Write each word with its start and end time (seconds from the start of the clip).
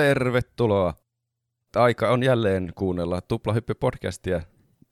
Tervetuloa. 0.00 0.94
Aika 1.76 2.10
on 2.10 2.22
jälleen 2.22 2.72
kuunnella 2.74 3.20
Tuplahyppy-podcastia. 3.20 4.42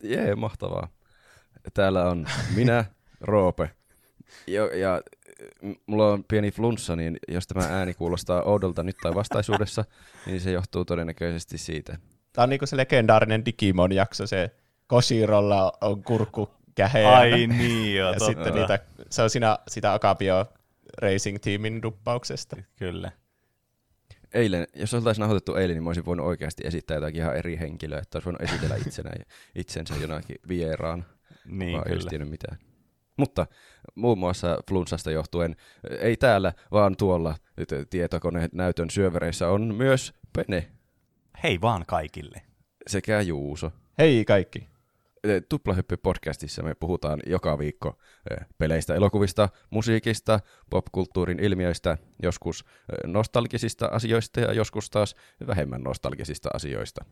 Jee, 0.03 0.35
mahtavaa. 0.35 0.89
Täällä 1.75 2.11
on 2.11 2.27
minä, 2.57 2.85
Roope. 3.21 3.71
Ja, 4.47 4.77
ja 4.77 5.03
mulla 5.87 6.09
on 6.13 6.25
pieni 6.25 6.51
flunssa, 6.51 6.97
niin 6.97 7.17
jos 7.29 7.47
tämä 7.47 7.67
ääni 7.71 7.95
kuulostaa 7.95 8.43
oudolta 8.43 8.83
nyt 8.83 8.97
tai 9.03 9.15
vastaisuudessa, 9.15 9.85
niin 10.27 10.41
se 10.41 10.53
johtuu 10.53 10.85
todennäköisesti 10.85 11.59
siitä. 11.59 11.97
Tämä 12.33 12.43
on 12.43 12.49
niinku 12.49 12.67
se 12.67 12.77
legendaarinen 12.77 13.45
Digimon-jakso, 13.45 14.27
se 14.27 14.51
Koshirolla 14.87 15.73
on 15.81 16.03
kurkku 16.03 16.51
käheä. 16.75 17.17
Ai 17.17 17.47
niin, 17.47 17.97
joo, 17.97 18.09
ja 18.13 18.19
totta. 18.19 18.27
sitten 18.27 18.55
niitä, 18.55 18.79
se 19.11 19.23
on 19.23 19.31
siinä, 19.31 19.59
sitä 19.69 19.93
Akapio 19.93 20.47
Racing 20.99 21.39
Teamin 21.39 21.83
duppauksesta. 21.83 22.57
Kyllä. 22.77 23.13
Eilen, 24.35 24.67
jos 24.75 24.95
oltaisiin 24.95 25.21
nauhoitettu 25.23 25.55
eilen, 25.55 25.77
niin 25.77 25.83
mä 25.83 25.89
olisin 25.89 26.05
voinut 26.07 26.27
oikeasti 26.27 26.63
esittää 26.67 26.95
jotakin 26.95 27.21
ihan 27.21 27.37
eri 27.37 27.59
henkilöä, 27.59 27.99
että 27.99 28.17
olisi 28.19 28.25
voinut 28.25 28.43
esitellä 28.43 28.77
itsenä 28.87 29.11
ja 29.19 29.25
itsensä 29.55 29.95
jonakin 30.01 30.37
vieraan, 30.49 31.05
Niin, 31.45 31.73
vaan 31.73 31.89
ei 31.89 31.97
kyllä. 31.97 32.09
tiennyt 32.11 32.31
mitään. 32.31 32.59
Mutta 33.17 33.47
muun 33.95 34.19
muassa 34.19 34.59
flunssasta 34.69 35.11
johtuen, 35.11 35.57
ei 36.01 36.17
täällä, 36.17 36.53
vaan 36.73 36.97
tuolla 36.97 37.35
tietokoneen 37.91 38.49
näytön 38.53 38.91
syövereissä 38.91 39.49
on 39.49 39.75
myös 39.75 40.13
Pene 40.33 40.69
Hei 41.43 41.61
vaan 41.61 41.85
kaikille. 41.87 42.43
sekä 42.87 43.21
Juuso. 43.21 43.73
Hei 43.99 44.25
kaikki. 44.25 44.69
Tuplahyppy-podcastissa 45.49 46.63
me 46.63 46.75
puhutaan 46.75 47.21
joka 47.27 47.59
viikko 47.59 47.99
peleistä, 48.59 48.95
elokuvista, 48.95 49.49
musiikista, 49.71 50.41
popkulttuurin 50.71 51.41
ilmiöistä, 51.41 51.99
joskus 52.23 52.65
nostalgisista 53.07 53.87
asioista 53.87 54.41
ja 54.41 54.53
joskus 54.53 54.91
taas 54.91 55.17
vähemmän 55.47 55.83
nostalgisista 55.83 56.49
asioista. 56.55 57.05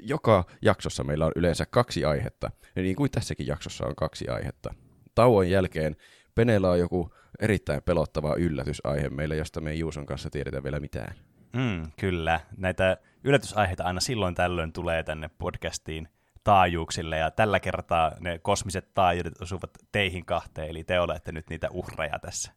Joka 0.00 0.44
jaksossa 0.62 1.04
meillä 1.04 1.26
on 1.26 1.32
yleensä 1.36 1.66
kaksi 1.70 2.04
aihetta, 2.04 2.50
niin 2.76 2.96
kuin 2.96 3.10
tässäkin 3.10 3.46
jaksossa 3.46 3.86
on 3.86 3.96
kaksi 3.96 4.28
aihetta. 4.28 4.74
Tauon 5.14 5.50
jälkeen 5.50 5.96
Peneellä 6.36 6.70
on 6.70 6.78
joku 6.78 7.14
erittäin 7.40 7.82
pelottava 7.82 8.34
yllätysaihe 8.34 9.08
meille, 9.08 9.36
josta 9.36 9.60
me 9.60 9.70
ei 9.70 9.78
Juuson 9.78 10.06
kanssa 10.06 10.30
tiedetä 10.30 10.62
vielä 10.62 10.80
mitään. 10.80 11.14
Mm, 11.52 11.90
kyllä. 12.00 12.40
Näitä 12.56 12.96
yllätysaiheita 13.24 13.84
aina 13.84 14.00
silloin 14.00 14.34
tällöin 14.34 14.72
tulee 14.72 15.02
tänne 15.02 15.30
podcastiin 15.38 16.08
taajuuksille, 16.46 17.18
ja 17.18 17.30
tällä 17.30 17.60
kertaa 17.60 18.12
ne 18.20 18.38
kosmiset 18.38 18.94
taajuudet 18.94 19.42
osuvat 19.42 19.70
teihin 19.92 20.24
kahteen, 20.26 20.68
eli 20.68 20.84
te 20.84 21.00
olette 21.00 21.32
nyt 21.32 21.50
niitä 21.50 21.68
uhreja 21.70 22.18
tässä. 22.18 22.52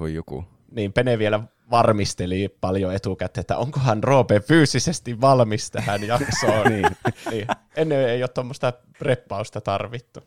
Voi 0.00 0.14
joku. 0.14 0.44
Niin 0.70 0.92
Pene 0.92 1.18
vielä 1.18 1.40
varmisteli 1.70 2.56
paljon 2.60 2.94
etukäteen, 2.94 3.40
että 3.40 3.56
onkohan 3.56 4.04
Roope 4.04 4.40
fyysisesti 4.40 5.20
valmis 5.20 5.70
tähän 5.70 6.06
jaksoon. 6.06 6.66
Niin. 6.70 6.86
niin. 7.30 7.46
Ennen 7.76 8.08
ei 8.08 8.22
ole 8.22 8.28
tuommoista 8.28 8.72
preppausta 8.98 9.60
tarvittu 9.60 10.20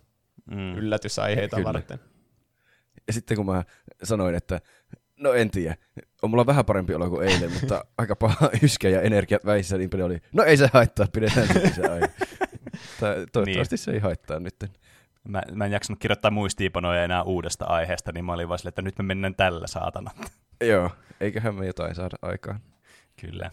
Mm. 0.46 0.76
yllätysaiheita 0.76 1.56
Kyllä. 1.56 1.68
varten. 1.68 2.00
Ja 3.08 3.14
sitten 3.14 3.38
kun 3.38 3.46
mä 3.46 3.64
sanoin, 4.04 4.36
että 4.36 4.62
no 5.20 5.34
en 5.34 5.52
tiedä, 5.52 5.76
on 6.22 6.30
mulla 6.30 6.46
vähän 6.46 6.66
parempi 6.66 6.94
olo 6.96 7.10
kuin 7.10 7.28
eilen, 7.30 7.52
mutta 7.54 7.86
aika 7.98 8.16
paha 8.16 8.50
yskä 8.64 8.90
ja 8.90 9.02
energiat 9.02 9.46
väissä, 9.46 9.78
niin 9.78 9.90
paljon 9.90 10.06
oli, 10.06 10.22
no 10.34 10.44
ei 10.44 10.58
se 10.58 10.70
haittaa, 10.74 11.08
pidetään 11.14 11.48
se 11.76 11.88
aihe. 11.88 12.10
Tai 13.00 13.26
toivottavasti 13.32 13.78
se 13.78 13.92
ei 13.92 14.00
haittaa 14.00 14.40
nyt. 14.40 14.56
Mä, 15.28 15.42
mä 15.52 15.66
en 15.66 15.72
jaksanut 15.72 16.00
kirjoittaa 16.00 16.32
muistiinpanoja 16.32 17.04
enää 17.04 17.24
uudesta 17.24 17.66
aiheesta, 17.66 18.12
niin 18.12 18.26
mä 18.26 18.34
olin 18.34 18.50
vaan 18.50 18.60
silleen, 18.60 18.70
että 18.70 18.82
nyt 18.82 18.98
me 18.98 19.04
mennään 19.04 19.36
tällä 19.36 19.68
saatana. 19.68 20.12
Joo, 20.72 20.90
eiköhän 21.20 21.56
me 21.56 21.66
jotain 21.66 21.96
saada 21.96 22.16
aikaan. 22.22 22.60
Kyllä. 23.22 23.52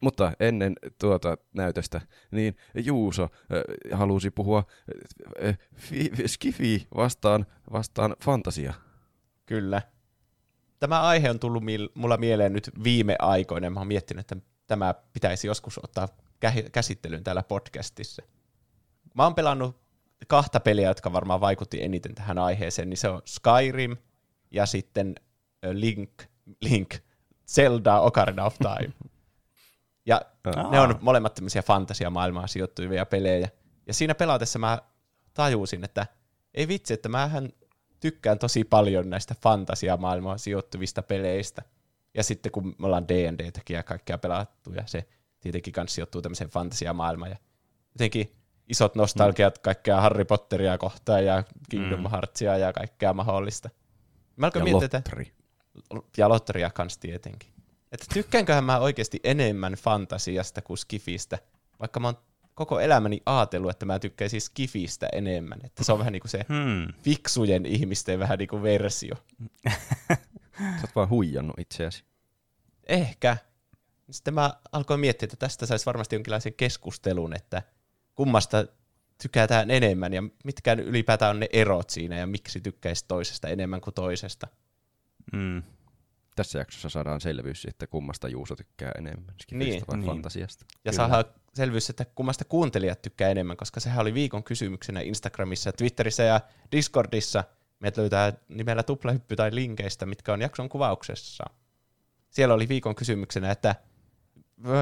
Mutta 0.00 0.32
ennen 0.40 0.72
tuota 1.00 1.38
näytöstä, 1.52 2.00
niin 2.30 2.56
Juuso 2.74 3.22
äh, 3.22 3.98
halusi 3.98 4.30
puhua 4.30 4.64
äh, 5.44 5.58
fi, 5.76 6.10
Skifi 6.26 6.86
vastaan, 6.96 7.46
vastaan 7.72 8.16
fantasia. 8.24 8.74
Kyllä. 9.46 9.82
Tämä 10.80 11.00
aihe 11.02 11.30
on 11.30 11.40
tullut 11.40 11.62
mil- 11.62 11.92
mulla 11.94 12.16
mieleen 12.16 12.52
nyt 12.52 12.70
viime 12.84 13.16
aikoina. 13.18 13.70
Mä 13.70 13.80
oon 13.80 13.86
miettinyt, 13.86 14.20
että 14.32 14.46
tämä 14.66 14.94
pitäisi 15.12 15.46
joskus 15.46 15.80
ottaa 15.84 16.08
kä- 16.46 16.70
käsittelyyn 16.72 17.24
täällä 17.24 17.42
podcastissa. 17.42 18.22
Mä 19.14 19.24
oon 19.24 19.34
pelannut 19.34 19.80
kahta 20.26 20.60
peliä, 20.60 20.88
jotka 20.88 21.12
varmaan 21.12 21.40
vaikutti 21.40 21.82
eniten 21.82 22.14
tähän 22.14 22.38
aiheeseen, 22.38 22.90
niin 22.90 22.98
se 22.98 23.08
on 23.08 23.22
Skyrim 23.26 23.96
ja 24.50 24.66
sitten 24.66 25.14
Link, 25.72 26.22
Link 26.60 26.94
Zelda 27.48 28.00
Ocarina 28.00 28.44
of 28.44 28.56
Time. 28.58 28.92
Ja 30.06 30.20
Aa. 30.56 30.70
ne 30.70 30.80
on 30.80 30.98
molemmat 31.00 31.34
tämmöisiä 31.34 31.62
fantasiamaailmaan 31.62 32.48
sijoittuvia 32.48 33.06
pelejä. 33.06 33.48
Ja 33.86 33.94
siinä 33.94 34.14
pelatessa 34.14 34.58
mä 34.58 34.78
tajusin, 35.34 35.84
että 35.84 36.06
ei 36.54 36.68
vitsi, 36.68 36.94
että 36.94 37.08
mähän 37.08 37.48
tykkään 38.00 38.38
tosi 38.38 38.64
paljon 38.64 39.10
näistä 39.10 39.34
fantasiamaailmaan 39.42 40.38
sijoittuvista 40.38 41.02
peleistä. 41.02 41.62
Ja 42.14 42.22
sitten 42.22 42.52
kun 42.52 42.74
me 42.78 42.86
ollaan 42.86 43.08
D&Dtäkin 43.08 43.74
ja 43.74 43.82
kaikkea 43.82 44.18
pelattu, 44.18 44.72
ja 44.72 44.82
se 44.86 45.08
tietenkin 45.40 45.72
kanssa 45.72 45.94
sijoittuu 45.94 46.22
tämmöiseen 46.22 46.50
fantasiamaailmaan. 46.50 47.30
Ja 47.30 47.36
jotenkin 47.94 48.39
isot 48.70 48.94
nostalgiat 48.94 49.58
kaikkea 49.58 50.00
Harry 50.00 50.24
Potteria 50.24 50.78
kohtaan 50.78 51.24
ja 51.24 51.44
Kingdom 51.70 52.00
Mm. 52.00 52.10
Heartsia 52.10 52.56
ja 52.58 52.72
kaikkea 52.72 53.12
mahdollista. 53.12 53.70
Mä 54.36 54.46
alkoin 54.46 54.60
Ja 54.60 54.64
miettiä, 54.64 54.86
että 54.86 54.96
lotteri. 54.98 55.32
ja 56.16 56.28
lotteria 56.28 56.70
kans 56.70 56.98
tietenkin. 56.98 57.50
Että 57.92 58.06
tykkäänköhän 58.14 58.64
mä 58.64 58.78
oikeasti 58.78 59.20
enemmän 59.24 59.72
fantasiasta 59.72 60.62
kuin 60.62 60.78
skifistä, 60.78 61.38
vaikka 61.80 62.00
mä 62.00 62.08
oon 62.08 62.18
koko 62.54 62.80
elämäni 62.80 63.20
ajatellut, 63.26 63.70
että 63.70 63.86
mä 63.86 63.98
tykkäisin 63.98 64.40
skifistä 64.40 65.08
enemmän. 65.12 65.58
Että 65.64 65.84
se 65.84 65.92
on 65.92 65.98
vähän 65.98 66.12
niin 66.12 66.20
kuin 66.20 66.30
se 66.30 66.44
Hmm. 66.48 66.92
fiksujen 67.02 67.66
ihmisten 67.66 68.18
vähän 68.18 68.38
niin 68.38 68.48
kuin 68.48 68.62
versio. 68.62 69.14
Sä 70.58 70.82
oot 70.82 70.96
vaan 70.96 71.08
huijannut 71.08 71.58
itseäsi. 71.58 72.04
Ehkä. 72.88 73.36
Sitten 74.10 74.34
mä 74.34 74.54
alkoin 74.72 75.00
miettiä, 75.00 75.26
että 75.26 75.36
tästä 75.36 75.66
saisi 75.66 75.86
varmasti 75.86 76.16
jonkinlaisen 76.16 76.54
keskustelun, 76.54 77.32
että 77.36 77.62
kummasta 78.20 78.64
tykätään 79.22 79.70
enemmän 79.70 80.12
ja 80.12 80.22
mitkä 80.44 80.72
ylipäätään 80.72 81.30
on 81.30 81.40
ne 81.40 81.48
erot 81.52 81.90
siinä 81.90 82.18
ja 82.18 82.26
miksi 82.26 82.60
tykkäisi 82.60 83.04
toisesta 83.08 83.48
enemmän 83.48 83.80
kuin 83.80 83.94
toisesta. 83.94 84.46
Mm. 85.32 85.62
Tässä 86.36 86.58
jaksossa 86.58 86.88
saadaan 86.88 87.20
selvyys, 87.20 87.64
että 87.64 87.86
kummasta 87.86 88.28
Juuso 88.28 88.56
tykkää 88.56 88.92
enemmän, 88.98 89.34
Skifistä 89.42 89.70
Niin, 89.70 89.84
vai 89.88 89.96
niin. 89.96 90.06
fantasiasta. 90.06 90.64
Ja 90.70 90.76
Kyllä. 90.82 90.96
saadaan 90.96 91.24
selvyys, 91.54 91.90
että 91.90 92.04
kummasta 92.04 92.44
kuuntelijat 92.44 93.02
tykkää 93.02 93.30
enemmän, 93.30 93.56
koska 93.56 93.80
sehän 93.80 94.00
oli 94.00 94.14
viikon 94.14 94.44
kysymyksenä 94.44 95.00
Instagramissa, 95.00 95.72
Twitterissä 95.72 96.22
ja 96.22 96.40
Discordissa. 96.72 97.44
Meitä 97.78 98.00
löytää 98.00 98.32
nimellä 98.48 98.82
tuplahyppy 98.82 99.36
tai 99.36 99.54
linkeistä, 99.54 100.06
mitkä 100.06 100.32
on 100.32 100.40
jakson 100.40 100.68
kuvauksessa. 100.68 101.44
Siellä 102.30 102.54
oli 102.54 102.68
viikon 102.68 102.94
kysymyksenä, 102.94 103.50
että 103.50 103.74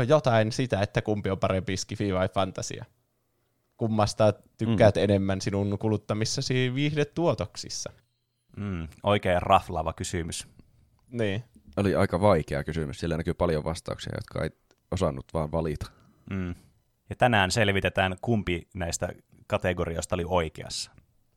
jotain 0.09 0.53
sitä, 0.53 0.81
että 0.81 1.03
kumpi 1.03 1.31
on 1.31 1.39
parempi, 1.39 1.77
skifi 1.77 2.15
vai 2.15 2.29
fantasia. 2.29 2.85
Kummasta 3.79 4.33
tykkäät 4.59 4.95
mm. 4.95 5.03
enemmän 5.03 5.41
sinun 5.41 5.79
kuluttamissasi 5.79 6.75
viihdetuotoksissa. 6.75 7.93
Mm. 8.57 8.89
Oikein 9.03 9.43
raflaava 9.43 9.93
kysymys. 9.93 10.49
Niin. 11.11 11.45
Oli 11.77 11.95
aika 11.95 12.21
vaikea 12.21 12.65
kysymys, 12.65 13.01
siellä 13.01 13.17
näkyy 13.17 13.35
paljon 13.35 13.65
vastauksia, 13.65 14.13
jotka 14.17 14.43
ei 14.45 14.51
osannut 14.91 15.25
vaan 15.35 15.53
valita. 15.53 15.91
Mm. 16.31 16.55
Ja 17.11 17.17
tänään 17.19 17.51
selvitetään, 17.51 18.17
kumpi 18.23 18.69
näistä 18.75 19.09
kategorioista 19.47 20.17
oli 20.17 20.25
oikeassa. 20.27 20.91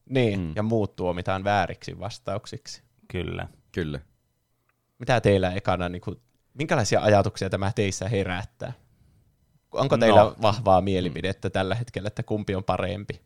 Niin, 0.10 0.40
Mm. 0.40 0.54
ja 0.56 0.64
muut 0.64 0.96
tuomitaan 0.96 1.44
vääriksi 1.44 2.00
vastauksiksi. 2.00 2.84
Kyllä. 3.08 3.48
Kyllä. 3.72 4.00
Mitä 5.00 5.22
teillä 5.22 5.52
ekana, 5.52 5.90
niin 5.90 6.02
kuin, 6.02 6.16
minkälaisia 6.54 7.02
ajatuksia 7.02 7.50
tämä 7.50 7.72
teissä 7.76 8.10
herättää? 8.10 8.74
Onko 9.72 9.96
No. 9.96 10.00
teillä 10.00 10.36
vahvaa 10.42 10.82
mielipidettä 10.82 11.50
tällä 11.50 11.76
hetkellä, 11.76 12.08
että 12.08 12.24
kumpi 12.24 12.56
on 12.56 12.64
parempi? 12.64 13.22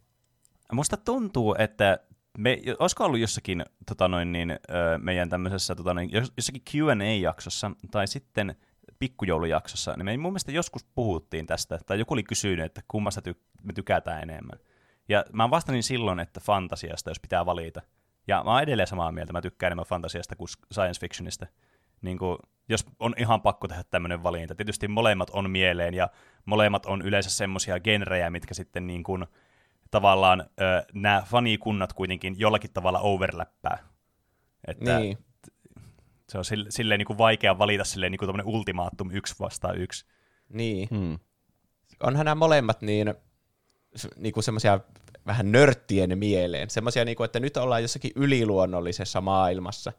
Musta 0.72 0.98
tuntuu, 0.98 1.56
että 1.60 2.00
me, 2.38 2.58
olisiko 2.80 3.06
ollut 3.06 3.20
jossakin 3.20 3.66
tota 3.88 4.08
noin, 4.08 4.32
niin, 4.32 4.60
meidän 4.98 5.30
tämmöisessä 5.30 5.76
tota 5.76 5.94
noin, 5.94 6.12
jos- 6.12 6.34
jossakin 6.38 6.62
Q&A-jaksossa 6.72 7.72
tai 7.92 8.08
sitten 8.08 8.56
pikkujoulujaksossa, 9.00 9.94
niin 9.98 10.06
me 10.06 10.18
mun 10.18 10.32
mielestä 10.32 10.52
joskus 10.52 10.84
puhuttiin 10.96 11.46
tästä, 11.48 11.80
tai 11.86 12.00
joku 12.00 12.14
oli 12.14 12.24
kysynyt, 12.24 12.66
että 12.66 12.82
kummasta 12.88 13.22
ty- 13.30 13.40
me 13.64 13.74
tykätään 13.74 14.22
enemmän. 14.24 14.60
Ja 15.10 15.26
mä 15.34 15.50
vastasin 15.50 15.84
silloin, 15.84 16.20
että 16.20 16.40
fantasiasta, 16.40 17.10
jos 17.10 17.20
pitää 17.20 17.46
valita. 17.46 17.82
Ja 18.28 18.44
mä 18.44 18.52
oon 18.52 18.62
edelleen 18.64 18.88
samaa 18.88 19.12
mieltä, 19.12 19.34
mä 19.34 19.42
tykkään 19.42 19.68
enemmän 19.68 19.86
fantasiasta 19.86 20.36
kuin 20.36 20.48
science 20.74 21.00
fictionista. 21.00 21.48
Niin 22.02 22.18
kuin, 22.18 22.38
jos 22.70 22.86
on 23.00 23.14
ihan 23.18 23.42
pakko 23.42 23.68
tehdä 23.68 23.84
tämmöinen 23.84 24.24
valinta. 24.24 24.56
Tietysti 24.56 24.88
molemmat 24.88 25.30
on 25.30 25.50
mieleen, 25.50 25.94
ja 25.94 26.10
molemmat 26.46 26.86
on 26.86 27.02
yleensä 27.02 27.30
semmoisia 27.30 27.80
genrejä, 27.80 28.30
mitkä 28.30 28.54
sitten 28.54 28.88
niin 28.88 29.04
kuin, 29.04 29.26
tavallaan 29.92 30.42
ö, 30.42 30.86
nämä 30.94 31.24
fanikunnat 31.26 31.94
kuitenkin 31.94 32.36
jollakin 32.38 32.74
tavalla 32.74 33.00
overlappää. 33.00 33.78
Että 34.68 35.00
Niin. 35.00 35.18
Se 36.30 36.38
on 36.38 36.46
sille, 36.46 36.72
silleen 36.72 36.98
niin 36.98 37.08
kuin 37.08 37.18
vaikea 37.18 37.58
valita 37.58 37.84
silleen 37.84 38.12
niin 38.12 38.20
kuin 38.20 38.42
ultimaattum 38.46 39.12
yksi 39.12 39.36
vastaan 39.40 39.78
yksi. 39.78 40.06
Niin. 40.50 40.88
Hmm. 40.90 41.20
Onhan 42.04 42.26
nämä 42.26 42.36
molemmat 42.36 42.82
niin, 42.82 43.14
niin 44.18 44.34
kuin 44.34 44.44
semmoisia 44.44 44.80
vähän 45.26 45.52
nörttien 45.52 46.18
mieleen. 46.18 46.70
Semmoisia, 46.70 47.06
niin 47.06 47.18
kuin, 47.18 47.26
että 47.26 47.40
nyt 47.40 47.58
ollaan 47.58 47.82
jossakin 47.82 48.12
yliluonnollisessa 48.16 49.22
maailmassa. 49.22 49.94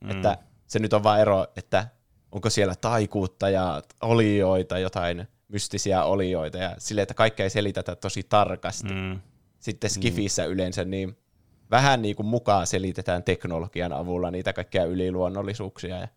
Mm. 0.00 0.10
Että 0.10 0.38
se 0.66 0.78
nyt 0.78 0.92
on 0.92 1.02
vaan 1.02 1.20
ero, 1.20 1.46
että 1.56 1.88
onko 2.34 2.50
siellä 2.50 2.74
taikuutta 2.80 3.50
ja 3.50 3.82
olioita, 4.02 4.78
jotain 4.78 5.28
mystisiä 5.48 6.04
olioita 6.04 6.58
ja 6.58 6.74
sille, 6.78 7.02
että 7.02 7.14
kaikkea 7.14 7.44
ei 7.44 7.50
selitetä 7.50 7.96
tosi 7.96 8.22
tarkasti. 8.22 8.94
Mm. 8.94 9.20
Sitten 9.58 9.90
Skifissä 9.90 10.46
mm. 10.46 10.52
yleensä 10.52 10.84
niin 10.84 11.16
vähän 11.70 12.02
niin 12.02 12.16
kuin 12.16 12.26
mukaan 12.26 12.66
selitetään 12.66 13.24
teknologian 13.24 13.92
avulla 13.92 14.30
niitä 14.30 14.52
kaikkia 14.52 14.84
yliluonnollisuuksia. 14.84 15.98
Ja... 15.98 16.08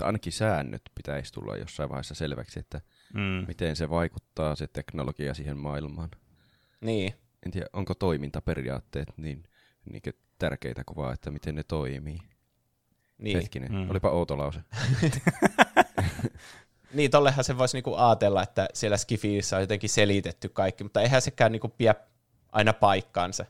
Ainakin 0.00 0.32
säännöt 0.32 0.82
pitäisi 0.94 1.32
tulla 1.32 1.56
jossain 1.56 1.88
vaiheessa 1.88 2.14
selväksi, 2.14 2.60
että 2.60 2.80
mm. 3.14 3.44
miten 3.48 3.76
se 3.76 3.90
vaikuttaa 3.90 4.56
se 4.56 4.66
teknologia 4.66 5.34
siihen 5.34 5.56
maailmaan. 5.56 6.10
Niin. 6.80 7.14
En 7.46 7.52
tiedä, 7.52 7.66
onko 7.72 7.94
toimintaperiaatteet 7.94 9.08
niin, 9.16 9.42
niin 9.90 10.02
tärkeitä 10.38 10.82
kuvaa, 10.86 11.12
että 11.12 11.30
miten 11.30 11.54
ne 11.54 11.62
toimii. 11.62 12.18
Niin. 13.22 13.36
Hetkinen, 13.36 13.72
mm. 13.72 13.90
olipa 13.90 14.10
outo 14.10 14.38
lause. 14.38 14.60
niin, 16.94 17.10
tollehan 17.10 17.44
se 17.44 17.58
voisi 17.58 17.76
niinku 17.76 17.94
ajatella, 17.94 18.42
että 18.42 18.68
siellä 18.74 18.96
Skifiissä 18.96 19.56
on 19.56 19.62
jotenkin 19.62 19.90
selitetty 19.90 20.48
kaikki, 20.48 20.84
mutta 20.84 21.00
eihän 21.00 21.22
sekään 21.22 21.52
niinku 21.52 21.68
pidä 21.68 21.94
aina 22.52 22.72
paikkaansa. 22.72 23.44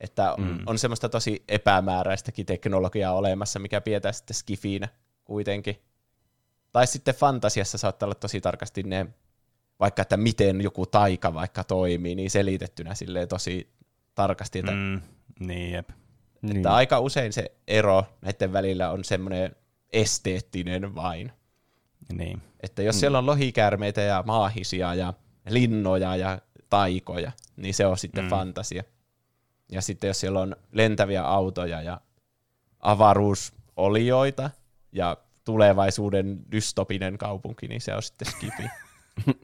Että 0.00 0.34
mm. 0.38 0.58
on 0.66 0.78
semmoista 0.78 1.08
tosi 1.08 1.44
epämääräistäkin 1.48 2.46
teknologiaa 2.46 3.14
olemassa, 3.14 3.58
mikä 3.58 3.80
pidetään 3.80 4.14
sitten 4.14 4.34
Skifiinä 4.34 4.88
kuitenkin. 5.24 5.76
Tai 6.72 6.86
sitten 6.86 7.14
fantasiassa 7.14 7.78
saattaa 7.78 8.06
olla 8.06 8.14
tosi 8.14 8.40
tarkasti 8.40 8.82
ne, 8.82 9.06
vaikka 9.80 10.02
että 10.02 10.16
miten 10.16 10.60
joku 10.60 10.86
taika 10.86 11.34
vaikka 11.34 11.64
toimii, 11.64 12.14
niin 12.14 12.30
selitettynä 12.30 12.94
silleen 12.94 13.28
tosi 13.28 13.68
tarkasti. 14.14 14.58
Että 14.58 14.72
mm, 14.72 15.00
niin, 15.40 15.72
jep. 15.72 15.90
Että 16.42 16.54
niin. 16.54 16.66
aika 16.66 17.00
usein 17.00 17.32
se 17.32 17.52
ero 17.68 18.04
näiden 18.20 18.52
välillä 18.52 18.90
on 18.90 19.04
semmoinen 19.04 19.56
esteettinen 19.92 20.94
vain. 20.94 21.32
Niin. 22.12 22.42
Että 22.60 22.82
jos 22.82 22.96
mm. 22.96 23.00
siellä 23.00 23.18
on 23.18 23.26
lohikäärmeitä 23.26 24.00
ja 24.00 24.24
maahisia 24.26 24.94
ja 24.94 25.14
linnoja 25.48 26.16
ja 26.16 26.38
taikoja, 26.70 27.32
niin 27.56 27.74
se 27.74 27.86
on 27.86 27.98
sitten 27.98 28.24
mm. 28.24 28.30
fantasia. 28.30 28.82
Ja 29.72 29.82
sitten 29.82 30.08
jos 30.08 30.20
siellä 30.20 30.40
on 30.40 30.56
lentäviä 30.72 31.22
autoja 31.22 31.82
ja 31.82 32.00
avaruusolioita 32.80 34.50
ja 34.92 35.16
tulevaisuuden 35.44 36.40
dystopinen 36.52 37.18
kaupunki, 37.18 37.68
niin 37.68 37.80
se 37.80 37.94
on 37.94 38.02
sitten 38.02 38.28
skifi. 38.32 38.68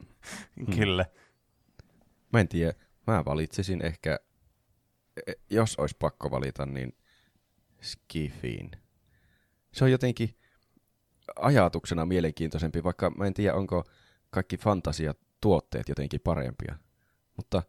Kyllä. 0.75 1.05
Mä 2.33 2.39
en 2.39 2.47
tiedä. 2.47 2.73
Mä 3.07 3.25
valitsisin 3.25 3.85
ehkä 3.85 4.19
jos 5.49 5.75
olisi 5.75 5.95
pakko 5.99 6.31
valita, 6.31 6.65
niin 6.65 6.97
Skifiin. 7.81 8.71
Se 9.73 9.83
on 9.83 9.91
jotenkin 9.91 10.29
ajatuksena 11.35 12.05
mielenkiintoisempi, 12.05 12.83
vaikka 12.83 13.09
mä 13.09 13.25
en 13.25 13.33
tiedä, 13.33 13.53
onko 13.53 13.83
kaikki 14.29 14.57
fantasiatuotteet 14.57 15.89
jotenkin 15.89 16.21
parempia. 16.23 16.75
Mutta 17.37 17.63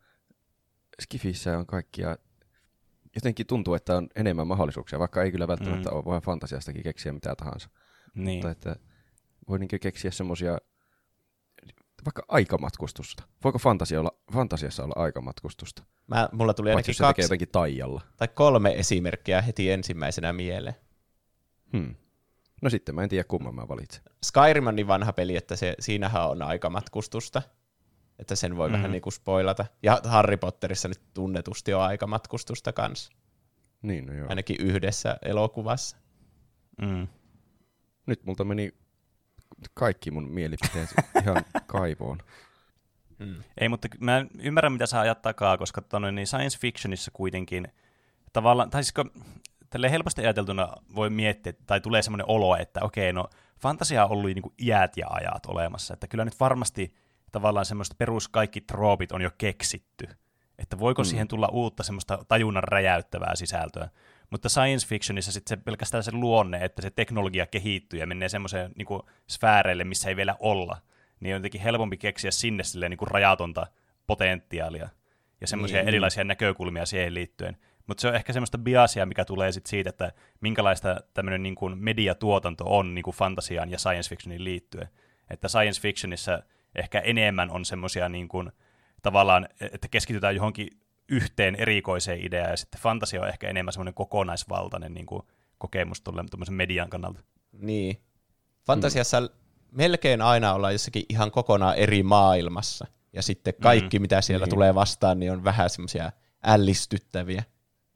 Skifissä 1.03 1.59
on 1.59 1.67
kaikkia, 1.67 2.17
jotenkin 3.15 3.47
tuntuu, 3.47 3.75
että 3.75 3.97
on 3.97 4.09
enemmän 4.17 4.47
mahdollisuuksia, 4.47 4.99
vaikka 4.99 5.23
ei 5.23 5.33
kyllä 5.33 5.49
välttämättä 5.49 5.91
mm. 5.91 5.97
ole 5.97 6.05
vain 6.05 6.23
fantasiastakin 6.23 6.83
keksiä 6.83 7.13
mitä 7.13 7.35
tahansa. 7.37 7.69
Niin. 8.15 8.37
Mutta 8.37 8.51
että 8.51 8.77
voi 9.49 9.59
niin 9.59 9.81
keksiä 9.81 10.11
semmoisia 10.11 10.59
vaikka 12.05 12.23
aikamatkustusta. 12.29 13.23
Voiko 13.45 13.59
fantasia 13.59 14.01
olla, 14.01 14.13
fantasiassa 14.33 14.85
olla 14.85 14.95
aikamatkustusta? 14.97 15.83
Mä, 16.07 16.29
mulla 16.33 16.55
tuli 16.55 16.71
ainakin 16.71 16.95
kaksi 16.99 17.09
tekee 17.09 17.25
jotenkin 17.25 17.49
taijalla. 17.49 18.01
tai 18.17 18.29
kolme 18.29 18.73
esimerkkiä 18.73 19.43
heti 19.43 19.71
ensimmäisenä 19.71 20.33
mieleen. 20.33 20.75
Hmm. 21.73 21.95
No 22.63 22.71
sitten 22.71 22.95
mä 22.95 23.03
en 23.03 23.09
tiedä 23.09 23.25
kumman 23.25 23.55
mä 23.55 23.69
valitsen. 23.69 24.03
Skyrim 24.25 24.67
on 24.67 24.77
niin 24.77 24.87
vanha 24.87 25.13
peli, 25.13 25.37
että 25.37 25.57
se, 25.57 25.75
siinähän 25.81 26.31
on 26.31 26.43
aikamatkustusta. 26.43 27.43
Että 28.19 28.37
sen 28.37 28.57
voi 28.57 28.69
mm. 28.69 28.73
vähän 28.73 28.93
niin 28.93 29.03
kuin 29.03 29.13
spoilata. 29.13 29.67
Ja 29.83 30.01
Harry 30.05 30.37
Potterissa 30.37 30.89
nyt 30.89 31.01
tunnetusti 31.15 31.75
on 31.75 31.83
aikamatkustusta 31.83 32.73
kanssa. 32.73 33.13
Niin, 33.83 34.07
no 34.07 34.13
joo. 34.13 34.27
Ainakin 34.29 34.57
yhdessä 34.61 35.19
elokuvassa. 35.23 35.97
Mm. 36.83 37.09
Nyt 38.07 38.25
multa 38.25 38.45
meni 38.45 38.75
kaikki 39.75 40.11
mun 40.11 40.29
mielipiteet 40.31 40.89
ihan 41.23 41.45
kaivoon. 41.67 42.19
Hmm. 43.19 43.43
Ei, 43.61 43.69
mutta 43.69 43.89
mä 44.01 44.27
ymmärrän, 44.39 44.73
mitä 44.73 44.87
sä 44.87 45.01
ajat 45.01 45.23
takaa, 45.23 45.59
koska 45.59 45.83
tonne, 45.83 46.13
niin 46.13 46.27
science 46.27 46.59
fictionissa 46.59 47.11
kuitenkin 47.15 47.69
tavallaan, 48.33 48.71
tai 48.71 48.85
siis 48.85 49.09
tälle 49.71 49.91
helposti 49.91 50.23
ajateltuna 50.23 50.69
voi 50.95 51.11
miettiä, 51.11 51.53
tai 51.67 51.81
tulee 51.81 52.03
semmoinen 52.03 52.29
olo, 52.29 52.57
että 52.57 52.81
okei, 52.83 53.13
no 53.13 53.29
fantasia 53.61 54.05
on 54.05 54.11
ollut 54.11 54.31
niin 54.31 54.43
kuin 54.43 54.55
iät 54.63 54.97
ja 54.97 55.07
ajat 55.11 55.47
olemassa, 55.47 55.95
että 55.95 56.07
kyllä 56.07 56.25
nyt 56.25 56.41
varmasti 56.41 56.95
tavallaan 57.33 57.67
semmoista 57.67 57.95
perus 57.99 58.29
kaikki 58.29 58.61
troopit 58.61 59.13
on 59.13 59.23
jo 59.23 59.31
keksitty, 59.39 60.09
että 60.59 60.79
voiko 60.79 61.03
hmm. 61.03 61.09
siihen 61.09 61.29
tulla 61.29 61.49
uutta 61.53 61.83
semmoista 61.83 62.25
tajunnan 62.29 62.65
räjäyttävää 62.65 63.37
sisältöä. 63.37 63.89
Mutta 64.31 64.49
science 64.49 64.87
fictionissa 64.87 65.33
sitten 65.33 65.59
se 65.59 65.65
pelkästään 65.65 66.03
se 66.03 66.13
luonne, 66.13 66.65
että 66.65 66.83
se 66.83 66.91
teknologia 66.91 67.47
kehittyy 67.47 68.01
ja 68.01 68.07
menee 68.07 68.29
semmoiseen 68.29 68.73
niin 68.77 68.87
sfääreille, 69.27 69.85
missä 69.85 70.09
ei 70.09 70.17
vielä 70.17 70.37
olla, 70.41 70.79
niin 71.21 71.35
on 71.35 71.39
jotenkin 71.39 71.61
helpompi 71.61 71.97
keksiä 71.97 72.31
sinne 72.31 72.65
silleen 72.65 72.91
niin 72.91 72.99
kuin 72.99 73.11
rajatonta 73.11 73.67
potentiaalia 74.07 74.89
ja 75.41 75.47
semmoisia 75.47 75.79
niin. 75.79 75.89
erilaisia 75.89 76.25
näkökulmia 76.25 76.87
siihen 76.87 77.15
liittyen. 77.15 77.57
Mutta 77.87 78.01
se 78.01 78.09
on 78.09 78.15
ehkä 78.15 78.33
semmoista 78.33 78.59
biasia, 78.59 79.07
mikä 79.07 79.25
tulee 79.25 79.53
sit 79.53 79.67
siitä, 79.67 79.91
että 79.91 80.13
minkälaista 80.41 81.01
tämmöinen 81.15 81.43
niin 81.43 81.55
kuin 81.55 81.79
mediatuotanto 81.79 82.65
on 82.67 82.95
niin 82.95 83.03
kuin 83.03 83.17
fantasiaan 83.17 83.71
ja 83.71 83.79
science 83.79 84.11
fictioniin 84.11 84.45
liittyen. 84.45 84.89
Että 85.31 85.49
science 85.49 85.81
fictionissa 85.81 86.43
ehkä 86.75 87.01
enemmän 87.01 87.51
on 87.51 87.65
semmoisia 87.65 88.09
niin 88.09 88.29
kuin, 88.29 88.53
tavallaan, 89.03 89.49
että 89.61 89.89
keskitytään 89.89 90.35
johonkin 90.35 90.69
yhteen 91.09 91.55
erikoiseen 91.55 92.21
ideaan, 92.21 92.51
ja 92.51 92.57
sitten 92.57 92.81
fantasia 92.81 93.23
on 93.23 93.29
ehkä 93.29 93.49
enemmän 93.49 93.73
semmoinen 93.73 93.95
kokonaisvaltainen 93.95 94.95
niin 94.95 95.07
kuin 95.07 95.23
kokemus 95.59 96.01
tuollaisen 96.01 96.55
median 96.55 96.91
kannalta. 96.91 97.21
Niin. 97.53 98.01
Fantasiassa 98.67 99.21
mm. 99.21 99.29
melkein 99.73 100.23
aina 100.23 100.55
ollaan 100.55 100.75
jossakin 100.75 101.05
ihan 101.09 101.31
kokonaan 101.31 101.77
eri 101.77 102.03
maailmassa, 102.03 102.87
ja 103.13 103.23
sitten 103.23 103.55
kaikki, 103.63 103.99
mm. 103.99 104.03
mitä 104.03 104.21
siellä 104.21 104.47
niin. 104.47 104.55
tulee 104.55 104.75
vastaan, 104.75 105.19
niin 105.19 105.33
on 105.33 105.45
vähän 105.45 105.71
semmoisia 105.71 106.13
ällistyttäviä. 106.43 107.43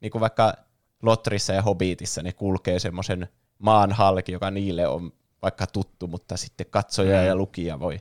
Niin 0.01 0.11
kuin 0.11 0.19
vaikka 0.19 0.53
Lotrissa 1.01 1.53
ja 1.53 1.61
Hobbitissa 1.61 2.23
ne 2.23 2.33
kulkee 2.33 2.79
semmoisen 2.79 3.27
maan 3.59 3.91
halki, 3.91 4.31
joka 4.31 4.51
niille 4.51 4.87
on 4.87 5.13
vaikka 5.41 5.67
tuttu, 5.67 6.07
mutta 6.07 6.37
sitten 6.37 6.65
katsoja 6.69 7.21
mm. 7.21 7.27
ja 7.27 7.35
lukija 7.35 7.79
voi 7.79 7.99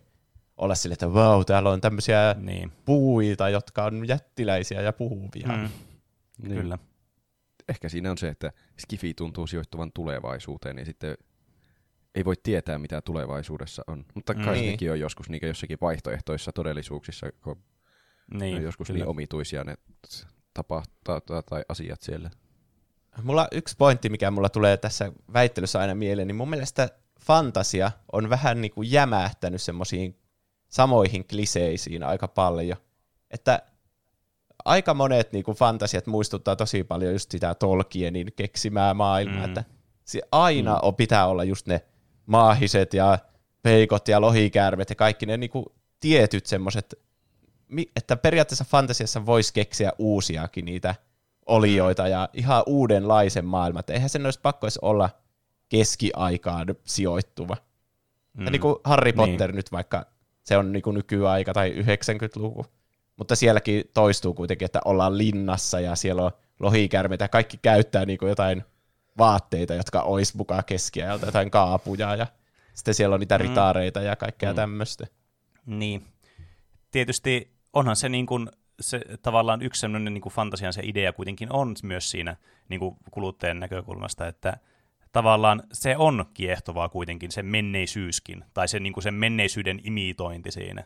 olla 0.57 0.75
sille, 0.75 0.93
että 0.93 1.15
vau, 1.15 1.45
täällä 1.45 1.71
on 1.71 1.81
tämmöisiä 1.81 2.35
niin. 2.39 2.73
puuita, 2.85 3.49
jotka 3.49 3.85
on 3.85 4.09
jättiläisiä 4.09 4.81
ja 4.81 4.93
puhuvia. 4.93 5.49
Mm. 5.49 5.69
Niin. 6.39 6.61
Kyllä. 6.61 6.79
Ehkä 7.69 7.89
siinä 7.89 8.11
on 8.11 8.19
se, 8.19 8.29
että 8.29 8.53
Skifi 8.79 9.15
tuntuu 9.15 9.47
sijoittuvan 9.47 9.93
tulevaisuuteen, 9.93 10.77
niin 10.77 10.87
sitten 10.87 11.17
ei 12.15 12.25
voi 12.25 12.35
tietää, 12.43 12.79
mitä 12.79 13.03
tulevaisuudessa 13.03 13.83
on. 13.87 14.05
Mutta 14.15 14.35
kai 14.35 14.55
niin. 14.55 14.71
nekin 14.71 14.93
on 14.93 15.01
joskus 15.01 15.31
niin 15.31 15.47
jossakin 15.47 15.79
vaihtoehtoissa 15.81 16.53
todellisuuksissa, 16.53 17.27
kun 17.43 17.63
niin, 18.35 18.57
on 18.57 18.63
joskus 18.63 18.89
niin 18.89 18.95
kyllä. 18.95 19.05
niin 19.05 19.11
omituisia 19.11 19.65
ne 19.65 19.75
tapahtuu 20.55 21.15
tai 21.51 21.65
asiat 21.69 22.03
siellä. 22.03 22.31
Mulla 23.23 23.49
yksi 23.53 23.77
pointti, 23.79 24.09
mikä 24.09 24.31
mulla 24.31 24.49
tulee 24.49 24.77
tässä 24.77 25.13
väittelyssä 25.33 25.81
aina 25.81 25.95
mieleen, 25.95 26.29
niin 26.29 26.37
mun 26.37 26.51
mielestä 26.51 26.89
fantasia 27.21 27.91
on 28.13 28.31
vähän 28.31 28.61
niin 28.61 28.73
kuin 28.73 28.91
jämähtänyt 28.91 29.63
semmoisiin 29.63 30.22
samoihin 30.73 31.25
kliseisiin 31.25 32.03
aika 32.03 32.29
paljon. 32.29 32.77
Että 33.31 33.63
aika 34.65 34.95
monet 34.95 35.33
niin 35.33 35.45
kuin 35.45 35.57
fantasiat 35.57 36.07
muistuttaa 36.07 36.57
tosi 36.57 36.85
paljon 36.85 37.13
just 37.13 37.31
sitä 37.31 37.55
Tolkienin 37.55 38.33
keksimää 38.37 38.95
maailmaa, 38.95 39.39
mm. 39.39 39.45
että 39.45 39.65
se 40.05 40.21
aina 40.33 40.73
mm. 40.73 40.79
on, 40.83 40.95
pitää 40.95 41.27
olla 41.27 41.45
just 41.45 41.67
ne 41.67 41.81
maahiset 42.27 42.95
ja 42.95 43.19
peikot 43.63 44.09
ja 44.09 44.21
lohikäärmet 44.21 44.91
ja 44.91 44.97
kaikki 44.97 45.27
ne 45.27 45.37
niin 45.37 45.51
kuin 45.51 45.67
tietyt 46.01 46.47
semmoiset, 46.47 46.95
että 47.97 48.17
periaatteessa 48.17 48.65
fantasiassa 48.65 49.27
voisi 49.27 49.53
keksiä 49.55 49.93
uusiakin 49.99 50.65
niitä 50.65 50.95
olioita 51.47 52.09
ja 52.09 52.29
ihan 52.33 52.63
uudenlaisen 52.67 53.45
maailman. 53.45 53.81
Että 53.81 53.93
eihän 53.93 54.11
sen 54.11 54.25
olisi 54.25 54.41
pakko 54.43 54.67
olla 54.83 55.11
keskiaikaan 55.69 56.67
sijoittuva. 56.85 57.57
Mm. 58.33 58.45
Ja 58.45 58.51
niin 58.51 58.61
kuin 58.61 58.77
Harry 58.85 59.13
Potter 59.13 59.51
niin. 59.51 59.57
nyt 59.57 59.73
vaikka 59.73 60.12
se 60.45 60.57
on 60.57 60.73
niin 60.73 60.83
kuin 60.83 60.95
nykyaika 60.95 61.53
tai 61.53 61.71
90-luku. 61.71 62.67
Mutta 63.17 63.37
sielläkin 63.37 63.85
toistuu 63.95 64.35
kuitenkin, 64.35 64.67
että 64.67 64.81
ollaan 64.85 65.19
linnassa 65.19 65.81
ja 65.81 65.97
siellä 65.97 66.23
on 66.23 66.31
lohikärmeitä 66.61 67.25
ja 67.25 67.29
kaikki 67.29 67.57
käyttää 67.63 68.05
niin 68.07 68.19
kuin 68.19 68.29
jotain 68.29 68.63
vaatteita, 69.19 69.75
jotka 69.75 70.03
ois 70.03 70.35
mukaan 70.35 70.65
keskiajalta, 70.67 71.27
jotain 71.27 71.51
kaapuja 71.51 72.17
ja 72.17 72.27
sitten 72.75 72.95
siellä 72.95 73.15
on 73.15 73.21
niitä 73.21 73.39
Mm. 73.39 73.43
ritaareita 73.43 74.01
ja 74.01 74.17
kaikkea 74.17 74.51
Mm. 74.53 74.57
tämmöistä. 74.57 75.07
Niin. 75.67 76.05
Tietysti 76.91 77.53
onhan 77.73 77.97
se, 77.97 78.09
niin 78.09 78.27
kuin, 78.27 78.49
se 78.81 79.01
tavallaan 79.23 79.63
yksi 79.63 79.81
sellainen 79.81 80.15
niin 80.15 80.23
kuin 80.23 80.33
fantasian 80.33 80.73
se 80.73 80.83
idea 80.85 81.13
kuitenkin 81.13 81.53
on 81.53 81.75
myös 81.83 82.11
siinä 82.11 82.37
niin 82.69 82.81
kuin 82.81 82.97
kuluttajan 83.11 83.61
näkökulmasta, 83.61 84.27
että 84.27 84.57
tavallaan 85.13 85.63
se 85.73 85.97
on 85.97 86.25
kiehtovaa 86.35 86.89
kuitenkin, 86.89 87.33
se 87.33 87.43
menneisyyskin, 87.43 88.45
tai 88.55 88.69
se, 88.69 88.81
niin 88.81 88.93
kuin 88.93 89.05
sen 89.05 89.15
menneisyyden 89.15 89.81
imitointi 89.85 90.51
siinä. 90.51 90.85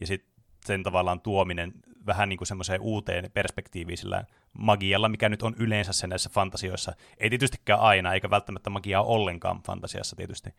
Ja 0.00 0.06
sitten 0.06 0.34
sen 0.66 0.82
tavallaan 0.82 1.20
tuominen 1.20 1.72
vähän 2.06 2.28
niin 2.28 2.36
kuin 2.36 2.48
semmoiseen 2.48 2.80
uuteen 2.80 3.30
perspektiiviin 3.34 3.98
sillä 3.98 4.24
magialla, 4.58 5.08
mikä 5.08 5.28
nyt 5.28 5.42
on 5.42 5.54
yleensä 5.58 5.92
se 5.92 6.06
näissä 6.06 6.30
fantasioissa. 6.32 6.92
Ei 7.18 7.30
tietystikään 7.30 7.80
aina, 7.80 8.14
eikä 8.14 8.30
välttämättä 8.30 8.70
magiaa 8.70 9.02
ollenkaan 9.02 9.62
fantasiassa 9.66 10.16
tietysti, 10.16 10.50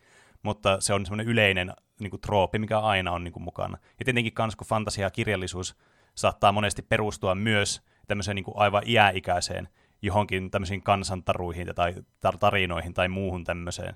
mutta 0.43 0.81
se 0.81 0.93
on 0.93 1.05
semmoinen 1.05 1.27
yleinen 1.27 1.74
niin 2.00 2.10
kuin 2.10 2.22
trooppi, 2.22 2.60
mikä 2.60 2.79
aina 2.79 3.12
on 3.12 3.24
niin 3.24 3.31
kuin 3.31 3.43
mukana. 3.43 3.77
Ja 4.00 4.05
tietenkin 4.05 4.34
kans, 4.34 4.55
kun 4.55 4.67
fantasia 4.67 5.05
ja 5.05 5.12
kirjallisuus 5.12 5.75
saattaa 6.15 6.51
monesti 6.51 6.81
perustua 6.81 7.36
myös 7.36 7.81
tämmöiseen 8.07 8.36
niin 8.36 8.43
kuin 8.43 8.57
aivan 8.57 8.84
iäikäiseen 8.86 9.69
johonkin 10.05 10.51
tämmöisiin 10.51 10.83
kansantaruihin 10.83 11.67
tai 11.75 11.93
tar- 11.93 12.38
tarinoihin 12.39 12.93
tai 12.93 13.07
muuhun 13.07 13.43
tämmöiseen 13.43 13.95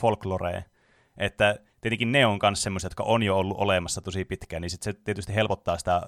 folkloreen. 0.00 0.64
Että 1.18 1.58
tietenkin 1.80 2.12
ne 2.12 2.26
on 2.26 2.38
myös 2.42 2.62
semmoisia, 2.62 2.86
jotka 2.86 3.02
on 3.02 3.22
jo 3.22 3.38
ollut 3.38 3.58
olemassa 3.58 4.00
tosi 4.00 4.24
pitkään, 4.24 4.62
niin 4.62 4.70
sit 4.70 4.82
se 4.82 4.92
tietysti 4.92 5.34
helpottaa 5.34 5.78
sitä 5.78 6.02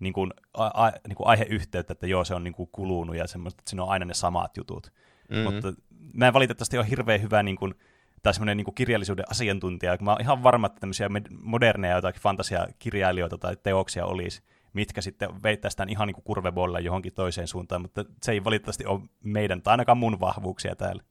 niin 0.00 0.12
kuin, 0.12 0.30
a- 0.54 0.86
a- 0.86 0.92
niin 1.08 1.16
kuin 1.16 1.26
aiheyhteyttä, 1.26 1.92
että 1.92 2.06
joo, 2.06 2.24
se 2.24 2.34
on 2.34 2.44
niin 2.44 2.54
kuin 2.54 2.68
kulunut 2.72 3.16
ja 3.16 3.26
semmoista, 3.26 3.60
että 3.60 3.70
siinä 3.70 3.82
on 3.82 3.90
aina 3.90 4.04
ne 4.04 4.14
samat 4.14 4.56
jutut. 4.56 4.92
Mm. 5.30 5.36
Mm. 5.36 5.42
Mutta 5.42 5.72
mä 6.12 6.26
en 6.26 6.32
valitettavasti 6.32 6.78
ole 6.78 6.90
hirveän 6.90 7.22
hyvä 7.22 7.42
niin 7.42 7.56
kuin, 7.56 7.74
tai 8.22 8.34
semmoinen 8.34 8.56
niin 8.56 8.64
kuin 8.64 8.74
kirjallisuuden 8.74 9.30
asiantuntija, 9.30 9.98
kun 9.98 10.04
mä 10.04 10.12
oon 10.12 10.20
ihan 10.20 10.42
varma, 10.42 10.66
että 10.66 10.80
tämmöisiä 10.80 11.08
moderneja 11.42 11.96
jotakin 11.96 12.22
fantasiakirjailijoita 12.22 13.38
tai 13.38 13.56
teoksia 13.62 14.06
olisi, 14.06 14.42
mitkä 14.78 15.00
sitten 15.00 15.42
veittäisi 15.42 15.76
tämän 15.76 15.88
ihan 15.88 16.06
niin 16.06 16.14
kuin 16.14 16.24
kurvebolla 16.24 16.80
johonkin 16.80 17.12
toiseen 17.12 17.48
suuntaan, 17.48 17.82
mutta 17.82 18.04
se 18.22 18.32
ei 18.32 18.44
valitettavasti 18.44 18.86
ole 18.86 19.00
meidän, 19.24 19.62
tai 19.62 19.72
ainakaan 19.72 19.98
mun 19.98 20.20
vahvuuksia 20.20 20.76
täällä. 20.76 21.02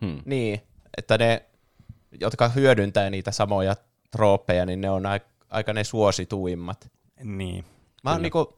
Hmm. 0.00 0.22
Niin, 0.24 0.60
että 0.96 1.18
ne, 1.18 1.46
jotka 2.20 2.48
hyödyntää 2.48 3.10
niitä 3.10 3.30
samoja 3.30 3.76
trooppeja, 4.10 4.66
niin 4.66 4.80
ne 4.80 4.90
on 4.90 5.02
aika, 5.50 5.72
ne 5.72 5.84
suosituimmat. 5.84 6.90
Niin. 7.24 7.64
Mä 8.04 8.10
oon 8.10 8.22
niinku 8.22 8.56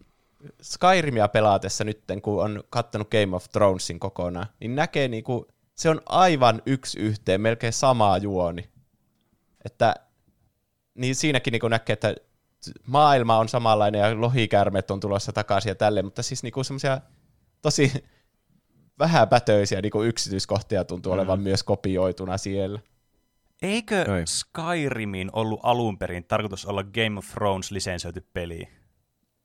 Skyrimia 0.63 1.29
pelaatessa 1.29 1.85
nytten, 1.85 2.23
kun 2.23 2.45
on 2.45 2.65
kattonut 2.71 3.11
Game 3.11 3.37
of 3.37 3.49
Thronesin 3.53 4.01
kokonaan, 4.01 4.47
niin 4.61 4.77
näkee 4.77 5.09
niinku, 5.09 5.49
se 5.75 5.91
on 5.91 6.01
aivan 6.07 6.63
yksi 6.67 6.99
yhteen, 6.99 7.41
melkein 7.41 7.73
sama 7.73 8.19
juoni. 8.19 8.69
Että 9.65 9.95
niin 10.95 11.15
siinäkin 11.15 11.53
niinku 11.53 11.69
näkee, 11.69 11.93
että 11.93 12.15
maailma 12.87 13.39
on 13.39 13.49
samanlainen 13.49 13.99
ja 14.01 14.21
lohikärmet 14.21 14.91
on 14.91 15.01
tulossa 15.01 15.33
takaisin 15.33 15.71
ja 15.71 15.75
tälleen, 15.75 16.05
mutta 16.07 16.23
siis 16.23 16.43
niinku 16.43 16.65
semmoisia 16.65 17.01
tosi 17.63 17.93
vähäpätöisiä 18.99 19.81
niinku 19.81 20.03
yksityiskohtia 20.03 20.85
tuntuu 20.85 21.13
Mm. 21.13 21.19
olevan 21.19 21.41
myös 21.41 21.63
kopioituna 21.63 22.39
siellä. 22.39 22.81
Eikö 23.63 24.01
Ei. 24.19 24.27
Skyrimin 24.27 25.31
ollut 25.33 25.61
alun 25.63 25.99
perin 25.99 26.25
tarkoitus 26.25 26.67
olla 26.67 26.83
Game 26.85 27.19
of 27.19 27.27
Thrones 27.33 27.71
lisensoitu 27.71 28.21
peli? 28.33 28.69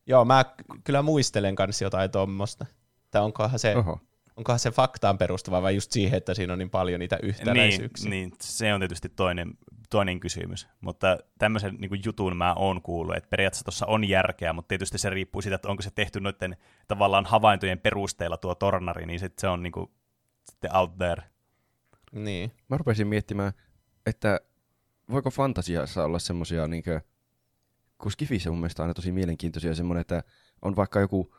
Joo, 0.07 0.25
mä 0.25 0.45
kyllä 0.83 1.01
muistelen 1.01 1.55
kanssa 1.55 1.83
jotain 1.83 2.11
tuommoista. 2.11 2.65
Tai 3.11 3.21
onkohan 3.21 3.59
se, 3.59 3.75
Oho. 3.77 3.99
Onkohan 4.37 4.59
se 4.59 4.71
faktaan 4.71 5.17
perustuva 5.17 5.61
vai 5.61 5.75
just 5.75 5.91
siihen, 5.91 6.17
että 6.17 6.33
siinä 6.33 6.53
on 6.53 6.59
niin 6.59 6.69
paljon 6.69 6.99
niitä 6.99 7.15
Niin, 7.21 7.29
yhtäläisyyksiä. 7.29 8.09
niin, 8.09 8.31
se 8.41 8.73
on 8.73 8.79
tietysti 8.81 9.09
toinen, 9.09 9.53
toinen 9.89 10.19
kysymys. 10.19 10.67
Mutta 10.81 11.17
tämmöisen 11.39 11.75
niin 11.79 11.89
kuin 11.89 12.01
jutun 12.05 12.37
mä 12.37 12.53
oon 12.53 12.81
kuullut, 12.81 13.15
että 13.15 13.29
periaatteessa 13.29 13.65
tuossa 13.65 13.85
on 13.85 14.03
järkeä, 14.09 14.53
mutta 14.53 14.67
tietysti 14.67 14.97
se 14.97 15.09
riippuu 15.09 15.41
siitä, 15.41 15.55
että 15.55 15.67
onko 15.69 15.81
se 15.81 15.91
tehty 15.91 16.19
noiden 16.19 16.57
tavallaan 16.87 17.25
havaintojen 17.25 17.79
perusteella 17.79 18.37
tuo 18.37 18.55
tornari, 18.55 19.05
niin 19.05 19.19
sit 19.19 19.39
se 19.39 19.47
on 19.47 19.63
niin 19.63 19.73
kuin, 19.73 19.91
sitten 20.51 20.75
out 20.75 20.97
there. 20.97 21.23
niin. 22.11 22.51
Mä 22.69 22.77
rupesin 22.77 23.07
miettimään, 23.07 23.53
että 24.05 24.39
voiko 25.11 25.29
fantasiassa 25.29 26.03
olla 26.03 26.19
semmosia 26.19 26.67
niinkö, 26.67 27.01
kun 27.97 28.11
Skifissä 28.11 28.49
mun 28.49 28.59
mielestä 28.59 28.83
on 28.83 28.85
aina 28.85 28.93
tosi 28.93 29.11
mielenkiintoisia 29.11 29.75
semmoinen, 29.75 30.01
että 30.01 30.23
on 30.61 30.75
vaikka 30.75 30.99
joku 30.99 31.35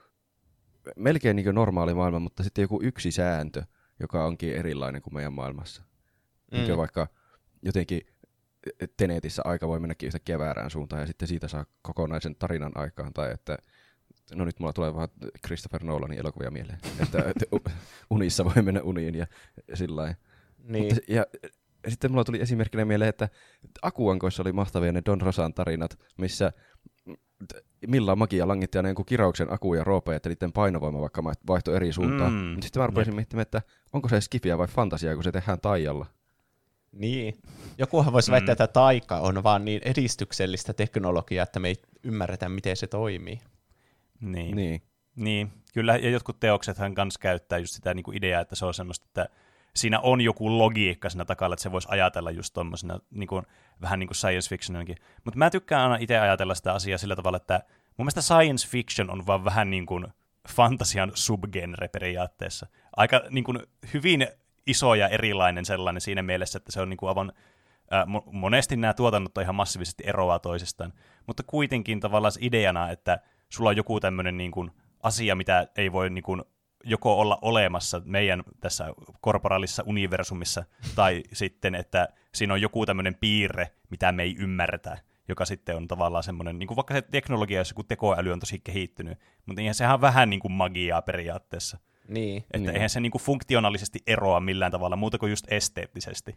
melkein 0.96 1.36
niin 1.36 1.54
normaali 1.54 1.94
maailma, 1.94 2.18
mutta 2.18 2.42
sitten 2.42 2.62
joku 2.62 2.80
yksi 2.82 3.10
sääntö, 3.10 3.62
joka 4.00 4.24
onkin 4.24 4.54
erilainen 4.54 5.02
kuin 5.02 5.14
meidän 5.14 5.32
maailmassa. 5.32 5.82
Mm. 6.52 6.58
Mm. 6.58 6.76
vaikka 6.76 7.06
jotenkin 7.62 8.00
Tenetissä 8.96 9.42
aika 9.44 9.68
voi 9.68 9.80
mennäkin 9.80 10.06
yhtäkkiä 10.06 10.38
väärään 10.38 10.70
suuntaan 10.70 11.00
ja 11.02 11.06
sitten 11.06 11.28
siitä 11.28 11.48
saa 11.48 11.66
kokonaisen 11.82 12.36
tarinan 12.36 12.72
aikaan. 12.74 13.12
Tai 13.12 13.32
että, 13.32 13.58
no 14.34 14.44
nyt 14.44 14.60
mulla 14.60 14.72
tulee 14.72 14.94
vaan 14.94 15.08
Christopher 15.46 15.84
Nolanin 15.84 16.18
elokuvia 16.18 16.50
mieleen, 16.50 16.78
että, 17.02 17.18
unissa 18.10 18.44
voi 18.44 18.62
mennä 18.62 18.82
uniin 18.82 19.14
ja 19.14 19.26
sillä. 19.74 20.14
Niin. 20.58 20.84
Mutta, 20.84 21.00
ja 21.08 21.26
sitten 21.88 22.10
mulla 22.10 22.24
tuli 22.24 22.40
esimerkkinä 22.40 22.84
mieleen, 22.84 23.08
että 23.08 23.28
Akuankoissa 23.82 24.42
oli 24.42 24.52
mahtavia 24.52 24.92
ne 24.92 25.02
Don 25.06 25.20
Rosan 25.20 25.54
tarinat, 25.54 25.98
missä 26.16 26.52
millä 27.86 28.16
magia 28.16 28.48
langitti 28.48 28.78
aina 28.78 28.88
jonkun 28.88 29.04
kirauksen 29.06 29.52
Aku 29.52 29.74
ja 29.74 29.84
Roope, 29.84 30.16
että 30.16 30.28
niiden 30.28 30.52
painovoima 30.52 31.00
vaikka 31.00 31.24
vaihtoi 31.24 31.76
eri 31.76 31.92
suuntaan. 31.92 32.32
Mm, 32.32 32.38
Mm, 32.38 32.60
sitten 32.62 32.80
mä 32.82 32.86
rupesin 32.86 33.14
miettimään, 33.14 33.42
että 33.42 33.62
onko 33.92 34.08
se 34.08 34.20
skifiä 34.20 34.58
vai 34.58 34.66
fantasiaa, 34.66 35.14
kun 35.14 35.24
se 35.24 35.32
tehdään 35.32 35.60
taijalla. 35.60 36.06
niin. 36.92 37.34
Jokuhan 37.78 38.12
voisi 38.12 38.30
Mm. 38.30 38.32
väittää, 38.32 38.52
että 38.52 38.66
taika 38.66 39.20
on 39.20 39.42
vaan 39.42 39.64
niin 39.64 39.80
edistyksellistä 39.84 40.72
teknologiaa, 40.72 41.42
että 41.42 41.60
me 41.60 41.68
ei 41.68 41.76
ymmärretä, 42.04 42.48
miten 42.48 42.76
se 42.76 42.86
toimii. 42.86 43.40
Niin. 44.20 44.56
Niin. 44.56 44.82
Niin, 45.16 45.52
kyllä, 45.74 45.96
ja 45.96 46.10
jotkut 46.10 46.40
teoksethan 46.40 46.94
kanssa 46.94 47.20
käyttää 47.20 47.58
just 47.58 47.74
sitä 47.74 47.94
niin 47.94 48.04
kuin 48.04 48.16
ideaa, 48.16 48.40
että 48.40 48.54
se 48.56 48.64
on 48.66 48.74
semmoista, 48.74 49.06
että 49.06 49.28
siinä 49.78 50.00
on 50.00 50.20
joku 50.20 50.58
logiikka 50.58 51.10
siinä 51.10 51.24
takalla, 51.24 51.54
että 51.54 51.62
se 51.62 51.72
voisi 51.72 51.88
ajatella 51.90 52.30
just 52.30 52.54
tommosena 52.54 52.98
niin 53.10 53.26
kuin, 53.28 53.46
vähän 53.80 53.98
niin 53.98 54.08
kuin 54.08 54.16
science 54.16 54.48
fictioninkin. 54.48 54.96
Mutta 55.24 55.38
mä 55.38 55.50
tykkään 55.50 55.82
aina 55.82 55.96
itse 56.00 56.18
ajatella 56.18 56.54
sitä 56.54 56.72
asiaa 56.72 56.98
sillä 56.98 57.16
tavalla, 57.16 57.36
että 57.36 57.60
mun 57.96 58.04
mielestä 58.04 58.22
science 58.22 58.68
fiction 58.68 59.10
on 59.10 59.26
vaan 59.26 59.44
vähän 59.44 59.70
niin 59.70 59.86
kuin 59.86 60.06
fantasian 60.48 61.12
subgenre 61.14 61.88
periaatteessa. 61.88 62.66
Aika 62.96 63.22
niin 63.30 63.44
kuin, 63.44 63.58
hyvin 63.94 64.26
iso 64.66 64.94
ja 64.94 65.08
erilainen 65.08 65.64
sellainen 65.64 66.00
siinä 66.00 66.22
mielessä, 66.22 66.56
että 66.56 66.72
se 66.72 66.80
on 66.80 66.90
niin 66.90 66.96
kuin 66.96 67.08
aivan 67.08 67.32
mo- 67.92 68.28
monesti 68.32 68.76
nämä 68.76 68.94
tuotannot 68.94 69.38
on 69.38 69.42
ihan 69.42 69.54
massiivisesti 69.54 70.04
eroaa 70.06 70.38
toisistaan, 70.38 70.92
mutta 71.26 71.42
kuitenkin 71.42 72.00
tavallaan 72.00 72.32
ideana, 72.40 72.90
että 72.90 73.20
sulla 73.48 73.70
on 73.70 73.76
joku 73.76 74.00
tämmöinen 74.00 74.36
niin 74.36 74.50
kuin 74.50 74.70
asia, 75.02 75.34
mitä 75.34 75.66
ei 75.76 75.92
voi 75.92 76.10
niin 76.10 76.22
kuin 76.22 76.42
joko 76.84 77.20
olla 77.20 77.38
olemassa 77.42 78.02
meidän 78.04 78.42
tässä 78.60 78.94
korporaalissa 79.20 79.82
universumissa, 79.86 80.64
tai 80.94 81.22
sitten, 81.32 81.74
että 81.74 82.08
siinä 82.34 82.54
on 82.54 82.60
joku 82.60 82.86
tämmöinen 82.86 83.14
piirre, 83.14 83.70
mitä 83.90 84.12
me 84.12 84.22
ei 84.22 84.36
ymmärretä, 84.38 84.98
joka 85.28 85.44
sitten 85.44 85.76
on 85.76 85.88
tavallaan 85.88 86.24
semmoinen, 86.24 86.58
niin 86.58 86.66
kuin 86.66 86.76
vaikka 86.76 86.94
se 86.94 87.02
teknologia, 87.02 87.58
jos 87.60 87.70
joku 87.70 87.82
tekoäly 87.82 88.32
on 88.32 88.40
tosi 88.40 88.60
kehittynyt, 88.64 89.18
mutta 89.46 89.60
eihän 89.60 89.74
sehän 89.74 89.94
on 89.94 90.00
vähän 90.00 90.30
niin 90.30 90.40
kuin 90.40 90.52
magiaa 90.52 91.02
periaatteessa. 91.02 91.78
Niin. 92.08 92.36
Että 92.38 92.58
Niin. 92.58 92.70
eihän 92.74 92.90
se 92.90 93.00
niin 93.00 93.12
kuin 93.12 93.22
funktionaalisesti 93.22 93.98
eroa 94.06 94.40
millään 94.40 94.72
tavalla, 94.72 94.96
muuta 94.96 95.18
kuin 95.18 95.30
just 95.30 95.46
esteettisesti. 95.52 96.36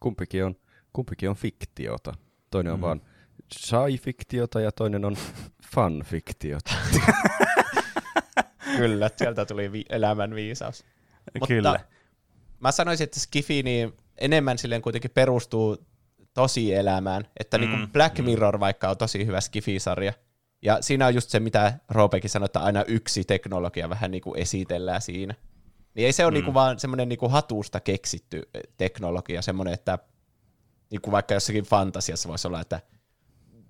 Kumpikin 0.00 0.44
on, 0.44 0.56
kumpikin 0.92 1.30
on 1.30 1.36
fiktiota. 1.36 2.14
Toinen 2.50 2.72
on 2.72 2.78
Mm. 2.78 2.82
vaan 2.82 3.00
sci-fiktiota 3.54 4.60
ja 4.60 4.72
toinen 4.72 5.04
on 5.04 5.16
fun-fiktiota. 5.74 6.74
Kyllä, 8.76 9.10
sieltä 9.16 9.46
tuli 9.46 9.72
vi- 9.72 9.84
elämän 9.88 10.34
viisaus. 10.34 10.84
Mutta- 11.40 11.46
Kyllä. 11.54 11.80
Mä 12.60 12.72
sanoisin, 12.72 13.04
että 13.04 13.20
Skifi 13.20 13.62
niin 13.62 13.92
enemmän 14.18 14.58
silleen 14.58 14.82
kuitenkin 14.82 15.10
perustuu 15.10 15.86
tosielämään. 16.34 17.24
Että 17.40 17.58
niin 17.58 17.70
Mm, 17.70 17.76
kuin 17.76 17.92
Black 17.92 18.18
mm. 18.18 18.24
Mirror 18.24 18.60
vaikka 18.60 18.90
on 18.90 18.96
tosi 18.96 19.26
hyvä 19.26 19.40
Skifi-sarja. 19.40 20.12
Ja 20.62 20.78
siinä 20.82 21.06
on 21.06 21.14
just 21.14 21.30
se, 21.30 21.40
mitä 21.40 21.72
Roopekin 21.88 22.30
sanoi, 22.30 22.44
että 22.44 22.60
aina 22.60 22.84
yksi 22.88 23.24
teknologia 23.24 23.88
vähän 23.90 24.10
niin 24.10 24.22
kuin 24.22 24.38
esitellään 24.38 25.02
siinä. 25.02 25.34
Niin 25.94 26.06
ei 26.06 26.12
se 26.12 26.24
ole 26.24 26.30
Mm. 26.30 26.34
niin 26.34 26.44
kuin 26.44 26.54
vaan 26.54 26.78
semmoinen 26.78 27.08
niin 27.08 27.18
kuin 27.18 27.32
hatusta 27.32 27.80
keksitty 27.80 28.42
eh, 28.54 28.60
teknologia, 28.76 29.42
semmoinen, 29.42 29.74
että 29.74 29.98
niin 30.90 31.00
kuin 31.00 31.12
vaikka 31.12 31.34
jossakin 31.34 31.64
fantasiassa 31.64 32.28
voisi 32.28 32.48
olla, 32.48 32.60
että 32.60 32.80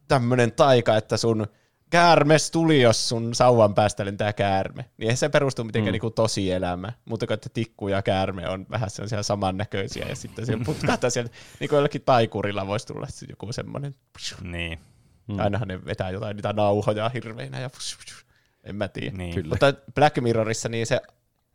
tämmöinen 0.09 0.53
taika, 0.53 0.97
että 0.97 1.17
sun 1.17 1.47
käärmes 1.91 2.51
tuli, 2.51 2.81
jos 2.83 3.09
sun 3.09 3.35
sauvan 3.35 3.75
päästä 3.75 4.05
lentää 4.05 4.33
käärme. 4.33 4.85
Niin 4.97 5.11
ei 5.11 5.17
se 5.17 5.29
perustu 5.29 5.65
mitenkään 5.65 5.91
Mm. 5.91 5.93
niin 5.93 6.01
kuin 6.01 6.15
tosielämään, 6.15 6.95
mutta 7.05 7.35
että 7.35 7.49
tikku 7.55 7.89
ja 7.89 8.03
käärme 8.03 8.49
on 8.49 8.67
vähän 8.71 8.91
sellaisia 8.91 9.23
samannäköisiä, 9.23 10.07
ja 10.09 10.17
sitten 10.17 10.47
se 10.47 10.53
putkahtaa 10.67 11.11
sieltä, 11.11 11.31
niin 11.61 11.69
kuin 11.69 11.77
jollakin 11.77 12.03
taikurilla 12.03 12.67
voisi 12.67 12.87
tulla 12.87 13.07
sit 13.11 13.29
joku 13.31 13.53
semmoinen, 13.53 13.95
Niin, 14.43 14.79
Mm. 15.29 15.39
ainahan 15.39 15.69
ne 15.69 15.85
vetää 15.85 16.11
jotain 16.11 16.37
niitä 16.37 16.53
nauhoja 16.53 17.09
hirveinä, 17.09 17.61
ja 17.61 17.71
en 18.65 18.77
mä 18.77 18.89
tiedä. 18.89 19.17
niin. 19.17 19.35
Kyllä. 19.35 19.49
Mutta 19.49 19.75
Black 19.95 20.17
Mirrorissa 20.21 20.69
niin 20.69 20.87
se 20.87 21.01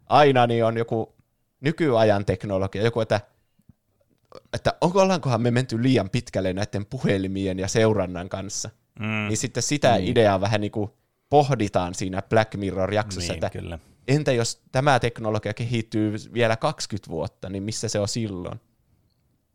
aina 0.10 0.48
niin 0.48 0.66
on 0.66 0.78
joku 0.78 1.16
nykyajan 1.62 2.26
teknologia, 2.26 2.84
joku, 2.84 3.02
että, 3.02 3.22
että 4.54 4.74
onko 4.82 5.02
ollaankohan 5.02 5.42
me 5.42 5.52
menty 5.52 5.84
liian 5.84 6.10
pitkälle 6.10 6.54
näiden 6.54 6.86
puhelimien 6.86 7.60
ja 7.60 7.68
seurannan 7.68 8.30
kanssa. 8.30 8.70
Mm. 9.00 9.28
Niin 9.28 9.38
sitten 9.38 9.64
sitä 9.64 9.98
Niin. 9.98 10.12
ideaa 10.12 10.42
vähän 10.42 10.62
niin 10.62 10.72
kuin 10.72 10.90
pohditaan 11.30 11.94
siinä 11.94 12.22
Black 12.22 12.56
Mirror-jaksossa, 12.56 13.34
Niin, 13.34 13.44
että 13.44 13.60
kyllä. 13.60 13.80
entä 14.08 14.32
jos 14.32 14.62
tämä 14.72 15.00
teknologia 15.00 15.54
kehittyy 15.54 16.16
vielä 16.34 16.56
20 16.58 17.10
vuotta, 17.10 17.50
niin 17.50 17.64
missä 17.64 17.90
se 17.90 18.00
on 18.00 18.08
silloin? 18.08 18.60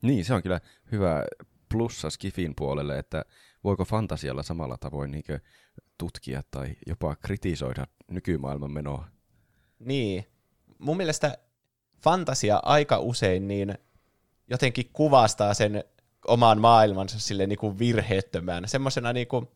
Niin, 0.03 0.25
se 0.25 0.35
on 0.35 0.43
kyllä 0.43 0.61
hyvä 0.93 1.25
plussa 1.69 2.11
Skifin 2.11 2.55
puolelle, 2.57 2.99
että 2.99 3.25
voiko 3.65 3.85
fantasialla 3.85 4.43
samalla 4.43 4.77
tavoin 4.77 5.11
niinkö 5.11 5.39
tutkia 5.99 6.43
tai 6.51 6.77
jopa 6.87 7.17
kritisoida 7.17 7.87
nykymaailman 8.11 8.71
menoa. 8.73 9.05
Niin. 9.79 10.25
Mun 10.79 10.97
mielestä 10.97 11.39
fantasia 12.03 12.61
aika 12.63 12.99
usein 12.99 13.49
niin 13.49 13.75
jotenkin 14.51 14.91
kuvastaa 14.93 15.55
sen 15.55 15.85
oman 16.29 16.61
maailmansa 16.61 17.19
sille 17.21 17.47
niin 17.47 17.59
kuin 17.59 17.79
virheettömään. 17.79 18.69
Semmoisena 18.69 19.13
niin 19.13 19.27
kuin, 19.27 19.49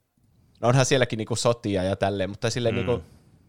no 0.60 0.68
onhan 0.68 0.84
sielläkin 0.86 1.16
niin 1.16 1.26
kuin 1.26 1.38
sotia 1.38 1.82
ja 1.82 1.96
tälleen, 1.96 2.30
mutta 2.30 2.50
sille 2.50 2.70
Mm. 2.70 2.74
niin 2.74 2.86
kuin 2.86 3.02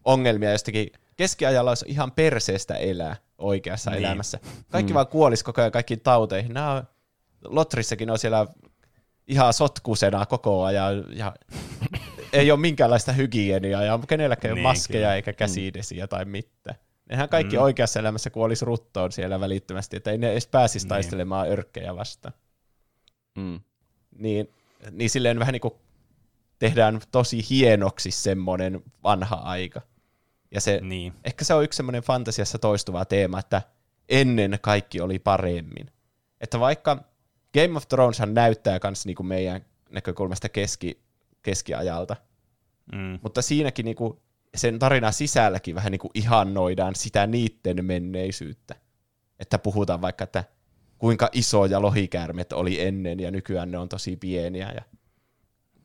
ongelmia 0.06 0.52
jostakin 0.52 0.92
keskiajalla 1.18 1.72
olisi 1.72 1.86
ihan 1.88 2.12
perseestä 2.12 2.76
elää 2.76 3.16
oikeassa 3.38 3.92
Niin. 3.92 4.06
elämässä. 4.06 4.40
Kaikki 4.72 4.92
Mm. 4.92 4.96
vaan 4.96 5.08
kuolisi 5.08 5.44
koko 5.46 5.62
ajan 5.62 5.72
kaikkiin 5.72 6.02
tauteihin. 6.02 6.54
Nämä 6.54 6.72
on, 6.72 6.84
Lotrissakin 7.44 8.10
on 8.10 8.20
siellä 8.20 8.48
ihan 9.28 9.54
sotkusena 9.54 10.26
koko 10.26 10.64
ajan 10.64 11.06
ja 11.18 11.34
ei 12.34 12.52
ole 12.52 12.60
minkäänlaista 12.60 13.12
hygieniaa 13.12 13.84
ja 13.84 14.00
kenelläkään 14.08 14.50
ei 14.50 14.52
ole 14.52 14.56
Niin, 14.60 14.64
maskeja 14.68 15.00
kyllä. 15.02 15.16
eikä 15.16 15.34
käsidesiä 15.34 16.08
tai 16.08 16.26
mitään. 16.26 16.76
Nehän 17.10 17.30
kaikki 17.30 17.56
Mm. 17.58 17.62
oikeassa 17.64 18.00
elämässä 18.00 18.30
kuolisi 18.30 18.66
ruttoon 18.66 19.12
siellä 19.12 19.40
välittömästi, 19.40 19.98
että 19.98 20.12
ei 20.12 20.18
ne 20.18 20.32
edes 20.32 20.48
pääsisi 20.48 20.86
Niin. 20.86 20.90
taistelemaan 20.90 21.48
örkkejä 21.50 21.96
vastaan. 21.96 22.34
Mm. 23.36 23.60
Niin, 24.18 24.50
niin 24.92 25.10
silleen 25.10 25.40
vähän 25.40 25.54
niin 25.54 25.62
kuin 25.62 25.74
tehdään 26.60 27.02
tosi 27.12 27.46
hienoksi 27.50 28.12
semmoinen 28.12 28.84
vanha 29.04 29.36
aika. 29.36 29.82
Ja 30.52 30.62
se, 30.62 30.80
Niin. 30.82 31.14
ehkä 31.24 31.46
se 31.46 31.54
on 31.54 31.64
yksi 31.64 31.78
semmoinen 31.78 32.04
fantasiassa 32.04 32.58
toistuva 32.60 33.06
teema, 33.06 33.40
että 33.40 33.62
ennen 34.10 34.60
kaikki 34.62 35.02
oli 35.02 35.20
paremmin. 35.20 35.92
Että 36.42 36.60
vaikka 36.60 37.04
Game 37.54 37.78
of 37.78 37.88
Throneshan 37.88 38.34
näyttää 38.34 38.80
myös 38.84 39.06
niinku 39.06 39.24
meidän 39.24 39.66
näkökulmasta 39.90 40.50
keski, 40.50 41.02
keskiajalta, 41.42 42.16
Mm. 42.92 43.20
mutta 43.24 43.42
siinäkin 43.42 43.86
niinku 43.86 44.22
sen 44.56 44.80
tarinan 44.80 45.14
sisälläkin 45.14 45.76
vähän 45.76 45.92
niinku 45.92 46.10
ihannoidaan 46.14 46.96
sitä 46.96 47.28
niitten 47.28 47.86
menneisyyttä. 47.86 48.76
Että 49.40 49.58
puhutaan 49.58 50.02
vaikka, 50.02 50.24
että 50.24 50.44
kuinka 51.02 51.30
isoja 51.32 51.82
lohikäärmet 51.82 52.54
oli 52.54 52.82
ennen 52.82 53.20
ja 53.20 53.32
nykyään 53.32 53.72
ne 53.72 53.78
on 53.78 53.90
tosi 53.90 54.18
pieniä. 54.18 54.72
Ja 54.76 54.82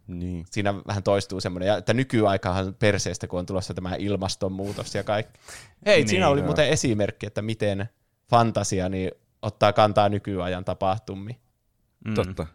Niin. 0.06 0.44
siinä 0.50 0.74
vähän 0.86 1.02
toistuu 1.02 1.40
semmoinen, 1.40 1.66
ja 1.66 1.76
että 1.76 1.94
nykyaikahan 1.94 2.74
perseestä, 2.74 3.26
kun 3.26 3.38
on 3.38 3.46
tulossa 3.46 3.74
tämä 3.74 3.94
ilmastonmuutos 3.98 4.94
ja 4.94 5.04
kaikki. 5.04 5.40
Hei, 5.86 5.96
Niin, 5.98 6.08
siinä 6.08 6.28
oli 6.28 6.40
joo. 6.40 6.46
muuten 6.46 6.68
esimerkki, 6.68 7.26
että 7.26 7.42
miten 7.42 7.88
fantasia 8.30 8.88
niin 8.88 9.10
ottaa 9.42 9.72
kantaa 9.72 10.08
nykyajan 10.08 10.64
tapahtumiin. 10.64 11.36
Mm. 12.04 12.14
Totta. 12.14 12.46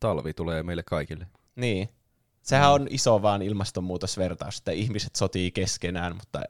Talvi 0.00 0.34
tulee 0.34 0.62
meille 0.62 0.82
kaikille. 0.82 1.26
Niin. 1.56 1.88
Sehän 2.42 2.72
on 2.72 2.86
iso 2.90 3.22
vaan 3.22 3.42
ilmastonmuutosvertaus, 3.42 4.58
että 4.58 4.72
ihmiset 4.72 5.16
sotii 5.16 5.50
keskenään, 5.50 6.16
mutta 6.16 6.40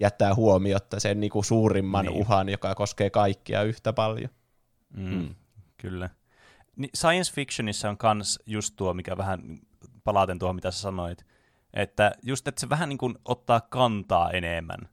jättää 0.00 0.34
huomiotta 0.34 1.00
sen 1.00 1.20
niinku 1.20 1.42
suurimman 1.42 2.04
Niin. 2.04 2.16
uhan, 2.16 2.48
joka 2.48 2.74
koskee 2.74 3.10
kaikkia 3.10 3.62
yhtä 3.62 3.92
paljon. 3.92 4.30
Mm. 4.96 5.14
Mm. 5.14 5.34
Kyllä. 5.76 6.10
Niin 6.76 6.90
science 6.96 7.32
fictionissa 7.32 7.88
on 7.88 7.98
kans 7.98 8.38
just 8.46 8.74
tuo, 8.76 8.94
mikä 8.94 9.16
vähän 9.16 9.58
palaten 10.04 10.38
tuohon, 10.38 10.54
mitä 10.54 10.70
sä 10.70 10.80
sanoit, 10.80 11.26
että 11.74 12.12
just, 12.22 12.48
että 12.48 12.60
se 12.60 12.68
vähän 12.68 12.88
niin 12.88 12.98
kuin 12.98 13.14
ottaa 13.24 13.60
kantaa 13.60 14.30
enemmän. 14.30 14.88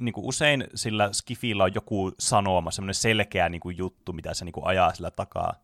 Niin 0.00 0.12
kuin 0.12 0.26
usein 0.26 0.64
sillä 0.74 1.12
skifillä 1.12 1.64
on 1.64 1.74
joku 1.74 2.12
sanoma, 2.18 2.70
semmoinen 2.70 2.94
selkeä 2.94 3.48
niin 3.48 3.60
kuin 3.60 3.78
juttu, 3.78 4.12
mitä 4.12 4.34
se 4.34 4.44
niin 4.44 4.52
kuin 4.52 4.66
ajaa 4.66 4.94
sillä 4.94 5.10
takaa. 5.10 5.54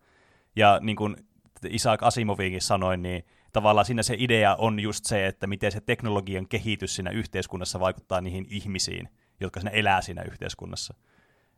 Ja 0.56 0.78
niin 0.82 0.96
kuin 0.96 1.16
Isaac 1.70 2.02
Asimovinkin 2.02 2.62
sanoi, 2.62 2.96
niin 2.96 3.24
tavallaan 3.52 3.84
siinä 3.84 4.02
se 4.02 4.16
idea 4.18 4.56
on 4.56 4.80
just 4.80 5.04
se, 5.04 5.26
että 5.26 5.46
miten 5.46 5.72
se 5.72 5.80
teknologian 5.80 6.48
kehitys 6.48 6.94
siinä 6.94 7.10
yhteiskunnassa 7.10 7.80
vaikuttaa 7.80 8.20
niihin 8.20 8.46
ihmisiin, 8.48 9.08
jotka 9.40 9.60
siinä 9.60 9.70
elää 9.70 10.02
siinä 10.02 10.22
yhteiskunnassa. 10.22 10.94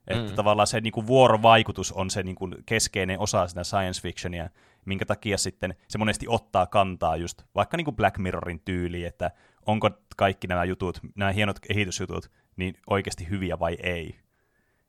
Että 0.07 0.31
Mm. 0.31 0.37
tavallaan 0.37 0.67
se 0.67 0.81
niinku 0.81 1.07
vuorovaikutus 1.07 1.93
on 1.93 2.11
se 2.11 2.23
niinku 2.23 2.49
keskeinen 2.67 3.19
osa 3.19 3.47
sitä 3.49 3.65
science 3.65 4.03
fictionia, 4.03 4.51
minkä 4.85 5.05
takia 5.07 5.39
sitten 5.39 5.75
se 5.89 5.99
monesti 5.99 6.27
ottaa 6.29 6.67
kantaa 6.67 7.17
just 7.17 7.43
vaikka 7.55 7.77
niinku 7.77 7.93
Black 7.93 8.19
Mirrorin 8.19 8.61
tyyliin, 8.65 9.07
että 9.07 9.31
onko 9.67 9.91
kaikki 10.17 10.47
nämä 10.47 10.65
jutut, 10.65 11.01
nämä 11.17 11.33
hienot 11.33 11.61
kehitysjutut, 11.61 12.31
niin 12.57 12.75
oikeasti 12.91 13.29
hyviä 13.31 13.59
vai 13.59 13.77
ei. 13.83 14.19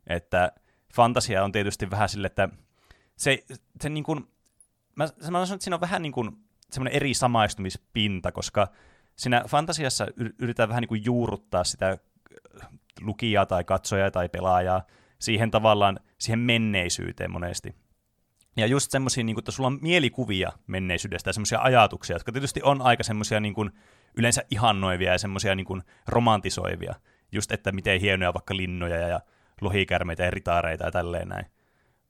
Että 0.07 0.51
fantasia 0.93 1.43
on 1.43 1.51
tietysti 1.51 1.91
vähän 1.91 2.09
sille, 2.09 2.27
että 2.27 2.49
se, 3.15 3.43
se 3.81 3.89
niin 3.89 4.03
kuin, 4.03 4.19
mä, 4.95 5.03
mä 5.03 5.09
sanon, 5.25 5.43
että 5.43 5.63
siinä 5.63 5.75
on 5.75 5.81
vähän 5.81 6.01
niin 6.01 6.11
kuin 6.11 6.37
semmoinen 6.71 6.95
eri 6.95 7.13
samaistumispinta, 7.13 8.31
koska 8.31 8.67
siinä 9.15 9.43
fantasiassa 9.47 10.05
yr- 10.05 10.33
yritetään 10.39 10.69
vähän 10.69 10.81
niin 10.81 10.87
kuin 10.89 11.05
juurruttaa 11.05 11.63
sitä 11.63 11.97
lukijaa 13.01 13.45
tai 13.45 13.63
katsojaa 13.63 14.11
tai 14.11 14.29
pelaajaa 14.29 14.81
siihen 15.19 15.51
tavallaan, 15.51 15.99
siihen 16.17 16.39
menneisyyteen 16.39 17.31
monesti. 17.31 17.75
Ja 18.57 18.67
just 18.67 18.91
semmoisia, 18.91 19.23
niin 19.23 19.39
että 19.39 19.51
sulla 19.51 19.67
on 19.67 19.79
mielikuvia 19.81 20.51
menneisyydestä 20.67 21.29
ja 21.29 21.33
semmoisia 21.33 21.61
ajatuksia, 21.61 22.15
jotka 22.15 22.31
tietysti 22.31 22.61
on 22.63 22.81
aika 22.81 23.03
semmoisia 23.03 23.39
niin 23.39 23.53
kuin, 23.53 23.71
yleensä 24.17 24.43
ihannoivia 24.51 25.11
ja 25.11 25.17
semmoisia 25.17 25.55
niin 25.55 25.65
kuin 25.65 25.83
romantisoivia. 26.07 26.95
Just, 27.31 27.51
että 27.51 27.71
miten 27.71 28.01
hienoja 28.01 28.33
vaikka 28.33 28.55
linnoja 28.55 29.07
ja 29.07 29.19
lohikärmeitä 29.61 30.23
ja 30.23 30.31
ritaareita 30.31 30.85
ja 30.85 30.91
tälleen 30.91 31.27
näin. 31.27 31.45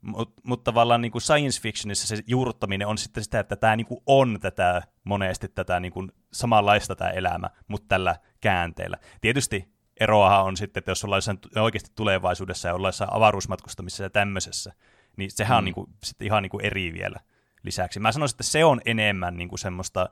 Mutta 0.01 0.41
mut 0.43 0.63
tavallaan 0.63 1.01
niin 1.01 1.11
kuin 1.11 1.21
science 1.21 1.61
fictionissa 1.61 2.07
se 2.07 2.23
juurruttaminen 2.27 2.87
on 2.87 2.97
sitten 2.97 3.23
sitä, 3.23 3.39
että 3.39 3.55
tämä 3.55 3.75
niin 3.75 3.87
kuin 3.87 4.01
on 4.05 4.37
tätä 4.41 4.81
monesti 5.03 5.47
tätä 5.47 5.79
niin 5.79 5.91
kuin 5.91 6.11
samanlaista 6.33 6.95
tämä 6.95 7.09
elämä, 7.09 7.49
mutta 7.67 7.85
tällä 7.87 8.15
käänteellä. 8.41 8.97
Tietysti 9.21 9.76
eroahan 9.99 10.43
on 10.43 10.57
sitten, 10.57 10.81
että 10.81 10.91
jos 10.91 11.03
ollaan 11.03 11.21
oikeasti 11.55 11.91
tulevaisuudessa 11.95 12.67
ja 12.67 12.73
ollaan 12.73 12.89
jossain 12.89 13.13
avaruusmatkustamisessa 13.13 14.03
ja 14.03 14.09
tämmöisessä, 14.09 14.73
niin 15.17 15.31
sehän 15.31 15.55
mm. 15.55 15.57
on 15.57 15.65
niin 15.65 15.75
kuin, 15.75 15.89
sitten 16.03 16.25
ihan 16.25 16.43
niin 16.43 16.49
kuin 16.49 16.65
eri 16.65 16.93
vielä 16.93 17.19
lisäksi. 17.63 17.99
Mä 17.99 18.11
sanoisin, 18.11 18.35
että 18.35 18.43
se 18.43 18.65
on 18.65 18.81
enemmän 18.85 19.37
niin 19.37 19.49
kuin 19.49 19.59
semmoista 19.59 20.09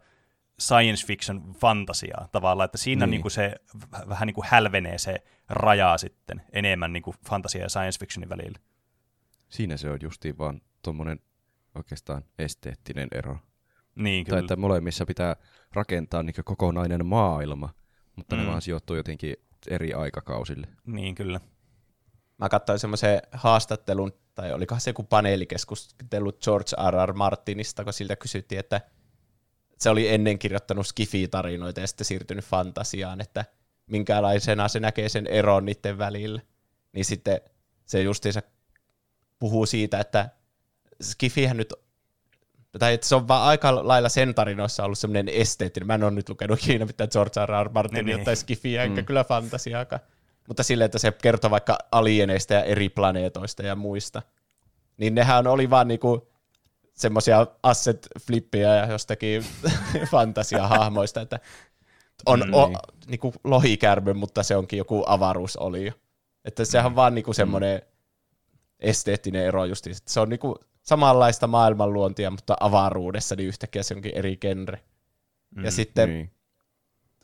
science 0.59 1.07
fiction 1.07 1.53
fantasiaa 1.53 2.27
tavallaan, 2.31 2.65
että 2.65 2.77
siinä 2.77 3.05
Niin. 3.05 3.11
niin. 3.11 3.21
Niin 3.21 3.31
se 3.31 3.55
vähän 4.09 4.27
niin 4.27 4.35
kuin 4.35 4.47
hälvenee 4.49 4.97
se 4.97 5.23
raja 5.49 5.97
sitten 5.97 6.41
enemmän 6.51 6.93
niin 6.93 7.03
kuin 7.03 7.15
fantasia 7.29 7.61
ja 7.61 7.69
science 7.69 7.99
fictionin 7.99 8.29
välillä. 8.29 8.59
Siinä 9.49 9.77
se 9.77 9.89
on 9.89 9.99
justiin 10.01 10.37
vaan 10.37 10.61
tuommoinen 10.81 11.19
oikeastaan 11.75 12.23
esteettinen 12.39 13.07
ero. 13.11 13.37
Niin, 13.95 14.25
Tai 14.25 14.29
kyllä. 14.29 14.39
että 14.39 14.55
molemmissa 14.55 15.05
pitää 15.05 15.35
rakentaa 15.73 16.23
niin 16.23 16.35
kokonainen 16.45 17.05
maailma, 17.05 17.69
mutta 18.15 18.35
mm. 18.35 18.41
ne 18.41 18.47
vaan 18.47 18.61
sijoittuu 18.61 18.95
jotenkin 18.95 19.35
eri 19.67 19.93
aikakausille. 19.93 20.67
Niin, 20.85 21.15
kyllä. 21.15 21.39
Mä 22.37 22.49
katsoin 22.49 22.79
semmoisen 22.79 23.21
haastattelun, 23.31 24.13
tai 24.35 24.53
olikohan 24.53 24.81
se 24.81 24.89
joku 24.89 25.03
paneelikeskustelu 25.03 26.33
George 26.33 26.71
R. 26.91 27.09
R. 27.09 27.13
Martinista, 27.13 27.83
kun 27.83 27.93
siltä 27.93 28.15
kysyttiin, 28.15 28.59
että 28.59 28.81
se 29.79 29.89
oli 29.89 30.07
ennen 30.09 30.39
kirjoittanut 30.39 30.87
Skifi-tarinoita 30.87 31.81
ja 31.81 31.87
sitten 31.87 32.05
siirtynyt 32.05 32.45
fantasiaan, 32.45 33.21
että 33.21 33.45
minkälaisena 33.87 34.67
se 34.67 34.79
näkee 34.79 35.09
sen 35.09 35.27
eron 35.27 35.65
niiden 35.65 35.97
välillä. 35.97 36.41
Niin 36.93 37.05
sitten 37.05 37.41
se 37.85 38.01
justiinsa 38.01 38.41
puhuu 39.39 39.65
siitä, 39.65 39.99
että 39.99 40.29
Skifihän 41.01 41.57
nyt, 41.57 41.73
tai 42.79 42.93
että 42.93 43.07
se 43.07 43.15
on 43.15 43.27
vaan 43.27 43.43
aika 43.47 43.87
lailla 43.87 44.09
sen 44.09 44.35
tarinoissa 44.35 44.83
ollut 44.85 44.99
semmoinen 44.99 45.29
esteettinen. 45.29 45.87
Mä 45.87 45.93
en 45.95 46.03
ole 46.03 46.11
nyt 46.11 46.29
lukenut 46.29 46.59
ikinä 46.63 46.85
mitään 46.85 47.09
George 47.13 47.45
R. 47.45 47.49
R. 47.65 47.69
Martinia 47.69 48.03
Niin, 48.03 48.15
niin. 48.15 48.25
tai 48.25 48.35
Skifiä, 48.35 48.83
enkä 48.83 49.01
Mm. 49.01 49.05
kyllä 49.05 49.23
fantasiaakaan. 49.23 50.01
Mutta 50.47 50.63
silleen, 50.63 50.85
että 50.85 50.97
se 50.99 51.11
kertoo 51.11 51.51
vaikka 51.51 51.77
alieneista 51.91 52.53
ja 52.53 52.63
eri 52.63 52.89
planeetoista 52.89 53.63
ja 53.63 53.75
muista. 53.75 54.21
Niin 54.97 55.15
nehän 55.15 55.47
oli 55.47 55.69
vaan 55.69 55.87
niinku 55.87 56.27
semmoisia 56.93 57.47
asset-flippejä 57.63 58.75
ja 58.75 58.85
jostakin 58.91 59.45
fantasiahahmoista, 60.11 61.21
että 61.21 61.39
on 62.25 62.39
Mm, 62.47 62.53
o, 62.53 62.67
niin. 62.67 62.77
niinku 63.07 63.33
lohikärmy, 63.43 64.13
mutta 64.13 64.43
se 64.43 64.55
onkin 64.55 64.77
joku 64.77 65.03
avaruusolio. 65.07 65.91
Että 66.45 66.65
sehän 66.65 66.85
on 66.85 66.95
vaan 66.95 67.15
niinku 67.15 67.33
semmoinen 67.33 67.81
esteettinen 68.79 69.45
ero 69.45 69.65
just, 69.65 69.87
että 69.87 69.99
se 70.13 70.19
on 70.19 70.29
niinku 70.29 70.55
samanlaista 70.85 71.47
maailmanluontia, 71.47 72.31
mutta 72.31 72.57
avaruudessa 72.59 73.35
niin 73.35 73.47
yhtäkkiä 73.47 73.83
se 73.83 73.93
onkin 73.95 74.11
eri 74.15 74.37
genre. 74.37 74.79
Ja 75.55 75.61
Mm, 75.61 75.69
sitten 75.71 76.09
Niin. 76.09 76.31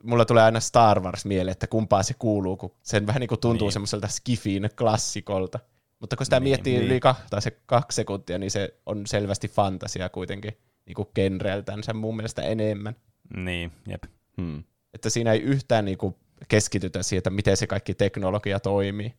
mulla 0.03 0.25
tulee 0.25 0.43
aina 0.43 0.59
Star 0.59 0.99
Wars 0.99 1.25
mieleen, 1.25 1.51
että 1.51 1.67
kumpaa 1.67 2.03
se 2.03 2.13
kuuluu, 2.19 2.57
kun 2.57 2.71
sen 2.83 3.07
vähän 3.07 3.19
niin 3.19 3.27
kuin 3.27 3.39
tuntuu 3.39 3.67
Niin. 3.67 3.73
semmoiselta 3.73 4.07
skifin 4.07 4.69
klassikolta. 4.77 5.59
Mutta 5.99 6.15
kun 6.15 6.25
sitä 6.25 6.35
Niin, 6.39 6.43
niin, 6.43 6.49
miettii 6.51 6.73
niin. 6.77 6.85
yli 6.85 6.99
kahta, 6.99 7.41
se 7.41 7.51
kaksi 7.65 7.95
sekuntia, 7.95 8.37
niin 8.37 8.51
se 8.51 8.73
on 8.85 9.07
selvästi 9.07 9.47
fantasia 9.47 10.09
kuitenkin 10.09 10.57
niin 10.85 10.95
kuin 10.95 11.07
genreltänsä 11.15 11.93
mun 11.93 12.15
mielestä 12.15 12.41
enemmän. 12.41 12.95
Niin, 13.35 13.71
jep. 13.87 14.03
Hmm. 14.41 14.63
Että 14.93 15.09
siinä 15.09 15.31
ei 15.33 15.39
yhtään 15.41 15.85
niin 15.85 15.97
kuin 15.97 16.15
keskitytä 16.47 17.03
siihen, 17.03 17.17
että 17.19 17.29
miten 17.29 17.57
se 17.57 17.67
kaikki 17.67 17.93
teknologia 17.93 18.59
toimii. 18.59 19.13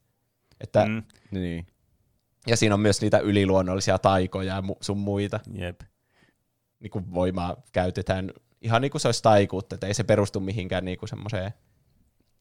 Että. 0.61 0.87
Mm, 0.87 1.03
Niin. 1.31 1.67
Ja 2.47 2.57
siinä 2.57 2.75
on 2.75 2.81
myös 2.81 3.01
niitä 3.01 3.19
yliluonnollisia 3.19 3.99
taikoja 3.99 4.55
ja 4.55 4.61
mu- 4.61 4.77
sun 4.81 4.99
muita. 4.99 5.41
jep. 5.55 5.81
niin 6.81 6.91
kuin 6.91 7.15
voimaa 7.15 7.57
käytetään 7.73 8.33
ihan 8.61 8.83
niin 8.83 8.91
kuin 8.91 9.01
se 9.01 9.09
olisi 9.09 9.23
taikuutta, 9.23 9.75
että 9.75 9.87
ei 9.87 9.95
se 9.95 10.05
perustu 10.05 10.41
mihinkään 10.41 10.85
niin 10.85 10.99
kuin 10.99 11.09
semmoiseen. 11.09 11.53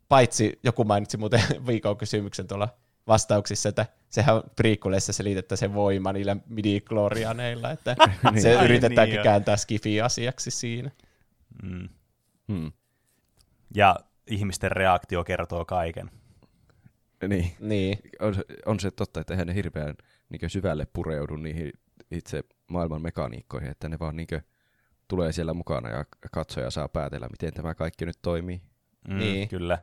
Paitsi 0.10 0.60
joku 0.64 0.84
mainitsi 0.84 1.18
muuten 1.18 1.42
viikon 1.68 1.98
kysymyksen 1.98 2.48
tuolla 2.48 2.70
vastauksissa, 3.08 3.70
että 3.70 3.86
sehän 4.10 4.42
prequelissa 4.56 5.14
selitettä 5.14 5.56
se 5.56 5.74
voima 5.74 6.14
niillä 6.14 6.38
midi 6.48 6.82
että 7.74 7.96
Niin. 8.32 8.42
se 8.42 8.54
yritetäänkin 8.64 9.16
niin, 9.16 9.24
kääntää 9.24 9.58
skifi-asiaksi 9.58 10.52
siinä. 10.52 10.92
Mm. 11.64 11.90
Hmm. 12.48 12.72
Ja 13.76 13.96
ihmisten 14.28 14.72
reaktio 14.72 15.24
kertoo 15.24 15.66
kaiken. 15.66 16.12
Niin. 17.27 17.51
Niin, 17.60 17.97
On, 18.19 18.36
se- 18.36 18.45
on 18.65 18.79
se 18.79 18.91
totta, 18.91 19.19
että 19.21 19.34
eihän 19.34 19.47
ne 19.47 19.53
hirveän 19.55 19.95
niin 20.29 20.49
syvälle 20.49 20.86
pureudu 20.93 21.36
niihin 21.36 21.71
itse 22.12 22.43
maailman 22.67 23.01
mekaniikkoihin, 23.01 23.69
että 23.71 23.89
ne 23.89 23.99
vaan 23.99 24.15
niin 24.15 24.27
tulee 25.07 25.31
siellä 25.31 25.53
mukana 25.53 25.89
ja 25.89 26.05
katsoja 26.31 26.69
saa 26.69 26.88
päätellä, 26.89 27.27
miten 27.31 27.53
tämä 27.53 27.75
kaikki 27.75 28.05
nyt 28.05 28.19
toimii. 28.21 28.62
Mm, 29.07 29.17
Niin. 29.17 29.47
Kyllä. 29.49 29.77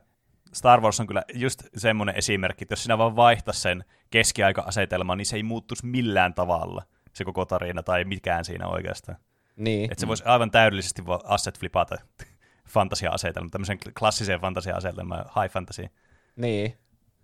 Star 0.53 0.81
Wars 0.81 0.99
on 0.99 1.07
kyllä 1.07 1.23
just 1.33 1.63
semmoinen 1.77 2.15
esimerkki, 2.15 2.63
että 2.63 2.73
jos 2.73 2.83
sinä 2.83 2.97
vaan 2.97 3.15
vaihtaisi 3.15 3.61
sen 3.61 3.83
keskiaika-asetelman, 4.09 5.17
niin 5.17 5.25
se 5.25 5.35
ei 5.35 5.43
muuttuisi 5.43 5.85
millään 5.85 6.33
tavalla, 6.33 6.83
se 7.13 7.25
koko 7.25 7.45
tarina 7.45 7.83
tai 7.83 8.03
mikään 8.03 8.45
siinä 8.45 8.67
oikeastaan. 8.67 9.17
niin. 9.55 9.91
Että 9.91 10.01
se 10.01 10.07
voisi 10.07 10.23
aivan 10.25 10.51
täydellisesti 10.51 11.01
asset 11.23 11.59
flipata 11.59 11.95
fantasia-asetelma, 12.73 13.49
tämmöisen 13.49 13.77
klassiseen 13.99 14.41
fantasia-asetelmaan, 14.41 15.25
high 15.41 15.53
fantasy. 15.53 15.85
Niin. 16.35 16.73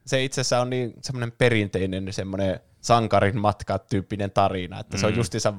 Se 0.06 0.24
itse 0.24 0.42
asiassa 0.42 0.60
on 0.62 0.70
niin 0.70 0.94
semmoinen 1.02 1.32
perinteinen 1.32 2.14
semmoinen 2.14 2.60
sankarin 2.82 3.40
matka 3.40 3.80
tyyppinen 3.80 4.32
tarina, 4.32 4.80
että 4.80 4.98
se 4.98 5.06
on 5.06 5.12
Mm. 5.14 5.18
justiinsa, 5.18 5.54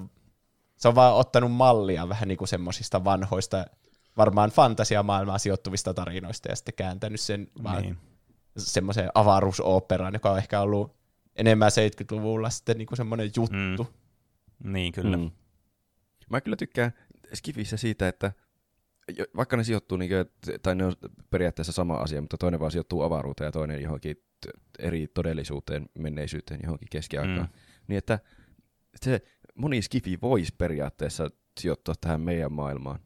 se 0.77 0.89
on 0.89 0.95
vaan 0.95 1.15
ottanut 1.15 1.53
mallia 1.53 2.09
vähän 2.09 2.29
niin 2.29 2.39
kuin 2.39 2.49
semmoisista 2.49 3.05
vanhoista, 3.05 3.67
varmaan 4.17 4.51
fantasiamaailmaan 4.51 5.41
sijoittuvista 5.41 5.95
tarinoista 5.95 6.49
ja 6.49 6.57
sitten 6.57 6.75
kääntänyt 6.75 7.21
sen 7.21 7.49
vaan 7.63 7.83
Niin. 7.83 7.99
semmoiseen 8.59 9.11
avaruusoperaan, 9.15 10.15
joka 10.15 10.31
on 10.31 10.39
ehkä 10.39 10.61
ollut 10.61 10.97
enemmän 11.37 11.71
70-luvulla 11.71 12.51
sitten 12.51 12.79
niin 12.79 12.87
kuin 12.87 12.97
semmoinen 12.97 13.31
juttu. 13.37 13.85
Mm. 14.65 14.73
Niin, 14.73 14.93
kyllä. 14.93 15.17
Mm. 15.17 15.23
Mm. 15.23 15.31
Mä 16.31 16.41
kyllä 16.41 16.57
tykkään 16.57 16.93
Skifissä 17.35 17.77
siitä, 17.77 18.09
että 18.09 18.33
vaikka 19.37 19.57
ne 19.57 19.65
sijoittuu, 19.65 19.99
niin 19.99 20.11
kuin, 20.11 20.59
tai 20.63 20.75
ne 20.75 20.85
on 20.85 20.93
periaatteessa 21.31 21.73
sama 21.73 21.95
asia, 21.95 22.21
mutta 22.21 22.37
toinen 22.39 22.61
vaan 22.61 22.71
sijoittuu 22.71 23.03
avaruuteen 23.03 23.49
ja 23.49 23.53
toinen 23.53 23.83
johonkin 23.83 24.23
eri 24.79 25.07
todellisuuteen, 25.15 25.87
menneisyyteen, 25.99 26.61
johonkin 26.63 26.89
keskiaikaan, 26.91 27.49
Mm. 27.53 27.59
niin 27.89 27.99
että 27.99 28.19
se 29.03 29.23
moni 29.55 29.83
Skifi 29.83 30.19
voisi 30.23 30.55
periaatteessa 30.59 31.31
sijoittua 31.61 31.95
tähän 32.01 32.21
meidän 32.21 32.53
maailmaan, 32.53 33.01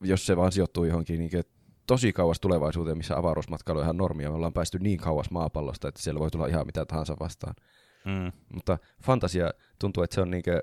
jos 0.00 0.26
se 0.26 0.36
vaan 0.36 0.52
sijoittuu 0.52 0.84
johonkin 0.84 1.18
niin 1.18 1.30
kuin, 1.30 1.44
tosi 1.86 2.12
kauas 2.12 2.40
tulevaisuuteen, 2.40 2.96
missä 2.96 3.16
avaruusmatkailu 3.16 3.78
on 3.78 3.84
ihan 3.84 3.96
normia. 3.96 4.30
Me 4.30 4.36
ollaan 4.36 4.52
päästy 4.52 4.78
niin 4.78 4.98
kauas 4.98 5.30
maapallosta, 5.30 5.88
että 5.88 6.02
siellä 6.02 6.20
voi 6.20 6.30
tulla 6.30 6.46
ihan 6.46 6.66
mitä 6.66 6.86
tahansa 6.86 7.16
vastaan. 7.20 7.54
Mm. 8.04 8.32
Mutta 8.54 8.78
fantasia 9.02 9.50
tuntuu, 9.78 10.02
että 10.02 10.14
se 10.14 10.20
on 10.20 10.30
niinkö, 10.30 10.62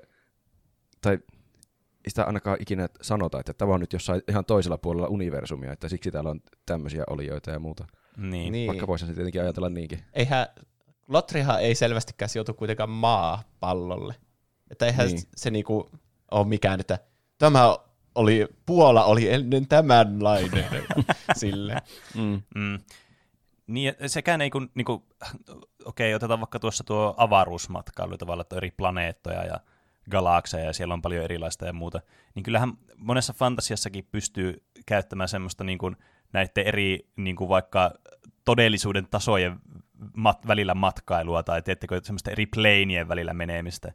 tai 1.00 1.18
sitä 2.08 2.24
ainakaan 2.24 2.56
ikinä 2.60 2.88
sanota, 3.02 3.40
että 3.40 3.54
tämä 3.54 3.74
on 3.74 3.80
nyt 3.80 3.92
jossain 3.92 4.22
ihan 4.28 4.44
toisella 4.44 4.78
puolella 4.78 5.08
universumia, 5.08 5.72
että 5.72 5.88
siksi 5.88 6.10
täällä 6.10 6.30
on 6.30 6.40
tämmöisiä 6.66 7.04
olijoita 7.10 7.50
ja 7.50 7.58
muuta. 7.58 7.86
Niin. 8.16 8.30
Niin. 8.30 8.52
Niin. 8.52 8.66
Vaikka 8.68 8.86
voisi 8.86 9.06
se 9.06 9.14
tietenkin 9.14 9.42
ajatella 9.42 9.68
niinkin. 9.68 10.04
Eihän, 10.12 10.46
Lotrihan 11.08 11.60
ei 11.60 11.74
selvästikään 11.74 12.28
sijoitu 12.28 12.54
kuitenkaan 12.54 12.90
maapallolle. 12.90 14.14
Että 14.70 14.86
eihän 14.86 15.06
niin. 15.06 15.22
Se 15.36 15.50
niinku 15.50 15.90
ole 16.30 16.46
mikään, 16.46 16.80
että 16.80 16.98
tämä 17.38 17.76
oli, 18.14 18.48
Puola 18.66 19.04
oli 19.04 19.32
ennen 19.32 19.68
tämänlainen. 19.68 20.84
Sille. 21.36 21.76
Mm. 22.14 22.42
Mm. 22.54 22.78
Niin, 23.66 23.94
sekään 24.06 24.40
ei 24.40 24.50
kun, 24.50 24.70
niinku, 24.74 25.06
okei, 25.84 26.14
otetaan 26.14 26.40
vaikka 26.40 26.58
tuossa 26.58 26.84
tuo 26.84 27.14
avaruusmatkailu 27.16 28.18
tavallaan, 28.18 28.42
että 28.42 28.56
eri 28.56 28.70
planeettoja 28.70 29.44
ja 29.44 29.60
galakseja 30.10 30.64
ja 30.64 30.72
siellä 30.72 30.94
on 30.94 31.02
paljon 31.02 31.24
erilaista 31.24 31.66
ja 31.66 31.72
muuta, 31.72 32.00
niin 32.34 32.42
kyllähän 32.42 32.72
monessa 32.96 33.32
fantasiassakin 33.32 34.08
pystyy 34.12 34.62
käyttämään 34.86 35.28
semmoista 35.28 35.64
niin 35.64 35.78
kuin 35.78 35.96
näiden 36.32 36.66
eri 36.66 37.08
niin 37.16 37.36
kuin 37.36 37.48
vaikka 37.48 37.94
todellisuuden 38.44 39.06
tasojen 39.10 39.60
mat- 40.16 40.46
välillä 40.46 40.74
matkailua 40.74 41.42
tai 41.42 41.62
teettekö 41.62 42.00
semmoista 42.04 42.30
eri 42.30 42.46
planien 42.46 43.08
välillä 43.08 43.34
menemistä. 43.34 43.92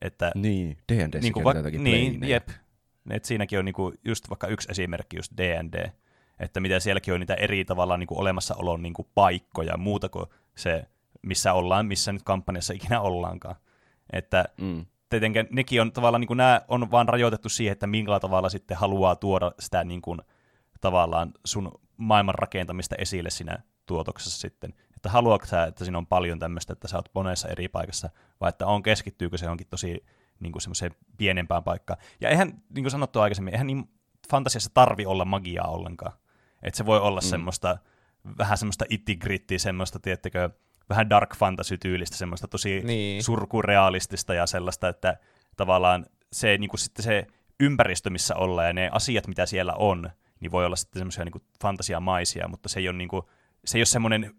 Että, 0.00 0.32
Niin, 0.34 0.76
D&D 0.92 1.20
niin 1.20 1.32
kuin 1.32 1.44
va- 1.44 1.54
niin, 1.78 2.28
jep. 2.28 2.48
Et 3.10 3.24
siinäkin 3.24 3.58
on 3.58 3.64
niinku 3.64 3.92
just 4.04 4.30
vaikka 4.30 4.46
yksi 4.46 4.68
esimerkki, 4.70 5.16
just 5.16 5.32
D&D, 5.36 5.92
että 6.40 6.60
mitä 6.60 6.80
sielläkin 6.80 7.14
on 7.14 7.20
niitä 7.20 7.34
eri 7.34 7.64
tavalla 7.64 7.96
niinku 7.96 8.18
olemassaolon 8.20 8.82
niinku 8.82 9.08
paikkoja, 9.14 9.76
muuta 9.76 10.08
kuin 10.08 10.26
se, 10.54 10.84
missä 11.22 11.52
ollaan, 11.52 11.86
missä 11.86 12.12
nyt 12.12 12.22
kampanjassa 12.22 12.74
ikinä 12.74 13.00
ollaankaan. 13.00 13.56
Että 14.12 14.44
Mm. 14.60 14.86
Tietenkin 15.08 15.48
nekin 15.50 15.80
on 15.80 15.92
tavallaan, 15.92 16.20
niin 16.20 16.28
kuin 16.28 16.36
nämä 16.36 16.60
on 16.68 16.90
vaan 16.90 17.08
rajoitettu 17.08 17.48
siihen, 17.48 17.72
että 17.72 17.86
millä 17.86 18.20
tavalla 18.20 18.48
sitten 18.48 18.76
haluaa 18.76 19.16
tuoda 19.16 19.52
sitä 19.58 19.84
niin 19.84 20.02
kuin, 20.02 20.20
tavallaan 20.80 21.32
sun 21.44 21.72
maailman 21.96 22.34
rakentamista 22.34 22.96
esille 22.98 23.30
siinä 23.30 23.58
tuotoksessa 23.86 24.40
sitten. 24.40 24.74
Että 24.96 25.10
haluatko 25.10 25.46
sä, 25.46 25.64
että 25.64 25.84
siinä 25.84 25.98
on 25.98 26.06
paljon 26.06 26.38
tämmöistä, 26.38 26.72
että 26.72 26.88
sä 26.88 26.96
oot 26.96 27.08
monessa 27.14 27.48
eri 27.48 27.68
paikassa, 27.68 28.10
vai 28.40 28.48
että 28.48 28.66
on 28.66 28.82
keskittyykö 28.82 29.38
se 29.38 29.46
johonkin 29.46 29.66
tosi 29.70 30.04
niin 30.40 30.52
kuin 30.52 30.62
semmoiseen 30.62 30.94
pienempään 31.18 31.64
paikkaan. 31.64 32.00
Ja 32.20 32.28
eihän, 32.28 32.62
niin 32.74 32.84
kuin 32.84 32.90
sanottu 32.90 33.20
aikaisemmin, 33.20 33.54
eihän 33.54 33.66
niin 33.66 33.90
fantasiassa 34.30 34.70
tarvi 34.74 35.06
olla 35.06 35.24
magiaa 35.24 35.68
ollenkaan. 35.68 36.12
Että 36.62 36.78
se 36.78 36.86
voi 36.86 37.00
olla 37.00 37.20
mm. 37.20 37.24
semmoista, 37.26 37.78
vähän 38.38 38.58
semmoista 38.58 38.84
itigrittiä, 38.88 39.58
semmoista, 39.58 39.98
tiettekö, 39.98 40.50
vähän 40.88 41.10
dark 41.10 41.36
fantasy-tyylistä, 41.36 42.16
semmoista 42.16 42.48
tosi 42.48 42.80
Niin. 42.84 43.22
surkurealistista 43.22 44.34
ja 44.34 44.46
sellaista, 44.46 44.88
että 44.88 45.16
tavallaan 45.56 46.06
se, 46.32 46.58
niin 46.58 46.70
kuin 46.70 46.80
sitten 46.80 47.02
se 47.02 47.26
ympäristö, 47.60 48.10
missä 48.10 48.34
ollaan 48.34 48.66
ja 48.66 48.72
ne 48.72 48.88
asiat, 48.92 49.26
mitä 49.26 49.46
siellä 49.46 49.72
on, 49.74 50.10
niin 50.40 50.52
voi 50.52 50.66
olla 50.66 50.76
sitten 50.76 51.00
semmoisia 51.00 51.24
niin 51.24 51.42
fantasiamaisia, 51.62 52.48
mutta 52.48 52.68
se 52.68 52.80
ei 52.80 52.88
ole, 52.88 52.96
niin 52.96 53.08
kuin, 53.08 53.22
se 53.64 53.78
ei 53.78 53.80
ole 53.80 53.86
semmoinen 53.86 54.34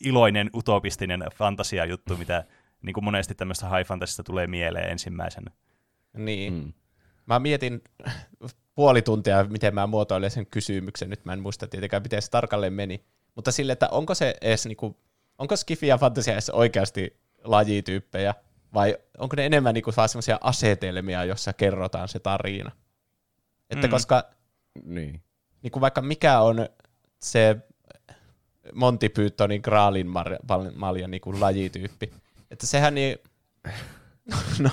iloinen, 0.00 0.50
utopistinen 0.54 1.24
fantasia-juttu, 1.34 2.16
mitä 2.16 2.44
niin 2.82 2.94
kuin 2.94 3.04
monesti 3.04 3.34
tämmöistä 3.34 3.76
high 3.76 3.88
fantasista 3.88 4.22
tulee 4.22 4.46
mieleen 4.46 4.90
ensimmäisenä. 4.90 5.50
Niin. 6.16 6.52
Mm. 6.52 6.72
Mä 7.26 7.38
mietin 7.38 7.82
puoli 8.74 9.02
tuntia, 9.02 9.44
miten 9.44 9.74
mä 9.74 9.86
muotoilen 9.86 10.30
sen 10.30 10.46
kysymyksen. 10.46 11.10
Nyt 11.10 11.24
mä 11.24 11.32
en 11.32 11.40
muista 11.40 11.66
tietenkään, 11.66 12.02
miten 12.02 12.22
se 12.22 12.30
tarkalleen 12.30 12.72
meni. 12.72 13.04
Mutta 13.34 13.52
sille, 13.52 13.72
että 13.72 13.88
onko 13.88 14.14
se 14.14 14.34
edes 14.40 14.66
niinku, 14.66 14.96
onko 15.40 15.56
skifi 15.56 15.86
ja 15.86 15.98
fantasia 15.98 16.32
edes 16.32 16.50
oikeasti 16.50 17.16
lajityyppejä, 17.44 18.34
vai 18.74 18.96
onko 19.18 19.36
ne 19.36 19.46
enemmän 19.46 19.74
niinku 19.74 19.92
vaan 19.96 20.08
semmoisia 20.08 20.38
asetelmia, 20.40 21.24
jossa 21.24 21.52
kerrotaan 21.52 22.08
se 22.08 22.18
tarina? 22.18 22.70
Että 23.70 23.86
Mm. 23.86 23.90
koska 23.90 24.24
Niin. 24.84 25.22
niinku 25.62 25.80
vaikka 25.80 26.00
mikä 26.00 26.40
on 26.40 26.68
se 27.22 27.56
Monty 28.74 29.08
Pythonin 29.08 29.60
Graalin 29.64 30.06
mar- 30.06 30.72
maljan 30.74 31.10
niinku 31.10 31.40
lajityyppi, 31.40 32.12
että 32.50 32.66
sehän 32.66 32.94
niin, 32.94 33.18
no, 34.58 34.70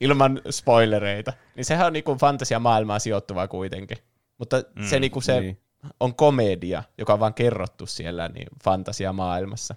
ilman 0.00 0.40
spoilereita, 0.50 1.32
niin 1.56 1.64
sehän 1.64 1.86
on 1.86 1.92
niinku 1.92 2.14
fantasiamaailmaan 2.20 3.00
sijoittuvaa 3.00 3.48
kuitenkin. 3.48 3.98
Mutta 4.38 4.62
mm, 4.76 4.84
se, 4.84 4.96
Mm, 4.96 5.00
niinku 5.00 5.20
se 5.20 5.40
niin. 5.40 5.60
on 6.00 6.14
komedia, 6.14 6.82
joka 6.98 7.12
on 7.12 7.20
vaan 7.20 7.34
kerrottu 7.34 7.86
siellä 7.86 8.28
niin 8.28 8.48
fantasiamaailmassa. 8.64 9.74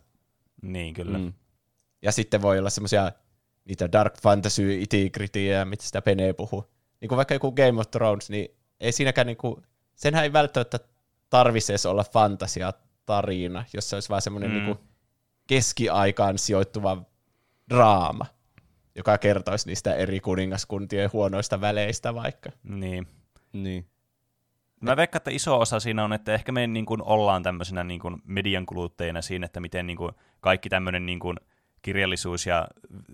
Niin, 0.63 0.93
kyllä. 0.93 1.17
Mm. 1.17 1.33
Ja 2.01 2.11
sitten 2.11 2.41
voi 2.41 2.59
olla 2.59 2.69
semmoisia 2.69 3.11
niitä 3.65 3.91
dark 3.91 4.21
fantasy 4.21 4.81
itigrityjä, 4.81 5.65
mitä 5.65 5.83
sitä 5.83 6.01
Pene 6.01 6.33
puhuu. 6.33 6.73
Niin 7.01 7.09
kuin 7.09 7.17
vaikka 7.17 7.33
joku 7.33 7.51
Game 7.51 7.79
of 7.79 7.91
Thrones, 7.91 8.29
niin 8.29 8.55
ei 8.79 8.91
siinäkään 8.91 9.27
niinku, 9.27 9.61
senhän 9.95 10.23
ei 10.23 10.33
välttämättä 10.33 10.79
tarvitse 11.29 11.73
edes 11.73 11.85
olla 11.85 12.03
fantasiatarina, 12.03 13.65
jos 13.73 13.89
se 13.89 13.95
olisi 13.95 14.09
vaan 14.09 14.21
semmoinen 14.21 14.51
Mm. 14.51 14.57
mm. 14.57 14.63
niinku 14.65 14.83
keskiaikaan 15.47 16.37
sijoittuva 16.37 17.03
draama, 17.69 18.25
joka 18.95 19.17
kertoisi 19.17 19.67
niistä 19.67 19.95
eri 19.95 20.19
kuningaskuntien 20.19 21.09
huonoista 21.13 21.61
väleistä 21.61 22.13
vaikka. 22.13 22.49
Niin. 22.63 23.07
Niin. 23.53 23.85
Mä 24.83 24.95
veikkaan, 24.97 25.19
että 25.19 25.31
iso 25.31 25.59
osa 25.59 25.79
siinä 25.79 26.03
on, 26.03 26.13
että 26.13 26.33
ehkä 26.33 26.51
me 26.51 26.67
niin 26.67 26.85
kuin 26.85 27.01
ollaan 27.01 27.43
tämmöisenä 27.43 27.83
niin 27.83 27.99
kuin 27.99 28.21
median 28.25 28.65
kuluttajina 28.65 29.21
siinä, 29.21 29.45
että 29.45 29.59
miten 29.59 29.87
niin 29.87 29.97
kuin 29.97 30.11
kaikki 30.39 30.69
tämmöinen 30.69 31.05
niin 31.05 31.19
kuin 31.19 31.37
kirjallisuus 31.81 32.45
ja 32.45 32.67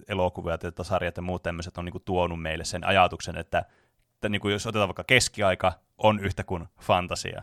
elokuvat 0.07 0.63
ja 0.63 0.71
sarjat 0.83 1.17
ja 1.17 1.21
muut 1.23 1.43
tämmöiset 1.43 1.77
on 1.77 1.85
niin 1.85 1.91
kuin 1.91 2.03
tuonut 2.05 2.41
meille 2.41 2.65
sen 2.65 2.83
ajatuksen, 2.83 3.37
että, 3.37 3.65
että 4.13 4.29
niin 4.29 4.41
kuin 4.41 4.51
jos 4.51 4.67
otetaan 4.67 4.89
vaikka 4.89 5.03
keskiaika, 5.03 5.73
on 5.97 6.19
yhtä 6.19 6.43
kuin 6.43 6.65
fantasia. 6.81 7.41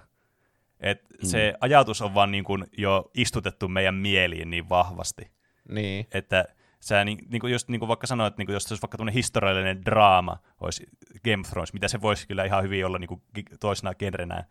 Et 0.80 1.02
mm. 1.02 1.28
Se 1.28 1.54
ajatus 1.60 2.02
on 2.02 2.14
vaan 2.14 2.30
niin 2.30 2.44
kuin 2.44 2.64
jo 2.78 3.10
istutettu 3.14 3.68
meidän 3.68 3.94
mieliin 3.94 4.50
niin 4.50 4.68
vahvasti, 4.68 5.30
Niin. 5.68 6.06
että 6.12 6.44
sä 6.86 7.04
niin, 7.04 7.18
niin 7.28 7.40
kuin 7.40 7.52
just 7.52 7.68
niin 7.68 7.78
kuin 7.78 7.88
vaikka 7.88 8.06
sanoit, 8.06 8.38
niin 8.38 8.46
kuin 8.46 8.54
jos 8.54 8.64
se 8.64 8.74
olisi 8.74 8.82
vaikka 8.82 8.96
tämmöinen 8.96 9.14
historiallinen 9.14 9.84
draama, 9.84 10.38
olisi 10.60 10.86
Game 11.24 11.40
of 11.40 11.50
Thrones, 11.50 11.72
mitä 11.72 11.88
se 11.88 12.00
voisi 12.00 12.28
kyllä 12.28 12.44
ihan 12.44 12.62
hyvin 12.62 12.86
olla 12.86 12.98
niin 12.98 13.08
kuin 13.08 13.22
toisena 13.60 13.94
genrenä, 13.94 14.44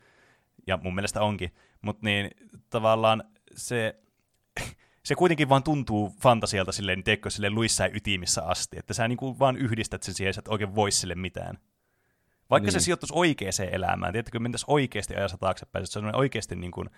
ja 0.68 0.80
mun 0.84 0.96
mielestä 0.96 1.22
onkin, 1.22 1.52
mutta 1.82 2.06
niin 2.06 2.32
tavallaan 2.70 3.24
se, 3.56 4.00
se 5.04 5.16
kuitenkin 5.16 5.50
vaan 5.50 5.64
tuntuu 5.64 6.16
fantasialta 6.22 6.72
silleen, 6.72 7.04
teekö 7.04 7.30
sille 7.30 7.50
luissa 7.50 7.88
ytimissä 7.88 8.44
asti, 8.44 8.80
että 8.80 8.94
sä 8.94 9.08
niin 9.08 9.18
kuin 9.18 9.40
vaan 9.40 9.58
yhdistät 9.58 10.04
sen 10.04 10.14
siihen, 10.14 10.34
sä 10.34 10.40
et 10.40 10.48
oikein 10.48 10.76
voi 10.76 10.92
sille 10.92 11.16
mitään. 11.16 11.58
Vaikka 12.50 12.66
niin. 12.66 12.72
se 12.72 12.78
Niin. 12.78 12.84
sijoittuisi 12.84 13.14
oikeaan 13.16 13.70
elämään, 13.72 14.14
tiedätkö, 14.14 14.40
mentäisiin 14.40 14.72
oikeasti 14.72 15.16
ajassa 15.16 15.38
taaksepäin, 15.38 15.84
että 15.84 15.94
se 15.94 16.00
on 16.00 16.16
oikeasti 16.16 16.56
niin 16.56 16.72
kuin, 16.72 16.90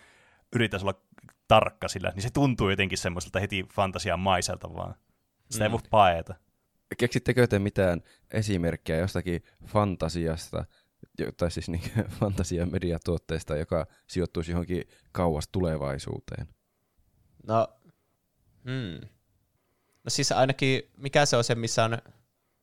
yrittäisi 0.56 0.86
olla 0.86 1.02
tarkka 1.48 1.88
sillä, 1.88 2.12
niin 2.16 2.24
se 2.24 2.30
tuntuu 2.30 2.70
jotenkin 2.70 2.98
semmoiselta 2.98 3.40
heti 3.40 3.66
fantasian 3.74 4.20
maiselta 4.20 4.74
vaan. 4.74 4.96
Sitä 5.52 5.66
ei 5.66 5.70
Mm. 5.70 5.74
voi 5.74 5.82
paeta. 5.90 6.36
Keksittekö 6.98 7.48
te 7.48 7.60
mitään 7.60 8.02
esimerkkejä 8.32 9.00
jostakin 9.00 9.44
fantasiasta, 9.66 10.66
tai 11.38 11.52
siis 11.52 11.70
niin, 11.70 11.82
fantasia 12.20 12.66
mediatuotteesta, 12.66 13.56
joka 13.58 13.86
sijoittuisi 14.08 14.52
johonkin 14.52 14.84
kauas 15.12 15.48
tulevaisuuteen? 15.52 16.48
No, 17.48 17.68
hmm. 18.64 19.08
no 20.04 20.10
siis 20.10 20.32
ainakin, 20.32 20.82
mikä 20.98 21.26
se 21.26 21.38
on 21.38 21.44
se, 21.44 21.56
missä 21.56 21.84
on 21.84 21.98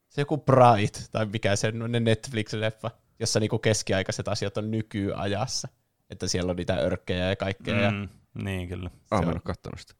se 0.08 0.20
joku 0.20 0.36
Bright, 0.38 1.10
tai 1.12 1.26
mikä 1.26 1.56
se 1.56 1.72
on 1.82 1.92
ne 1.92 1.98
Netflix-leffa, 2.00 2.90
jossa 3.18 3.40
niinku 3.40 3.58
keskiaikaiset 3.58 4.28
asiat 4.28 4.56
on 4.56 4.70
nykyajassa. 4.70 5.68
Että 6.10 6.28
siellä 6.28 6.50
on 6.50 6.56
niitä 6.56 6.74
örkkejä 6.76 7.28
ja 7.28 7.36
kaikkea, 7.36 7.74
mm. 7.74 7.80
ja 7.82 7.90
Mm, 7.90 8.08
niin 8.44 8.68
kyllä. 8.68 8.90
Ah, 8.92 9.00
Se 9.08 9.14
mä 9.14 9.18
en 9.22 9.28
on- 9.28 9.34
ole 9.34 9.40
kattonut 9.44 9.80
sitä. 9.80 9.94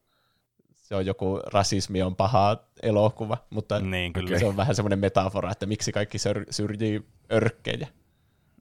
Se 0.85 0.95
on 0.95 1.07
joku 1.07 1.41
rasismi 1.53 2.03
on 2.03 2.17
paha 2.17 2.57
elokuva, 2.83 3.37
mutta 3.51 3.81
Niin 3.81 4.13
kyllä. 4.13 4.39
Se 4.39 4.47
on 4.47 4.57
vähän 4.57 4.75
semmoinen 4.75 4.99
metafora, 4.99 5.51
että 5.51 5.67
miksi 5.67 5.93
kaikki 5.93 6.19
sör- 6.19 6.47
syrjii 6.51 7.07
örkkejä. 7.33 7.89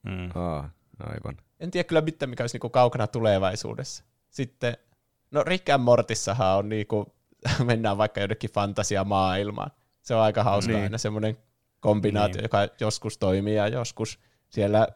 Mm. 0.04 0.30
Aa, 0.36 0.70
aivan. 1.00 1.38
En 1.60 1.72
tiedä 1.72 1.84
kyllä 1.88 2.02
mitään, 2.02 2.30
mikä 2.30 2.44
olisi 2.44 2.56
niinku 2.56 2.70
kaukana 2.70 3.08
tulevaisuudessa. 3.08 4.04
Sitten, 4.30 4.78
no 5.32 5.44
Rick 5.44 5.70
and 5.70 5.84
Mortissahan 5.84 6.58
on 6.58 6.70
niinku, 6.70 7.16
mennään 7.66 7.98
vaikka 7.98 8.20
jonnekin 8.22 8.50
fantasiamaailmaan. 8.52 9.72
Se 10.02 10.16
on 10.16 10.22
aika 10.22 10.44
hauska 10.44 10.68
Niin. 10.72 10.76
niin. 10.76 10.84
aina 10.84 10.98
semmoinen 10.98 11.38
kombinaatio, 11.80 12.34
Niin. 12.34 12.38
niin. 12.38 12.44
joka 12.46 12.76
joskus 12.80 13.18
toimii 13.18 13.56
ja 13.56 13.68
joskus 13.68 14.20
siellä 14.50 14.88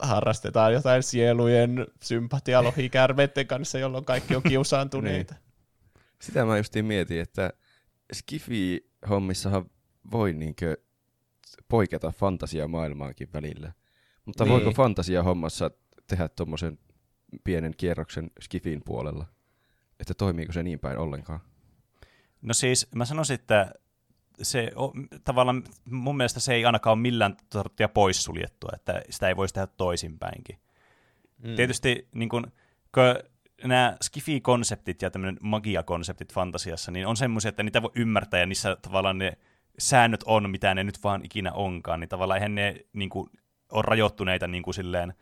harrastetaan 0.00 0.72
jotain 0.72 1.02
sielujen 1.02 1.86
sympatialohikärmeiden 2.02 3.46
kanssa, 3.46 3.78
jolloin 3.78 4.04
kaikki 4.04 4.36
on 4.36 4.42
kiusaantuneita. 4.42 5.34
Sitä 6.22 6.44
mä 6.44 6.56
justiin 6.56 6.84
mietin, 6.84 7.20
että 7.20 7.52
Skifi-hommissahan 8.12 9.70
voi 10.10 10.32
niinkö 10.32 10.76
poiketa 11.68 12.12
fantasiamaailmaankin 12.12 13.28
välillä. 13.32 13.72
Mutta 14.24 14.44
Niin. 14.44 14.52
voiko 14.52 14.70
fantasia-hommassa 14.70 15.70
tehdä 16.06 16.28
tuommoisen 16.28 16.78
pienen 17.44 17.74
kierroksen 17.76 18.30
Skifin 18.40 18.82
puolella? 18.84 19.26
Että 20.00 20.14
toimiiko 20.14 20.52
se 20.52 20.62
niin 20.62 20.78
päin 20.78 20.98
ollenkaan? 20.98 21.40
No 22.42 22.54
siis 22.54 22.86
mä 22.94 23.04
sanoisin, 23.04 23.34
että 23.34 23.72
se 24.42 24.70
o, 24.76 24.92
tavallaan 25.24 25.64
mun 25.84 26.16
mielestä 26.16 26.40
se 26.40 26.54
ei 26.54 26.64
ainakaan 26.64 26.92
ole 26.92 27.02
millään 27.02 27.36
sorttia 27.52 27.88
poissuljettua, 27.88 28.70
että 28.74 29.02
sitä 29.10 29.28
ei 29.28 29.36
voisi 29.36 29.54
tehdä 29.54 29.66
toisinpäinkin. 29.66 30.58
Mm. 31.38 31.56
Tietysti 31.56 32.08
niin 32.14 32.28
kun, 32.28 32.52
kun 32.94 33.30
nämä 33.64 33.96
skifi-konseptit 34.02 35.02
ja 35.02 35.10
tämmöinen 35.10 35.38
magia-konseptit 35.40 36.32
fantasiassa, 36.32 36.90
niin 36.90 37.06
on 37.06 37.16
semmoisia, 37.16 37.48
että 37.48 37.62
niitä 37.62 37.82
voi 37.82 37.90
ymmärtää 37.94 38.40
ja 38.40 38.46
niissä 38.46 38.76
tavallaan 38.82 39.18
ne 39.18 39.38
säännöt 39.78 40.24
on, 40.26 40.50
mitä 40.50 40.74
ne 40.74 40.84
nyt 40.84 41.04
vaan 41.04 41.24
ikinä 41.24 41.52
onkaan, 41.52 42.00
niin 42.00 42.08
tavallaan 42.08 42.38
eihän 42.38 42.54
ne 42.54 42.76
niin 42.92 43.10
kuin, 43.10 43.30
ole 43.72 43.82
rajoittuneita 43.86 44.46
niin 44.46 44.62
kuin 44.62 44.74
silleen 44.74 45.14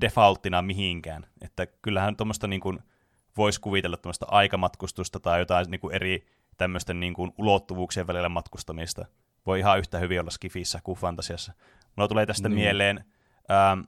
defaulttina 0.00 0.62
mihinkään. 0.62 1.26
Että 1.40 1.66
kyllähän 1.66 2.16
tuommoista 2.16 2.46
niin 2.46 2.60
kuin, 2.60 2.78
voisi 3.36 3.60
kuvitella 3.60 3.96
tuommoista 3.96 4.26
aikamatkustusta 4.28 5.20
tai 5.20 5.38
jotain 5.38 5.66
niin 5.70 5.80
kuin 5.80 5.94
eri 5.94 6.26
tämmöisten 6.56 7.00
niin 7.00 7.14
kuin, 7.14 7.32
ulottuvuuksien 7.38 8.06
välillä 8.06 8.28
matkustamista. 8.28 9.06
Voi 9.46 9.58
ihan 9.58 9.78
yhtä 9.78 9.98
hyvin 9.98 10.20
olla 10.20 10.30
skifissä 10.30 10.80
kuin 10.84 10.98
fantasiassa. 10.98 11.52
Mulla 11.96 12.08
tulee 12.08 12.26
tästä 12.26 12.48
Niin. 12.48 12.58
mieleen 12.58 13.04
ähm, 13.50 13.80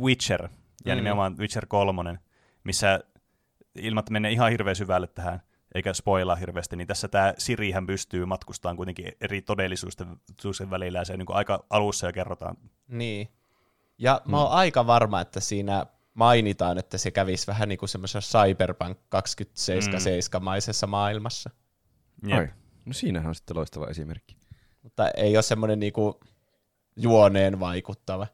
Witcher, 0.00 0.48
ja 0.84 0.94
mm. 0.94 0.96
nimenomaan 0.96 1.38
Witcher 1.38 1.66
3, 1.66 2.18
missä 2.64 3.00
ilman, 3.80 4.00
että 4.00 4.12
menee 4.12 4.32
ihan 4.32 4.50
hirveän 4.50 4.76
syvälle 4.76 5.06
tähän, 5.06 5.42
eikä 5.74 5.94
spoilaa 5.94 6.36
hirveästi, 6.36 6.76
niin 6.76 6.86
tässä 6.88 7.08
tämä 7.08 7.34
Sirihän 7.38 7.86
pystyy 7.86 8.24
matkustamaan 8.24 8.76
kuitenkin 8.76 9.12
eri 9.20 9.42
todellisuusten 9.42 10.70
välillä, 10.70 10.98
ja 10.98 11.04
se 11.04 11.16
niin 11.16 11.26
kuin 11.26 11.36
aika 11.36 11.64
alussa 11.70 12.06
jo 12.06 12.12
kerrotaan. 12.12 12.56
Niin. 12.88 13.28
Ja 13.98 14.20
mä 14.24 14.42
oon 14.42 14.50
aika 14.52 14.86
varma, 14.86 15.20
että 15.20 15.40
siinä 15.40 15.86
mainitaan, 16.14 16.78
että 16.78 16.98
se 16.98 17.10
kävisi 17.10 17.46
vähän 17.46 17.68
niin 17.68 17.78
kuin 17.78 17.88
semmoisessa 17.88 18.38
Cyberpunk 18.38 18.98
2077-maisessa 19.16 20.86
maailmassa. 20.86 21.50
Jep. 22.28 22.38
Ai, 22.38 22.48
no 22.84 22.92
siinähän 22.92 23.28
on 23.28 23.34
sitten 23.34 23.56
loistava 23.56 23.86
esimerkki. 23.86 24.36
Mutta 24.82 25.10
ei 25.10 25.36
ole 25.36 25.42
semmoinen 25.42 25.80
niinku 25.80 26.20
juoneen 26.96 27.60
vaikuttava. 27.60 28.26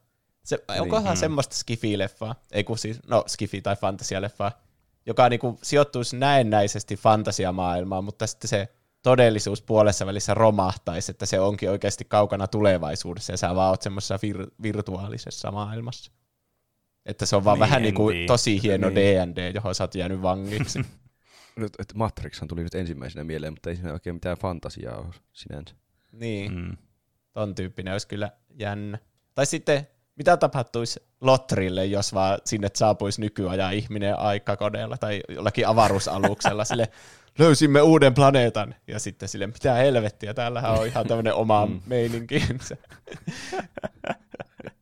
Se, 0.44 0.58
Niin. 0.70 0.80
onkohan 0.82 1.14
Mm. 1.14 1.16
semmoista 1.18 1.56
skifi-leffaa, 1.56 2.34
ei 2.52 2.64
kun 2.64 2.78
siis, 2.78 3.00
no 3.06 3.24
skifi- 3.28 3.62
tai 3.62 3.76
fantasialeffaa, 3.76 4.52
joka 5.06 5.28
niinku 5.28 5.58
sijoittuisi 5.62 6.16
näennäisesti 6.16 6.96
fantasiamaailmaan, 6.96 8.04
mutta 8.04 8.26
sitten 8.26 8.48
se 8.48 8.68
todellisuus 9.02 9.62
puolessa 9.62 10.06
välissä 10.06 10.34
romahtaisi, 10.34 11.10
että 11.10 11.26
se 11.26 11.40
onkin 11.40 11.70
oikeasti 11.70 12.04
kaukana 12.04 12.46
tulevaisuudessa 12.48 13.32
ja 13.32 13.36
sä 13.36 13.54
vaan 13.54 13.70
oot 13.70 13.82
semmoisessa 13.82 14.16
vir- 14.16 14.50
virtuaalisessa 14.62 15.50
maailmassa. 15.50 16.12
Että 17.06 17.26
se 17.26 17.36
on 17.36 17.44
vaan 17.44 17.54
Niin, 17.54 17.60
vähän 17.60 17.76
en 17.76 17.82
niin 17.82 17.94
kuin 17.94 18.26
tosi 18.26 18.62
hieno 18.62 18.88
Niin. 18.90 18.96
D&D, 19.34 19.52
johon 19.54 19.74
sä 19.74 19.84
oot 19.84 19.94
jäänyt 19.94 20.22
vangiksi. 20.22 20.78
Nyt, 21.56 21.72
että 21.78 21.94
Matrixhan 21.98 22.48
tuli 22.48 22.62
nyt 22.62 22.74
ensimmäisenä 22.74 23.24
mieleen, 23.24 23.52
mutta 23.52 23.70
ei 23.70 23.76
siinä 23.76 23.92
oikein 23.92 24.16
mitään 24.16 24.36
fantasiaa 24.36 24.98
ole 24.98 25.14
sinänsä. 25.32 25.74
niin. 26.12 26.54
Mm. 26.54 26.76
ton 27.32 27.54
tyyppinen 27.54 27.92
olisi 27.92 28.08
kyllä 28.08 28.30
jännä. 28.58 28.98
Tai 29.34 29.46
sitten, 29.46 29.88
mitä 30.16 30.36
tapahtuisi 30.36 31.00
Lotrille, 31.20 31.86
jos 31.86 32.14
vaan 32.14 32.38
sinne 32.44 32.68
saapuisi 32.74 33.20
nykyajan 33.20 33.74
ihminen 33.74 34.18
aikakoneella 34.18 34.96
tai 34.96 35.20
jollakin 35.28 35.66
avaruusaluksella, 35.68 36.64
sille 36.64 36.88
löysimme 37.38 37.82
uuden 37.82 38.14
planeetan, 38.14 38.74
ja 38.86 38.98
sitten 38.98 39.28
sille, 39.28 39.46
mitä 39.46 39.74
helvettiä, 39.74 40.34
täällähän 40.34 40.72
on 40.74 40.86
ihan 40.86 41.06
tämmöinen 41.08 41.34
oma 41.34 41.66
Mm. 41.66 41.80
meininkinsä. 41.86 42.76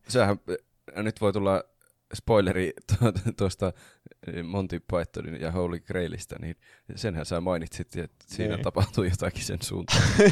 Sehän 0.08 0.40
nyt 0.96 1.20
voi 1.20 1.32
tulla 1.32 1.62
spoileri 2.14 2.72
tu- 2.86 3.32
tuosta 3.36 3.72
Monty 4.44 4.80
Pythonin 4.80 5.40
ja 5.40 5.52
Holy 5.52 5.80
Grailista, 5.80 6.36
niin 6.40 6.56
senhän 6.96 7.26
sä 7.26 7.40
mainitsit, 7.40 7.96
että 7.96 8.24
siinä 8.26 8.54
Niin. 8.54 8.64
tapahtuu 8.64 9.04
jotakin 9.04 9.44
sen 9.44 9.62
suuntaan. 9.62 10.02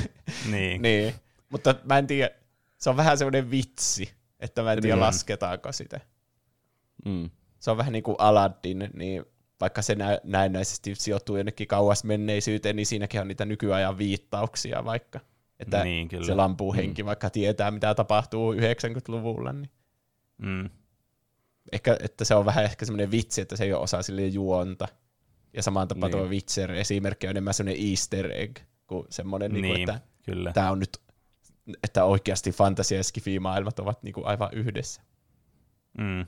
Niin. 0.50 0.82
niin, 0.82 1.14
mutta 1.48 1.74
mä 1.84 1.98
en 1.98 2.06
tiedä, 2.06 2.30
se 2.78 2.90
on 2.90 2.96
vähän 2.96 3.18
semmoinen 3.18 3.50
vitsi, 3.50 4.10
että 4.40 4.62
mä 4.62 4.72
en 4.72 4.82
tiedä 4.82 5.00
lasketaanko 5.00 5.72
sitä. 5.72 6.00
Mm. 7.04 7.30
se 7.58 7.70
on 7.70 7.76
vähän 7.76 7.92
niin 7.92 8.02
kuin 8.02 8.16
Aladdin, 8.18 8.90
niin 8.94 9.24
vaikka 9.60 9.82
se 9.82 9.94
nä- 9.94 10.20
näennäisesti 10.24 10.94
sijoittuu 10.94 11.36
jonnekin 11.36 11.68
kauas 11.68 12.04
menneisyyteen, 12.04 12.76
niin 12.76 12.86
siinäkin 12.86 13.20
on 13.20 13.28
niitä 13.28 13.44
nykyajan 13.44 13.98
viittauksia 13.98 14.84
vaikka. 14.84 15.20
Että 15.60 15.84
Niin, 15.84 16.08
kyllä. 16.08 16.26
se 16.26 16.34
lampuhenki 16.34 17.04
vaikka 17.04 17.30
tietää, 17.30 17.70
mitä 17.70 17.94
tapahtuu 17.94 18.52
90-luvulla, 18.54 19.52
niin 19.52 19.70
Mm. 20.38 20.70
ehkä, 21.72 21.96
että 22.02 22.24
se 22.24 22.34
on 22.34 22.44
vähän 22.44 22.64
ehkä 22.64 22.84
semmoinen 22.84 23.10
vitsi, 23.10 23.40
että 23.40 23.56
se 23.56 23.64
ei 23.64 23.72
ole 23.72 23.82
osa 23.82 24.02
sille 24.02 24.26
juonta. 24.26 24.88
Ja 25.54 25.62
samaan 25.62 25.88
tapaan 25.88 26.12
Niin. 26.12 26.18
tuo 26.20 26.28
Witcher-esimerkki 26.30 27.26
on 27.26 27.30
enemmän 27.30 27.54
semmoinen 27.54 27.90
easter 27.90 28.30
egg, 28.32 28.58
kuin 28.86 29.06
semmoinen, 29.10 29.52
niin. 29.52 29.62
Niin, 29.62 29.74
Niin 29.74 29.90
että 29.90 30.00
kyllä. 30.22 30.52
tämä 30.52 30.70
on 30.70 30.78
nyt, 30.78 30.98
että 31.84 32.04
oikeasti 32.04 32.50
fantasia- 32.52 32.96
ja 32.98 33.04
skifi-maailmat 33.04 33.78
ovat 33.78 34.02
niin 34.02 34.12
kuin 34.12 34.26
aivan 34.26 34.48
yhdessä. 34.52 35.02
Mm. 35.98 36.26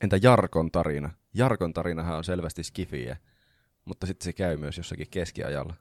Entä 0.00 0.18
Jarkon 0.22 0.70
tarina? 0.70 1.10
Jarkon 1.34 1.72
tarinahan 1.72 2.16
on 2.16 2.24
selvästi 2.24 2.64
skifiä, 2.64 3.16
mutta 3.84 4.06
sitten 4.06 4.24
se 4.24 4.32
käy 4.32 4.56
myös 4.56 4.76
jossakin 4.76 5.06
keskiajalla. 5.10 5.74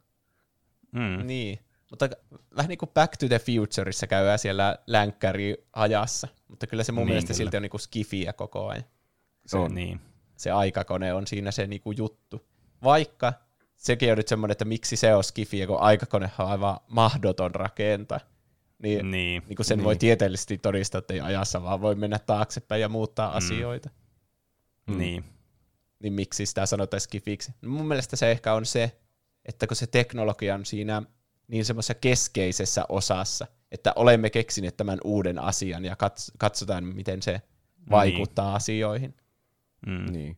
Mm. 0.92 1.28
Niin. 1.28 1.60
Mutta 1.90 2.10
vähän 2.56 2.70
niin 2.70 2.78
kuin 2.78 2.92
Back 2.94 3.18
to 3.18 3.28
the 3.28 3.40
Futureissa 3.40 4.08
käydään 4.08 4.40
siellä 4.40 4.78
länkkäri 4.88 5.56
ajassa, 5.74 6.28
mutta 6.48 6.68
kyllä 6.68 6.84
se 6.84 6.92
mun 6.92 7.02
Niin, 7.02 7.08
mielestä 7.08 7.28
kyllä. 7.28 7.38
silti 7.38 7.58
on 7.58 7.64
niin 7.64 7.70
kuin 7.70 7.82
skifiä 7.82 8.34
koko 8.34 8.68
ajan. 8.68 8.84
Se 9.46 9.58
on. 9.58 9.76
Niin. 9.76 10.00
Se 10.38 10.52
aikakone 10.52 11.14
on 11.14 11.28
siinä 11.28 11.52
se 11.52 11.68
niin 11.68 11.82
kuin 11.82 11.98
juttu. 11.98 12.48
Vaikka 12.84 13.34
sekin 13.76 14.12
on 14.12 14.18
nyt 14.18 14.28
semmoinen, 14.28 14.52
että 14.52 14.66
miksi 14.66 14.96
se 14.96 15.16
on 15.16 15.24
skifiä, 15.24 15.68
kun 15.68 15.80
aikakonehan 15.80 16.46
on 16.48 16.52
aivan 16.52 16.78
mahdoton 16.88 17.56
rakentaa. 17.56 18.20
Niin, 18.84 19.12
Niin. 19.12 19.44
niin 19.48 19.56
kuin 19.56 19.66
sen 19.66 19.78
Niin. 19.78 19.86
voi 19.86 19.96
tieteellisesti 19.96 20.58
todistaa, 20.58 21.00
että 21.00 21.14
ei 21.14 21.22
ajassa 21.22 21.64
vaan 21.64 21.82
voi 21.82 21.96
mennä 21.96 22.20
taaksepäin 22.20 22.82
ja 22.82 22.90
muuttaa 22.90 23.32
Mm. 23.32 23.38
asioita. 23.38 23.90
Mm. 24.88 24.98
Niin. 24.98 25.24
Niin 26.00 26.14
miksi 26.14 26.46
sitä 26.46 26.66
sanotaan 26.66 27.02
skifiksi? 27.02 27.52
No 27.62 27.70
mun 27.70 27.88
mielestä 27.88 28.16
se 28.16 28.32
ehkä 28.32 28.54
on 28.54 28.66
se, 28.66 29.00
että 29.46 29.68
kun 29.68 29.76
se 29.78 29.88
teknologia 29.88 30.56
on 30.56 30.66
siinä 30.66 31.02
niin 31.48 31.66
semmoisessa 31.66 31.94
keskeisessä 31.94 32.86
osassa, 32.90 33.48
että 33.72 33.94
olemme 33.96 34.30
keksineet 34.30 34.78
tämän 34.78 35.00
uuden 35.04 35.40
asian 35.40 35.86
ja 35.86 35.94
kats- 35.94 36.32
katsotaan, 36.38 36.84
miten 36.84 37.22
se 37.22 37.42
vaikuttaa 37.90 38.46
niin. 38.48 38.56
asioihin. 38.56 39.16
Mm. 39.88 40.12
Niin. 40.14 40.38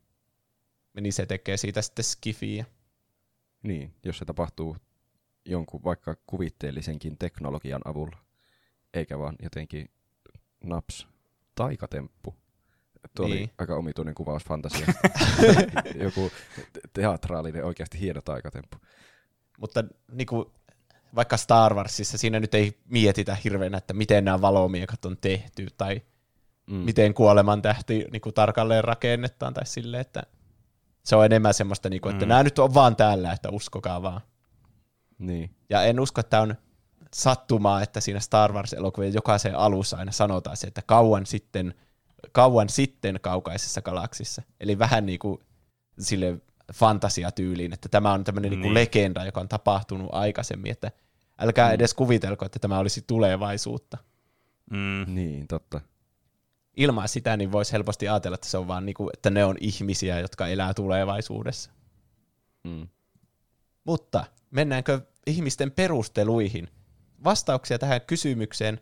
Niin 1.02 1.14
se 1.14 1.26
tekee 1.26 1.58
siitä 1.58 1.82
sitten 1.82 2.06
skifiä. 2.06 2.66
niin, 3.64 3.94
jos 4.04 4.18
se 4.18 4.26
tapahtuu 4.26 4.78
jonkun 5.46 5.84
vaikka 5.84 6.16
kuvitteellisenkin 6.28 7.18
teknologian 7.18 7.82
avulla, 7.86 8.18
eikä 8.94 9.20
vaan 9.20 9.36
jotenkin 9.44 9.90
naps, 10.64 11.08
taikatemppu. 11.56 12.36
Tuo 13.16 13.28
niin. 13.28 13.38
Oli 13.42 13.52
aika 13.58 13.76
omituinen 13.76 14.16
kuvaus 14.16 14.44
fantasiasta. 14.46 14.94
Joku 16.04 16.32
te- 16.74 16.82
teatraalinen, 16.94 17.66
oikeasti 17.66 18.00
hieno 18.00 18.22
taikatemppu. 18.22 18.78
Mutta 19.58 19.84
niin 20.12 20.28
kuin, 20.28 20.46
vaikka 21.16 21.38
Star 21.38 21.74
Warsissa 21.74 22.18
siinä 22.18 22.40
nyt 22.40 22.54
ei 22.54 22.80
mietitä 22.86 23.38
hirveänä, 23.44 23.78
että 23.78 23.94
miten 23.94 24.26
nämä 24.26 24.42
valomiekat 24.42 25.06
on 25.06 25.18
tehty 25.22 25.68
tai 25.78 26.02
Mm. 26.68 26.78
mm. 26.78 26.84
miten 26.84 27.14
kuoleman 27.14 27.62
tähti 27.62 28.06
niin 28.12 28.22
kuin 28.22 28.34
tarkalleen 28.34 28.84
rakennetaan 28.84 29.54
tai 29.54 29.66
silleen, 29.66 30.02
että 30.02 30.24
se 31.04 31.16
on 31.16 31.26
enemmän 31.26 31.54
semmoista, 31.54 31.90
niin 31.90 32.02
kuin, 32.02 32.14
että 32.16 32.26
Mm. 32.26 32.30
nämä 32.30 32.44
nyt 32.44 32.60
on 32.60 32.74
vaan 32.74 32.96
täällä, 32.96 33.32
että 33.34 33.50
uskokaa 33.50 34.02
vaan. 34.02 34.22
Niin. 35.20 35.56
Ja 35.70 35.84
en 35.84 36.00
usko, 36.00 36.22
että 36.22 36.42
on 36.42 36.56
sattumaa, 37.16 37.82
että 37.82 38.02
siinä 38.02 38.20
Star 38.20 38.54
Wars-elokuvien 38.54 39.14
jokaisen 39.14 39.56
alussa 39.56 39.98
aina 39.98 40.12
sanotaan 40.12 40.58
se, 40.58 40.68
että 40.68 40.82
kauan 40.82 41.26
sitten, 41.26 41.74
kauan 42.32 42.70
sitten 42.70 43.20
kaukaisessa 43.22 43.82
galaksissa. 43.82 44.42
Eli 44.60 44.80
vähän 44.80 45.06
niin 45.06 45.20
kuin 45.20 45.40
sille 46.00 46.42
fantasiatyyliin, 46.74 47.74
että 47.74 47.90
tämä 47.90 48.14
on 48.14 48.24
tämmöinen 48.24 48.50
niin. 48.50 48.60
Niin. 48.60 48.74
Niin 48.74 48.74
legenda, 48.74 49.26
joka 49.26 49.42
on 49.42 49.50
tapahtunut 49.50 50.10
aikaisemmin, 50.12 50.72
että 50.72 50.92
älkää 51.40 51.68
mm. 51.68 51.74
edes 51.74 51.94
kuvitelko, 51.94 52.46
että 52.46 52.60
tämä 52.60 52.80
olisi 52.80 53.04
tulevaisuutta. 53.08 53.98
Mm. 54.72 55.06
Niin, 55.08 55.48
totta. 55.48 55.82
Ilman 56.78 57.10
sitä 57.10 57.38
niin 57.38 57.52
voisi 57.52 57.72
helposti 57.72 58.08
ajatella, 58.08 58.36
että 58.36 58.48
se 58.48 58.58
on 58.58 58.68
vaan 58.68 58.86
niin 58.86 58.94
kuin, 58.94 59.10
että 59.14 59.30
ne 59.30 59.46
on 59.46 59.58
ihmisiä, 59.60 60.20
jotka 60.20 60.48
elää 60.48 60.74
tulevaisuudessa. 60.74 61.72
Mm. 62.64 62.88
Mutta 63.84 64.26
mennäänkö 64.52 65.02
ihmisten 65.28 65.72
perusteluihin? 65.72 66.68
Vastauksia 67.24 67.80
tähän 67.80 68.02
kysymykseen, 68.02 68.82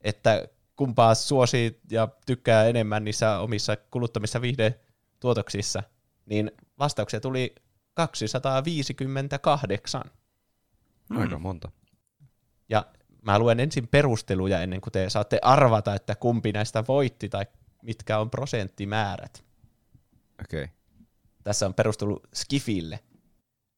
että 0.00 0.48
kumpaa 0.76 1.14
suosii 1.14 1.80
ja 1.90 2.08
tykkää 2.26 2.64
enemmän 2.64 3.04
niissä 3.04 3.38
omissa 3.38 3.76
kuluttamissa 3.76 4.40
viihdetuotoksissa, 4.40 5.82
niin 6.26 6.50
vastauksia 6.78 7.20
tuli 7.20 7.54
258. 7.94 10.02
Aika 11.10 11.38
monta. 11.38 11.70
Ja 12.68 12.86
mä 13.22 13.38
luen 13.38 13.60
ensin 13.60 13.88
perusteluja 13.88 14.60
ennen 14.60 14.80
kuin 14.80 14.92
te 14.92 15.10
saatte 15.10 15.38
arvata, 15.42 15.94
että 15.94 16.14
kumpi 16.14 16.52
näistä 16.52 16.84
voitti 16.88 17.28
tai 17.28 17.46
mitkä 17.82 18.18
on 18.18 18.30
prosenttimäärät. 18.30 19.44
Okei. 20.40 20.64
Okay. 20.64 20.74
Tässä 21.44 21.66
on 21.66 21.74
perustelu 21.74 22.22
Skifille. 22.34 23.00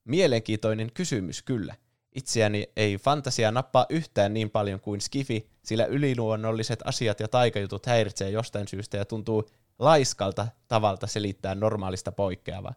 Mielenkiintoinen 0.04 0.92
kysymys 0.92 1.42
kyllä. 1.42 1.74
Itseäni 2.14 2.68
ei 2.76 2.98
fantasia 2.98 3.50
nappaa 3.50 3.86
yhtään 3.88 4.34
niin 4.34 4.50
paljon 4.50 4.80
kuin 4.80 5.00
Skifi, 5.00 5.50
sillä 5.62 5.84
yliluonnolliset 5.84 6.80
asiat 6.84 7.20
ja 7.20 7.28
taikajutut 7.28 7.86
häiritsee 7.86 8.30
jostain 8.30 8.68
syystä 8.68 8.96
ja 8.96 9.04
tuntuu 9.04 9.48
laiskalta 9.78 10.48
tavalta 10.68 11.06
selittää 11.06 11.54
normaalista 11.54 12.12
poikkeavaa. 12.12 12.74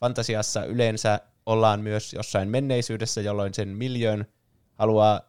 Fantasiassa 0.00 0.64
yleensä 0.64 1.20
ollaan 1.46 1.80
myös 1.80 2.12
jossain 2.12 2.48
menneisyydessä, 2.48 3.20
jolloin 3.20 3.54
sen 3.54 3.68
miljöön 3.68 4.26
haluaa 4.74 5.20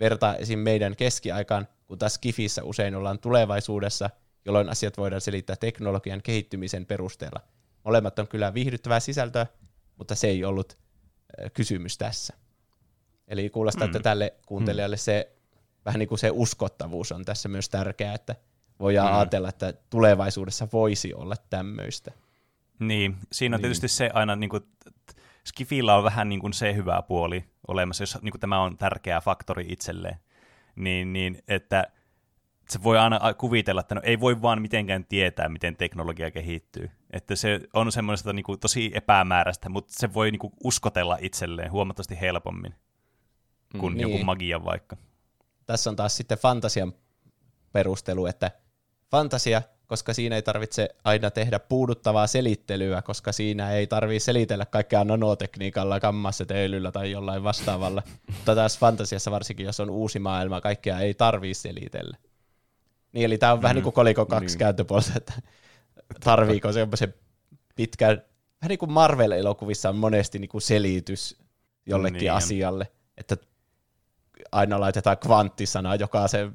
vertaa 0.00 0.36
esim. 0.36 0.58
meidän 0.58 0.96
keskiaikaan, 0.96 1.68
kun 1.86 1.98
taas 1.98 2.14
Skifissä 2.14 2.64
usein 2.64 2.94
ollaan 2.94 3.18
tulevaisuudessa, 3.18 4.10
jolloin 4.44 4.68
asiat 4.68 4.96
voidaan 4.96 5.20
selittää 5.20 5.56
teknologian 5.56 6.22
kehittymisen 6.22 6.86
perusteella. 6.86 7.40
Molemmat 7.84 8.18
on 8.18 8.28
kyllä 8.28 8.54
viihdyttävää 8.54 9.00
sisältöä, 9.00 9.46
mutta 9.96 10.14
se 10.14 10.26
ei 10.26 10.44
ollut 10.44 10.78
kysymys 11.54 11.98
tässä. 11.98 12.34
Eli 13.28 13.50
kuulostaa, 13.50 13.86
mm. 13.86 13.90
että 13.90 14.00
tälle 14.00 14.34
kuuntelijalle 14.46 14.96
se 14.96 15.32
vähän 15.84 15.98
niin 15.98 16.08
kuin 16.08 16.18
se 16.18 16.30
uskottavuus 16.32 17.12
on 17.12 17.24
tässä 17.24 17.48
myös 17.48 17.68
tärkeää, 17.68 18.14
että 18.14 18.34
voidaan 18.80 19.06
Mm. 19.08 19.12
mm. 19.12 19.18
ajatella, 19.18 19.48
että 19.48 19.74
tulevaisuudessa 19.90 20.68
voisi 20.72 21.14
olla 21.14 21.36
tämmöistä. 21.50 22.12
Niin, 22.78 23.16
siinä 23.32 23.54
on 23.54 23.58
Niin. 23.58 23.62
tietysti 23.62 23.88
se 23.88 24.10
aina, 24.14 24.36
niin 24.36 24.50
kuin, 24.50 24.62
Skifillä 25.46 25.96
on 25.96 26.04
vähän 26.04 26.28
niin 26.28 26.40
kuin 26.40 26.52
se 26.52 26.74
hyvä 26.74 27.02
puoli 27.02 27.44
olemassa, 27.68 28.02
jos 28.02 28.18
niin 28.22 28.32
kuin 28.32 28.40
tämä 28.40 28.62
on 28.62 28.76
tärkeä 28.76 29.20
faktori 29.20 29.66
itselleen, 29.68 30.16
niin, 30.76 31.12
niin 31.12 31.42
että 31.48 31.86
se 32.68 32.82
voi 32.82 32.98
aina 32.98 33.34
kuvitella, 33.34 33.80
että 33.80 33.94
no 33.94 34.00
ei 34.04 34.20
voi 34.20 34.42
vaan 34.42 34.62
mitenkään 34.62 35.04
tietää, 35.04 35.48
miten 35.48 35.76
teknologia 35.76 36.30
kehittyy. 36.30 36.90
Että 37.10 37.36
se 37.36 37.60
on 37.74 37.92
semmoista 37.92 38.32
niin 38.32 38.44
kuin, 38.44 38.60
tosi 38.60 38.90
epämääräistä, 38.94 39.68
mutta 39.68 39.92
se 39.96 40.14
voi 40.14 40.30
niin 40.30 40.38
kuin, 40.38 40.52
uskotella 40.64 41.18
itselleen 41.20 41.72
huomattavasti 41.72 42.20
helpommin 42.20 42.74
kuin 43.80 43.94
Mm, 43.94 44.00
joku 44.00 44.14
niin. 44.14 44.26
magia 44.26 44.64
vaikka. 44.64 44.96
Tässä 45.66 45.90
on 45.90 45.96
taas 45.96 46.16
sitten 46.16 46.38
fantasian 46.38 46.92
perustelu, 47.72 48.26
että 48.26 48.50
fantasia, 49.10 49.62
koska 49.86 50.14
siinä 50.14 50.36
ei 50.36 50.42
tarvitse 50.42 50.88
aina 51.04 51.30
tehdä 51.30 51.58
puuduttavaa 51.58 52.26
selittelyä, 52.26 53.02
koska 53.02 53.32
siinä 53.32 53.72
ei 53.72 53.86
tarvitse 53.86 54.24
selitellä 54.24 54.66
kaikkea 54.66 55.04
nanotekniikalla, 55.04 56.00
kammasseteilyllä 56.00 56.92
tai 56.92 57.10
jollain 57.10 57.42
vastaavalla. 57.44 58.02
Mutta 58.36 58.54
taas 58.54 58.78
fantasiassa 58.78 59.30
varsinkin, 59.30 59.66
jos 59.66 59.80
on 59.80 59.90
uusi 59.90 60.18
maailma, 60.18 60.60
kaikkea 60.60 61.00
ei 61.00 61.14
tarvitse 61.14 61.60
selitellä. 61.60 62.16
Niin, 63.12 63.24
eli 63.24 63.38
tämä 63.38 63.52
on 63.52 63.58
mm, 63.58 63.62
vähän 63.62 63.74
niin 63.74 63.82
kuin 63.82 63.92
kolikon 63.92 64.26
kaksi 64.26 64.46
niin. 64.46 64.58
kääntöpuolta, 64.58 65.12
että 65.16 65.32
tarviiko 66.24 66.72
semmoisen 66.72 67.14
pitkän, 67.76 68.22
vähän 68.62 68.68
niin 68.68 68.78
kuin 68.78 68.92
Marvel-elokuvissa 68.92 69.88
on 69.88 69.96
monesti 69.96 70.38
niin 70.38 70.48
kuin 70.48 70.62
selitys 70.62 71.38
jollekin 71.86 72.18
Niin 72.18 72.32
asialle, 72.32 72.92
että 73.16 73.36
aina 74.52 74.80
laitetaan 74.80 75.18
kvanttisana 75.18 75.94
joka, 75.94 76.28
se, 76.28 76.50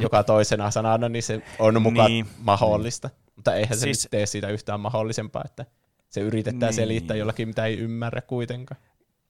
joka 0.00 0.24
toisena 0.24 0.70
sanana, 0.70 1.08
niin 1.08 1.22
se 1.22 1.42
on 1.58 1.82
mukaan 1.82 2.10
Niin. 2.10 2.26
niin. 2.26 2.34
mahdollista. 2.44 3.10
Mutta 3.36 3.54
eihän 3.54 3.78
se 3.78 3.80
Siis- 3.80 3.96
siis, 3.96 4.04
nyt 4.04 4.10
tee 4.10 4.26
siitä 4.26 4.48
yhtään 4.48 4.80
mahdollisempaa, 4.80 5.42
että 5.44 5.66
se 6.08 6.20
yritetään 6.20 6.60
Niin. 6.70 6.74
selittää 6.74 7.16
jollakin, 7.16 7.48
mitä 7.48 7.64
ei 7.64 7.78
ymmärrä 7.78 8.20
kuitenkaan. 8.20 8.80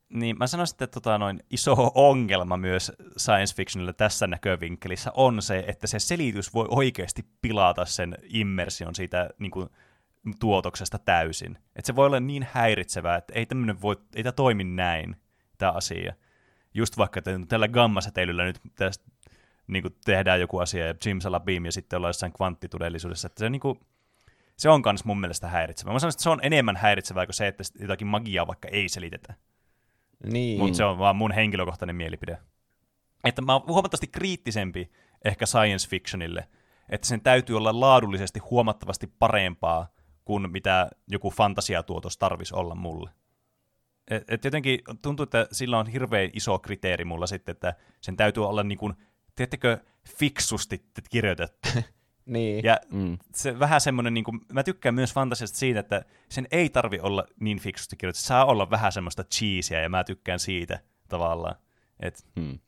Niin, 0.09 0.39
mä 0.39 0.47
sanoisin, 0.47 0.75
että 0.75 0.87
tota, 0.87 1.19
noin, 1.19 1.43
iso 1.51 1.93
ongelma 1.95 2.57
myös 2.57 2.93
science 3.19 3.55
fictionilla 3.57 3.93
tässä 3.93 4.27
näkövinkkelissä 4.27 5.11
on 5.15 5.43
se, 5.43 5.65
että 5.69 5.87
se 5.87 5.99
selitys 5.99 6.55
voi 6.55 6.67
oikeasti 6.71 7.25
pilata 7.43 7.85
sen 7.85 8.19
immersion 8.23 8.95
siitä 8.95 9.31
niin 9.39 9.51
kuin, 9.51 9.69
tuotoksesta 10.41 10.99
täysin. 10.99 11.59
Että 11.77 11.87
se 11.87 11.97
voi 11.97 12.07
olla 12.07 12.21
niin 12.21 12.47
häiritsevää, 12.53 13.17
että 13.17 13.35
ei 13.35 13.47
tämmöinen 13.47 13.83
voi, 13.83 13.97
ei 14.15 14.23
tämä 14.23 14.33
toimi 14.33 14.65
näin, 14.65 15.17
tämä 15.59 15.73
asia. 15.73 16.15
Just 16.77 16.99
vaikka, 16.99 17.19
että 17.19 17.31
tällä 17.49 17.69
gammasäteilyllä 17.69 18.45
nyt 18.45 18.61
tästä 18.75 19.05
niin 19.67 19.83
kuin 19.83 19.97
tehdään 20.05 20.41
joku 20.41 20.59
asia 20.59 20.87
ja 20.87 20.95
Jimsalabim 21.07 21.65
ja 21.65 21.73
sitten 21.73 21.97
ollaan 21.97 22.09
jossain 22.09 22.33
kvanttitodellisuudessa, 22.33 23.27
että 23.27 23.39
se, 23.39 23.51
niin 23.51 23.61
kuin, 23.61 23.81
se 24.57 24.69
on 24.69 24.83
myös 24.85 25.05
mun 25.05 25.21
mielestä 25.21 25.49
häiritsevää. 25.49 25.93
Mä 25.93 25.99
sanoisin, 25.99 26.17
että 26.17 26.23
se 26.23 26.31
on 26.31 26.41
enemmän 26.43 26.77
häiritsevää 26.77 27.27
kuin 27.27 27.35
se, 27.35 27.47
että 27.47 27.65
jotakin 27.81 28.07
magiaa 28.07 28.47
vaikka 28.47 28.69
ei 28.69 28.89
selitetä. 28.89 29.35
Niin. 30.25 30.59
Mutta 30.59 30.77
se 30.77 30.85
on 30.85 30.99
vaan 30.99 31.17
mun 31.17 31.33
henkilökohtainen 31.33 31.97
mielipide. 31.97 32.39
Että 33.25 33.43
mä 33.43 33.53
oon 33.53 33.63
huomattavasti 33.69 34.07
kriittisempi 34.07 34.91
ehkä 35.25 35.47
science 35.47 35.89
fictionille, 35.89 36.49
että 36.89 37.07
sen 37.07 37.21
täytyy 37.21 37.57
olla 37.57 37.81
laadullisesti 37.81 38.39
huomattavasti 38.39 39.07
parempaa 39.07 39.89
kuin 40.25 40.53
mitä 40.53 40.91
joku 41.09 41.31
fantasiatuotos 41.31 42.19
tarvisi 42.19 42.55
olla 42.55 42.75
mulle. 42.75 43.11
Et, 44.11 44.25
et 44.29 44.45
jotenkin 44.45 44.81
tuntuu, 45.03 45.25
että 45.25 45.49
sillä 45.53 45.79
on 45.79 45.87
hirveän 45.87 46.31
iso 46.33 46.59
kriteeri 46.59 47.05
mulla 47.05 47.27
sitten, 47.27 47.53
että 47.53 47.75
sen 48.01 48.17
täytyy 48.17 48.47
olla 48.49 48.63
niin 48.63 48.79
kuin, 48.79 48.95
tiedättekö, 49.35 49.79
fiksusti 50.19 50.85
kirjoitettu. 51.11 51.69
niin. 52.27 52.65
Ja 52.65 52.79
Mm. 52.91 53.19
se 53.35 53.59
vähän 53.59 53.81
semmoinen, 53.81 54.15
niin 54.15 54.25
kuin, 54.25 54.41
mä 54.53 54.63
tykkään 54.63 54.95
myös 54.95 55.15
fantasiasta 55.15 55.59
siitä, 55.59 55.81
että 55.81 56.05
sen 56.29 56.47
ei 56.51 56.69
tarvi 56.69 57.01
olla 57.01 57.25
niin 57.41 57.59
fiksusti 57.59 57.97
kirjoitettu. 57.97 58.23
Se 58.23 58.27
saa 58.27 58.45
olla 58.45 58.71
vähän 58.71 58.93
semmoista 58.93 59.25
cheeseä 59.25 59.81
ja 59.83 59.89
mä 59.89 60.05
tykkään 60.05 60.39
siitä 60.41 60.81
tavallaan. 61.09 61.57
Et 62.01 62.27
Hmm. 62.41 62.59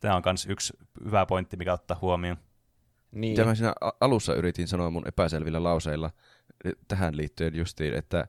tämä 0.00 0.16
on 0.16 0.22
myös 0.24 0.46
yksi 0.46 0.72
hyvä 1.04 1.26
pointti, 1.26 1.56
mikä 1.56 1.72
ottaa 1.72 1.98
huomioon. 2.00 2.36
Niin. 3.12 3.32
Mitä 3.32 3.44
mä 3.44 3.54
siinä 3.54 3.74
alussa 4.00 4.34
yritin 4.34 4.68
sanoa 4.68 4.90
mun 4.90 5.08
epäselvillä 5.08 5.62
lauseilla 5.62 6.10
eh, 6.64 6.72
tähän 6.88 7.16
liittyen 7.16 7.54
justiin, 7.56 7.94
että 7.94 8.28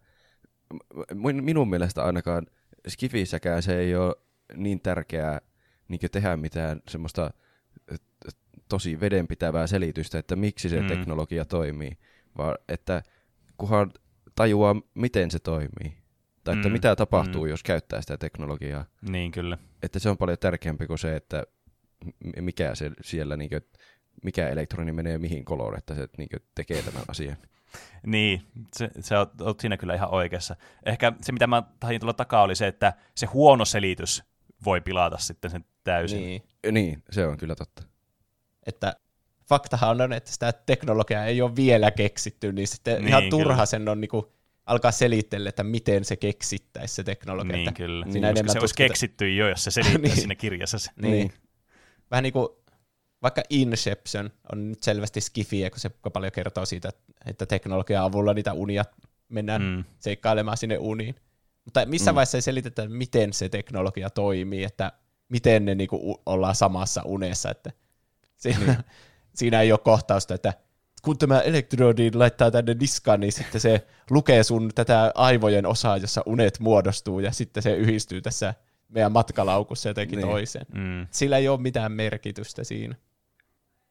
minun 1.42 1.70
mielestä 1.70 2.04
ainakaan 2.04 2.48
Skifissäkään 2.88 3.64
se 3.64 3.80
ei 3.80 3.96
ole 3.96 4.16
niin 4.56 4.82
tärkeää 4.82 5.42
niin 5.88 6.00
tehdä 6.12 6.38
mitään 6.38 6.82
semmoista 6.90 7.32
tosi 8.70 9.00
vedenpitävää 9.00 9.68
selitystä, 9.68 10.20
että 10.20 10.36
miksi 10.36 10.70
se 10.70 10.82
Mm. 10.82 10.88
teknologia 10.88 11.46
toimii, 11.46 11.98
vaan 12.38 12.56
että 12.68 13.04
kunhan 13.58 13.92
tajuaa, 14.36 14.76
miten 14.94 15.32
se 15.32 15.40
toimii. 15.40 15.98
Tai 16.44 16.56
että 16.56 16.70
Mm, 16.70 16.74
mitä 16.74 16.96
tapahtuu, 16.96 17.44
mm. 17.44 17.50
jos 17.50 17.64
käyttää 17.64 18.02
sitä 18.02 18.18
teknologiaa. 18.18 18.86
Niin 19.10 19.32
kyllä. 19.32 19.58
Että 19.84 20.00
se 20.00 20.10
on 20.10 20.18
paljon 20.18 20.38
tärkeämpi 20.38 20.88
kuin 20.88 21.00
se, 21.00 21.16
että 21.16 21.44
mikä 22.42 22.76
se 22.76 22.92
siellä, 23.02 23.38
niin 23.38 23.50
kuin, 23.50 23.62
mikä 24.24 24.50
elektroni 24.50 24.92
menee 24.92 25.18
mihin 25.18 25.46
koloon, 25.46 25.78
että 25.78 25.96
se 25.96 26.08
niin 26.18 26.30
kuin, 26.30 26.40
tekee 26.56 26.82
tämän 26.82 27.04
asian. 27.08 27.38
Niin, 28.06 28.42
se, 28.76 28.90
se 29.00 29.18
oot, 29.18 29.42
oot 29.42 29.60
siinä 29.60 29.78
kyllä 29.78 29.96
ihan 29.96 30.10
oikeassa. 30.14 30.56
Ehkä 30.86 31.14
se, 31.22 31.32
mitä 31.32 31.48
mä 31.48 31.64
tahdin 31.80 32.00
tulla 32.00 32.14
takaa, 32.14 32.44
oli 32.44 32.56
se, 32.56 32.68
että 32.68 32.94
se 33.16 33.26
huono 33.26 33.66
selitys 33.66 34.24
voi 34.66 34.82
pilata 34.82 35.18
sitten 35.18 35.52
sen 35.52 35.66
täysin. 35.84 36.20
Niin. 36.22 36.44
Niin, 36.72 37.04
se 37.12 37.28
on 37.28 37.38
kyllä 37.38 37.56
totta. 37.56 37.84
Että 38.66 38.94
faktahan 39.50 40.02
on, 40.02 40.14
että 40.14 40.32
sitä 40.32 40.52
teknologiaa 40.54 41.26
ei 41.26 41.42
ole 41.42 41.56
vielä 41.56 41.92
keksitty, 41.92 42.54
niin 42.54 42.68
sitten 42.68 42.94
Niin, 42.94 43.02
niin, 43.02 43.08
ihan 43.10 43.22
kyllä. 43.22 43.32
turha 43.44 43.66
sen 43.66 43.90
on 43.90 44.02
niinku 44.02 44.34
alkaa 44.66 44.92
selitellä, 44.92 45.50
että 45.50 45.64
miten 45.64 46.06
se 46.06 46.16
keksittäisi 46.16 46.96
se 46.96 47.04
teknologia. 47.04 47.52
Niin 47.58 47.68
että 47.68 47.78
kyllä. 47.78 48.06
Siinä 48.12 48.34
Koska 48.34 48.52
se 48.54 48.60
olisi 48.60 48.74
tutkita- 48.74 48.88
keksitty 48.88 49.36
jo, 49.36 49.50
jos 49.50 49.64
se 49.64 49.72
selittää 49.72 50.02
Niin. 50.02 50.16
siinä 50.16 50.36
kirjassa 50.36 50.80
se. 50.80 50.92
Niin. 51.02 51.12
Niin. 51.12 51.34
Vähän 52.12 52.24
niin 52.24 52.34
kuin 52.34 52.48
vaikka 53.24 53.44
Inception 53.50 54.30
on 54.52 54.70
nyt 54.70 54.84
selvästi 54.84 55.22
skifiä, 55.22 55.70
kun 55.70 55.80
se 55.80 55.90
paljon 56.14 56.32
kertoo 56.32 56.66
siitä, 56.66 56.90
että 57.26 57.46
teknologian 57.46 58.04
avulla 58.04 58.34
niitä 58.34 58.54
unia 58.54 58.84
mennään 59.30 59.62
mm. 59.62 59.68
Mm. 59.68 59.84
seikkailemaan 60.00 60.58
sinne 60.58 60.78
uniin. 60.78 61.16
Mutta 61.66 61.86
missä 61.86 62.12
mm. 62.12 62.14
Mm. 62.14 62.16
vaiheessa 62.16 62.38
ei 62.38 62.42
selitetä, 62.42 62.88
miten 62.88 63.34
se 63.34 63.50
teknologia 63.50 64.10
toimii, 64.10 64.64
että 64.64 64.92
miten 65.30 65.66
ne 65.66 65.76
niinku 65.76 66.22
ollaan 66.26 66.56
samassa 66.56 67.02
unessa. 67.06 67.52
Että 67.52 67.72
siinä, 68.38 68.60
niin. 68.66 68.78
siinä 69.40 69.62
ei 69.62 69.72
ole 69.72 69.80
kohtausta, 69.80 70.34
että 70.34 70.54
kun 71.02 71.18
tämä 71.18 71.42
elektrodi 71.42 72.12
laittaa 72.14 72.52
tänne 72.52 72.74
niskaan, 72.74 73.20
niin 73.20 73.32
sitten 73.32 73.62
se 73.62 73.88
lukee 74.10 74.44
sun 74.44 74.72
tätä 74.76 75.12
aivojen 75.16 75.66
osaa, 75.66 75.98
jossa 75.98 76.24
unet 76.26 76.60
muodostuu, 76.60 77.20
ja 77.20 77.32
sitten 77.32 77.64
se 77.64 77.76
yhdistyy 77.76 78.22
tässä 78.22 78.54
meidän 78.90 79.12
matkalaukussa 79.12 79.90
jotenkin. 79.90 80.18
Niin. 80.18 80.28
toiseen. 80.30 80.66
Mm. 80.74 81.08
Sillä 81.12 81.38
ei 81.38 81.48
ole 81.48 81.62
mitään 81.62 81.92
merkitystä 81.92 82.64
siinä. 82.64 82.96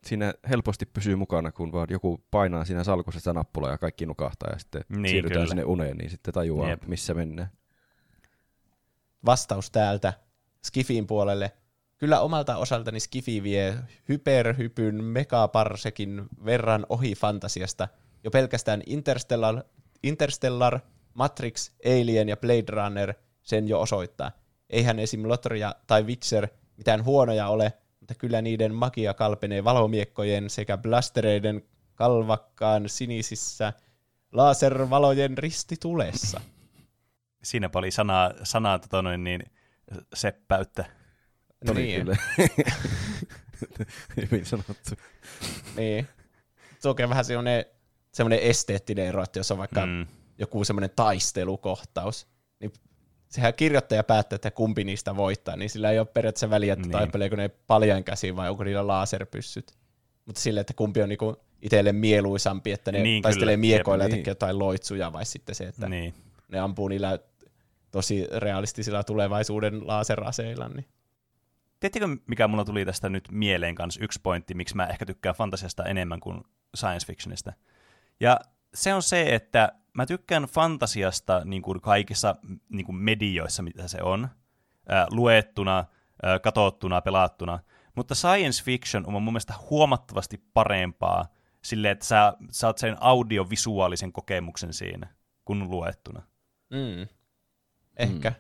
Siinä 0.06 0.34
helposti 0.48 0.86
pysyy 0.86 1.16
mukana, 1.16 1.52
kun 1.52 1.72
vaan 1.72 1.86
joku 1.90 2.24
painaa 2.30 2.64
siinä 2.64 2.84
salkussa 2.84 3.20
sitä 3.20 3.32
nappulaa 3.32 3.70
ja 3.70 3.78
kaikki 3.78 4.06
nukahtaa 4.06 4.50
ja 4.52 4.58
sitten 4.58 4.84
Niin, 4.88 5.08
siirrytään 5.08 5.38
kyllä. 5.42 5.46
sinne 5.48 5.64
uneen, 5.64 5.96
niin 5.96 6.10
sitten 6.10 6.34
tajuaa, 6.34 6.68
Jep. 6.70 6.82
Jep. 6.82 6.88
missä 6.88 7.14
mennään. 7.14 7.50
Vastaus 9.26 9.70
täältä 9.70 10.12
Skifin 10.64 11.06
puolelle. 11.06 11.52
Kyllä 11.98 12.20
omalta 12.20 12.56
osaltani 12.56 13.00
Skifi 13.00 13.42
vie 13.42 13.74
hyperhypyn 14.08 15.04
megaparsekin 15.04 16.22
verran 16.44 16.86
ohi 16.88 17.14
fantasiasta. 17.14 17.88
Jo 18.24 18.30
pelkästään 18.30 18.82
Interstellar, 18.86 19.62
Interstellar, 20.02 20.80
Matrix, 21.14 21.70
Alien 21.86 22.28
ja 22.28 22.36
Blade 22.36 22.64
Runner 22.68 23.14
sen 23.42 23.68
jo 23.68 23.80
osoittaa. 23.80 24.30
Eihän 24.70 24.98
esim. 24.98 25.28
Lotria 25.28 25.74
tai 25.86 26.02
Witcher 26.02 26.48
mitään 26.76 27.04
huonoja 27.04 27.48
ole, 27.48 27.72
mutta 28.10 28.20
kyllä 28.20 28.42
niiden 28.42 28.74
magia 28.74 29.14
kalpenee 29.14 29.64
valomiekkojen 29.64 30.50
sekä 30.50 30.76
blastereiden 30.76 31.62
kalvakkaan 31.94 32.88
sinisissä 32.88 33.72
laservalojen 34.32 35.38
ristitulessa. 35.38 36.40
Siinä 37.42 37.70
oli 37.74 37.90
sanaa, 37.90 38.32
sanaa 38.42 38.78
tota 38.78 39.02
noin, 39.02 39.24
niin, 39.24 39.42
seppäyttä. 40.14 40.84
Oli 41.70 41.82
Niin. 41.82 42.00
kyllä. 42.00 42.16
Hyvin 44.16 44.46
sanottu. 44.46 44.90
Niin. 45.76 46.08
Se 46.78 46.88
on 46.88 46.96
vähän 47.08 47.24
semmoinen, 47.24 47.64
semmoinen 48.12 48.38
esteettinen 48.38 49.06
ero, 49.06 49.22
että 49.22 49.38
jos 49.38 49.50
on 49.50 49.58
vaikka. 49.58 49.86
Mm. 49.86 50.06
joku 50.38 50.64
semmoinen 50.64 50.90
taistelukohtaus, 50.96 52.26
niin 52.60 52.72
sehän 53.30 53.54
kirjoittaja 53.54 54.04
päättää, 54.04 54.34
että 54.34 54.50
kumpi 54.50 54.84
niistä 54.84 55.16
voittaa, 55.16 55.56
niin 55.56 55.70
sillä 55.70 55.90
ei 55.90 55.98
ole 55.98 56.06
periaatteessa 56.06 56.50
väliä, 56.50 56.72
että 56.72 56.82
Niin. 56.82 56.88
niin. 56.88 56.98
taipeleeko 56.98 57.36
ne 57.36 57.48
paljain 57.48 58.04
käsiin 58.04 58.36
vai 58.36 58.50
onko 58.50 58.64
niillä 58.64 58.86
laserpyssyt. 58.86 59.72
Mutta 60.26 60.40
sille, 60.40 60.60
että 60.60 60.74
kumpi 60.74 61.02
on 61.02 61.08
niinku 61.08 61.36
itselle 61.62 61.92
mieluisampi, 61.92 62.72
että 62.72 62.92
ne 62.92 62.98
Niin, 62.98 63.04
niin, 63.04 63.22
taistelee 63.22 63.56
kyllä. 63.56 63.60
miekoilla 63.60 64.04
ja 64.04 64.08
Jep, 64.08 64.10
tekee 64.10 64.22
niin. 64.24 64.30
jotain 64.30 64.58
loitsuja, 64.58 65.12
vai 65.12 65.26
sitten 65.26 65.54
se, 65.54 65.64
että 65.64 65.88
niin. 65.88 66.00
Niin. 66.02 66.14
ne 66.48 66.58
ampuu 66.60 66.88
niillä 66.88 67.18
tosi 67.90 68.26
realistisilla 68.36 69.04
tulevaisuuden 69.04 69.86
laseraseilla. 69.86 70.68
Niin. 70.68 70.84
Tiedättekö, 71.80 72.08
mikä 72.26 72.48
mulla 72.48 72.64
tuli 72.64 72.84
tästä 72.84 73.08
nyt 73.08 73.28
mieleen 73.30 73.74
kanssa 73.74 74.04
yksi 74.04 74.20
pointti, 74.22 74.54
miksi 74.54 74.76
mä 74.76 74.86
ehkä 74.86 75.06
tykkään 75.06 75.34
fantasiasta 75.34 75.84
enemmän 75.84 76.20
kuin 76.20 76.40
science 76.76 77.06
fictionista. 77.06 77.52
Ja 78.20 78.40
se 78.74 78.94
on 78.94 79.02
se, 79.02 79.34
että 79.34 79.72
mä 79.94 80.06
tykkään 80.06 80.42
fantasiasta 80.42 81.42
niin 81.44 81.62
kuin 81.62 81.80
kaikissa 81.80 82.36
niin 82.68 82.86
kuin 82.86 82.96
medioissa, 82.96 83.62
mitä 83.62 83.88
se 83.88 84.02
on, 84.02 84.28
ää, 84.88 85.06
luettuna, 85.10 85.84
ää, 86.22 86.38
katsottuna, 86.38 87.00
pelattuna, 87.00 87.58
mutta 87.96 88.14
science 88.14 88.64
fiction 88.64 89.06
on 89.06 89.12
mun 89.12 89.32
mielestä 89.32 89.54
huomattavasti 89.70 90.44
parempaa 90.54 91.26
silleen, 91.62 91.92
että 91.92 92.04
sä 92.04 92.32
saat 92.50 92.78
sen 92.78 92.96
audiovisuaalisen 93.00 94.12
kokemuksen 94.12 94.72
siinä, 94.72 95.08
kun 95.44 95.70
luettuna. 95.70 96.22
Mm. 96.70 97.06
Ehkä. 97.96 98.30
Mm. 98.30 98.36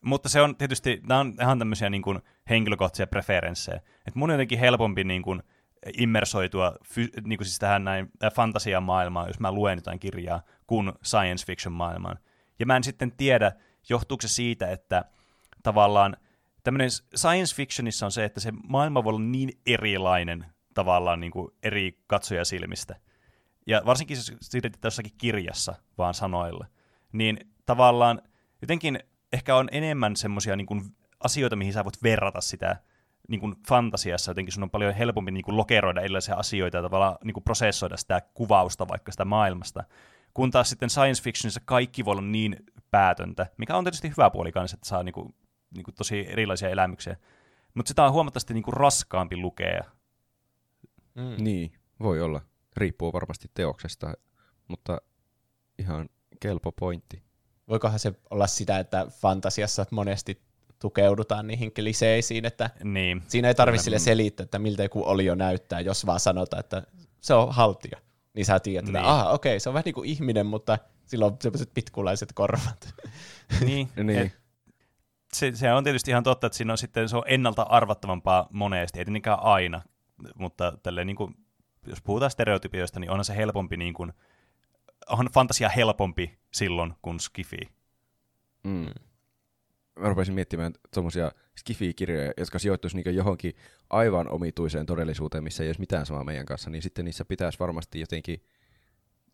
Mutta 0.00 0.28
se 0.28 0.40
on 0.40 0.56
tietysti, 0.56 1.00
nämä 1.06 1.20
on 1.20 1.34
ihan 1.40 1.58
tämmöisiä 1.58 1.90
niin 1.90 2.02
kuin 2.02 2.18
henkilökohtaisia 2.50 3.06
preferenssejä. 3.06 3.80
Et 4.06 4.14
mun 4.14 4.30
on 4.30 4.34
jotenkin 4.34 4.58
helpompi 4.58 5.04
niin 5.04 5.22
kuin 5.22 5.42
immersoitua 5.98 6.76
fy, 6.84 7.08
niin 7.24 7.38
kuin 7.38 7.46
siis 7.46 7.58
tähän 7.58 7.84
näin 7.84 8.08
äh, 8.24 8.32
fantasian 8.32 8.82
maailmaan, 8.82 9.28
jos 9.28 9.40
mä 9.40 9.52
luen 9.52 9.78
jotain 9.78 9.98
kirjaa, 9.98 10.42
kuin 10.66 10.92
science 11.04 11.46
fiction 11.46 11.72
maailmaan. 11.72 12.18
Ja 12.58 12.66
mä 12.66 12.76
en 12.76 12.84
sitten 12.84 13.12
tiedä, 13.16 13.52
johtuuko 13.88 14.22
se 14.22 14.28
siitä, 14.28 14.70
että 14.70 15.04
tavallaan 15.62 16.16
tämmöinen 16.62 16.90
science 17.16 17.56
fictionissa 17.56 18.06
on 18.06 18.12
se, 18.12 18.24
että 18.24 18.40
se 18.40 18.52
maailma 18.68 19.04
voi 19.04 19.10
olla 19.10 19.20
niin 19.20 19.50
erilainen 19.66 20.46
tavallaan 20.74 21.20
niin 21.20 21.32
kuin 21.32 21.50
eri 21.62 21.98
katsojasilmistä. 22.06 22.96
Ja 23.66 23.82
varsinkin 23.86 24.16
jos 24.16 24.32
siirretään 24.40 24.80
jossakin 24.84 25.12
kirjassa 25.18 25.74
vaan 25.98 26.14
sanoilla, 26.14 26.66
niin 27.12 27.38
tavallaan 27.66 28.22
jotenkin 28.62 28.98
ehkä 29.32 29.56
on 29.56 29.68
enemmän 29.72 30.16
semmoisia 30.16 30.56
niin 30.56 30.94
asioita, 31.20 31.56
mihin 31.56 31.72
sä 31.72 31.84
voit 31.84 32.02
verrata 32.02 32.40
sitä 32.40 32.76
niin 33.28 33.40
kuin 33.40 33.54
fantasiassa. 33.68 34.30
Jotenkin 34.30 34.52
sun 34.52 34.62
on 34.62 34.70
paljon 34.70 34.94
helpompi 34.94 35.30
niin 35.30 35.44
kuin 35.44 35.56
lokeroida 35.56 36.00
erilaisia 36.00 36.34
asioita 36.34 36.76
ja 36.76 36.82
tavallaan 36.82 37.18
niin 37.24 37.34
kuin 37.34 37.44
prosessoida 37.44 37.96
sitä 37.96 38.22
kuvausta 38.34 38.88
vaikka 38.88 39.12
sitä 39.12 39.24
maailmasta. 39.24 39.84
Kun 40.34 40.50
taas 40.50 40.70
sitten 40.70 40.90
science 40.90 41.22
fictionissa 41.22 41.60
kaikki 41.64 42.04
voi 42.04 42.12
olla 42.12 42.22
niin 42.22 42.56
päätöntä, 42.90 43.46
mikä 43.56 43.76
on 43.76 43.84
tietysti 43.84 44.08
hyvä 44.08 44.30
puoli 44.30 44.52
kanssa, 44.52 44.74
että 44.74 44.88
saa 44.88 45.02
niin 45.02 45.12
kuin, 45.12 45.34
niin 45.74 45.84
kuin 45.84 45.94
tosi 45.94 46.26
erilaisia 46.28 46.68
elämyksiä. 46.68 47.16
Mutta 47.74 47.88
sitä 47.88 48.04
on 48.04 48.12
huomattavasti 48.12 48.54
niin 48.54 48.62
kuin 48.62 48.74
raskaampi 48.74 49.36
lukea. 49.36 49.84
Mm. 51.14 51.44
Niin, 51.44 51.72
voi 52.00 52.20
olla. 52.20 52.40
Riippuu 52.76 53.12
varmasti 53.12 53.50
teoksesta, 53.54 54.14
mutta 54.68 55.00
ihan 55.78 56.08
kelpo 56.40 56.72
pointti. 56.72 57.22
Voikohan 57.68 57.98
se 57.98 58.12
olla 58.30 58.46
sitä, 58.46 58.78
että 58.78 59.06
fantasiassa 59.06 59.86
monesti 59.90 60.42
tukeudutaan 60.78 61.46
niihin 61.46 61.74
kliseisiin, 61.74 62.44
että 62.44 62.70
Niin, 62.84 63.22
siinä 63.28 63.48
ei 63.48 63.54
tarvitse 63.54 63.84
sille 63.84 63.98
selittää, 63.98 64.44
että 64.44 64.58
miltä 64.58 64.82
joku 64.82 65.08
olio 65.08 65.34
näyttää, 65.34 65.80
jos 65.80 66.06
vaan 66.06 66.20
sanotaan, 66.20 66.60
että 66.60 66.82
se 67.20 67.34
on 67.34 67.54
haltija. 67.54 67.98
Niin 68.34 68.46
sä 68.46 68.60
tiedät, 68.60 68.88
että 68.88 68.98
Niin. 68.98 69.08
aha, 69.08 69.30
okei, 69.30 69.60
se 69.60 69.68
on 69.68 69.72
vähän 69.74 69.82
niin 69.84 69.94
kuin 69.94 70.08
ihminen, 70.08 70.46
mutta 70.46 70.78
sillä 71.06 71.26
on 71.26 71.36
sellaiset 71.42 71.70
pitkulaiset 71.74 72.32
korvat. 72.32 72.94
niin, 73.64 73.88
Niin. 74.04 74.18
Et 74.18 74.32
se, 75.32 75.52
se 75.54 75.72
on 75.72 75.84
tietysti 75.84 76.10
ihan 76.10 76.22
totta, 76.22 76.46
että 76.46 76.56
siinä 76.56 76.72
on 76.72 76.78
sitten 76.78 77.08
se 77.08 77.16
on 77.16 77.22
ennalta 77.26 77.62
arvattavampaa 77.62 78.48
monesti, 78.50 78.98
ei 78.98 79.04
tietenkään 79.04 79.42
aina, 79.42 79.82
mutta 80.34 80.78
tälleen 80.82 81.06
niin 81.06 81.16
kuin, 81.16 81.34
jos 81.86 82.02
puhutaan 82.02 82.30
stereotypioista, 82.30 83.00
niin 83.00 83.10
onhan 83.10 83.24
se 83.24 83.36
helpompi, 83.36 83.76
niin 83.76 83.94
kuin, 83.94 84.12
on 85.08 85.26
fantasia 85.34 85.68
helpompi 85.68 86.38
silloin 86.52 86.94
kuin 87.02 87.20
skifi. 87.20 87.58
Mm. 88.62 88.86
Mä 90.00 90.08
rupesin 90.08 90.34
miettimään 90.34 90.72
tuommoisia 90.94 91.32
skifi-kirjoja, 91.58 92.32
jotka 92.36 92.58
sijoittuisi 92.58 92.96
niinku 92.96 93.10
johonkin 93.10 93.54
aivan 93.90 94.28
omituiseen 94.28 94.86
todellisuuteen, 94.86 95.44
missä 95.44 95.62
ei 95.62 95.68
olisi 95.68 95.80
mitään 95.80 96.06
samaa 96.06 96.24
meidän 96.24 96.46
kanssa, 96.46 96.70
niin 96.70 96.82
sitten 96.82 97.04
niissä 97.04 97.24
pitäisi 97.24 97.58
varmasti 97.58 98.00
jotenkin 98.00 98.44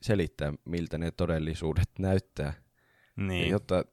selittää, 0.02 0.52
miltä 0.64 0.98
ne 0.98 1.10
todellisuudet 1.10 1.90
näyttää. 1.98 2.52
Niin, 3.16 3.28
Niin. 3.28 3.50
Jotta 3.50 3.84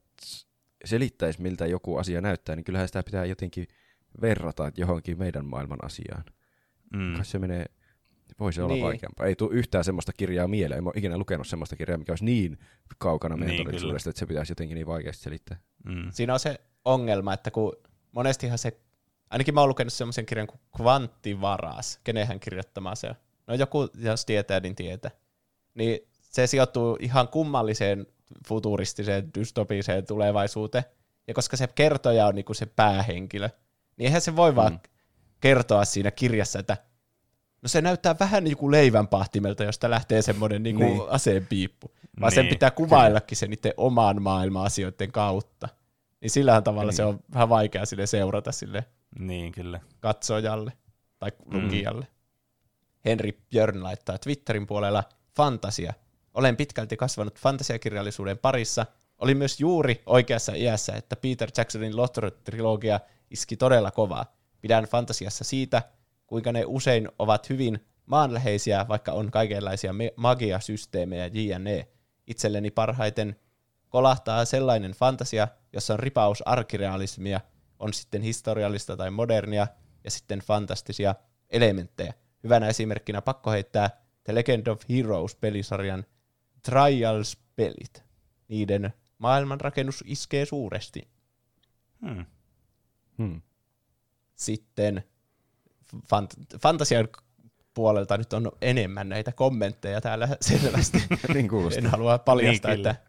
selittäisi, 0.84 1.42
miltä 1.42 1.66
joku 1.66 1.96
asia 1.96 2.20
näyttää, 2.20 2.56
niin 2.56 2.64
kyllähän 2.64 2.88
sitä 2.88 3.02
pitää 3.02 3.24
jotenkin 3.24 3.66
verrata 4.20 4.72
johonkin 4.76 5.18
meidän 5.18 5.46
maailman 5.46 5.84
asiaan. 5.84 6.24
Mm. 6.96 7.14
Kai 7.14 7.24
se 7.24 7.38
menee, 7.38 7.66
voisi 8.40 8.60
olla 8.60 8.74
niin. 8.74 8.84
vaikeampaa. 8.84 9.26
Ei 9.26 9.36
tule 9.36 9.54
yhtään 9.54 9.84
semmoista 9.84 10.12
kirjaa 10.12 10.48
mieleen. 10.48 10.78
En 10.78 10.86
ole 10.86 10.92
ikinä 10.96 11.18
lukenut 11.18 11.46
semmoista 11.46 11.76
kirjaa, 11.76 11.98
mikä 11.98 12.12
olisi 12.12 12.24
niin 12.24 12.58
kaukana 12.98 13.36
meidän 13.36 13.56
niin, 13.56 13.64
todellisuudesta, 13.64 14.10
että 14.10 14.20
se 14.20 14.26
pitäisi 14.26 14.50
jotenkin 14.50 14.74
niin 14.74 14.86
vaikeasti 14.86 15.22
selittää. 15.22 15.58
Mm. 15.84 16.10
Siinä 16.10 16.32
on 16.32 16.40
se 16.40 16.60
ongelma, 16.84 17.32
että 17.32 17.50
kun 17.50 17.76
monestihan 18.12 18.58
se, 18.58 18.80
ainakin 19.30 19.54
mä 19.54 19.60
oon 19.60 19.68
lukenut 19.68 19.92
semmoisen 19.92 20.26
kirjan 20.26 20.46
kuin 20.46 20.60
Kvanttivaras, 20.76 22.00
kenen 22.04 22.26
hän 22.26 22.40
kirjoittama 22.40 22.94
se 22.94 23.08
on. 23.08 23.14
No 23.46 23.54
joku, 23.54 23.88
jos 23.98 24.24
tietää, 24.24 24.60
niin 24.60 24.76
tietää. 24.76 25.10
Niin 25.74 26.00
se 26.20 26.46
sijoittuu 26.46 26.96
ihan 27.00 27.28
kummalliseen 27.28 28.06
futuristiseen, 28.48 29.30
dystopiseen 29.38 30.06
tulevaisuuteen. 30.06 30.84
Ja 31.28 31.34
koska 31.34 31.56
se 31.56 31.66
kertoja 31.66 32.26
on 32.26 32.34
niinku 32.34 32.54
se 32.54 32.66
päähenkilö, 32.66 33.48
niin 33.96 34.06
eihän 34.06 34.20
se 34.20 34.36
voi 34.36 34.50
mm. 34.52 34.56
vaan 34.56 34.80
kertoa 35.40 35.84
siinä 35.84 36.10
kirjassa, 36.10 36.58
että 36.58 36.76
no 37.62 37.68
se 37.68 37.80
näyttää 37.80 38.16
vähän 38.20 38.44
niin 38.44 38.56
kuin 38.56 38.70
leivänpahtimelta, 38.70 39.64
josta 39.64 39.90
lähtee 39.90 40.22
semmoinen 40.22 40.62
niin 40.62 40.76
niin. 40.76 41.02
aseen 41.08 41.46
piippu. 41.46 41.90
Vaan 42.20 42.30
niin, 42.30 42.34
sen 42.34 42.46
pitää 42.46 42.70
kuvaillakin 42.70 43.36
se 43.36 43.46
niiden 43.46 43.74
oman 43.76 44.22
maailman 44.22 44.66
asioiden 44.66 45.12
kautta. 45.12 45.68
Niin 46.20 46.30
sillähän 46.30 46.64
tavalla 46.64 46.90
niin. 46.90 46.96
se 46.96 47.04
on 47.04 47.20
vähän 47.34 47.48
vaikea 47.48 47.86
sille 47.86 48.06
seurata 48.06 48.52
sille 48.52 48.84
niin, 49.18 49.52
kyllä. 49.52 49.80
katsojalle 50.00 50.72
tai 51.18 51.32
lukijalle. 51.44 52.04
Mm. 52.04 52.20
Henri 53.04 53.40
Björn 53.50 53.82
laittaa 53.82 54.18
Twitterin 54.18 54.66
puolella 54.66 55.04
fantasia. 55.36 55.92
Olen 56.34 56.56
pitkälti 56.56 56.96
kasvanut 56.96 57.38
fantasiakirjallisuuden 57.38 58.38
parissa. 58.38 58.86
Oli 59.18 59.34
myös 59.34 59.60
juuri 59.60 60.02
oikeassa 60.06 60.52
iässä, 60.54 60.92
että 60.92 61.16
Peter 61.16 61.50
Jacksonin 61.56 61.92
Lothar-trilogia 61.92 63.00
iski 63.30 63.56
todella 63.56 63.90
kovaa. 63.90 64.36
Pidän 64.60 64.84
fantasiassa 64.84 65.44
siitä, 65.44 65.82
kuinka 66.30 66.52
ne 66.52 66.64
usein 66.66 67.08
ovat 67.18 67.48
hyvin 67.48 67.86
maanläheisiä, 68.06 68.88
vaikka 68.88 69.12
on 69.12 69.30
kaikenlaisia 69.30 69.94
magiasysteemejä 70.16 71.30
jne. 71.32 71.88
Itselleni 72.26 72.70
parhaiten 72.70 73.36
kolahtaa 73.88 74.44
sellainen 74.44 74.92
fantasia, 74.92 75.48
jossa 75.72 75.94
on 75.94 76.00
ripaus 76.00 76.42
arkirealismia, 76.46 77.40
on 77.78 77.94
sitten 77.94 78.22
historiallista 78.22 78.96
tai 78.96 79.10
modernia, 79.10 79.66
ja 80.04 80.10
sitten 80.10 80.38
fantastisia 80.38 81.14
elementtejä. 81.48 82.14
Hyvänä 82.44 82.68
esimerkkinä 82.68 83.22
pakko 83.22 83.50
heittää 83.50 83.90
The 84.24 84.34
Legend 84.34 84.66
of 84.66 84.82
Heroes-pelisarjan 84.88 86.04
Trials-pelit. 86.62 88.02
Niiden 88.48 88.92
maailmanrakennus 89.18 90.04
iskee 90.06 90.46
suuresti. 90.46 91.08
Hmm. 92.00 92.26
Hmm. 93.18 93.42
Sitten 94.34 95.04
fant- 95.94 96.58
fantasian 96.62 97.08
puolelta 97.74 98.18
nyt 98.18 98.32
on 98.32 98.52
enemmän 98.62 99.08
näitä 99.08 99.32
kommentteja 99.32 100.00
täällä 100.00 100.28
selvästi. 100.40 100.98
niin 101.34 101.50
en 101.76 101.86
halua 101.86 102.18
paljastaa, 102.18 102.70
niin, 102.70 102.86
että 102.86 103.02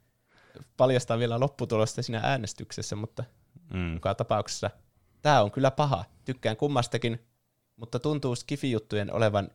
paljastaa 0.77 1.19
vielä 1.19 1.39
lopputulosta 1.39 2.03
siinä 2.03 2.21
äänestyksessä, 2.23 2.95
mutta 2.95 3.23
mm. 3.73 3.93
joka 3.93 4.15
tapauksessa 4.15 4.69
tämä 5.21 5.41
on 5.41 5.51
kyllä 5.51 5.71
paha. 5.71 6.05
Tykkään 6.25 6.57
kummastakin, 6.57 7.25
mutta 7.75 7.99
tuntuu 7.99 8.35
skifijuttujen 8.35 9.13
olevan 9.13 9.49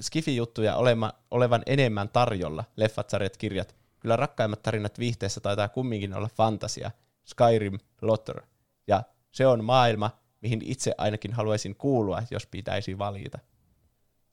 skifijuttuja 0.00 0.76
olema, 0.76 1.12
olevan 1.30 1.62
enemmän 1.66 2.08
tarjolla, 2.08 2.64
leffat, 2.76 3.10
sarjat, 3.10 3.36
kirjat. 3.36 3.76
Kyllä 4.00 4.16
rakkaimmat 4.16 4.62
tarinat 4.62 4.98
viihteessä 4.98 5.40
taitaa 5.40 5.68
kumminkin 5.68 6.14
olla 6.14 6.28
fantasia, 6.28 6.90
Skyrim, 7.24 7.78
Lotter. 8.02 8.42
Ja 8.86 9.02
se 9.32 9.46
on 9.46 9.64
maailma, 9.64 10.10
mihin 10.46 10.62
itse 10.64 10.94
ainakin 10.98 11.32
haluaisin 11.32 11.74
kuulua, 11.74 12.22
jos 12.30 12.46
pitäisi 12.46 12.98
valita. 12.98 13.38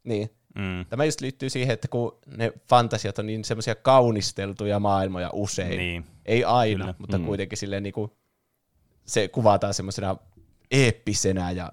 Niin. 0.03 0.29
Mm. 0.55 0.85
Tämä 0.89 1.05
just 1.05 1.21
liittyy 1.21 1.49
siihen, 1.49 1.73
että 1.73 1.87
kun 1.87 2.17
ne 2.27 2.53
fantasiat 2.69 3.19
on 3.19 3.25
niin 3.25 3.43
semmoisia 3.43 3.75
kaunisteltuja 3.75 4.79
maailmoja 4.79 5.29
usein, 5.33 5.77
niin. 5.77 6.05
ei 6.25 6.43
aina, 6.43 6.83
Kyllä. 6.83 6.95
mutta 6.97 7.17
mm. 7.17 7.25
kuitenkin 7.25 7.57
silleen 7.57 7.83
niin 7.83 7.93
kuin, 7.93 8.11
se 9.05 9.27
kuvataan 9.27 9.73
semmoisena 9.73 10.15
eeppisenä 10.71 11.51
ja 11.51 11.69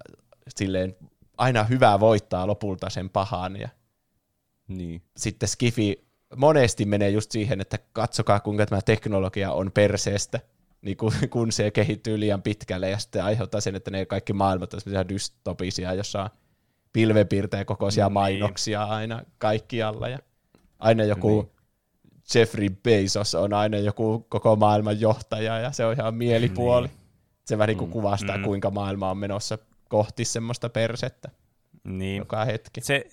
silleen 0.47 0.95
aina 1.37 1.63
hyvää 1.63 1.99
voittaa 1.99 2.47
lopulta 2.47 2.89
sen 2.89 3.09
pahan. 3.09 3.55
Ja 3.55 3.69
niin. 4.67 5.01
Sitten 5.17 5.49
Skifi 5.49 6.05
monesti 6.35 6.85
menee 6.85 7.09
just 7.09 7.31
siihen, 7.31 7.61
että 7.61 7.79
katsokaa 7.93 8.39
kuinka 8.39 8.65
tämä 8.65 8.81
teknologia 8.81 9.51
on 9.51 9.71
perseestä 9.71 10.39
niin 10.81 10.97
kun, 10.97 11.13
kun 11.33 11.51
se 11.51 11.71
kehittyy 11.71 12.19
liian 12.19 12.41
pitkälle 12.41 12.89
ja 12.89 12.99
sitten 12.99 13.23
aiheuttaa 13.23 13.61
sen, 13.61 13.75
että 13.75 13.91
ne 13.91 14.05
kaikki 14.05 14.33
maailmat 14.33 14.73
on 14.73 15.09
dystopisia, 15.09 15.93
jossa 15.93 16.23
on 16.23 16.29
pilvenpiirteen 16.93 17.65
kokoisia 17.65 18.05
niin. 18.05 18.13
mainoksia 18.13 18.83
aina 18.83 19.21
kaikkialla 19.37 20.09
ja 20.09 20.19
aina 20.79 21.03
joku 21.03 21.41
niin. 21.41 21.51
Jeffrey 22.35 22.69
Bezos 22.69 23.35
on 23.35 23.53
aina 23.53 23.77
joku 23.77 24.25
koko 24.29 24.55
maailman 24.55 25.01
johtaja 25.01 25.59
ja 25.59 25.71
se 25.71 25.85
on 25.85 25.93
ihan 25.93 26.15
mielipuoli. 26.15 26.87
Niin. 26.87 26.97
Se 27.45 27.57
vähän 27.57 27.67
niin 27.67 27.87
mm. 27.87 27.91
kuvastaa, 27.91 28.37
mm. 28.37 28.43
kuinka 28.43 28.71
maailma 28.71 29.09
on 29.11 29.17
menossa 29.17 29.57
kohti 29.89 30.25
semmoista 30.25 30.69
persettä 30.69 31.29
niin. 31.83 32.17
joka 32.17 32.45
hetki. 32.45 32.81
Se, 32.81 33.05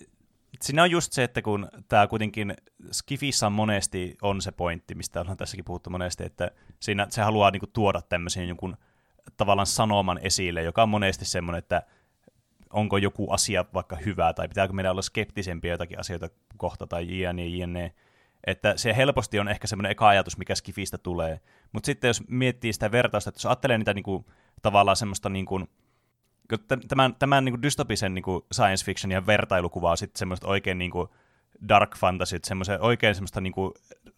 siinä 0.61 0.83
on 0.83 0.91
just 0.91 1.13
se, 1.13 1.23
että 1.23 1.41
kun 1.41 1.67
tämä 1.87 2.07
kuitenkin 2.07 2.53
Skifissa 2.91 3.49
monesti 3.49 4.17
on 4.21 4.41
se 4.41 4.51
pointti, 4.51 4.95
mistä 4.95 5.21
ollaan 5.21 5.37
tässäkin 5.37 5.65
puhuttu 5.65 5.89
monesti, 5.89 6.23
että 6.23 6.51
siinä 6.79 7.07
se 7.09 7.21
haluaa 7.21 7.51
niinku 7.51 7.67
tuoda 7.67 8.01
tämmöisen 8.01 8.47
jonkun 8.47 8.77
tavallaan 9.37 9.65
sanoman 9.65 10.19
esille, 10.21 10.63
joka 10.63 10.83
on 10.83 10.89
monesti 10.89 11.25
semmoinen, 11.25 11.59
että 11.59 11.83
onko 12.69 12.97
joku 12.97 13.31
asia 13.31 13.65
vaikka 13.73 13.95
hyvä, 13.95 14.33
tai 14.33 14.47
pitääkö 14.47 14.73
meidän 14.73 14.91
olla 14.91 15.01
skeptisempiä 15.01 15.73
jotakin 15.73 15.99
asioita 15.99 16.29
kohta, 16.57 16.87
tai 16.87 17.21
jne, 17.21 17.45
jne. 17.45 17.93
Että 18.43 18.77
se 18.77 18.95
helposti 18.95 19.39
on 19.39 19.47
ehkä 19.47 19.67
semmoinen 19.67 19.91
eka 19.91 20.07
ajatus, 20.07 20.37
mikä 20.37 20.55
Skifistä 20.55 20.97
tulee. 20.97 21.39
Mutta 21.71 21.85
sitten 21.85 22.07
jos 22.07 22.23
miettii 22.27 22.73
sitä 22.73 22.91
vertausta, 22.91 23.29
että 23.29 23.37
jos 23.37 23.45
ajattelee 23.45 23.77
niitä 23.77 23.93
niinku, 23.93 24.25
tavallaan 24.61 24.97
semmoista 24.97 25.29
niinku, 25.29 25.61
tämän, 26.87 27.15
tämän 27.15 27.45
niin 27.45 27.53
kuin 27.53 27.61
dystopisen 27.61 28.13
niin 28.13 28.23
kuin 28.23 28.45
science 28.53 28.85
fiction 28.85 29.11
ja 29.11 29.25
vertailukuvaa 29.25 29.95
sitten 29.95 30.19
semmoista 30.19 30.47
oikein 30.47 30.77
niin 30.77 30.91
kuin 30.91 31.09
dark 31.69 31.97
fantasy, 31.97 32.39
semmoista 32.43 32.79
oikein 32.79 33.15
semmoista 33.15 33.41
niin 33.41 33.53
kuin 33.53 33.73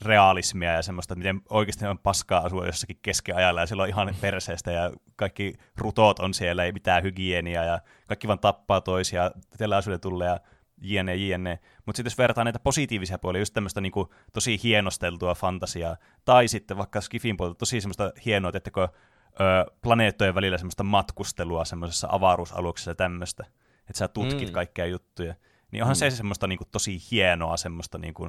realismia 0.06 0.72
ja 0.72 0.82
semmoista, 0.82 1.16
miten 1.16 1.42
oikeasti 1.50 1.86
on 1.86 2.00
paskaa 2.00 2.42
asua 2.42 2.66
jossakin 2.66 3.00
keskiajalla 3.02 3.62
ja 3.62 3.68
silloin 3.68 3.90
ihan 3.90 4.16
perseestä 4.22 4.72
ja 4.72 4.92
kaikki 5.16 5.54
rutot 5.78 6.20
on 6.20 6.34
siellä, 6.34 6.64
ei 6.64 6.72
mitään 6.72 7.04
hygieniaa 7.04 7.66
ja 7.66 7.80
kaikki 8.08 8.28
vaan 8.28 8.40
tappaa 8.40 8.82
toisia, 8.82 9.32
teläisyyden 9.58 10.00
tulee 10.00 10.28
ja 10.28 10.40
jne, 10.82 11.16
jne. 11.16 11.60
Mutta 11.86 11.98
sitten 11.98 12.10
jos 12.10 12.18
vertaa 12.18 12.44
näitä 12.44 12.60
positiivisia 12.60 13.20
puolia, 13.20 13.42
just 13.42 13.54
tämmöistä 13.54 13.82
niinku 13.82 14.14
tosi 14.34 14.60
hienosteltua 14.64 15.36
fantasiaa, 15.36 15.98
tai 16.26 16.48
sitten 16.48 16.78
vaikka 16.78 17.02
Skifin 17.02 17.38
puolelta 17.38 17.58
tosi 17.58 17.82
semmoista 17.82 18.12
hienoa, 18.26 18.52
että 18.54 18.72
kun 18.72 18.88
ö, 19.34 19.72
planeettojen 19.82 20.36
välillä 20.36 20.58
semmoista 20.58 20.84
matkustelua 20.84 21.66
semmoisessa 21.66 22.08
avaruusaluksessa 22.12 22.92
ja 22.92 22.96
tämmöistä, 22.96 23.46
että 23.80 23.98
sä 23.98 24.08
tutkit 24.08 24.48
mm. 24.48 24.54
kaikkea 24.54 24.86
juttuja. 24.86 25.36
Niin 25.72 25.84
onhan 25.84 25.96
mm. 25.96 26.00
se 26.00 26.10
semmoista 26.10 26.48
niinku 26.48 26.66
tosi 26.72 27.02
hienoa, 27.12 27.58
semmoista 27.58 27.98
niinku 27.98 28.28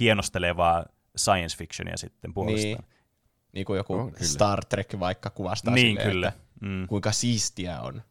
hienostelevaa 0.00 0.84
science 1.16 1.56
fictionia 1.56 1.96
sitten 1.96 2.34
puolestaan. 2.34 2.84
Niin. 2.84 3.00
Niin 3.52 3.64
kuin 3.66 3.76
joku 3.76 3.94
oh, 3.94 4.12
Star 4.20 4.64
Trek 4.64 5.00
vaikka 5.00 5.30
kuvastaa 5.30 5.74
niin, 5.74 5.86
silleen, 5.86 6.08
kyllä. 6.08 6.28
Että 6.28 6.40
mm. 6.60 6.86
kuinka 6.86 7.12
siistiä 7.12 7.80
on. 7.80 8.02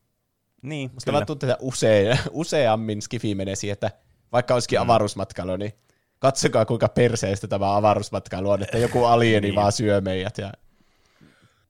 Niin, 0.62 0.92
Musta 0.94 1.12
kyllä. 1.12 1.26
tuntuu, 1.26 1.50
että 1.50 1.64
usein, 1.66 2.20
useammin 2.32 3.02
Skifi 3.02 3.36
menee 3.36 3.56
siihen, 3.56 3.74
että 3.74 3.92
vaikka 4.32 4.54
olisikin 4.54 4.80
mm. 4.80 4.84
avaruusmatkailu, 4.84 5.56
niin 5.56 5.74
katsokaa 6.20 6.66
kuinka 6.66 6.88
perseestä 6.88 7.48
tämä 7.48 7.76
avaruusmatkailu 7.76 8.50
on, 8.50 8.64
että 8.64 8.78
joku 8.78 9.06
alieni 9.06 9.48
niin. 9.48 9.56
vaan 9.56 9.72
syö 9.72 10.02
meidät 10.02 10.38
ja 10.38 10.54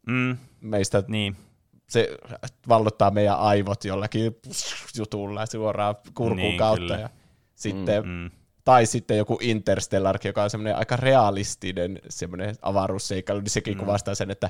mm 0.08 0.38
meistä 0.62 1.04
niin. 1.08 1.36
se 1.88 2.10
vallottaa 2.68 3.12
meidän 3.12 3.40
aivot 3.40 3.86
jollakin 3.86 4.36
jutulla 4.98 5.46
suoraan 5.46 5.96
kurkun 6.14 6.38
niin, 6.38 6.58
kautta. 6.58 6.82
Kyllä. 6.82 7.00
Ja 7.00 7.10
sitten, 7.56 8.04
mm, 8.04 8.10
mm. 8.10 8.32
Tai 8.64 8.86
sitten 8.86 9.18
joku 9.18 9.38
Interstellar, 9.42 10.20
joka 10.24 10.44
on 10.44 10.50
semmoinen 10.50 10.76
aika 10.76 10.96
realistinen 10.96 12.00
semmoinen 12.10 12.56
avaruusseikkailu, 12.62 13.42
niin 13.42 13.50
sekin 13.50 13.74
mm. 13.74 13.80
kuvastaa 13.80 14.16
sen, 14.16 14.32
että 14.32 14.50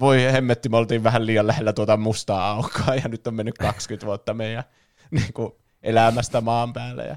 voi 0.00 0.32
hemmetti, 0.32 0.68
me 0.68 0.76
oltiin 0.76 1.04
vähän 1.04 1.26
liian 1.26 1.46
lähellä 1.46 1.72
tuota 1.72 1.96
mustaa 1.96 2.50
aukkoa 2.50 2.94
ja 2.94 3.08
nyt 3.08 3.26
on 3.26 3.34
mennyt 3.34 3.58
20 3.68 4.06
vuotta 4.06 4.34
meidän 4.34 4.64
niin 5.10 5.32
kuin, 5.32 5.52
elämästä 5.82 6.40
maan 6.40 6.72
päälle. 6.72 7.04
Ja, 7.04 7.16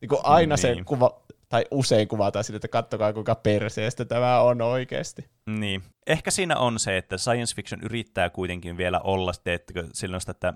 niin 0.00 0.08
kuin 0.08 0.20
aina 0.24 0.54
niin. 0.54 0.60
se 0.60 0.76
kuva, 0.84 1.20
tai 1.54 1.64
usein 1.70 2.08
kuvataan 2.08 2.44
sille, 2.44 2.56
että 2.56 2.68
kattokaa 2.68 3.12
kuinka 3.12 3.34
perseestä 3.34 4.04
tämä 4.04 4.40
on 4.40 4.62
oikeasti. 4.62 5.30
Niin. 5.46 5.82
Ehkä 6.06 6.30
siinä 6.30 6.56
on 6.56 6.78
se, 6.78 6.96
että 6.96 7.18
science 7.18 7.54
fiction 7.56 7.80
yrittää 7.82 8.30
kuitenkin 8.30 8.76
vielä 8.76 9.00
olla, 9.00 9.32
teettekö, 9.44 9.86
sellaista, 9.92 10.30
että 10.30 10.54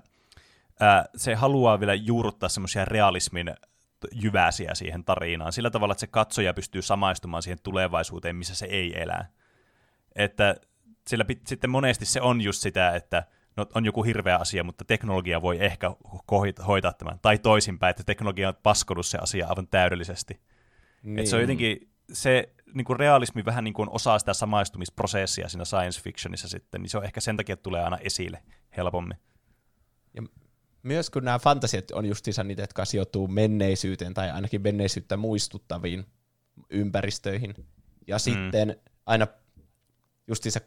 ää, 0.79 1.05
se 1.15 1.35
haluaa 1.35 1.79
vielä 1.79 1.93
juurruttaa 1.93 2.49
semmoisia 2.49 2.85
realismin 2.85 3.55
jyväsiä 4.11 4.75
siihen 4.75 5.03
tarinaan, 5.03 5.53
sillä 5.53 5.69
tavalla, 5.69 5.91
että 5.91 5.99
se 5.99 6.07
katsoja 6.07 6.53
pystyy 6.53 6.81
samaistumaan 6.81 7.43
siihen 7.43 7.59
tulevaisuuteen, 7.63 8.35
missä 8.35 8.55
se 8.55 8.65
ei 8.65 9.01
elä. 9.01 9.25
Että 10.15 10.55
sillä 11.07 11.25
pit, 11.25 11.47
sitten 11.47 11.69
monesti 11.69 12.05
se 12.05 12.21
on 12.21 12.41
just 12.41 12.61
sitä, 12.61 12.95
että 12.95 13.23
no, 13.57 13.65
on 13.75 13.85
joku 13.85 14.03
hirveä 14.03 14.37
asia, 14.37 14.63
mutta 14.63 14.85
teknologia 14.85 15.41
voi 15.41 15.57
ehkä 15.65 15.91
hoitaa 16.67 16.93
tämän. 16.93 17.19
Tai 17.21 17.37
toisinpäin, 17.37 17.89
että 17.91 18.03
teknologia 18.03 18.47
on 18.47 18.55
paskonut 18.63 19.05
se 19.05 19.17
asia 19.17 19.47
aivan 19.47 19.67
täydellisesti. 19.67 20.48
Niin. 21.03 21.19
Et 21.19 21.27
se 21.27 21.35
on 21.35 21.41
jotenkin, 21.41 21.89
se 22.13 22.49
niin 22.73 22.85
kuin 22.85 22.99
realismi 22.99 23.45
vähän 23.45 23.63
niin 23.63 23.73
kuin 23.73 23.89
osaa 23.89 24.19
sitä 24.19 24.33
samaistumisprosessia 24.33 25.49
siinä 25.49 25.65
science 25.65 26.01
fictionissa 26.01 26.47
sitten, 26.47 26.81
niin 26.81 26.89
se 26.89 26.97
on 26.97 27.03
ehkä 27.03 27.21
sen 27.21 27.37
takia, 27.37 27.53
että 27.53 27.63
tulee 27.63 27.83
aina 27.83 27.97
esille 27.97 28.43
helpommin. 28.77 29.17
Ja 30.13 30.23
myös 30.83 31.09
kun 31.09 31.23
nämä 31.23 31.39
fantasiat 31.39 31.91
on 31.91 32.05
justiinsa 32.05 32.43
niitä, 32.43 32.63
jotka 32.63 32.85
sijoittuu 32.85 33.27
menneisyyteen 33.27 34.13
tai 34.13 34.31
ainakin 34.31 34.61
menneisyyttä 34.61 35.17
muistuttaviin 35.17 36.05
ympäristöihin. 36.69 37.53
Ja 38.07 38.15
mm. 38.15 38.19
sitten 38.19 38.75
aina 39.05 39.27
justiinsa 40.27 40.59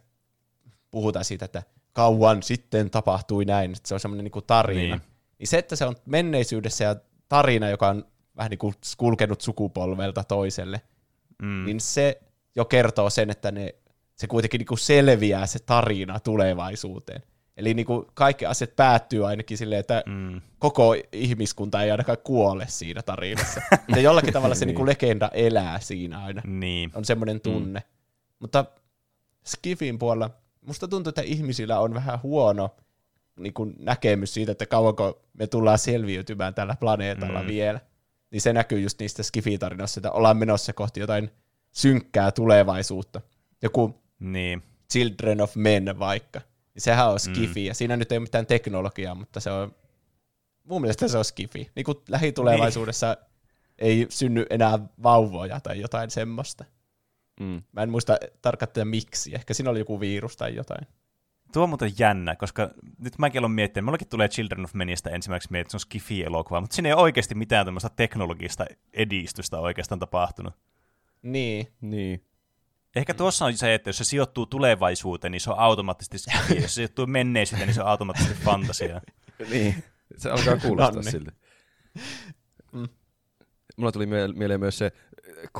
puhutaan 0.90 1.24
siitä, 1.24 1.44
että 1.44 1.62
kauan 1.92 2.42
sitten 2.42 2.90
tapahtui 2.90 3.44
näin, 3.44 3.72
että 3.72 3.88
se 3.88 3.94
on 3.94 4.00
semmoinen 4.00 4.24
niin 4.24 4.44
tarina. 4.46 4.96
Niin. 4.96 5.08
niin 5.38 5.48
se, 5.48 5.58
että 5.58 5.76
se 5.76 5.84
on 5.84 5.96
menneisyydessä 6.06 6.84
ja 6.84 6.96
tarina, 7.28 7.68
joka 7.68 7.88
on 7.88 8.04
vähän 8.36 8.50
niin 8.50 8.58
kuin 8.58 8.74
kulkenut 8.96 9.40
sukupolvelta 9.40 10.24
toiselle, 10.24 10.80
mm. 11.42 11.64
niin 11.64 11.80
se 11.80 12.20
jo 12.56 12.64
kertoo 12.64 13.10
sen, 13.10 13.30
että 13.30 13.52
ne, 13.52 13.74
se 14.14 14.26
kuitenkin 14.26 14.58
niin 14.58 14.66
kuin 14.66 14.78
selviää 14.78 15.46
se 15.46 15.58
tarina 15.58 16.20
tulevaisuuteen. 16.20 17.22
Eli 17.56 17.74
niin 17.74 17.86
kuin 17.86 18.06
kaikki 18.14 18.46
asiat 18.46 18.76
päättyy 18.76 19.26
ainakin 19.26 19.58
silleen, 19.58 19.80
että 19.80 20.02
mm. 20.06 20.40
koko 20.58 20.94
ihmiskunta 21.12 21.82
ei 21.82 21.90
ainakaan 21.90 22.18
kuole 22.24 22.66
siinä 22.68 23.02
tarinassa. 23.02 23.60
ja 23.96 24.00
jollakin 24.00 24.32
tavalla 24.32 24.54
se 24.54 24.66
niin. 24.66 24.76
niin 24.76 24.86
legenda 24.86 25.30
elää 25.32 25.80
siinä 25.80 26.24
aina. 26.24 26.42
Niin. 26.46 26.90
On 26.94 27.04
semmoinen 27.04 27.40
tunne. 27.40 27.80
Mm. 27.80 27.86
Mutta 28.38 28.64
Skifin 29.46 29.98
puolella 29.98 30.30
musta 30.60 30.88
tuntuu, 30.88 31.08
että 31.08 31.22
ihmisillä 31.22 31.80
on 31.80 31.94
vähän 31.94 32.22
huono 32.22 32.76
niin 33.38 33.54
kuin 33.54 33.74
näkemys 33.78 34.34
siitä, 34.34 34.52
että 34.52 34.66
kauanko 34.66 35.22
me 35.32 35.46
tullaan 35.46 35.78
selviytymään 35.78 36.54
tällä 36.54 36.76
planeetalla 36.80 37.42
mm. 37.42 37.48
vielä. 37.48 37.80
Niin 38.32 38.40
se 38.40 38.52
näkyy 38.52 38.80
just 38.80 38.98
niistä 38.98 39.22
Skifi-tarinoissa, 39.22 39.98
että 39.98 40.10
ollaan 40.10 40.36
menossa 40.36 40.72
kohti 40.72 41.00
jotain 41.00 41.30
synkkää 41.72 42.32
tulevaisuutta. 42.32 43.20
Joku 43.62 44.02
niin. 44.18 44.62
Children 44.92 45.40
of 45.40 45.56
Men 45.56 45.98
vaikka. 45.98 46.40
Niin 46.74 46.82
sehän 46.82 47.10
on 47.10 47.20
Skifi, 47.20 47.60
mm. 47.60 47.66
ja 47.66 47.74
siinä 47.74 47.96
nyt 47.96 48.12
ei 48.12 48.18
ole 48.18 48.22
mitään 48.22 48.46
teknologiaa, 48.46 49.14
mutta 49.14 49.40
se 49.40 49.50
on, 49.50 49.74
mun 50.64 50.80
mielestä 50.80 51.08
se 51.08 51.18
on 51.18 51.24
Skifi. 51.24 51.70
Niin 51.74 51.84
kuin 51.84 51.98
lähitulevaisuudessa 52.08 53.06
niin. 53.06 53.26
ei 53.78 54.06
synny 54.08 54.46
enää 54.50 54.78
vauvoja 55.02 55.60
tai 55.60 55.80
jotain 55.80 56.10
semmoista. 56.10 56.64
Mm. 57.40 57.62
Mä 57.72 57.82
en 57.82 57.90
muista 57.90 58.18
tarkkaan 58.42 58.88
miksi. 58.88 59.34
Ehkä 59.34 59.54
siinä 59.54 59.70
oli 59.70 59.78
joku 59.78 60.00
virus 60.00 60.36
tai 60.36 60.54
jotain. 60.54 60.86
Tuo 61.52 61.62
on 61.62 61.68
muuten 61.68 61.92
jännä, 61.98 62.36
koska 62.36 62.70
nyt 62.98 63.18
mäkin 63.18 63.38
olen 63.38 63.50
miettinyt, 63.50 63.84
mullakin 63.84 64.08
tulee 64.08 64.28
Children 64.28 64.64
of 64.64 64.74
Menistä 64.74 65.10
ensimmäiseksi 65.10 65.52
miettiä, 65.52 65.66
että 65.66 65.70
se 65.70 65.76
on 65.76 65.80
Skifi-elokuva, 65.80 66.60
mutta 66.60 66.74
siinä 66.74 66.88
ei 66.88 66.94
oikeasti 66.94 67.34
mitään 67.34 67.66
tämmöistä 67.66 67.90
teknologista 67.96 68.66
edistystä 68.92 69.58
oikeastaan 69.58 69.98
tapahtunut. 69.98 70.54
Niin. 71.22 71.66
Niin. 71.80 72.26
Ehkä 72.96 73.14
tuossa 73.14 73.44
on 73.44 73.56
se, 73.56 73.74
että 73.74 73.88
jos 73.88 73.98
se 73.98 74.04
sijoittuu 74.04 74.46
tulevaisuuteen, 74.46 75.30
niin 75.30 75.40
se 75.40 75.50
on 75.50 75.58
automaattisesti 75.58 76.18
skifi. 76.18 76.54
jos 76.54 76.70
se 76.70 76.74
sijoittuu 76.74 77.06
menneisyyteen, 77.06 77.66
niin 77.68 77.74
se 77.74 77.82
on 77.82 77.88
automaattisesti 77.88 78.44
fantasia. 78.44 79.00
niin, 79.50 79.84
se 80.16 80.30
alkaa 80.30 80.56
kuulostaa 80.66 81.02
siltä. 81.02 81.32
Mm. 82.72 82.88
Mulla 83.76 83.92
tuli 83.92 84.06
mieleen 84.06 84.60
myös 84.60 84.78
se 84.78 84.92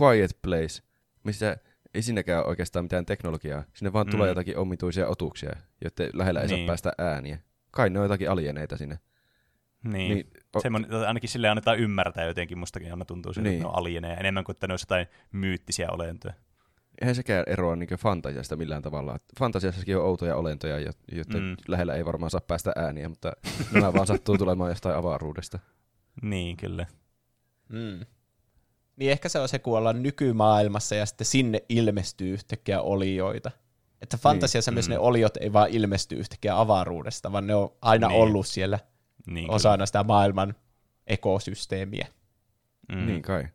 Quiet 0.01 0.39
Place, 0.43 0.83
missä 1.25 1.57
ei 1.95 2.03
siinäkään 2.03 2.47
oikeastaan 2.47 2.85
mitään 2.85 3.07
teknologiaa. 3.07 3.65
Sinne 3.75 3.93
vaan 3.93 4.07
mm. 4.07 4.11
tulee 4.11 4.29
jotakin 4.29 4.59
omituisia 4.59 5.09
otuksia, 5.09 5.57
joiden 5.85 6.19
lähellä 6.19 6.41
ei 6.41 6.47
niin. 6.47 6.59
saa 6.59 6.67
päästä 6.67 6.93
ääniä. 6.99 7.39
Kai 7.71 7.91
ne 7.91 7.99
on 7.99 8.05
jotakin 8.05 8.31
alieneita 8.31 8.77
sinne. 8.77 8.99
Niin. 9.85 10.15
niin 10.15 10.27
o- 10.57 11.07
ainakin 11.07 11.31
sille 11.31 11.49
annetaan 11.49 11.79
ymmärtää 11.79 12.25
jotenkin, 12.25 12.59
mustakin 12.59 12.91
aina 12.91 13.05
tuntuu 13.05 13.33
siltä, 13.33 13.49
niin. 13.49 13.57
että 13.57 13.65
ne 13.65 13.69
on 13.69 13.79
alieneja, 13.79 14.17
enemmän 14.17 14.45
kuin 14.45 14.55
että 14.55 14.67
ne 14.67 14.73
olisi 14.73 14.83
jotain 14.83 15.07
myyttisiä 15.33 15.89
olentoja. 15.91 16.35
Eihän 17.01 17.15
sekään 17.15 17.45
eroa 17.47 17.77
niin 17.77 17.89
fantasiasta 17.99 18.57
millään 18.57 18.83
tavalla. 18.83 19.19
Fantasiassakin 19.39 19.97
on 19.97 20.05
outoja 20.05 20.37
olentoja, 20.37 20.79
joiden 21.13 21.43
mm. 21.43 21.57
lähellä 21.69 21.95
ei 21.95 22.05
varmaan 22.05 22.31
saa 22.31 22.41
päästä 22.41 22.73
ääniä, 22.77 23.09
mutta 23.09 23.33
nämä 23.73 23.93
vaan 23.93 24.07
sattuu 24.07 24.39
tulemaan 24.39 24.71
jostain 24.71 24.97
avaruudesta. 24.97 25.59
Niin, 26.23 26.57
kyllä. 26.57 26.87
Mm. 27.69 28.07
Niin 29.03 29.13
ehkä 29.13 29.29
se 29.29 29.39
on 29.39 29.49
se, 29.49 29.59
kun 29.59 29.79
ollaan 29.79 30.03
nykymaailmassa 30.03 30.95
ja 30.95 31.07
sitten 31.07 31.25
sinne 31.25 31.63
ilmestyy 31.69 32.33
yhtäkkiä 32.35 32.81
olioita. 32.81 33.51
Että 34.03 34.17
fantasiassa 34.17 34.71
niin. 34.71 34.75
myös 34.75 34.89
mm. 34.89 34.93
ne 34.93 34.99
oliot 34.99 35.37
ei 35.37 35.53
vaan 35.53 35.69
ilmesty 35.71 36.15
yhtäkkiä 36.15 36.61
avaruudesta, 36.61 37.33
vaan 37.33 37.47
ne 37.47 37.55
on 37.55 37.73
aina 37.81 38.09
niin. 38.09 38.21
ollut 38.21 38.47
siellä 38.47 38.79
niin, 39.27 39.51
osana 39.51 39.77
kyllä. 39.77 39.87
sitä 39.87 40.05
maailman 40.05 40.55
ekosysteemiä. 41.07 42.07
Mm. 42.93 43.07
Niin 43.07 43.23
kai. 43.23 43.49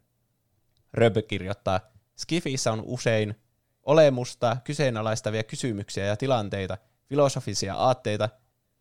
Röbö 0.93 1.21
kirjoittaa, 1.21 1.79
Skifissä 2.17 2.71
on 2.71 2.81
usein 2.85 3.35
olemusta 3.83 4.57
kyseenalaistavia 4.63 5.43
kysymyksiä 5.43 6.05
ja 6.05 6.17
tilanteita, 6.17 6.77
filosofisia 7.09 7.75
aatteita 7.75 8.29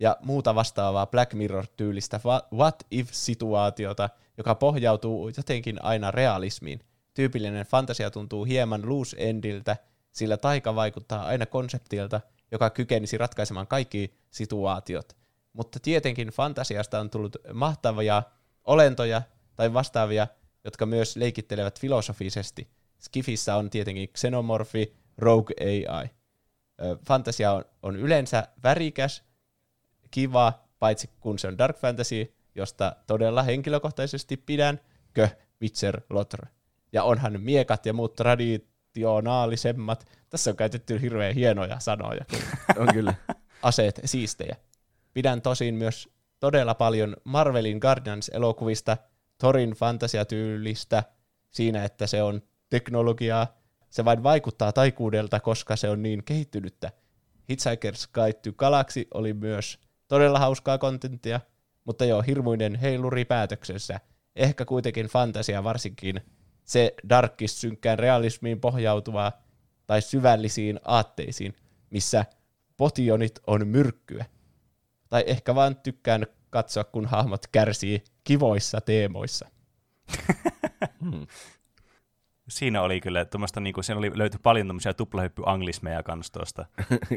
ja 0.01 0.17
muuta 0.23 0.55
vastaavaa 0.55 1.07
Black 1.07 1.35
Mirror-tyylistä 1.35 2.21
what 2.53 2.87
if-situaatiota– 2.91 4.09
joka 4.39 4.55
pohjautuu 4.55 5.31
jotenkin 5.37 5.85
aina 5.85 6.11
realismiin. 6.11 6.81
Tyypillinen 7.15 7.67
fantasia 7.67 8.11
tuntuu 8.11 8.45
hieman 8.45 8.89
loose 8.89 9.17
endiltä, 9.19 9.77
sillä 10.13 10.37
taika 10.37 10.75
vaikuttaa 10.75 11.27
aina 11.27 11.47
konseptilta, 11.47 12.21
joka 12.53 12.71
kykenisi 12.71 13.19
ratkaisemaan 13.19 13.67
kaikki 13.67 14.15
situaatiot. 14.31 15.17
Mutta 15.53 15.81
tietenkin 15.81 16.29
fantasiasta 16.29 17.01
on 17.01 17.11
tullut 17.11 17.37
mahtavia 17.53 18.23
olentoja 18.65 19.23
tai 19.57 19.73
vastaavia, 19.75 20.27
jotka 20.65 20.87
myös 20.87 21.17
leikittelevät 21.17 21.81
filosofisesti. 21.81 22.69
Skifissä 22.99 23.57
on 23.57 23.71
tietenkin 23.71 24.09
xenomorfi, 24.09 24.97
rogue 25.19 25.55
AI. 25.61 26.11
Fantasia 27.09 27.53
on, 27.53 27.65
on 27.83 27.97
yleensä 27.97 28.49
värikäs, 28.63 29.23
kiva, 30.17 30.53
paitsi 30.79 31.11
kun 31.21 31.39
se 31.39 31.49
on 31.49 31.59
dark 31.59 31.79
fantasy, 31.79 32.35
josta 32.55 32.97
todella 33.07 33.43
henkilökohtaisesti 33.43 34.37
pidän, 34.37 34.81
kö 35.13 35.29
Witcher 35.63 36.01
Lotr. 36.11 36.47
Ja 36.93 37.03
onhan 37.03 37.41
miekat 37.41 37.87
ja 37.87 37.93
muut 37.93 38.15
traditionaalisemmat. 38.15 40.07
Tässä 40.31 40.51
on 40.51 40.57
käytetty 40.57 41.01
hirveän 41.01 41.35
hienoja 41.35 41.81
sanoja. 41.81 42.25
on 42.81 42.89
kyllä. 42.93 43.15
Aseet 43.63 44.01
siistejä. 44.05 44.57
Pidän 45.15 45.43
tosin 45.43 45.75
myös 45.75 46.09
todella 46.41 46.75
paljon 46.75 47.17
Marvelin 47.25 47.79
Guardians-elokuvista, 47.79 48.97
Torin 49.39 49.71
fantasiatyylistä, 49.71 51.05
siinä, 51.51 51.85
että 51.85 52.07
se 52.07 52.23
on 52.23 52.43
teknologiaa. 52.71 53.57
Se 53.91 54.05
vain 54.05 54.23
vaikuttaa 54.23 54.73
taikuudelta, 54.73 55.41
koska 55.41 55.77
se 55.77 55.89
on 55.89 56.03
niin 56.03 56.25
kehittynyttä. 56.25 56.93
Hitchhiker's 57.53 58.09
Guide 58.15 58.33
to 58.33 58.53
Galaxy 58.53 59.09
oli 59.15 59.33
myös 59.35 59.86
todella 60.09 60.39
hauskaa 60.39 60.79
kontenttia, 60.79 61.41
mutta 61.85 62.05
joo, 62.05 62.23
hirmuinen 62.23 62.75
heiluri 62.75 63.25
päätöksessä. 63.25 64.01
Ehkä 64.37 64.65
kuitenkin 64.65 65.07
fantasia 65.07 65.65
varsinkin 65.65 66.21
se 66.65 66.95
darkis 67.09 67.61
synkkään 67.61 67.99
realismiin 67.99 68.61
pohjautuvaa 68.61 69.33
tai 69.87 70.03
syvällisiin 70.03 70.81
aatteisiin, 70.85 71.57
missä 71.91 72.25
potionit 72.77 73.41
on 73.47 73.67
myrkkyä. 73.67 74.25
Tai 75.09 75.25
ehkä 75.27 75.55
vaan 75.55 75.77
tykkään 75.77 76.27
katsoa, 76.51 76.85
kun 76.85 77.07
hahmot 77.07 77.47
kärsii 77.47 78.05
kivoissa 78.25 78.81
teemoissa. 78.81 79.49
hmm. 81.03 81.27
Siinä 82.49 82.83
oli 82.83 83.01
kyllä, 83.01 83.25
tuommoista 83.25 83.61
niinku, 83.61 83.83
siinä 83.83 83.99
oli, 83.99 84.11
löytyi 84.15 84.41
paljon 84.43 84.67
tämmöisiä 84.67 84.93
tuplahyppy-anglismeja 84.93 86.03
kans 86.03 86.31
tuosta. 86.31 86.67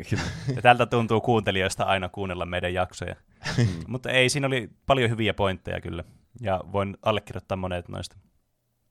ja 0.55 0.61
tältä 0.61 0.85
tuntuu 0.85 1.21
kuuntelijoista 1.21 1.83
aina 1.83 2.09
kuunnella 2.09 2.45
meidän 2.45 2.73
jaksoja. 2.73 3.15
Mm. 3.57 3.67
Mutta 3.87 4.09
ei, 4.09 4.29
siinä 4.29 4.47
oli 4.47 4.69
paljon 4.85 5.09
hyviä 5.09 5.33
pointteja 5.33 5.81
kyllä, 5.81 6.03
ja 6.41 6.61
voin 6.71 6.97
allekirjoittaa 7.01 7.57
monet 7.57 7.89
noista. 7.89 8.15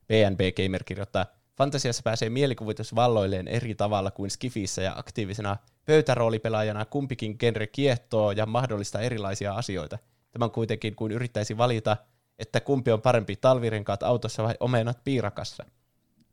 PNB 0.06 0.40
Gamer 0.56 0.84
kirjoittaa, 0.84 1.26
Fantasiassa 1.58 2.02
pääsee 2.02 2.30
mielikuvitus 2.30 2.94
valloilleen 2.94 3.48
eri 3.48 3.74
tavalla 3.74 4.10
kuin 4.10 4.30
Skifissä 4.30 4.82
ja 4.82 4.92
aktiivisena 4.96 5.56
pöytäroolipelaajana 5.84 6.84
kumpikin 6.84 7.38
genre 7.38 7.66
kiehtoo 7.66 8.32
ja 8.32 8.46
mahdollistaa 8.46 9.00
erilaisia 9.00 9.54
asioita. 9.54 9.98
Tämän 10.30 10.50
kuitenkin 10.50 10.96
kuin 10.96 11.12
yrittäisi 11.12 11.58
valita, 11.58 11.96
että 12.38 12.60
kumpi 12.60 12.92
on 12.92 13.02
parempi 13.02 13.36
talvirenkaat 13.36 14.02
autossa 14.02 14.42
vai 14.42 14.54
omenat 14.60 15.04
piirakassa. 15.04 15.64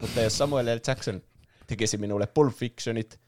Mutta 0.02 0.22
jos 0.22 0.38
Samuel 0.38 0.66
L. 0.66 0.80
Jackson 0.88 1.22
tekisi 1.68 1.98
minulle 1.98 2.28
Pulp 2.28 2.54
Fictionit, 2.54 3.20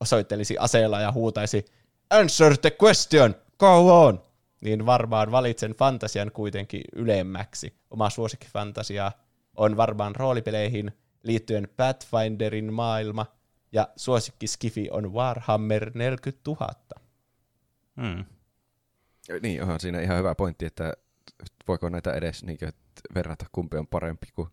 osoittelisi 0.00 0.58
aseella 0.58 1.00
ja 1.00 1.12
huutaisi 1.12 1.64
Answer 2.10 2.58
the 2.58 2.76
question! 2.82 3.34
Go 3.58 4.04
on! 4.06 4.22
Niin 4.60 4.86
varmaan 4.86 5.32
valitsen 5.32 5.72
fantasian 5.72 6.32
kuitenkin 6.32 6.82
ylemmäksi. 6.92 7.74
Oma 7.90 8.10
suosikkifantasia 8.10 9.12
on 9.56 9.76
varmaan 9.76 10.16
roolipeleihin 10.16 10.92
liittyen 11.22 11.68
Pathfinderin 11.76 12.72
maailma, 12.72 13.26
ja 13.72 13.88
suosikki 13.96 14.46
Skifi 14.46 14.88
on 14.90 15.12
Warhammer 15.12 15.90
40 15.94 16.40
000. 16.46 16.74
Mm. 17.96 18.24
Niin, 19.42 19.62
onhan 19.62 19.80
siinä 19.80 20.00
ihan 20.00 20.18
hyvä 20.18 20.34
pointti, 20.34 20.66
että 20.66 20.92
voiko 21.68 21.88
näitä 21.88 22.12
edes 22.12 22.44
niin 22.44 22.58
kuin, 22.58 22.72
verrata, 23.14 23.46
kumpi 23.52 23.76
on 23.76 23.86
parempi 23.86 24.26
kuin... 24.34 24.48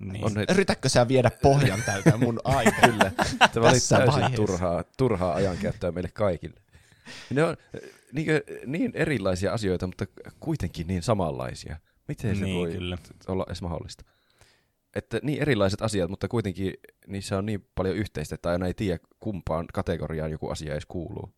Niin. 0.00 0.24
On 0.24 0.32
ne, 0.34 0.44
Yritätkö 0.54 0.88
sä 0.88 1.08
viedä 1.08 1.30
pohjan 1.42 1.82
tältä 1.86 2.16
mun 2.16 2.40
aikaa? 2.44 2.80
kyllä, 2.88 3.10
tämä 3.52 3.66
oli 3.66 3.72
Tässä 3.74 3.96
täysin 3.96 4.12
vaiheessa. 4.12 4.36
turhaa, 4.36 4.84
turhaa 4.96 5.34
ajankäyttöä 5.34 5.92
meille 5.92 6.10
kaikille. 6.14 6.60
Ne 7.30 7.44
on 7.44 7.56
niin, 8.12 8.26
kuin, 8.26 8.40
niin 8.66 8.90
erilaisia 8.94 9.52
asioita, 9.52 9.86
mutta 9.86 10.06
kuitenkin 10.40 10.86
niin 10.86 11.02
samanlaisia. 11.02 11.76
Miten 12.08 12.36
se 12.36 12.44
Niin, 12.44 12.56
voi 12.58 12.72
kyllä. 12.72 12.98
olla 13.28 13.44
edes 13.48 13.62
mahdollista? 13.62 14.04
Että 14.94 15.20
niin 15.22 15.42
erilaiset 15.42 15.82
asiat, 15.82 16.10
mutta 16.10 16.28
kuitenkin 16.28 16.74
niissä 17.06 17.38
on 17.38 17.46
niin 17.46 17.66
paljon 17.74 17.96
yhteistä, 17.96 18.34
että 18.34 18.50
aina 18.50 18.66
ei 18.66 18.74
tiedä 18.74 18.98
kumpaan 19.20 19.66
kategoriaan 19.72 20.30
joku 20.30 20.48
asia 20.48 20.72
edes 20.72 20.86
kuuluu. 20.86 21.34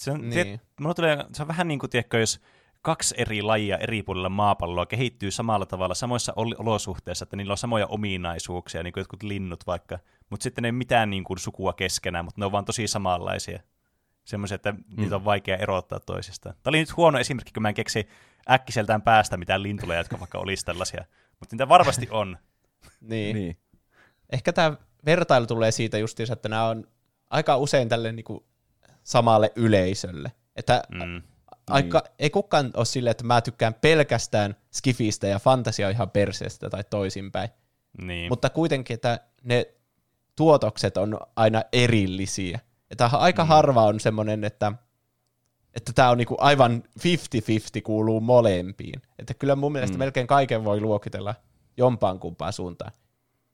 Se 0.00 0.10
on, 0.10 0.30
Niin. 0.30 0.60
mulla 0.80 0.94
tulee, 0.94 1.24
se 1.32 1.42
on 1.42 1.48
vähän 1.48 1.68
niin 1.68 1.78
kuin, 1.78 1.90
tiedätkö, 1.90 2.20
jos 2.20 2.40
kaksi 2.82 3.14
eri 3.18 3.42
lajia 3.42 3.76
eri 3.78 4.02
puolilla 4.02 4.28
maapalloa 4.28 4.86
kehittyy 4.86 5.30
samalla 5.30 5.66
tavalla 5.66 5.94
samoissa 5.94 6.32
ol- 6.36 6.54
olosuhteissa, 6.58 7.22
että 7.22 7.36
niillä 7.36 7.52
on 7.52 7.58
samoja 7.58 7.86
ominaisuuksia, 7.86 8.82
niin 8.82 8.92
kuin 8.92 9.00
jotkut 9.00 9.22
linnut 9.22 9.66
vaikka, 9.66 9.98
mutta 10.30 10.44
sitten 10.44 10.62
ne 10.62 10.68
ei 10.68 10.72
mitään 10.72 11.10
niin 11.10 11.24
kuin, 11.24 11.38
sukua 11.38 11.72
keskenään, 11.72 12.24
mutta 12.24 12.40
ne 12.40 12.46
on 12.46 12.52
vaan 12.52 12.64
tosi 12.64 12.88
samanlaisia. 12.88 13.60
Semmoisia, 14.24 14.54
että 14.54 14.72
mm. 14.72 14.82
niitä 14.96 15.16
on 15.16 15.24
vaikea 15.24 15.56
erottaa 15.56 16.00
toisistaan. 16.00 16.54
Tämä 16.54 16.70
oli 16.70 16.78
nyt 16.78 16.96
huono 16.96 17.18
esimerkki, 17.18 17.52
kun 17.52 17.62
mä 17.62 17.68
en 17.68 17.74
keksi 17.74 18.08
äkkiseltään 18.50 19.02
päästä 19.02 19.36
mitään 19.36 19.62
lintuleja, 19.62 20.00
jotka 20.00 20.20
vaikka 20.20 20.38
olisi 20.38 20.64
tällaisia. 20.64 21.04
Mutta 21.40 21.54
niitä 21.54 21.68
varmasti 21.68 22.08
on. 22.10 22.36
Niin. 23.00 23.36
Niin. 23.36 23.56
Ehkä 24.32 24.52
tämä 24.52 24.76
vertailu 25.06 25.46
tulee 25.46 25.70
siitä 25.70 25.98
justiinsa, 25.98 26.32
että 26.32 26.48
nämä 26.48 26.64
on 26.64 26.84
aika 27.30 27.56
usein 27.56 27.88
tälle 27.88 28.12
niinku 28.12 28.46
samalle 29.02 29.52
yleisölle. 29.56 30.32
Että 30.56 30.82
Mm. 30.90 31.22
Aika, 31.70 32.02
ei 32.18 32.30
kukaan 32.30 32.70
ole 32.76 32.84
silleen, 32.84 33.10
että 33.10 33.24
mä 33.24 33.40
tykkään 33.40 33.74
pelkästään 33.74 34.56
skifistä 34.72 35.26
ja 35.26 35.38
fantasia 35.38 35.90
ihan 35.90 36.10
perseestä 36.10 36.70
tai 36.70 36.84
toisinpäin. 36.90 37.48
Niin. 38.02 38.32
Mutta 38.32 38.50
kuitenkin, 38.50 38.94
että 38.94 39.20
ne 39.44 39.66
tuotokset 40.36 40.96
on 40.96 41.18
aina 41.36 41.62
erillisiä. 41.72 42.60
Että 42.90 43.10
aika 43.12 43.44
Mm. 43.44 43.48
harva 43.48 43.82
on 43.84 44.00
semmoinen, 44.00 44.44
että 44.44 44.72
että 45.74 45.92
tämä 45.92 46.10
on 46.10 46.18
niinku 46.18 46.36
aivan 46.38 46.82
50-50 47.02 47.82
kuuluu 47.82 48.20
molempiin. 48.20 49.02
Että 49.18 49.34
kyllä 49.34 49.56
mun 49.56 49.72
mielestä 49.72 49.96
Mm. 49.96 49.98
melkein 49.98 50.26
kaiken 50.26 50.64
voi 50.64 50.80
luokitella 50.80 51.34
jompaan 51.76 52.18
kumpaan 52.18 52.52
suuntaan. 52.52 52.92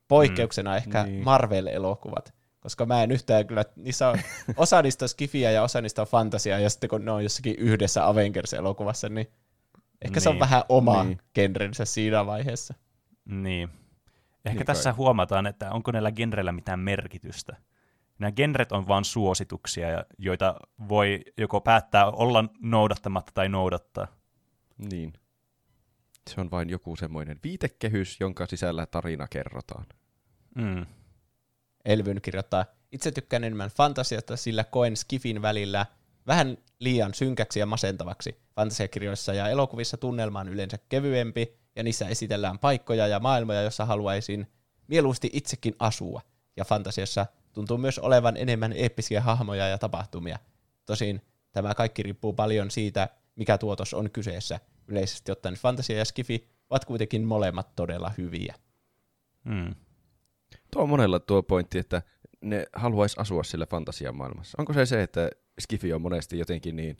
Poikkeuksena 0.09 0.71
Mm. 0.71 0.77
ehkä 0.77 1.05
Niin. 1.05 1.25
Marvel-elokuvat, 1.25 2.35
koska 2.65 2.87
mä 2.87 3.03
en 3.03 3.11
yhtään 3.11 3.47
kyllä, 3.47 3.65
niissä 3.77 4.09
on, 4.09 4.19
osa 4.57 4.83
niistä 4.83 5.05
on 5.05 5.09
skifiä 5.09 5.51
ja 5.51 5.62
osa 5.62 5.81
niistä 5.81 6.03
on 6.03 6.09
fantasiaa, 6.09 6.59
ja 6.59 6.71
sitten 6.71 6.91
kun 6.91 7.05
ne 7.05 7.11
on 7.11 7.23
jossakin 7.23 7.55
yhdessä 7.59 8.09
Avengers-elokuvassa, 8.09 9.09
niin 9.09 9.27
ehkä 10.05 10.21
se 10.21 10.29
on 10.29 10.35
Niin. 10.35 10.41
vähän 10.41 10.62
oma 10.69 11.05
Niin. 11.05 11.19
genrensä 11.35 11.85
siinä 11.85 12.27
vaiheessa. 12.27 12.75
Niin. 13.25 13.69
Ehkä 14.45 14.59
Niin 14.59 14.67
tässä 14.67 14.91
kai. 14.91 14.97
huomataan, 14.97 15.47
että 15.47 15.71
onko 15.71 15.93
näillä 15.93 16.12
genreillä 16.12 16.53
mitään 16.53 16.79
merkitystä. 16.81 17.57
Nämä 18.19 18.33
genret 18.33 18.73
on 18.73 18.89
vain 18.89 19.05
suosituksia, 19.05 19.91
ja- 19.91 20.05
joita 20.19 20.55
voi 20.89 21.25
joko 21.39 21.61
päättää 21.61 22.07
olla 22.11 22.45
noudattamatta 22.62 23.33
tai 23.35 23.49
noudattaa. 23.49 24.07
Niin. 24.79 25.12
Se 26.31 26.41
on 26.41 26.51
vain 26.51 26.71
joku 26.71 26.97
semmoinen 26.97 27.41
viitekehys, 27.45 28.21
jonka 28.21 28.47
sisällä 28.47 28.87
tarina 28.87 29.27
kerrotaan. 29.31 29.87
Mm. 30.55 30.87
Elvyn 31.85 32.20
kirjoittaa, 32.22 32.64
itse 32.93 33.12
tykkään 33.12 33.45
enemmän 33.45 33.70
fantasiasta, 33.70 34.37
sillä 34.37 34.64
koen 34.64 34.97
skifin 34.97 35.43
välillä 35.43 35.87
vähän 36.26 36.59
liian 36.78 37.14
synkäksi 37.14 37.61
ja 37.61 37.66
masentavaksi. 37.66 38.41
Fantasiakirjoissa 38.55 39.35
ja 39.35 39.49
elokuvissa 39.49 39.97
tunnelma 39.97 40.41
on 40.41 40.49
yleensä 40.49 40.78
kevyempi, 40.89 41.59
ja 41.76 41.82
niissä 41.82 42.09
esitellään 42.09 42.59
paikkoja 42.59 43.07
ja 43.07 43.20
maailmoja, 43.20 43.62
joissa 43.62 43.85
haluaisin 43.85 44.47
mieluusti 44.87 45.30
itsekin 45.32 45.74
asua. 45.78 46.20
Ja 46.57 46.64
fantasiassa 46.64 47.26
tuntuu 47.53 47.78
myös 47.78 47.99
olevan 47.99 48.37
enemmän 48.37 48.72
eeppisiä 48.72 49.20
hahmoja 49.20 49.68
ja 49.68 49.78
tapahtumia. 49.78 50.39
Tosin 50.87 51.22
tämä 51.53 51.74
kaikki 51.74 52.03
riippuu 52.03 52.32
paljon 52.32 52.70
siitä, 52.70 53.09
mikä 53.37 53.59
tuotos 53.59 53.95
on 53.95 54.11
kyseessä. 54.11 54.61
Yleisesti 54.89 55.32
ottaen 55.32 55.55
fantasia 55.55 55.99
ja 55.99 56.05
skifi 56.05 56.49
ovat 56.70 56.85
kuitenkin 56.85 57.24
molemmat 57.24 57.76
todella 57.76 58.11
hyviä. 58.18 58.55
Mm. 59.45 59.74
Tuo 60.75 60.83
on 60.83 60.89
monella 60.89 61.18
tuo 61.20 61.43
pointti, 61.43 61.79
että 61.79 62.03
ne 62.41 62.66
haluaisi 62.72 63.16
asua 63.20 63.45
sillä 63.45 63.66
fantasian 63.66 64.16
maailmassa. 64.16 64.57
Onko 64.59 64.72
se 64.72 64.87
se, 64.87 65.03
että 65.03 65.31
Skifi 65.61 65.93
on 65.93 66.03
monesti 66.03 66.39
jotenkin 66.39 66.77
niin 66.77 66.97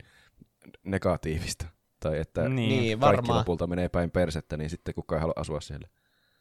negatiivista? 0.83 1.65
Tai 1.99 2.19
että 2.19 2.49
Niin. 2.49 2.69
Niin, 2.69 2.99
kaikki 2.99 3.17
varmaan. 3.17 3.39
lopulta 3.39 3.67
menee 3.67 3.89
päin 3.89 4.11
persettä, 4.11 4.57
niin 4.57 4.69
sitten 4.69 4.95
kukaan 4.95 5.17
ei 5.17 5.21
halua 5.21 5.33
asua 5.37 5.61
siellä. 5.61 5.87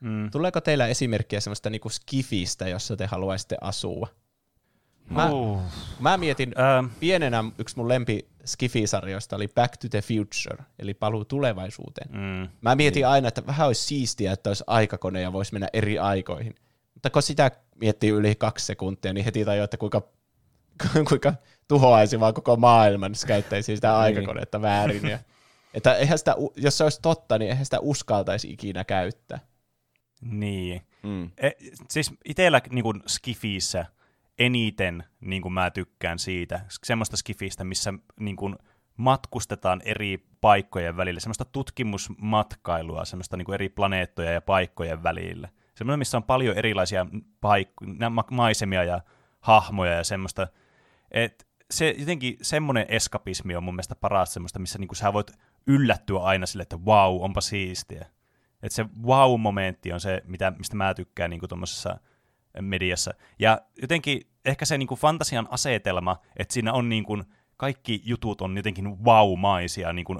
Mm. 0.00 0.30
Tuleeko 0.30 0.60
teillä 0.60 0.86
esimerkkiä 0.86 1.40
semmoista 1.40 1.70
niinku 1.70 1.88
skifistä, 1.88 2.68
jossa 2.68 2.96
te 2.96 3.06
haluaisitte 3.06 3.56
asua? 3.60 4.08
Mä, 5.10 5.30
Uh. 5.30 5.62
mä 6.00 6.16
mietin, 6.16 6.54
Ähm, 6.58 6.86
pienenä 7.00 7.44
yksi 7.58 7.76
mun 7.76 7.88
lempi 7.88 8.28
skifisarjoista 8.44 9.36
oli 9.36 9.48
Back 9.48 9.76
to 9.76 9.88
the 9.90 10.02
Future, 10.02 10.64
eli 10.78 10.94
paluu 10.94 11.24
tulevaisuuteen. 11.24 12.10
mm. 12.12 12.48
Mä 12.60 12.74
mietin 12.74 13.00
niin. 13.00 13.08
aina, 13.08 13.28
että 13.28 13.46
vähän 13.46 13.66
olisi 13.66 13.82
siistiä, 13.84 14.32
että 14.32 14.50
olisi 14.50 14.64
aikakone 14.66 15.20
ja 15.20 15.32
voisi 15.32 15.52
mennä 15.52 15.68
eri 15.72 15.98
aikoihin. 15.98 16.54
Mutta 17.04 17.12
kun 17.12 17.22
sitä 17.22 17.50
miettii 17.74 18.10
yli 18.10 18.34
kaksi 18.34 18.66
sekuntia, 18.66 19.12
niin 19.12 19.24
heti 19.24 19.44
tajuu, 19.44 19.64
että 19.64 19.76
kuinka, 19.76 20.02
kuinka 21.08 21.34
tuhoaisi 21.68 22.20
vaan 22.20 22.34
koko 22.34 22.56
maailman, 22.56 23.10
jos 23.10 23.24
käyttäisi 23.24 23.76
sitä 23.76 23.98
aikakonetta 23.98 24.62
väärin. 24.62 25.08
Ja, 25.08 25.18
että 25.74 25.94
eihän 25.94 26.18
sitä, 26.18 26.36
jos 26.56 26.78
se 26.78 26.84
olisi 26.84 26.98
totta, 27.02 27.38
niin 27.38 27.50
eihän 27.50 27.64
sitä 27.64 27.80
uskaltaisi 27.80 28.50
ikinä 28.50 28.84
käyttää. 28.84 29.38
Niin. 30.20 30.82
Mm. 31.02 31.30
E, 31.36 31.50
siis 31.90 32.12
itsellä 32.24 32.60
niin 32.70 33.02
Skifiissä 33.06 33.86
eniten 34.38 35.04
niin 35.20 35.42
kuin 35.42 35.52
mä 35.52 35.70
tykkään 35.70 36.18
siitä, 36.18 36.60
semmoista 36.84 37.16
Skifistä, 37.16 37.64
missä 37.64 37.94
niin 38.20 38.36
kuin, 38.36 38.56
matkustetaan 38.96 39.82
eri 39.84 40.26
paikkojen 40.40 40.96
välillä, 40.96 41.20
semmoista 41.20 41.44
tutkimusmatkailua, 41.44 43.04
semmoista 43.04 43.36
niin 43.36 43.46
kuin 43.46 43.54
eri 43.54 43.68
planeettoja 43.68 44.32
ja 44.32 44.40
paikkojen 44.40 45.02
välillä. 45.02 45.48
Semmoinen, 45.74 45.98
missä 45.98 46.16
on 46.16 46.22
paljon 46.22 46.56
erilaisia 46.56 47.06
paikkoja, 47.40 48.10
maisemia 48.30 48.84
ja 48.84 49.00
hahmoja 49.40 49.92
ja 49.92 50.04
semmoista. 50.04 50.46
Et 51.10 51.46
se 51.70 51.94
jotenkin 51.98 52.36
semmoinen 52.42 52.86
eskapismi 52.88 53.56
on 53.56 53.64
mun 53.64 53.74
mielestä 53.74 53.94
paras 53.94 54.34
semmoista, 54.34 54.58
missä 54.58 54.78
niin 54.78 54.88
kuin 54.88 54.96
sä 54.96 55.12
voit 55.12 55.32
yllättyä 55.66 56.18
aina 56.18 56.46
sille, 56.46 56.62
että 56.62 56.76
wow, 56.76 57.22
onpa 57.22 57.40
siistiä. 57.40 58.06
Että 58.62 58.76
se 58.76 58.86
wow-momentti 59.02 59.92
on 59.92 60.00
se, 60.00 60.22
mitä, 60.24 60.52
mistä 60.58 60.76
mä 60.76 60.94
tykkään 60.94 61.30
niin 61.30 61.40
tuommoisessa 61.48 61.98
mediassa. 62.60 63.14
Ja 63.38 63.60
jotenkin 63.82 64.20
ehkä 64.44 64.64
se 64.64 64.78
niin 64.78 64.86
kuin 64.86 65.00
fantasian 65.00 65.48
asetelma, 65.50 66.16
että 66.36 66.54
siinä 66.54 66.72
on 66.72 66.88
niin 66.88 67.04
kuin, 67.04 67.24
kaikki 67.56 68.02
jutut 68.04 68.40
on 68.40 68.56
jotenkin 68.56 69.04
wow-maisia 69.04 69.92
niin 69.92 70.04
kuin 70.04 70.18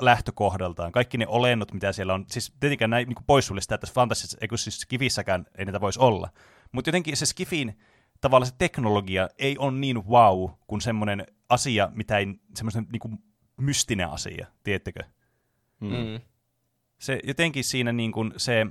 lähtökohdaltaan. 0.00 0.92
Kaikki 0.92 1.18
ne 1.18 1.26
olennot, 1.28 1.72
mitä 1.72 1.92
siellä 1.92 2.14
on, 2.14 2.24
siis 2.28 2.52
tietenkään 2.60 2.90
näin 2.90 3.08
niin 3.08 3.24
poissulje 3.26 3.60
sitä, 3.60 3.74
että 3.74 3.86
fantasiassa, 3.94 4.38
eikö 4.40 4.56
siis 4.56 4.80
skifissäkään 4.80 5.46
ei 5.58 5.64
niitä 5.64 5.80
voisi 5.80 6.00
olla. 6.00 6.30
Mutta 6.72 6.88
jotenkin 6.88 7.16
se 7.16 7.26
skifin 7.26 7.78
tavallaan 8.20 8.46
se 8.46 8.54
teknologia 8.58 9.28
ei 9.38 9.58
ole 9.58 9.72
niin 9.72 10.06
wow 10.06 10.50
kuin 10.66 10.80
semmoinen 10.80 11.26
asia, 11.48 11.88
mitä 11.94 12.18
ei, 12.18 12.26
semmoinen 12.54 12.86
niin 12.92 13.00
kuin 13.00 13.18
mystinen 13.56 14.08
asia, 14.08 14.46
tiedättekö? 14.62 15.00
Mm. 15.80 15.88
Mm. 15.88 16.20
se 16.98 17.20
jotenkin 17.24 17.64
siinä 17.64 17.92
niin 17.92 18.12
kuin 18.12 18.32
se, 18.36 18.66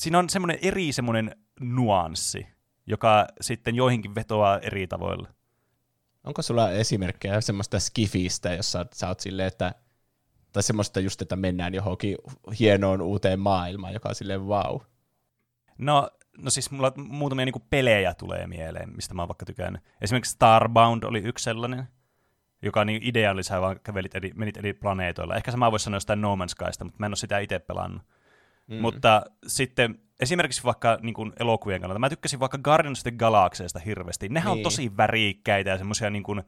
siinä 0.00 0.18
on 0.18 0.30
semmoinen 0.30 0.58
eri 0.62 0.92
semmoinen 0.92 1.36
nuanssi, 1.60 2.46
joka 2.86 3.26
sitten 3.40 3.74
joihinkin 3.74 4.14
vetoaa 4.14 4.58
eri 4.58 4.86
tavoilla. 4.86 5.28
Onko 6.24 6.42
sulla 6.42 6.70
esimerkkejä 6.70 7.40
semmoista 7.40 7.80
skifistä, 7.80 8.54
jossa 8.54 8.86
sä 8.92 9.08
oot 9.08 9.20
silleen, 9.20 9.48
että 9.48 9.74
tai 10.52 10.62
semmoista 10.62 11.00
just, 11.00 11.22
että 11.22 11.36
mennään 11.36 11.74
johonkin 11.74 12.16
hienoon 12.60 13.00
uuteen 13.00 13.40
maailmaan, 13.40 13.94
joka 13.94 14.08
on 14.08 14.14
silleen 14.14 14.42
wow. 14.42 14.80
No, 15.78 16.10
no 16.38 16.50
siis 16.50 16.70
mulla 16.70 16.92
muutamia 16.96 17.44
niin 17.44 17.52
kuin 17.52 17.64
pelejä 17.70 18.14
tulee 18.14 18.46
mieleen, 18.46 18.96
mistä 18.96 19.14
mä 19.14 19.22
oon 19.22 19.28
vaikka 19.28 19.46
tykännyt. 19.46 19.82
Esimerkiksi 20.00 20.32
Starbound 20.32 21.02
oli 21.02 21.18
yksi 21.18 21.44
sellainen, 21.44 21.88
joka 22.62 22.84
niin 22.84 23.02
idea 23.02 23.30
oli, 23.30 23.42
sä 23.42 23.60
vaan 23.60 23.80
kävelit 23.82 24.14
eri, 24.14 24.30
menit 24.34 24.56
eri 24.56 24.72
planeetoilla. 24.72 25.36
Ehkä 25.36 25.50
sama 25.50 25.70
voisi 25.70 25.84
sanoa 25.84 25.96
jostain 25.96 26.20
No 26.20 26.36
Man's 26.36 26.48
Skysta, 26.48 26.84
mutta 26.84 26.96
mä 26.98 27.06
en 27.06 27.10
ole 27.10 27.16
sitä 27.16 27.38
itse 27.38 27.58
pelannut. 27.58 28.02
Mm. 28.66 28.76
Mutta 28.76 29.22
sitten 29.46 29.98
esimerkiksi 30.20 30.64
vaikka 30.64 30.98
niin 31.02 31.14
kuin 31.14 31.32
elokuvien 31.40 31.80
kannalta, 31.80 31.98
mä 31.98 32.08
tykkäsin 32.08 32.40
vaikka 32.40 32.58
Guardians 32.58 32.98
of 32.98 33.02
the 33.02 33.10
Galaxysta 33.10 33.78
hirveästi. 33.78 34.28
Nehän 34.28 34.50
niin. 34.50 34.58
on 34.58 34.62
tosi 34.62 34.96
värikkäitä 34.96 35.70
ja 35.70 35.78
semmoisia 35.78 36.10
niin 36.10 36.22
kuin, 36.22 36.42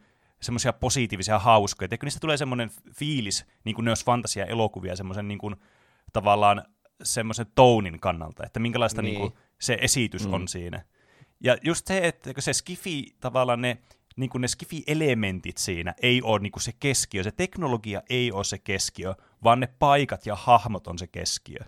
semmoisia 0.44 0.72
positiivisia 0.72 1.38
hauskoja. 1.38 1.88
Eikö 1.90 2.06
niistä 2.06 2.20
tulee 2.20 2.36
semmoinen 2.36 2.70
fiilis, 2.94 3.46
niin 3.64 3.74
kuin 3.74 3.84
ne 3.84 3.90
olisi 3.90 4.04
fantasia-elokuvia, 4.04 4.96
semmoisen 4.96 5.28
niin 5.28 5.38
kuin, 5.38 5.56
tavallaan 6.12 6.62
semmoisen 7.02 7.46
tounin 7.54 8.00
kannalta, 8.00 8.46
että 8.46 8.60
minkälaista 8.60 9.02
niin. 9.02 9.10
Niin. 9.10 9.20
Kuin, 9.20 9.40
se 9.60 9.78
esitys 9.80 10.26
mm. 10.26 10.32
On 10.32 10.48
siinä. 10.48 10.84
Ja 11.40 11.56
just 11.62 11.86
se, 11.86 11.98
että 11.98 12.32
se 12.38 12.52
skifi, 12.52 13.06
tavallaan 13.20 13.60
ne, 13.60 13.78
niin 14.16 14.30
kuin 14.30 14.40
ne 14.40 14.48
skifi-elementit 14.48 15.56
siinä 15.56 15.94
ei 16.02 16.22
ole 16.22 16.38
niin 16.38 16.52
kuin 16.52 16.62
se 16.62 16.72
keskiö, 16.80 17.22
se 17.22 17.30
teknologia 17.30 18.02
ei 18.10 18.32
ole 18.32 18.44
se 18.44 18.58
keskiö, 18.58 19.14
vaan 19.44 19.60
ne 19.60 19.66
paikat 19.78 20.26
ja 20.26 20.36
hahmot 20.36 20.86
on 20.86 20.98
se 20.98 21.06
keskiö. 21.06 21.60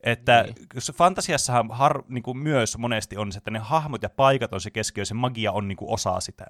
Että 0.00 0.42
niin. 0.42 0.96
fantasiassahan 0.96 1.70
har, 1.70 2.02
niin 2.08 2.22
kuin 2.22 2.38
myös 2.38 2.78
monesti 2.78 3.16
on 3.16 3.32
se, 3.32 3.38
että 3.38 3.50
ne 3.50 3.58
hahmot 3.58 4.02
ja 4.02 4.10
paikat 4.10 4.52
on 4.52 4.60
se 4.60 4.70
keskiö, 4.70 5.04
se 5.04 5.14
magia 5.14 5.52
on 5.52 5.68
niin 5.68 5.76
kuin 5.76 5.90
osa 5.90 6.20
sitä. 6.20 6.46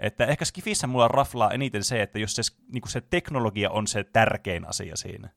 Että 0.00 0.26
ehkä 0.26 0.44
Skifissä 0.44 0.86
mulla 0.86 1.08
raflaa 1.08 1.50
eniten 1.50 1.84
se, 1.84 2.02
että 2.02 2.18
jos 2.18 2.36
se, 2.36 2.42
niin 2.72 2.88
se 2.88 3.00
teknologia 3.00 3.70
on 3.70 3.86
se 3.86 4.04
tärkein 4.04 4.68
asia 4.68 4.96
siinä. 4.96 5.28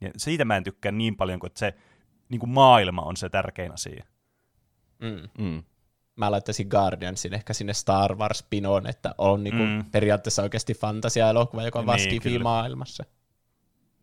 Ja 0.00 0.10
siitä 0.16 0.44
mä 0.44 0.56
en 0.56 0.64
tykkää 0.64 0.92
niin 0.92 1.16
paljon, 1.16 1.40
kuin 1.40 1.48
että 1.48 1.58
se 1.58 1.74
niin 2.28 2.40
kuin 2.40 2.50
maailma 2.50 3.02
on 3.02 3.16
se 3.16 3.28
tärkein 3.28 3.72
asia. 3.72 4.04
Mm. 4.98 5.44
Mm. 5.44 5.62
Mä 6.16 6.30
laittaisin 6.30 6.68
Guardiansin 6.68 7.34
ehkä 7.34 7.52
sinne 7.52 7.74
Star 7.74 8.14
Wars-pinoon, 8.14 8.86
että 8.88 9.14
on 9.18 9.44
niin 9.44 9.56
kuin 9.56 9.68
mm. 9.68 9.90
periaatteessa 9.90 10.42
oikeasti 10.42 10.74
fantasia-elokuva, 10.74 11.62
joka 11.62 11.78
on 11.78 11.86
niin, 11.86 12.32
vaan 12.32 12.42
maailmassa 12.42 13.04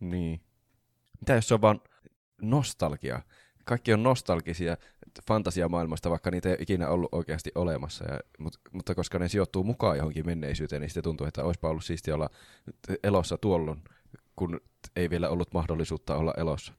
Niin. 0.00 0.40
Mitä 1.20 1.34
jos 1.34 1.48
se 1.48 1.54
on 1.54 1.60
vaan 1.60 1.80
nostalgia? 2.42 3.22
Kaikki 3.64 3.92
on 3.92 4.02
nostalgisia 4.02 4.76
fantasiamaailmasta, 5.28 6.10
vaikka 6.10 6.30
niitä 6.30 6.48
ei 6.48 6.56
ikinä 6.60 6.88
ollut 6.88 7.08
oikeasti 7.12 7.52
olemassa. 7.54 8.04
Ja, 8.12 8.20
mutta, 8.38 8.60
mutta 8.72 8.94
koska 8.94 9.18
ne 9.18 9.28
sijoittuu 9.28 9.64
mukaan 9.64 9.96
johonkin 9.96 10.26
menneisyyteen, 10.26 10.80
niin 10.80 10.90
sitten 10.90 11.02
tuntuu, 11.02 11.26
että 11.26 11.44
olisipa 11.44 11.68
ollut 11.68 11.84
siisti 11.84 12.12
olla 12.12 12.30
elossa 13.02 13.38
tuolloin, 13.38 13.84
kun 14.36 14.60
ei 14.96 15.10
vielä 15.10 15.28
ollut 15.28 15.54
mahdollisuutta 15.54 16.16
olla 16.16 16.34
elossa. 16.36 16.72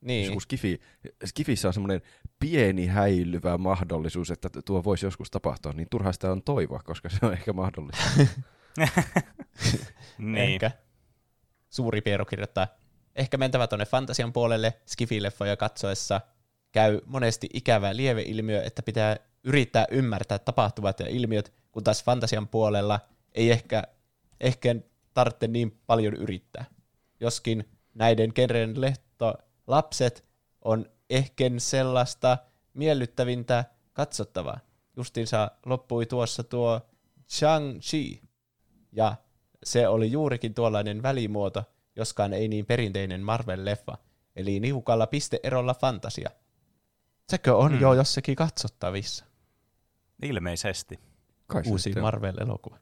Niin. 0.00 0.40
Skifi, 0.40 0.80
Skifissä 1.24 1.68
on 1.68 1.74
semmoinen 1.74 2.02
pieni 2.38 2.86
häilyvä 2.86 3.58
mahdollisuus, 3.58 4.30
että 4.30 4.48
tuo 4.64 4.84
voisi 4.84 5.06
joskus 5.06 5.30
tapahtua, 5.30 5.72
niin 5.72 5.88
turha 5.90 6.12
sitä 6.12 6.32
on 6.32 6.42
toivoa, 6.42 6.80
koska 6.84 7.08
se 7.08 7.18
on 7.22 7.32
ehkä 7.32 7.52
mahdollista. 7.52 8.04
niin. 10.18 10.36
Ehkä. 10.36 10.70
Suuri 11.70 12.00
Piero 12.00 12.24
kirjoittaa, 12.24 12.66
ehkä 13.16 13.36
mentävä 13.36 13.66
tuonne 13.66 13.86
fantasian 13.86 14.32
puolelle 14.32 14.74
Skifi-leffoja 14.86 15.56
katsoessa 15.56 16.20
käy 16.72 17.00
monesti 17.06 17.48
ikävä 17.52 17.96
lieveilmiö, 17.96 18.62
että 18.62 18.82
pitää 18.82 19.16
yrittää 19.44 19.86
ymmärtää 19.90 20.38
tapahtuvat 20.38 21.00
ja 21.00 21.08
ilmiöt, 21.08 21.52
kun 21.72 21.84
taas 21.84 22.04
fantasian 22.04 22.48
puolella 22.48 23.00
ei 23.34 23.50
ehkä, 23.50 23.82
ehkä 24.40 24.74
tarvitse 25.14 25.48
niin 25.48 25.80
paljon 25.86 26.14
yrittää. 26.14 26.64
Joskin 27.20 27.68
näiden 27.94 28.32
genren 28.34 28.80
lehto 28.80 29.34
lapset 29.66 30.24
on 30.64 30.86
ehkä 31.10 31.44
sellaista 31.58 32.38
miellyttävintä 32.74 33.64
katsottavaa. 33.92 34.60
Justiinsa 34.96 35.50
loppui 35.66 36.06
tuossa 36.06 36.44
tuo 36.44 36.80
Shang-Chi, 37.28 38.22
ja 38.92 39.14
se 39.64 39.88
oli 39.88 40.12
juurikin 40.12 40.54
tuollainen 40.54 41.02
välimuoto, 41.02 41.64
joskaan 41.96 42.32
ei 42.32 42.48
niin 42.48 42.66
perinteinen 42.66 43.22
Marvel-leffa, 43.22 43.96
eli 44.36 44.60
niukalla 44.60 45.06
pisteerolla 45.06 45.74
fantasia. 45.74 46.30
Sekö 47.30 47.56
on 47.56 47.70
hmm. 47.70 47.80
jo 47.80 47.92
jossakin 47.92 48.36
katsottavissa? 48.36 49.24
Ilmeisesti. 50.22 51.00
Kai 51.46 51.62
Uusi 51.66 51.92
Marvel-elokuva. 52.00 52.78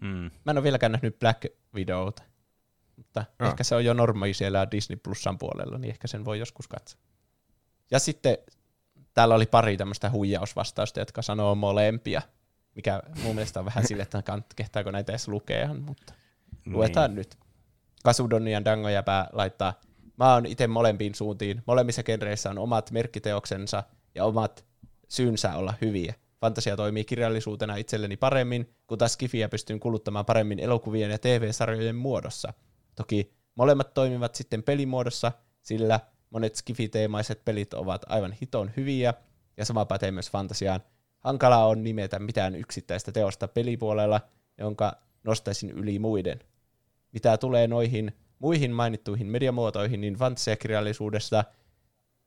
Mm. 0.00 0.30
Mä 0.44 0.50
en 0.50 0.56
ole 0.56 0.62
vieläkään 0.62 0.92
nähnyt 0.92 1.18
Black 1.18 1.46
Widowta 1.74 2.22
mutta 2.98 3.24
ah. 3.38 3.48
ehkä 3.48 3.64
se 3.64 3.74
on 3.74 3.84
jo 3.84 3.94
normaali 3.94 4.34
siellä 4.34 4.70
Disney 4.70 4.96
Plusan 4.96 5.38
puolella, 5.38 5.78
niin 5.78 5.90
ehkä 5.90 6.08
sen 6.08 6.24
voi 6.24 6.38
joskus 6.38 6.68
katsoa. 6.68 7.00
Ja 7.90 7.98
sitten 7.98 8.38
täällä 9.14 9.34
oli 9.34 9.46
pari 9.46 9.76
tämmöistä 9.76 10.10
huijausvastausta, 10.10 11.00
jotka 11.00 11.22
sanoo 11.22 11.54
molempia, 11.54 12.22
mikä 12.74 13.02
mun 13.22 13.34
mielestä 13.34 13.60
on 13.60 13.66
vähän 13.66 13.86
sille, 13.88 14.02
että 14.02 14.22
kehtaako 14.56 14.90
näitä 14.90 15.12
edes 15.12 15.28
lukea, 15.28 15.74
mutta 15.74 16.12
niin. 16.64 16.72
luetaan 16.72 17.14
nyt. 17.14 17.38
Kasudonni 18.04 18.52
ja 18.52 18.64
Dango 18.64 18.88
pää 19.04 19.28
laittaa, 19.32 19.80
mä 20.18 20.34
oon 20.34 20.46
itse 20.46 20.66
molempiin 20.66 21.14
suuntiin. 21.14 21.62
Molemmissa 21.66 22.02
genreissä 22.02 22.50
on 22.50 22.58
omat 22.58 22.90
merkkiteoksensa 22.90 23.82
ja 24.14 24.24
omat 24.24 24.64
syynsä 25.08 25.54
olla 25.54 25.74
hyviä. 25.80 26.14
Fantasia 26.40 26.76
toimii 26.76 27.04
kirjallisuutena 27.04 27.76
itselleni 27.76 28.16
paremmin, 28.16 28.74
kun 28.86 28.98
taas 28.98 29.12
Skifiä 29.12 29.48
pystyn 29.48 29.80
kuluttamaan 29.80 30.24
paremmin 30.24 30.58
elokuvien 30.58 31.10
ja 31.10 31.18
TV-sarjojen 31.18 31.96
muodossa– 31.96 32.52
Toki 32.98 33.32
molemmat 33.54 33.94
toimivat 33.94 34.34
sitten 34.34 34.62
pelimuodossa, 34.62 35.32
sillä 35.62 36.00
monet 36.30 36.54
skifiteemaiset 36.54 37.44
pelit 37.44 37.74
ovat 37.74 38.04
aivan 38.08 38.32
hiton 38.32 38.70
hyviä, 38.76 39.14
ja 39.56 39.64
sama 39.64 39.84
pätee 39.84 40.10
myös 40.10 40.30
fantasiaan. 40.30 40.80
Hankala 41.18 41.66
on 41.66 41.84
nimetä 41.84 42.18
mitään 42.18 42.54
yksittäistä 42.54 43.12
teosta 43.12 43.48
pelipuolella, 43.48 44.20
jonka 44.58 44.92
nostaisin 45.24 45.70
yli 45.70 45.98
muiden. 45.98 46.40
Mitä 47.12 47.38
tulee 47.38 47.66
noihin 47.66 48.12
muihin 48.38 48.70
mainittuihin 48.72 49.26
mediamuotoihin, 49.26 50.00
niin 50.00 50.14
fantasiakirjallisuudesta 50.14 51.44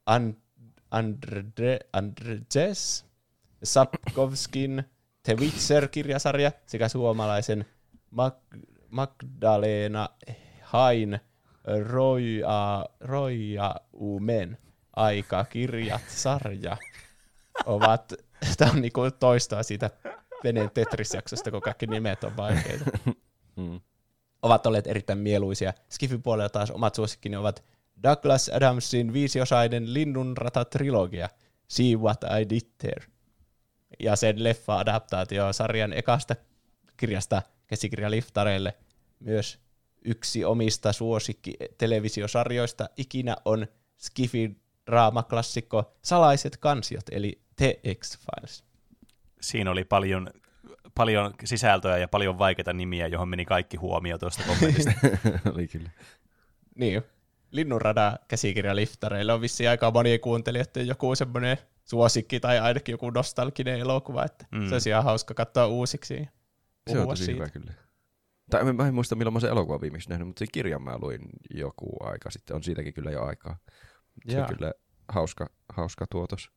And- 0.05 0.36
Andrzej 1.93 3.05
Sapkowskin 3.64 4.84
The 5.24 5.36
Witcher-kirjasarja 5.36 6.51
sekä 6.66 6.88
suomalaisen 6.88 7.66
Mag- 8.12 8.66
Magdalena 8.89 10.09
hain 10.62 11.20
Roja, 11.88 12.86
Roja 12.99 13.76
Umen 13.93 14.57
aikakirjat 14.95 16.01
sarja 16.07 16.78
ovat, 17.66 18.14
tämä 18.57 18.72
on 18.72 18.82
niinku 18.82 19.01
toistoa 19.20 19.64
siitä 19.64 19.89
veneen 20.43 20.72
Tetris-jaksosta, 20.72 21.51
kun 21.51 21.62
kaikki 21.62 21.88
nimet 21.88 22.24
on 22.24 22.38
vaikeita. 22.38 22.86
Mm. 23.55 23.82
Ovat 24.42 24.66
olleet 24.66 24.88
erittäin 24.88 25.20
mieluisia. 25.20 25.74
Skifin 25.89 26.22
puolella 26.22 26.50
taas 26.50 26.72
omat 26.72 26.96
suosikkini 26.96 27.36
ovat 27.36 27.64
Douglas 28.04 28.50
Adamsin 28.50 29.14
viisiosainen 29.14 29.94
Linnunrata-trilogia, 29.94 31.30
See 31.68 31.96
What 31.96 32.24
I 32.24 32.50
Did 32.50 32.68
There, 32.78 33.06
ja 34.00 34.16
sen 34.16 34.44
leffa-adaptaatio 34.44 35.54
sarjan 35.54 35.94
ekasta 35.94 36.36
kirjasta 36.98 37.42
käsikirja 37.68 38.12
Liftareille 38.12 38.78
myös 39.20 39.60
yksi 40.06 40.46
omista 40.46 40.94
suosikki 40.94 41.54
televisiosarjoista 41.78 42.89
ikinä 42.98 43.36
on 43.46 43.68
Skiffin 43.98 44.62
draamaklassikko 44.86 45.98
Salaiset 46.02 46.58
kansiot, 46.58 47.06
eli 47.12 47.42
The 47.56 47.80
X-Files. 48.00 48.64
Siinä 49.42 49.72
oli 49.72 49.84
paljon, 49.84 50.30
paljon 51.02 51.34
sisältöä 51.43 51.97
ja 51.97 52.08
paljon 52.08 52.39
vaikeita 52.39 52.74
nimiä, 52.74 53.08
johon 53.08 53.30
meni 53.30 53.45
kaikki 53.45 53.78
huomio 53.78 54.18
tuosta 54.18 54.43
kommentista. 54.47 54.91
oli 55.54 55.68
kyllä. 55.68 55.89
Niin. 56.76 57.02
Linnunrada 57.52 58.20
käsikirja 58.28 58.76
liftareilla 58.76 59.34
on 59.34 59.41
vissiin 59.41 59.70
aika 59.70 59.91
monien 59.91 60.20
kuuntelijoiden 60.20 60.88
joku 60.88 61.16
semmoinen 61.16 61.58
suosikki 61.86 62.39
tai 62.39 62.60
ainakin 62.60 62.93
joku 62.93 63.10
nostalginen 63.10 63.80
elokuva, 63.80 64.26
että 64.26 64.45
mm. 64.52 64.68
se 64.68 64.76
olisi 64.76 64.89
ihan 64.89 65.04
hauska 65.04 65.34
katsoa 65.34 65.68
uusiksi. 65.68 66.28
Se 66.89 66.99
on 66.99 67.08
tosi 67.08 67.26
siitä. 67.26 67.39
hyvä 67.39 67.49
kyllä. 67.49 67.74
Tai 68.49 68.74
mä 68.74 68.88
en 68.88 68.93
muista 68.93 69.16
milloin 69.16 69.34
mä 69.34 69.39
sen 69.39 69.49
elokuvan 69.49 69.82
viimeksi 69.82 70.10
nähnyt, 70.10 70.28
mutta 70.28 70.39
sen 70.39 70.47
kirjan 70.52 70.82
mä 70.82 70.97
luin 71.02 71.22
joku 71.49 71.97
aika 71.99 72.32
sitten. 72.32 72.56
On 72.56 72.64
siitäkin 72.64 72.93
kyllä 72.93 73.12
jo 73.12 73.24
aikaa. 73.24 73.58
Se 74.30 74.41
on 74.41 74.47
kyllä 74.47 74.74
hauska, 75.08 75.49
hauska 75.74 76.06
tuotos. 76.12 76.52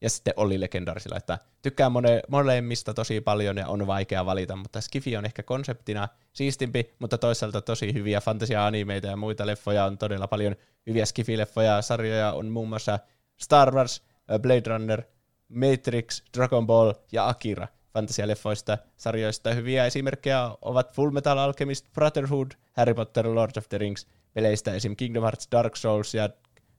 Ja 0.00 0.10
sitten 0.10 0.34
oli 0.36 0.60
legendaarisilla, 0.60 1.16
että 1.16 1.38
tykkään 1.62 1.92
mone, 1.92 2.22
molemmista 2.28 2.94
tosi 2.94 3.20
paljon 3.20 3.56
ja 3.56 3.68
on 3.68 3.86
vaikea 3.86 4.26
valita, 4.26 4.56
mutta 4.56 4.80
Skifi 4.80 5.16
on 5.16 5.24
ehkä 5.24 5.42
konseptina 5.42 6.08
siistimpi, 6.32 6.94
mutta 6.98 7.18
toisaalta 7.18 7.60
tosi 7.62 7.92
hyviä 7.94 8.20
fantasia-animeita 8.20 9.06
ja 9.06 9.16
muita 9.16 9.46
leffoja 9.46 9.84
on 9.84 9.98
todella 9.98 10.28
paljon. 10.28 10.56
Hyviä 10.86 11.04
Skifi-leffoja, 11.04 11.82
sarjoja 11.82 12.32
on 12.32 12.46
muun 12.46 12.68
muassa 12.68 12.98
Star 13.36 13.74
Wars, 13.74 14.02
Blade 14.42 14.62
Runner, 14.66 15.02
Matrix, 15.48 16.22
Dragon 16.36 16.66
Ball 16.66 16.92
ja 17.12 17.28
Akira 17.28 17.68
fantasialeffoista, 17.98 18.78
sarjoista 18.96 19.54
hyviä 19.54 19.86
esimerkkejä 19.86 20.50
ovat 20.62 20.92
Full 20.92 21.10
Metal 21.10 21.38
Alchemist, 21.38 21.86
Brotherhood, 21.92 22.50
Harry 22.72 22.94
Potter, 22.94 23.34
Lord 23.34 23.56
of 23.56 23.68
the 23.68 23.78
Rings, 23.78 24.06
peleistä 24.34 24.74
esim. 24.74 24.96
Kingdom 24.96 25.22
Hearts, 25.22 25.48
Dark 25.52 25.76
Souls 25.76 26.14
ja 26.14 26.28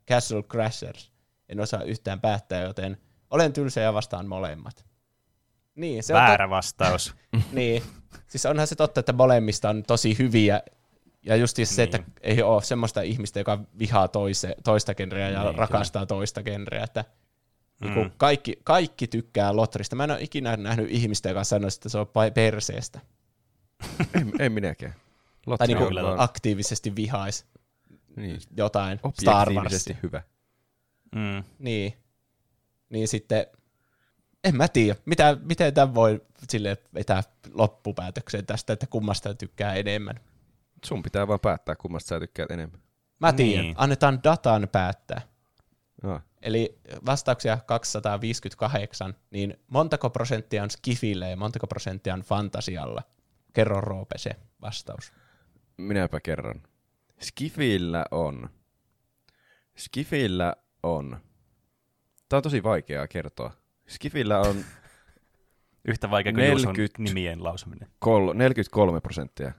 Castle 0.09 0.43
Crashers. 0.43 1.11
En 1.49 1.59
osaa 1.59 1.83
yhtään 1.83 2.21
päättää, 2.21 2.61
joten 2.61 2.97
olen 3.31 3.53
tylsä 3.53 3.81
ja 3.81 3.93
vastaan 3.93 4.27
molemmat. 4.27 4.85
Niin, 5.75 6.03
se 6.03 6.13
Väärä 6.13 6.45
on 6.45 6.49
to- 6.49 6.55
vastaus. 6.55 7.15
niin, 7.51 7.83
siis 8.27 8.45
onhan 8.45 8.67
se 8.67 8.75
totta, 8.75 8.99
että 8.99 9.13
molemmista 9.13 9.69
on 9.69 9.83
tosi 9.83 10.17
hyviä, 10.19 10.61
ja 11.21 11.35
just 11.35 11.57
niin. 11.57 11.67
se, 11.67 11.83
että 11.83 11.97
niin. 11.97 12.13
ei 12.21 12.41
ole 12.41 12.61
semmoista 12.61 13.01
ihmistä, 13.01 13.39
joka 13.39 13.59
vihaa 13.79 14.07
toise, 14.07 14.55
toista 14.63 14.95
genreä 14.95 15.29
ja 15.29 15.43
niin, 15.43 15.55
rakastaa 15.55 15.99
kyllä. 15.99 16.07
toista 16.07 16.43
genreä, 16.43 16.83
että 16.83 17.05
niin 17.81 17.97
mm. 17.97 18.11
kaikki, 18.17 18.59
kaikki 18.63 19.07
tykkää 19.07 19.55
Lotrista. 19.55 19.95
Mä 19.95 20.03
en 20.03 20.11
ole 20.11 20.21
ikinä 20.21 20.57
nähnyt 20.57 20.87
ihmistä, 20.89 21.29
joka 21.29 21.43
sanoisi, 21.43 21.77
että 21.77 21.89
se 21.89 21.97
on 21.97 22.07
perseestä. 22.33 22.99
en, 24.13 24.31
en 24.39 24.51
minäkään. 24.51 24.95
Lotri 25.45 25.67
tai 25.67 25.75
niinku 25.75 25.95
vaan... 25.95 26.19
aktiivisesti 26.19 26.95
vihais 26.95 27.45
niin. 28.15 28.39
jotain 28.57 28.99
Star 29.21 29.53
Warsia. 29.53 29.95
hyvä. 30.03 30.21
Mm. 31.15 31.43
Niin. 31.59 31.93
Niin 32.89 33.07
sitten 33.07 33.45
En 34.43 34.55
mä 34.55 34.67
tiedä. 34.67 34.99
Mitä, 35.05 35.37
miten 35.43 35.73
tämän 35.73 35.95
voi 35.95 36.21
sille 36.49 36.77
vetää 36.93 37.23
loppupäätökseen 37.53 38.45
tästä, 38.45 38.73
että 38.73 38.87
kummasta 38.87 39.33
tykkää 39.33 39.73
enemmän? 39.73 40.19
Sun 40.85 41.03
pitää 41.03 41.27
vaan 41.27 41.39
päättää, 41.39 41.75
kummasta 41.75 42.07
sä 42.07 42.19
tykkäät 42.19 42.51
enemmän. 42.51 42.79
Mä 43.19 43.33
tiedän. 43.33 43.63
Niin. 43.65 43.75
Annetaan 43.77 44.23
datan 44.23 44.67
päättää. 44.71 45.21
No. 46.03 46.21
Eli 46.41 46.79
vastauksia 47.05 47.57
258, 47.65 49.15
niin 49.31 49.59
montako 49.67 50.09
prosenttia 50.09 50.63
on 50.63 50.69
Skifille 50.69 51.29
ja 51.29 51.37
montako 51.37 51.67
prosenttia 51.67 52.13
on 52.13 52.21
Fantasialla? 52.21 53.03
Kerro 53.53 53.81
Roope 53.81 54.17
se 54.17 54.31
vastaus. 54.61 55.13
Minäpä 55.77 56.19
kerron. 56.19 56.63
Skifillä 57.21 58.05
on. 58.11 58.49
Skifillä 59.77 60.55
on. 60.83 61.17
Tämä 62.29 62.37
on 62.37 62.43
tosi 62.43 62.63
vaikeaa 62.63 63.07
kertoa. 63.07 63.51
Skifillä 63.87 64.39
on 64.39 64.55
Yhtä 65.87 66.11
vaikea 66.11 66.33
kuin 66.33 66.47
Juuson 66.47 66.73
40. 66.73 67.03
nimien 67.03 67.43
lausuminen. 67.43 67.89
kol- 67.99 68.33
43 68.33 69.01
prosenttia, 69.01 69.51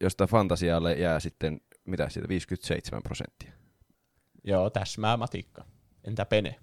josta 0.00 0.26
fantasialle 0.26 0.94
jää 0.94 1.20
sitten, 1.20 1.60
mitä 1.84 2.08
siitä, 2.08 2.28
57 2.28 3.02
prosenttia. 3.02 3.52
Joo, 4.44 4.70
täsmää 4.70 5.16
matikka. 5.16 5.64
Entä 6.04 6.24
Pene? 6.24 6.56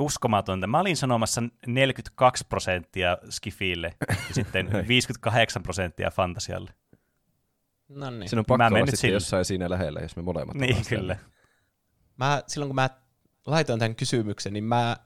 Uskomatonta. 0.00 0.66
Mä 0.66 0.80
olin 0.80 0.96
sanomassa 0.96 1.42
42 1.66 2.44
prosenttia 2.48 3.18
Skifille 3.30 3.94
ja 4.08 4.34
sitten 4.34 4.70
58 4.88 5.62
prosenttia 5.62 6.10
Fantasialle. 6.10 6.70
No 7.88 8.10
niin. 8.10 8.28
Siinä 8.28 8.40
on 8.40 8.44
pakko 8.44 8.58
Mä 8.58 8.64
olla 8.66 8.70
menen 8.74 8.86
sitten 8.86 8.98
sille. 8.98 9.14
jossain 9.14 9.44
siinä 9.44 9.70
lähellä, 9.70 10.00
jos 10.00 10.16
me 10.16 10.22
molemmat 10.22 10.56
Niin, 10.56 10.84
siellä. 10.84 11.14
kyllä. 11.16 11.30
Mä, 12.16 12.42
silloin 12.46 12.68
kun 12.68 12.74
mä 12.74 12.90
laitoin 13.50 13.78
tämän 13.78 13.94
kysymyksen, 13.94 14.52
niin 14.52 14.64
mä, 14.64 14.96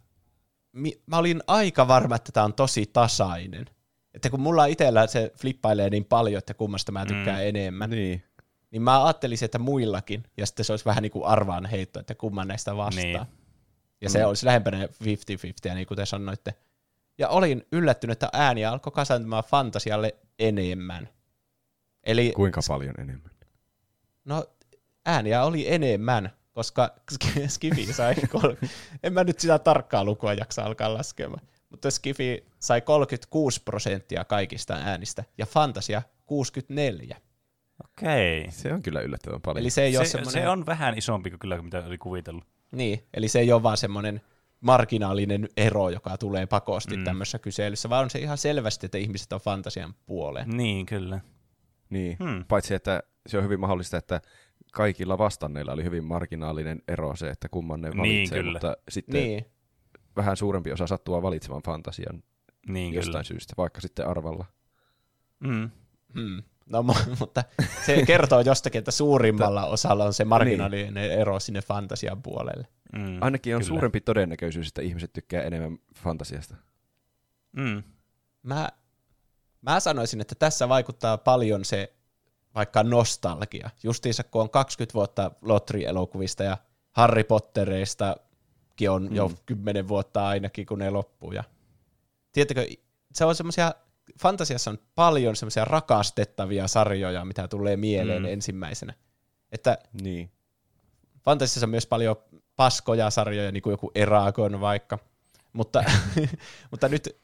mi, 0.72 1.02
mä 1.06 1.16
olin 1.18 1.42
aika 1.46 1.88
varma, 1.88 2.16
että 2.16 2.32
tämä 2.32 2.44
on 2.44 2.54
tosi 2.54 2.86
tasainen. 2.92 3.66
Että 4.14 4.30
kun 4.30 4.40
mulla 4.40 4.66
itsellä 4.66 5.06
se 5.06 5.32
flippailee 5.38 5.90
niin 5.90 6.04
paljon, 6.04 6.38
että 6.38 6.54
kummasta 6.54 6.92
mä 6.92 7.06
tykkään 7.06 7.40
mm. 7.40 7.48
enemmän, 7.48 7.90
niin. 7.90 8.22
Niin. 8.70 8.82
mä 8.82 9.04
ajattelisin, 9.04 9.44
että 9.44 9.58
muillakin, 9.58 10.24
ja 10.36 10.46
sitten 10.46 10.64
se 10.64 10.72
olisi 10.72 10.84
vähän 10.84 11.02
niin 11.02 11.12
kuin 11.12 11.24
arvaan 11.24 11.66
heitto, 11.66 12.00
että 12.00 12.14
kumman 12.14 12.48
näistä 12.48 12.76
vastaa. 12.76 13.02
Niin. 13.02 13.26
Ja 14.00 14.10
se 14.10 14.18
Mm. 14.18 14.28
olisi 14.28 14.46
lähempänä 14.46 14.86
50-50, 14.86 15.74
niin 15.74 15.86
kuin 15.86 15.96
te 15.96 16.06
sanoitte. 16.06 16.54
Ja 17.18 17.28
olin 17.28 17.66
yllättynyt, 17.72 18.12
että 18.12 18.28
ääniä 18.32 18.70
alkoi 18.72 18.92
kasantumaan 18.92 19.44
fantasialle 19.44 20.14
enemmän. 20.38 21.08
Eli 22.04 22.32
Kuinka 22.36 22.60
paljon 22.68 22.94
enemmän? 22.98 23.30
No, 24.24 24.46
ääniä 25.06 25.44
oli 25.44 25.72
enemmän, 25.72 26.30
koska 26.52 26.94
Sk- 27.12 27.48
Skifi 27.48 27.92
sai, 27.92 28.14
kol- 28.14 28.54
en 29.02 29.12
mä 29.12 29.24
nyt 29.24 29.40
sitä 29.40 29.58
tarkkaa 29.58 30.04
lukua 30.04 30.32
jaksa 30.34 30.62
alkaa 30.62 30.94
laskemaan, 30.94 31.46
mutta 31.70 31.90
Skifi 31.90 32.44
sai 32.58 32.80
36 32.80 33.62
prosenttia 33.64 34.24
kaikista 34.24 34.74
äänistä 34.74 35.24
ja 35.38 35.46
Fantasia 35.46 36.02
64. 36.26 37.16
Okei. 37.84 38.50
Se 38.50 38.72
on 38.74 38.82
kyllä 38.82 39.00
yllättävän 39.00 39.40
paljon. 39.40 39.60
Eli 39.62 39.70
se 39.70 39.82
ei 39.82 39.96
ole 39.96 40.04
Se, 40.04 40.10
semmoinen, 40.10 40.42
se 40.42 40.48
on 40.48 40.66
vähän 40.66 40.98
isompi 40.98 41.30
kuin 41.30 41.38
kyllä, 41.40 41.62
mitä 41.62 41.84
oli 41.86 41.98
kuvitellut. 41.98 42.44
niin, 42.70 43.06
eli 43.14 43.28
se 43.28 43.40
ei 43.40 43.52
ole 43.52 43.62
vaan 43.62 43.76
semmoinen 43.76 44.20
marginaalinen 44.60 45.48
ero, 45.56 45.88
joka 45.90 46.18
tulee 46.18 46.46
pakosti 46.46 46.96
mm. 46.96 47.04
tämmöisessä 47.04 47.38
kyselyssä, 47.38 47.90
vaan 47.90 48.04
on 48.04 48.10
se 48.10 48.18
ihan 48.18 48.38
selvästi, 48.38 48.86
että 48.86 48.98
ihmiset 48.98 49.32
on 49.32 49.40
fantasian 49.40 49.94
puoleen. 50.06 50.50
Niin, 50.50 50.86
kyllä. 50.86 51.20
Niin, 51.90 52.16
Hmm. 52.18 52.44
paitsi 52.48 52.74
että 52.74 53.02
se 53.26 53.38
on 53.38 53.44
hyvin 53.44 53.60
mahdollista, 53.60 53.96
että 53.96 54.20
kaikilla 54.72 55.18
vastanneilla 55.18 55.72
oli 55.72 55.84
hyvin 55.84 56.04
marginaalinen 56.04 56.82
ero 56.88 57.16
se, 57.16 57.28
että 57.28 57.48
kumman 57.48 57.80
ne 57.80 57.88
Niin, 57.88 57.98
valitsee, 57.98 58.38
kyllä. 58.38 58.52
mutta 58.52 58.76
sitten 58.88 59.22
Niin, 59.22 59.46
vähän 60.16 60.36
suurempi 60.36 60.72
osa 60.72 60.86
sattuu 60.86 61.22
valitsemaan 61.22 61.62
fantasian 61.62 62.22
Niin, 62.68 62.94
jostain 62.94 63.12
kyllä. 63.12 63.22
syystä, 63.22 63.54
vaikka 63.56 63.80
sitten 63.80 64.06
arvalla. 64.06 64.44
Mm. 65.40 65.70
Hmm. 66.14 66.42
No, 66.66 66.82
mu- 66.82 67.16
mutta 67.20 67.44
se 67.86 68.02
kertoo 68.06 68.40
jostakin, 68.40 68.78
että 68.78 68.90
suurimmalla 68.90 69.64
osalla 69.66 70.04
on 70.04 70.14
se 70.14 70.24
marginaalinen 70.24 70.96
ero 71.10 71.40
sinne 71.40 71.62
fantasian 71.62 72.22
puolelle. 72.22 72.66
Mm. 72.92 73.18
Ainakin 73.22 73.56
on 73.56 73.60
kyllä. 73.62 73.68
suurempi 73.68 74.00
todennäköisyys, 74.00 74.68
että 74.68 74.82
ihmiset 74.82 75.12
tykkää 75.12 75.42
enemmän 75.42 75.78
fantasiasta. 75.96 76.56
Mm. 77.52 77.82
Mä, 78.42 78.68
mä 79.62 79.80
sanoisin, 79.80 80.20
että 80.20 80.34
tässä 80.34 80.68
vaikuttaa 80.68 81.18
paljon 81.18 81.64
se 81.64 81.92
vaikka 82.54 82.82
nostalgia. 82.82 83.70
Justiinsa 83.82 84.24
kun 84.24 84.42
on 84.42 84.50
20 84.50 84.94
vuotta 84.94 85.30
Lotri-elokuvista 85.42 86.42
ja 86.42 86.56
Harry 86.92 87.24
Pottereistakin 87.24 88.90
on 88.90 89.08
mm. 89.10 89.16
jo 89.16 89.32
10 89.46 89.88
vuotta 89.88 90.26
ainakin, 90.26 90.66
kun 90.66 90.78
ne 90.78 90.90
loppuu. 90.90 91.32
Ja, 91.32 91.44
tiedättekö, 92.32 92.66
se 93.14 93.24
on 93.24 93.34
semmoisia, 93.34 93.74
fantasiassa 94.22 94.70
on 94.70 94.78
paljon 94.94 95.36
semmoisia 95.36 95.64
rakastettavia 95.64 96.68
sarjoja, 96.68 97.24
mitä 97.24 97.48
tulee 97.48 97.76
mieleen 97.76 98.22
Mm. 98.22 98.28
mm. 98.28 98.32
ensimmäisenä. 98.32 98.94
Että 99.52 99.78
Niin. 100.02 100.30
Fantasiassa 101.24 101.66
on 101.66 101.70
myös 101.70 101.86
paljon 101.86 102.16
paskoja 102.56 103.10
sarjoja, 103.10 103.52
niin 103.52 103.62
kuin 103.62 103.70
joku 103.70 103.90
Eragon 103.94 104.60
vaikka. 104.60 104.98
Mutta, 105.52 105.84
mutta 106.70 106.88
nyt 106.88 107.16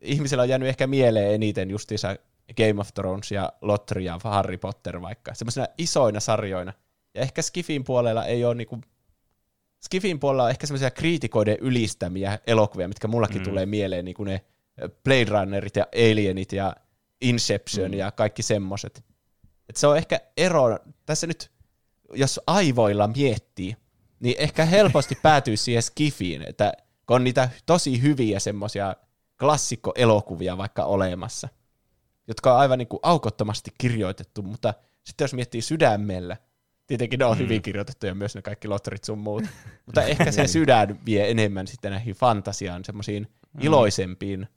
ihmisillä 0.00 0.42
on 0.42 0.48
jäänyt 0.48 0.68
ehkä 0.68 0.86
mieleen 0.86 1.34
eniten 1.34 1.70
justiinsa 1.70 2.16
Game 2.56 2.80
of 2.80 2.94
Thrones 2.94 3.30
ja 3.32 3.52
Lotri 3.60 4.04
ja 4.04 4.20
Harry 4.24 4.58
Potter 4.58 5.02
vaikka. 5.02 5.34
Semmoisina 5.34 5.66
isoina 5.78 6.20
sarjoina. 6.20 6.72
Ja 7.14 7.20
ehkä 7.22 7.42
Skifin 7.42 7.84
puolella 7.84 8.24
ei 8.24 8.44
ole 8.44 8.54
niinku... 8.54 8.80
Skifin 9.80 10.20
puolella 10.20 10.44
on 10.44 10.50
ehkä 10.50 10.66
semmoisia 10.66 10.90
kriitikoiden 10.90 11.56
ylistämiä 11.60 12.38
elokuvia, 12.46 12.88
mitkä 12.88 13.08
mullakin 13.08 13.40
Mm. 13.40 13.44
tulee 13.44 13.66
mieleen, 13.66 14.04
niin 14.04 14.14
kuin 14.14 14.26
ne 14.26 14.44
Blade 15.04 15.24
Runnerit 15.24 15.76
ja 15.76 15.86
Alienit 15.94 16.52
ja 16.52 16.76
Inception 17.20 17.90
Mm. 17.90 17.94
mm. 17.94 17.98
ja 17.98 18.10
kaikki 18.10 18.42
semmoset. 18.42 19.04
Et 19.68 19.76
se 19.76 19.86
on 19.86 19.96
ehkä 19.96 20.20
ero, 20.36 20.78
tässä 21.06 21.26
nyt, 21.26 21.50
jos 22.14 22.40
aivoilla 22.46 23.08
miettii, 23.08 23.76
niin 24.20 24.34
ehkä 24.38 24.64
helposti 24.64 25.14
päätyy 25.22 25.56
siihen 25.56 25.82
skifiin, 25.82 26.42
että 26.48 26.72
kun 27.06 27.14
on 27.16 27.24
niitä 27.24 27.50
tosi 27.66 28.02
hyviä 28.02 28.38
semmoisia 28.40 28.96
klassikkoelokuvia 29.38 30.58
vaikka 30.58 30.84
olemassa, 30.84 31.48
jotka 32.28 32.54
on 32.54 32.60
aivan 32.60 32.78
niin 32.78 32.88
kuin 32.88 33.00
aukottomasti 33.02 33.70
kirjoitettu, 33.78 34.42
mutta 34.42 34.74
sitten 35.04 35.24
jos 35.24 35.34
miettii 35.34 35.62
sydämellä, 35.62 36.36
tietenkin 36.86 37.18
ne 37.18 37.24
on 37.24 37.36
Mm. 37.36 37.42
hyvin 37.42 37.62
kirjoitettuja 37.62 38.14
myös 38.14 38.34
ne 38.34 38.42
kaikki 38.42 38.68
lotterit 38.68 39.04
sun 39.04 39.18
muut, 39.18 39.44
mutta 39.86 40.02
ehkä 40.02 40.32
se 40.32 40.46
sydän 40.46 40.98
vie 41.06 41.30
enemmän 41.30 41.66
sitten 41.66 41.92
näihin 41.92 42.14
fantasiaan, 42.14 42.84
semmoisiin 42.84 43.26
Mm. 43.52 43.60
iloisempiin 43.62 44.48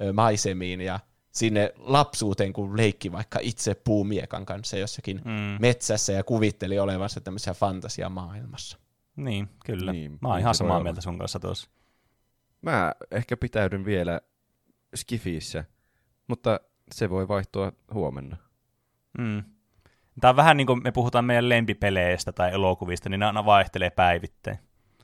ö, 0.00 0.12
maisemiin 0.12 0.80
ja 0.80 1.00
sinne 1.32 1.72
lapsuuteen, 1.76 2.52
kun 2.52 2.76
leikki 2.76 3.12
vaikka 3.12 3.38
itse 3.42 3.74
puumiekan 3.74 4.46
kanssa 4.46 4.76
jossakin 4.78 5.16
Mm. 5.24 5.56
metsässä 5.60 6.12
ja 6.12 6.24
kuvitteli 6.24 6.78
olevansa 6.78 7.20
tämmöisessä 7.20 7.54
fantasiamaailmassa. 7.54 8.78
Niin, 9.16 9.48
kyllä. 9.66 9.92
Niin, 9.92 10.18
Mä 10.20 10.28
oon 10.28 10.36
niin 10.36 10.40
ihan 10.40 10.54
samaa 10.54 10.76
olla. 10.76 10.84
mieltä 10.84 11.00
sun 11.00 11.18
kanssa 11.18 11.40
tuossa. 11.40 11.68
Mä 12.62 12.92
ehkä 13.10 13.36
pitäydyn 13.36 13.84
vielä 13.84 14.20
Skifiissä, 14.94 15.64
mutta 16.28 16.60
se 16.92 17.10
voi 17.10 17.28
vaihtua 17.28 17.72
huomenna. 17.94 18.36
Mm. 19.18 19.42
Tämä 20.20 20.30
on 20.30 20.36
vähän 20.36 20.56
niin 20.56 20.66
kuin 20.66 20.82
me 20.82 20.92
puhutaan 20.92 21.24
meidän 21.24 21.48
lempipeleistä 21.48 22.32
tai 22.32 22.52
elokuvista, 22.52 23.08
niin 23.08 23.20
ne 23.20 23.26
aina 23.26 23.44
vaihtelee 23.44 23.90
päivittäin. 23.90 24.58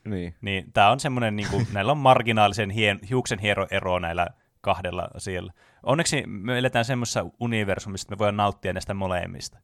Niin. 0.05 0.35
Niin 0.41 0.73
tämä 0.73 0.91
on 0.91 0.99
semmoinen, 0.99 1.35
niin 1.35 1.49
kuin, 1.49 1.67
näillä 1.73 1.91
on 1.91 1.97
marginaalisen 1.97 2.69
hien, 2.69 2.99
hiuksen 3.09 3.39
hiero 3.39 3.67
ero 3.71 3.99
näillä 3.99 4.27
kahdella 4.61 5.07
asialla. 5.13 5.53
Onneksi 5.83 6.23
me 6.27 6.59
eletään 6.59 6.85
semmoisessa 6.85 7.25
universumissa, 7.39 8.05
että 8.05 8.15
me 8.15 8.19
voidaan 8.19 8.37
nauttia 8.37 8.73
näistä 8.73 8.93
molemmista. 8.93 9.59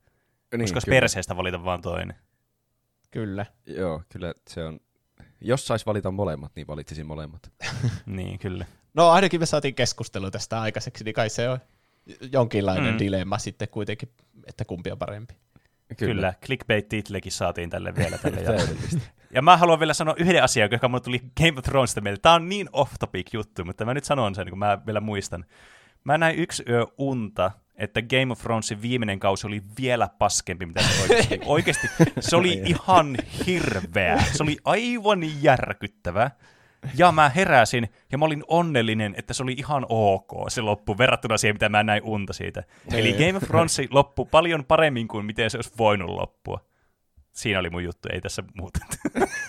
niin 0.52 0.62
Koska 0.62 0.80
kyllä. 0.86 0.96
perseestä 0.96 1.38
valita 1.38 1.64
vaan 1.64 1.82
toinen. 1.82 2.16
Kyllä. 3.12 3.46
Joo, 3.66 4.04
kyllä 4.10 4.34
se 4.50 4.66
on. 4.66 4.80
Jos 5.42 5.68
sais 5.68 5.86
valita 5.86 6.12
molemmat, 6.12 6.52
niin 6.56 6.68
valitsisin 6.68 7.08
molemmat. 7.08 7.52
niin, 8.06 8.40
kyllä. 8.40 8.66
No 8.94 9.10
ainakin 9.10 9.40
me 9.40 9.46
saatiin 9.46 9.76
keskustelu 9.76 10.32
tästä 10.32 10.62
aikaiseksi, 10.62 11.04
niin 11.04 11.14
kai 11.14 11.30
se 11.30 11.50
on 11.50 11.60
jonkinlainen 12.32 12.86
Mm. 12.86 12.92
mm. 12.92 13.00
dilemma 13.00 13.38
sitten 13.38 13.70
kuitenkin, 13.70 14.10
että 14.48 14.66
kumpi 14.66 14.92
on 14.92 14.98
parempi. 14.98 15.34
Kyllä, 15.98 16.14
kyllä. 16.14 16.34
clickbait-titlekin 16.46 17.32
saatiin 17.32 17.70
tälle 17.70 17.96
vielä 17.96 18.18
tälle. 18.18 18.62
ja 19.36 19.42
mä 19.42 19.58
haluan 19.58 19.80
vielä 19.80 19.94
sanoa 19.94 20.16
yhden 20.18 20.44
asian, 20.44 20.70
joka 20.72 20.88
mulle 20.88 21.02
tuli 21.02 21.22
Game 21.38 21.60
of 21.60 21.64
Thronesista 21.64 22.02
mieleen. 22.02 22.22
Tämä 22.22 22.36
on 22.36 22.50
niin 22.50 22.70
off-topic 22.74 23.30
juttu, 23.34 23.66
mutta 23.66 23.86
mä 23.86 23.94
nyt 23.94 24.04
sanon 24.04 24.36
sen, 24.36 24.50
kun 24.50 24.60
mä 24.60 24.80
vielä 24.86 25.00
muistan. 25.00 25.46
Mä 26.04 26.18
näin 26.18 26.36
yksi 26.36 26.64
yö 26.70 26.86
unta, 26.98 27.52
että 27.76 28.02
Game 28.02 28.32
of 28.32 28.40
Thronesin 28.40 28.82
viimeinen 28.82 29.20
kausi 29.20 29.48
oli 29.48 29.62
vielä 29.82 30.10
paskempi, 30.20 30.66
mitä 30.66 30.82
se 30.82 31.02
oikeasti. 31.02 31.40
oikeasti 31.46 31.88
se 32.20 32.36
oli 32.36 32.62
ihan 32.66 33.18
hirveä. 33.48 34.24
Se 34.34 34.44
oli 34.44 34.58
aivan 34.64 35.44
järkyttävä. 35.44 36.32
Ja 36.98 37.12
mä 37.12 37.30
heräsin, 37.30 37.90
ja 38.12 38.18
mä 38.18 38.26
olin 38.26 38.44
onnellinen, 38.48 39.16
että 39.18 39.34
se 39.34 39.44
oli 39.44 39.54
ihan 39.58 39.86
ok 39.90 40.32
se 40.48 40.62
loppu, 40.62 40.98
verrattuna 40.98 41.38
siihen, 41.38 41.56
mitä 41.56 41.70
mä 41.70 41.84
näin 41.84 42.04
unta 42.04 42.34
siitä. 42.34 42.64
Eli 42.94 43.14
Game 43.14 43.36
of 43.38 43.44
Thrones 43.44 43.82
loppui 43.90 44.26
paljon 44.32 44.66
paremmin 44.66 45.08
kuin 45.08 45.26
miten 45.26 45.50
se 45.50 45.58
olisi 45.58 45.72
voinut 45.78 46.10
loppua. 46.10 46.66
Siinä 47.32 47.60
oli 47.60 47.70
mun 47.70 47.84
juttu, 47.84 48.10
ei 48.14 48.22
tässä 48.22 48.44
muuta. 48.58 48.80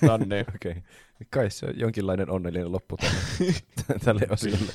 No 0.03 0.17
niin. 0.17 0.45
Okei. 0.55 0.71
Okay. 0.71 0.83
Kai 1.31 1.51
se 1.51 1.67
on 1.67 1.79
jonkinlainen 1.79 2.31
onnellinen 2.31 2.73
loppu 2.73 2.97
tälle, 2.97 3.55
tälle 4.05 4.27
osiolle. 4.31 4.73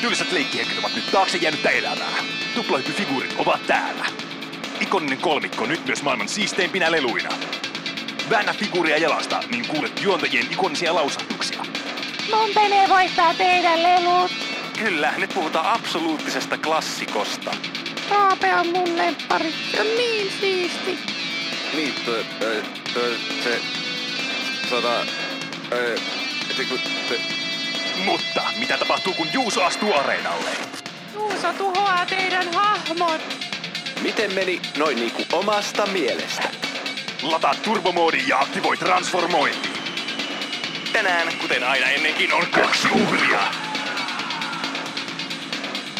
Tylsät 0.00 0.32
leikkihenkilöt 0.32 0.84
ovat 0.84 0.94
nyt 0.94 1.10
taakse 1.12 1.38
jäänyttä 1.38 1.70
elämää. 1.70 2.18
Tuplahyppyfiguurit 2.54 3.34
ovat 3.38 3.66
täällä. 3.66 4.19
Ikoninen 4.80 5.18
kolmikko 5.18 5.66
nyt 5.66 5.86
myös 5.86 6.02
maailman 6.02 6.28
siisteimpinä 6.28 6.90
leluina. 6.92 7.28
Väännä 8.30 8.52
figuuria 8.52 8.98
jalasta, 8.98 9.40
niin 9.50 9.68
kuulet 9.68 10.02
juontajien 10.02 10.46
ikonisia 10.52 10.94
lausahduksia. 10.94 11.62
Mun 12.34 12.50
menee 12.54 12.88
voittaa 12.88 13.34
teidän 13.34 13.82
lelut. 13.82 14.32
Kyllä, 14.78 15.12
nyt 15.18 15.30
puhutaan 15.34 15.66
absoluuttisesta 15.66 16.58
klassikosta. 16.58 17.50
Raape 18.10 18.54
on 18.54 18.66
mun 18.66 18.96
lemppari. 18.96 19.54
Se 19.70 19.80
on 19.80 19.86
niin 19.86 20.32
siisti. 20.40 20.98
Niin, 21.74 21.94
toi, 22.04 22.24
toi, 22.40 22.62
toi, 22.94 23.16
se, 23.44 23.60
sata, 24.70 25.00
ö, 25.72 25.96
se 26.56 26.64
kun, 26.64 26.78
se, 27.08 27.20
Mutta 28.04 28.42
mitä 28.58 28.78
tapahtuu, 28.78 29.14
kun 29.14 29.28
Juuso 29.32 29.64
astuu 29.64 29.94
areenalle? 29.94 30.50
Juuso 31.14 31.52
tuhoaa 31.52 32.06
teidän 32.06 32.54
hahmot. 32.54 33.49
Miten 34.02 34.34
meni 34.34 34.60
noin 34.76 34.96
niinku 34.96 35.22
omasta 35.32 35.86
mielestä? 35.86 36.48
Lataa 37.22 37.54
turbomoodi 37.54 38.22
ja 38.26 38.40
aktivoi 38.40 38.76
transformointi. 38.76 39.68
Tänään, 40.92 41.32
kuten 41.40 41.64
aina 41.64 41.86
ennenkin, 41.86 42.32
on 42.32 42.46
kaksi 42.50 42.88
uhria. 43.02 43.40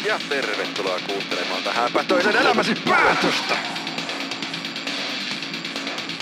Ja 0.05 0.19
tervetuloa 0.29 0.99
kuuntelemaan 1.07 1.63
tähän 1.63 1.91
toisen 2.07 2.35
elämäsi 2.35 2.75
päätöstä! 2.89 3.55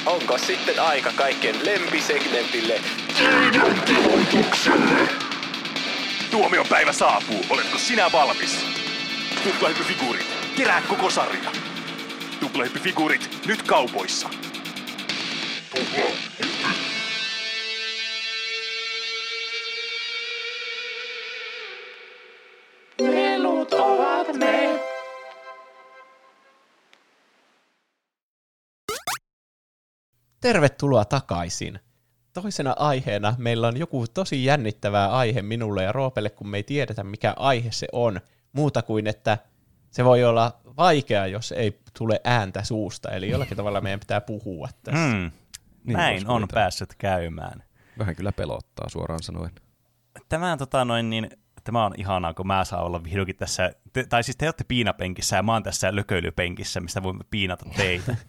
Onko 0.06 0.38
sitten 0.38 0.80
aika 0.80 1.12
kaikkien 1.16 1.56
lempisegmentille 1.66 2.82
Tuomion 6.32 6.66
päivä 6.70 6.94
saapuu. 6.94 7.46
Oletko 7.50 7.78
sinä 7.78 8.12
valmis? 8.12 8.66
Tuplahyppyfiguurit. 9.44 10.28
Kerää 10.56 10.82
koko 10.82 11.10
sarja. 11.10 11.69
Tuplahyppyfiguurit 12.40 13.30
nyt 13.48 13.64
kaupoissa. 13.64 14.30
Lelut 23.00 23.74
ovat 23.74 24.28
me. 24.36 24.80
Tervetuloa 30.42 31.06
takaisin. 31.06 31.80
Toisena 32.34 32.76
aiheena 32.78 33.36
meillä 33.38 33.68
on 33.68 33.78
joku 33.78 34.06
tosi 34.08 34.46
jännittävää 34.46 35.12
aihe 35.12 35.42
minulle 35.42 35.84
ja 35.84 35.92
Roopelle, 35.92 36.30
kun 36.30 36.50
me 36.50 36.58
ei 36.58 36.64
tiedetä 36.64 37.04
mikä 37.04 37.34
aihe 37.38 37.72
se 37.72 37.88
on. 37.92 38.22
Muuta 38.54 38.82
kuin, 38.82 39.08
että 39.08 39.38
se 39.92 40.06
voi 40.06 40.24
olla 40.24 40.60
vaikea, 40.78 41.28
jos 41.28 41.52
ei 41.52 41.80
tule 41.98 42.22
ääntä 42.24 42.64
suusta. 42.64 43.12
Eli 43.12 43.30
jollakin 43.30 43.58
tavalla 43.58 43.82
meidän 43.82 44.00
pitää 44.00 44.22
puhua 44.22 44.70
tässä. 44.84 45.08
Mm. 45.08 45.32
Niin 45.84 45.98
Näin 45.98 46.18
on 46.18 46.42
kuvitella. 46.42 46.62
päässyt 46.62 46.96
käymään. 46.98 47.64
Vähän 48.00 48.16
kyllä 48.16 48.32
pelottaa 48.32 48.90
suoraan 48.90 49.24
sanoen. 49.24 49.52
Tämä, 50.30 50.58
tota, 50.58 50.86
noin, 50.86 51.10
niin, 51.10 51.30
tämä 51.64 51.86
on 51.86 51.94
ihanaa, 51.98 52.34
kun 52.34 52.48
mä 52.48 52.66
saan 52.66 52.84
olla 52.84 53.04
vihdoinkin 53.04 53.36
tässä, 53.36 53.72
te, 53.94 54.06
tai 54.06 54.24
siis 54.24 54.38
te 54.38 54.48
olette 54.48 54.64
piinapenkissä 54.64 55.36
ja 55.36 55.44
mä 55.44 55.54
oon 55.54 55.64
tässä 55.64 55.96
lököilypenkissä, 55.96 56.80
mistä 56.80 57.04
voimme 57.04 57.24
piinata 57.32 57.66
teitä. 57.78 58.16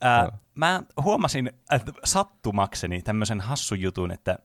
Ää, 0.00 0.38
mä 0.54 0.82
huomasin 1.02 1.52
että 1.70 1.92
sattumakseni 2.04 3.02
tämmöisen 3.02 3.40
hassun 3.40 3.80
jutun, 3.80 4.10
että 4.10 4.38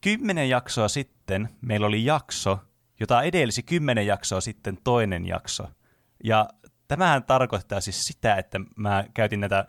kymmenen 0.00 0.48
jaksoa 0.48 0.88
sitten 0.88 1.48
meillä 1.60 1.86
oli 1.86 2.04
jakso, 2.04 2.58
jota 3.00 3.22
edelsi 3.22 3.62
kymmenen 3.62 4.06
jaksoa 4.06 4.40
sitten 4.40 4.78
toinen 4.84 5.26
jakso. 5.26 5.64
Ja 6.24 6.48
tämähän 6.88 7.24
tarkoittaa 7.24 7.80
siis 7.80 8.04
sitä, 8.04 8.34
että 8.36 8.60
mä 8.76 9.04
käytin 9.14 9.40
näitä 9.40 9.66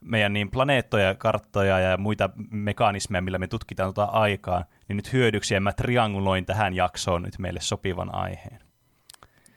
meidän 0.00 0.32
niin 0.32 0.50
planeettoja, 0.50 1.14
karttoja 1.14 1.78
ja 1.78 1.96
muita 1.96 2.30
mekanismeja, 2.50 3.22
millä 3.22 3.38
me 3.38 3.46
tutkitaan 3.46 3.94
tuota 3.94 4.10
aikaa, 4.10 4.64
niin 4.88 4.96
nyt 4.96 5.12
hyödyksi 5.12 5.54
ja 5.54 5.60
mä 5.60 5.72
trianguloin 5.72 6.46
tähän 6.46 6.74
jaksoon 6.74 7.22
nyt 7.22 7.38
meille 7.38 7.60
sopivan 7.60 8.14
aiheen. 8.14 8.60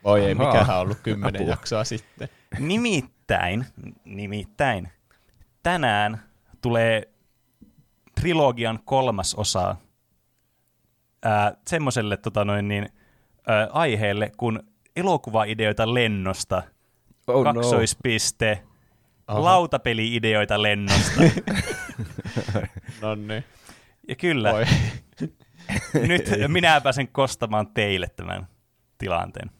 Voi 0.03 0.25
ei, 0.25 0.35
mikähän 0.35 0.75
on 0.75 0.81
ollut 0.81 0.99
kymmenen 1.03 1.41
Apua. 1.41 1.51
jaksoa 1.51 1.83
sitten. 1.83 2.29
Nimittäin, 2.59 3.65
nimittäin, 4.05 4.89
tänään 5.63 6.21
tulee 6.61 7.09
trilogian 8.21 8.79
kolmas 8.85 9.35
osa 9.35 9.75
ää, 11.23 11.53
semmoiselle 11.67 12.17
tota 12.17 12.45
noin, 12.45 12.67
niin, 12.67 12.89
ää, 13.51 13.67
aiheelle 13.71 14.31
kuin 14.37 14.59
elokuvaideoita 14.95 15.93
lennosta, 15.93 16.63
Oh 17.27 17.43
kaksoispiste, 17.43 18.63
Aha. 19.27 19.43
lautapeli-ideoita 19.43 20.61
lennosta. 20.61 21.21
No 23.01 23.15
niin. 23.15 23.43
ja 24.07 24.15
kyllä, 24.15 24.51
Voi. 24.53 24.65
nyt 26.07 26.29
minä 26.47 26.81
pääsen 26.81 27.07
kostamaan 27.07 27.67
teille 27.67 28.07
tämän 28.15 28.47
tilanteen. 28.97 29.51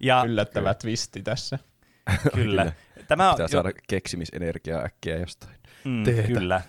Ja 0.00 0.24
Yllättävä 0.26 0.74
twisti 0.74 1.22
tässä. 1.22 1.58
kyllä. 2.34 2.62
Kyllä. 2.64 2.72
Tämä 3.08 3.28
on 3.28 3.34
Pitää 3.34 3.44
jo- 3.44 3.48
saada 3.48 3.70
keksimisenergiaa 3.88 4.82
äkkiä 4.84 5.16
jostain. 5.16 5.54
Mm, 5.84 6.04
teetä. 6.04 6.22
kyllä. 6.28 6.60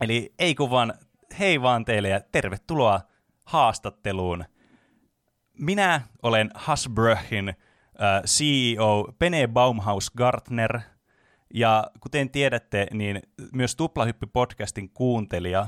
Eli 0.00 0.34
ei 0.38 0.54
kun 0.54 0.70
vaan, 0.70 0.94
hei 1.38 1.62
vaan 1.62 1.84
teille 1.84 2.08
ja 2.08 2.20
tervetuloa 2.32 3.00
haastatteluun. 3.44 4.44
Minä 5.58 6.00
olen 6.22 6.50
Hasbröhin 6.54 7.48
äh, 7.48 8.22
CEO 8.26 9.14
Pene 9.18 9.48
Baumhaus 9.48 10.10
Gartner, 10.10 10.80
ja 11.54 11.90
kuten 12.00 12.30
tiedätte, 12.30 12.86
niin 12.92 13.22
myös 13.52 13.76
Tuplahyppy-podcastin 13.76 14.90
kuuntelija 14.94 15.66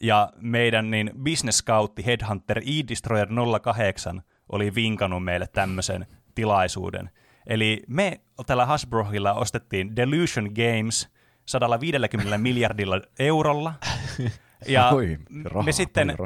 ja 0.00 0.32
meidän 0.36 0.90
niin 0.90 1.10
business 1.24 1.58
scoutti 1.58 2.06
Headhunter 2.06 2.58
E-Destroyer 2.58 3.28
08 3.62 4.22
oli 4.52 4.74
vinkannut 4.74 5.24
meille 5.24 5.46
tämmöisen 5.46 6.06
tilaisuuden. 6.34 7.10
Eli 7.46 7.82
me 7.88 8.20
tällä 8.46 8.66
Hasbrohilla 8.66 9.34
ostettiin 9.34 9.96
Delusion 9.96 10.50
Games 10.54 11.08
150 11.46 12.38
miljardilla 12.48 13.00
eurolla. 13.18 13.74
Ja 14.66 14.88
Oi, 14.88 15.18
me 15.64 15.72
sitten, 15.72 16.16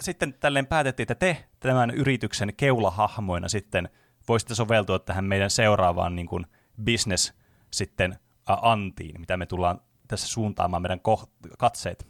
sitten 0.00 0.34
tälleen 0.40 0.66
päätettiin, 0.66 1.04
että 1.04 1.14
te 1.14 1.44
tämän 1.66 1.90
yrityksen 1.90 2.52
keulahahmoina 2.56 3.48
sitten 3.48 3.88
voisitte 4.28 4.54
soveltua 4.54 4.98
tähän 4.98 5.24
meidän 5.24 5.50
seuraavaan 5.50 6.16
niin 6.16 6.26
kuin 6.26 6.46
business 6.84 7.32
sitten 7.70 8.18
antiin, 8.46 9.20
mitä 9.20 9.36
me 9.36 9.46
tullaan 9.46 9.80
tässä 10.08 10.28
suuntaamaan 10.28 10.82
meidän 10.82 11.00
koht- 11.00 11.48
katseet. 11.58 12.08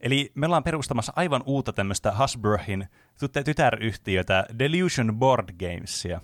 Eli 0.00 0.32
me 0.34 0.46
ollaan 0.46 0.64
perustamassa 0.64 1.12
aivan 1.16 1.42
uutta 1.46 1.72
tämmöistä 1.72 2.12
Hasbrohin 2.12 2.88
tytä- 3.20 3.42
tytäryhtiötä 3.44 4.46
Delusion 4.58 5.18
Board 5.18 5.48
Gamesia. 5.58 6.20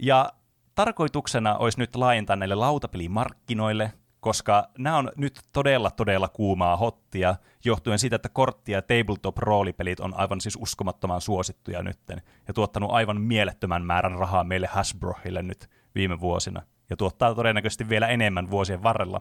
Ja 0.00 0.32
tarkoituksena 0.74 1.56
olisi 1.56 1.78
nyt 1.78 1.96
laajentaa 1.96 2.36
näille 2.36 2.54
lautapelimarkkinoille, 2.54 3.92
koska 4.22 4.68
nämä 4.78 4.96
on 4.96 5.10
nyt 5.16 5.40
todella, 5.52 5.90
todella 5.90 6.28
kuumaa 6.28 6.76
hottia, 6.76 7.36
johtuen 7.64 7.98
siitä, 7.98 8.16
että 8.16 8.28
kortti- 8.28 8.72
ja 8.72 8.82
tabletop-roolipelit 8.82 10.00
on 10.00 10.14
aivan 10.14 10.40
siis 10.40 10.58
uskomattoman 10.60 11.20
suosittuja 11.20 11.82
nytten, 11.82 12.22
ja 12.48 12.54
tuottanut 12.54 12.90
aivan 12.92 13.20
mielettömän 13.20 13.84
määrän 13.84 14.18
rahaa 14.18 14.44
meille 14.44 14.66
Hasbrohille 14.66 15.42
nyt 15.42 15.70
viime 15.94 16.20
vuosina, 16.20 16.62
ja 16.90 16.96
tuottaa 16.96 17.34
todennäköisesti 17.34 17.88
vielä 17.88 18.08
enemmän 18.08 18.50
vuosien 18.50 18.82
varrella. 18.82 19.20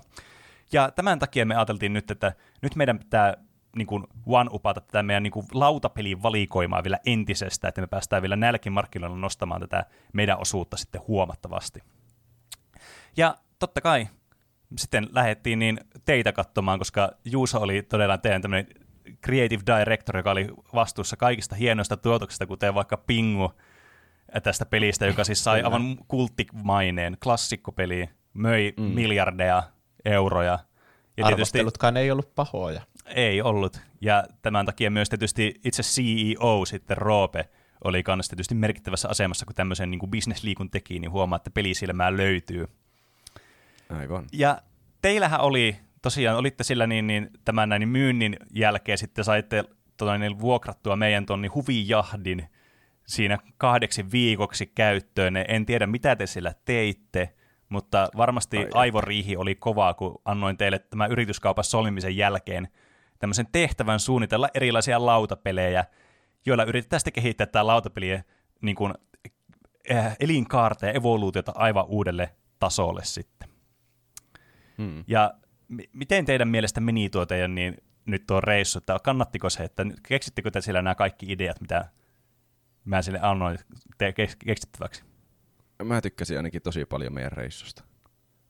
Ja 0.71 0.91
tämän 0.91 1.19
takia 1.19 1.45
me 1.45 1.55
ajateltiin 1.55 1.93
nyt, 1.93 2.11
että 2.11 2.33
nyt 2.61 2.75
meidän 2.75 2.99
pitää 2.99 3.33
niin 3.75 3.87
kuin 3.87 4.03
one-upata 4.25 4.81
tätä 4.81 5.03
meidän 5.03 5.23
niin 5.23 5.31
kuin 5.31 5.45
lautapelin 5.53 6.23
valikoimaa 6.23 6.83
vielä 6.83 6.99
entisestä, 7.05 7.67
että 7.67 7.81
me 7.81 7.87
päästään 7.87 8.21
vielä 8.21 8.35
näilläkin 8.35 8.73
markkinoilla 8.73 9.17
nostamaan 9.17 9.61
tätä 9.61 9.85
meidän 10.13 10.39
osuutta 10.39 10.77
sitten 10.77 11.01
huomattavasti. 11.07 11.79
Ja 13.17 13.35
totta 13.59 13.81
kai 13.81 14.07
sitten 14.77 15.07
lähdettiin 15.11 15.59
niin 15.59 15.79
teitä 16.05 16.31
katsomaan, 16.31 16.79
koska 16.79 17.11
Juuso 17.25 17.59
oli 17.59 17.83
todella 17.83 18.17
teidän 18.17 18.41
tämmöinen 18.41 18.67
creative 19.25 19.63
director, 19.65 20.17
joka 20.17 20.31
oli 20.31 20.47
vastuussa 20.73 21.17
kaikista 21.17 21.55
hienoista 21.55 21.97
tuotoksista, 21.97 22.45
kuten 22.45 22.73
vaikka 22.75 22.97
Pingu 22.97 23.51
tästä 24.43 24.65
pelistä, 24.65 25.05
joka 25.05 25.23
siis 25.23 25.43
sai 25.43 25.61
aivan 25.61 25.97
kulttimaineen, 26.07 27.17
klassikkopeli, 27.23 28.09
möi 28.33 28.73
mm. 28.77 28.83
miljardeja 28.83 29.63
euroja. 30.05 30.51
Ja 30.51 30.59
tietysti 31.15 31.33
Arvostelutkaan 31.33 31.97
ei 31.97 32.11
ollut 32.11 32.35
pahoja. 32.35 32.81
ei 33.05 33.41
ollut. 33.41 33.81
Ja 34.01 34.23
tämän 34.41 34.65
takia 34.65 34.91
myös 34.91 35.09
tietysti 35.09 35.59
itse 35.63 35.83
CEO 35.83 36.65
sitten 36.65 36.97
Roope 36.97 37.49
oli 37.83 38.03
kanssa 38.03 38.29
tietysti 38.29 38.55
merkittävässä 38.55 39.09
asemassa, 39.09 39.45
kun 39.45 39.55
tämmöisen 39.55 39.91
niin 39.91 39.99
kuin 39.99 40.09
bisnesliikun 40.09 40.69
teki, 40.69 40.99
niin 40.99 41.11
huomaa, 41.11 41.37
että 41.37 41.51
pelisilmää 41.51 42.17
löytyy. 42.17 42.67
Aivan. 43.91 44.25
Ja 44.33 44.61
teillähän 45.01 45.41
oli, 45.41 45.75
tosiaan 46.01 46.37
olitte 46.37 46.63
sillä 46.63 46.87
niin, 46.87 47.07
niin 47.07 47.29
tämän 47.45 47.69
näin 47.69 47.89
myynnin 47.89 48.37
jälkeen 48.53 48.97
sitten 48.97 49.25
saitte 49.25 49.63
tota, 49.97 50.17
niin, 50.17 50.39
vuokrattua 50.39 50.95
meidän 50.95 51.25
tonni 51.25 51.47
huvijahdin 51.47 52.49
siinä 53.07 53.37
kahdeksi 53.57 54.11
viikoksi 54.11 54.65
käyttöön. 54.75 55.33
En 55.47 55.65
tiedä, 55.65 55.87
mitä 55.87 56.15
te 56.15 56.27
sillä 56.27 56.53
teitte, 56.65 57.33
mutta 57.69 58.09
varmasti 58.17 58.57
Ai 58.57 58.67
aivoriihi 58.73 59.37
oli 59.37 59.55
kovaa, 59.55 59.93
kun 59.93 60.21
annoin 60.25 60.57
teille 60.57 60.79
tämän 60.79 61.11
yrityskaupan 61.11 61.63
solmimisen 61.63 62.17
jälkeen 62.17 62.67
tämmöisen 63.19 63.47
tehtävän 63.51 63.99
suunnitella 63.99 64.49
erilaisia 64.53 65.05
lautapelejä, 65.05 65.85
joilla 66.45 66.63
yritetään 66.63 66.99
sitten 66.99 67.13
kehittää 67.13 67.47
tämä 67.47 67.67
lautapelien 67.67 68.23
niin 68.61 68.75
kuin, 68.75 68.93
äh, 69.91 70.15
elinkaarta 70.19 70.85
ja 70.85 70.91
evoluutiota 70.91 71.51
aivan 71.55 71.85
uudelle 71.87 72.29
tasolle 72.59 73.03
sitten. 73.03 73.50
Hmm. 74.77 75.03
Ja 75.07 75.33
mi- 75.67 75.89
miten 75.93 76.25
teidän 76.25 76.47
mielestä 76.47 76.81
meni 76.81 77.09
tuo 77.09 77.25
teidän 77.25 77.55
niin, 77.55 77.77
nyt 78.05 78.27
tuo 78.27 78.41
reissu, 78.41 78.77
että 78.77 78.99
kannattiko 79.03 79.49
se, 79.49 79.63
että 79.63 79.85
keksittekö 80.07 80.51
te 80.51 80.61
siellä 80.61 80.81
nämä 80.81 80.95
kaikki 80.95 81.25
ideat, 81.29 81.61
mitä 81.61 81.89
mä 82.85 83.01
sille 83.01 83.19
annoin 83.21 83.59
te 83.97 84.09
keks- 84.09 84.35
keksittäväksi? 84.45 85.03
Mä 85.83 86.01
tykkäsin 86.01 86.37
ainakin 86.37 86.61
tosi 86.61 86.85
paljon 86.85 87.13
meidän 87.13 87.31
reissusta. 87.31 87.83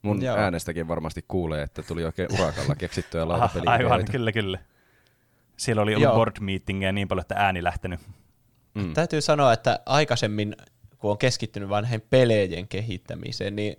Mun 0.02 0.22
Joo. 0.22 0.38
äänestäkin 0.38 0.88
varmasti 0.88 1.26
kuulee, 1.27 1.64
että 1.64 1.84
tuli 1.84 2.06
oikein 2.06 2.34
urakalla 2.34 2.76
keksittyä 2.76 3.22
Aha, 3.22 3.30
lautapeli 3.30 3.65
aivan, 3.77 4.06
kyllä, 4.11 4.31
kyllä. 4.31 4.60
Siellä 5.57 5.81
oli 5.81 5.95
ollut 5.95 6.14
board 6.15 6.35
meetingia 6.39 6.91
niin 6.91 7.07
paljon, 7.07 7.22
että 7.22 7.35
ääni 7.35 7.64
lähtenyt. 7.64 7.99
Mm. 8.73 8.93
Täytyy 8.93 9.22
sanoa, 9.22 9.53
että 9.53 9.80
aikaisemmin, 9.85 10.56
kun 10.98 11.11
on 11.11 11.18
keskittynyt 11.18 11.69
vain 11.69 11.84
näihin 11.84 12.02
pelejen 12.10 12.68
kehittämiseen, 12.68 13.56
niin 13.56 13.76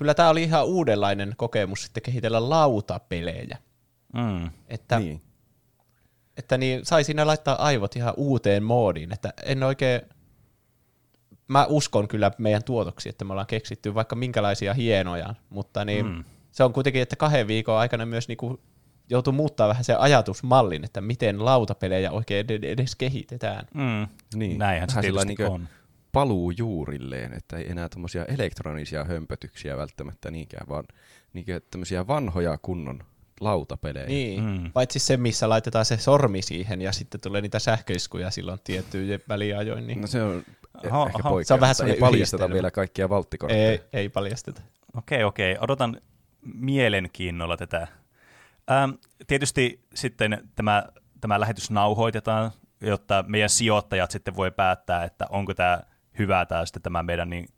kyllä 0.00 0.14
tämä 0.14 0.28
oli 0.28 0.42
ihan 0.42 0.64
uudenlainen 0.66 1.34
kokemus 1.36 1.82
sitten 1.82 2.02
kehitellä 2.02 2.50
lautapelejä. 2.50 3.58
Mm. 4.14 4.50
Että, 4.68 4.98
Niin. 4.98 5.22
että 6.36 6.58
niin, 6.58 6.86
sai 6.86 7.04
siinä 7.04 7.26
laittaa 7.26 7.64
aivot 7.64 7.96
ihan 7.96 8.14
uuteen 8.16 8.62
moodiin, 8.62 9.12
että 9.12 9.32
en 9.44 9.62
oikein, 9.62 10.00
mä 11.48 11.66
uskon 11.66 12.08
kyllä 12.08 12.30
meidän 12.38 12.64
tuotoksi, 12.64 13.08
että 13.08 13.24
me 13.24 13.32
ollaan 13.32 13.46
keksitty 13.46 13.94
vaikka 13.94 14.16
minkälaisia 14.16 14.74
hienoja, 14.74 15.34
mutta 15.50 15.84
niin 15.84 16.06
Mm. 16.06 16.24
se 16.52 16.64
on 16.64 16.72
kuitenkin, 16.72 17.02
että 17.02 17.16
kahden 17.16 17.46
viikon 17.48 17.78
aikana 17.78 18.06
myös 18.06 18.28
niinku 18.28 18.60
joutuu 19.10 19.32
muuttaa 19.32 19.68
vähän 19.68 19.84
se 19.84 19.94
ajatusmallin, 19.94 20.84
että 20.84 21.00
miten 21.00 21.44
lautapelejä 21.44 22.10
oikein 22.10 22.46
ed- 22.48 22.64
edes 22.64 22.96
kehitetään. 22.96 23.66
Mm. 23.74 24.08
Niin. 24.34 24.58
Näinhän 24.58 24.88
se 24.90 24.94
Vähän 24.96 25.02
tietysti 25.02 25.26
niinkö- 25.26 25.50
on. 25.50 25.68
Paluu 26.12 26.50
juurilleen, 26.50 27.32
että 27.32 27.56
ei 27.56 27.70
enää 27.70 27.88
tämmöisiä 27.88 28.24
elektronisia 28.24 29.04
hömpötyksiä 29.04 29.76
välttämättä 29.76 30.30
niinkään, 30.30 30.68
vaan 30.68 30.84
niinkö 31.32 31.60
tämmöisiä 31.70 32.06
vanhoja 32.06 32.58
kunnon 32.62 33.02
lautapelejä. 33.40 34.06
Niin, 34.06 34.44
Mm. 34.44 34.72
paitsi 34.72 34.98
se, 34.98 35.16
missä 35.16 35.48
laitetaan 35.48 35.84
se 35.84 35.96
sormi 35.96 36.42
siihen 36.42 36.82
ja 36.82 36.92
sitten 36.92 37.20
tulee 37.20 37.40
niitä 37.40 37.58
sähköiskuja 37.58 38.30
silloin 38.30 38.58
tiettyjen 38.64 39.20
väliajoin, 39.28 39.86
niin 39.86 40.00
No 40.00 40.06
se 40.06 40.22
on 40.22 40.44
Aha, 40.90 41.06
ehkä 41.06 41.18
aha. 41.28 41.42
Se 41.42 41.54
on 41.54 41.60
vähän 41.60 41.74
ei 41.86 41.96
paljasteta 41.96 42.08
yhdistelmä. 42.16 42.54
vielä 42.54 42.70
kaikkia 42.70 43.08
valttikortteja. 43.08 43.70
ei, 43.70 43.80
ei 43.92 44.08
paljasteta. 44.08 44.62
Okei, 44.96 45.24
okei. 45.24 45.56
Odotan 45.60 46.00
mielenkiinnolla 46.54 47.56
tätä. 47.56 47.88
Ähm, 48.70 48.90
tietysti 49.26 49.84
sitten 49.94 50.48
tämä, 50.54 50.84
tämä 51.20 51.40
lähetys 51.40 51.70
nauhoitetaan, 51.70 52.50
jotta 52.80 53.24
meidän 53.28 53.50
sijoittajat 53.50 54.10
sitten 54.10 54.36
voi 54.36 54.50
päättää, 54.50 55.04
että 55.04 55.26
onko 55.30 55.54
tämä 55.54 55.80
hyvä 56.18 56.46
tämä 56.46 56.66
sitten 56.66 56.82
tämä 56.82 57.02
meidän 57.02 57.30
niin 57.30 57.48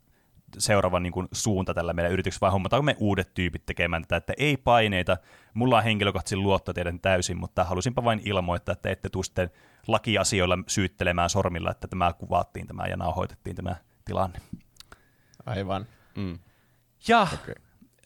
seuraava 0.57 0.99
niin 0.99 1.13
kuin, 1.13 1.27
suunta 1.31 1.73
tällä 1.73 1.93
meidän 1.93 2.11
yrityksellä, 2.11 2.41
vai 2.41 2.51
hommataanko 2.51 2.83
me 2.83 2.95
uudet 2.99 3.33
tyypit 3.33 3.65
tekemään 3.65 4.01
tätä, 4.01 4.15
että 4.15 4.33
ei 4.37 4.57
paineita. 4.57 5.17
Mulla 5.53 5.77
on 5.77 5.83
henkilökohtaisesti 5.83 6.35
luotto 6.35 6.73
teidän 6.73 6.99
täysin, 6.99 7.37
mutta 7.37 7.63
halusinpa 7.63 8.03
vain 8.03 8.21
ilmoittaa, 8.25 8.73
että 8.73 8.89
ette 8.89 9.09
tule 9.09 9.23
sitten 9.23 9.49
lakiasioilla 9.87 10.57
syyttelemään 10.67 11.29
sormilla, 11.29 11.71
että 11.71 11.87
tämä 11.87 12.13
kuvattiin 12.13 12.67
tämä 12.67 12.85
ja 12.85 12.97
nauhoitettiin 12.97 13.55
tämä 13.55 13.75
tilanne. 14.05 14.39
Aivan. 15.45 15.85
Mm. 16.15 16.39
Ja 17.07 17.27
Okei. 17.33 17.55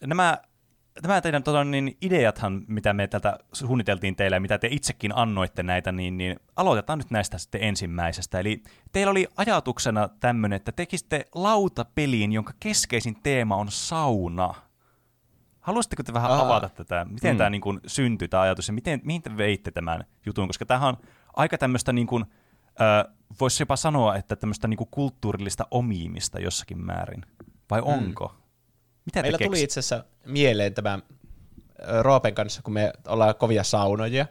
nämä, 0.06 0.38
nämä 1.02 1.20
teidän 1.20 1.42
tota, 1.42 1.64
niin, 1.64 1.96
ideathan, 2.02 2.64
mitä 2.68 2.92
me 2.92 3.06
täältä 3.06 3.38
suunniteltiin 3.52 4.16
teille 4.16 4.36
ja 4.36 4.40
mitä 4.40 4.58
te 4.58 4.68
itsekin 4.70 5.12
annoitte 5.16 5.62
näitä, 5.62 5.92
niin, 5.92 6.18
niin 6.18 6.40
aloitetaan 6.56 6.98
nyt 6.98 7.10
näistä 7.10 7.38
sitten 7.38 7.62
ensimmäisestä. 7.62 8.40
Eli 8.40 8.62
teillä 8.92 9.10
oli 9.10 9.28
ajatuksena 9.36 10.08
tämmöinen, 10.08 10.56
että 10.56 10.72
tekisitte 10.72 11.24
lautapeliin, 11.34 12.32
jonka 12.32 12.52
keskeisin 12.60 13.16
teema 13.22 13.56
on 13.56 13.70
sauna. 13.70 14.54
Haluaisitteko 15.60 16.02
te 16.02 16.12
vähän 16.12 16.30
Aa. 16.30 16.46
avata 16.46 16.68
tätä? 16.68 17.06
Miten 17.10 17.34
Mm. 17.34 17.38
tämä 17.38 17.50
niin 17.50 17.60
kuin, 17.60 17.80
syntyi 17.86 18.28
tämä 18.28 18.42
ajatus 18.42 18.68
ja 18.68 18.74
miten, 18.74 19.00
mihin 19.04 19.22
te 19.22 19.36
veitte 19.36 19.70
tämän 19.70 20.04
jutun? 20.26 20.46
Koska 20.46 20.66
tämähän 20.66 20.88
on 20.88 20.96
aika 21.36 21.58
tämmöistä, 21.58 21.92
niin 21.92 22.06
kuin, 22.06 22.24
äh, 22.80 23.14
voisi 23.40 23.62
jopa 23.62 23.76
sanoa, 23.76 24.16
että 24.16 24.36
tämmöistä 24.36 24.68
niin 24.68 24.78
kuin, 24.78 24.88
kulttuurillista 24.90 25.66
omiimista 25.70 26.40
jossakin 26.40 26.84
määrin. 26.84 27.22
Vai 27.70 27.80
onko? 27.84 28.34
Mitä 29.08 29.22
Meillä 29.22 29.38
tuli 29.38 29.62
itse 29.62 29.80
asiassa 29.80 30.04
mieleen 30.26 30.74
tämä 30.74 30.98
ö, 31.88 32.02
Roopen 32.02 32.34
kanssa, 32.34 32.62
kun 32.62 32.74
me 32.74 32.92
ollaan 33.06 33.34
kovia 33.34 33.64
saunojia. 33.64 34.26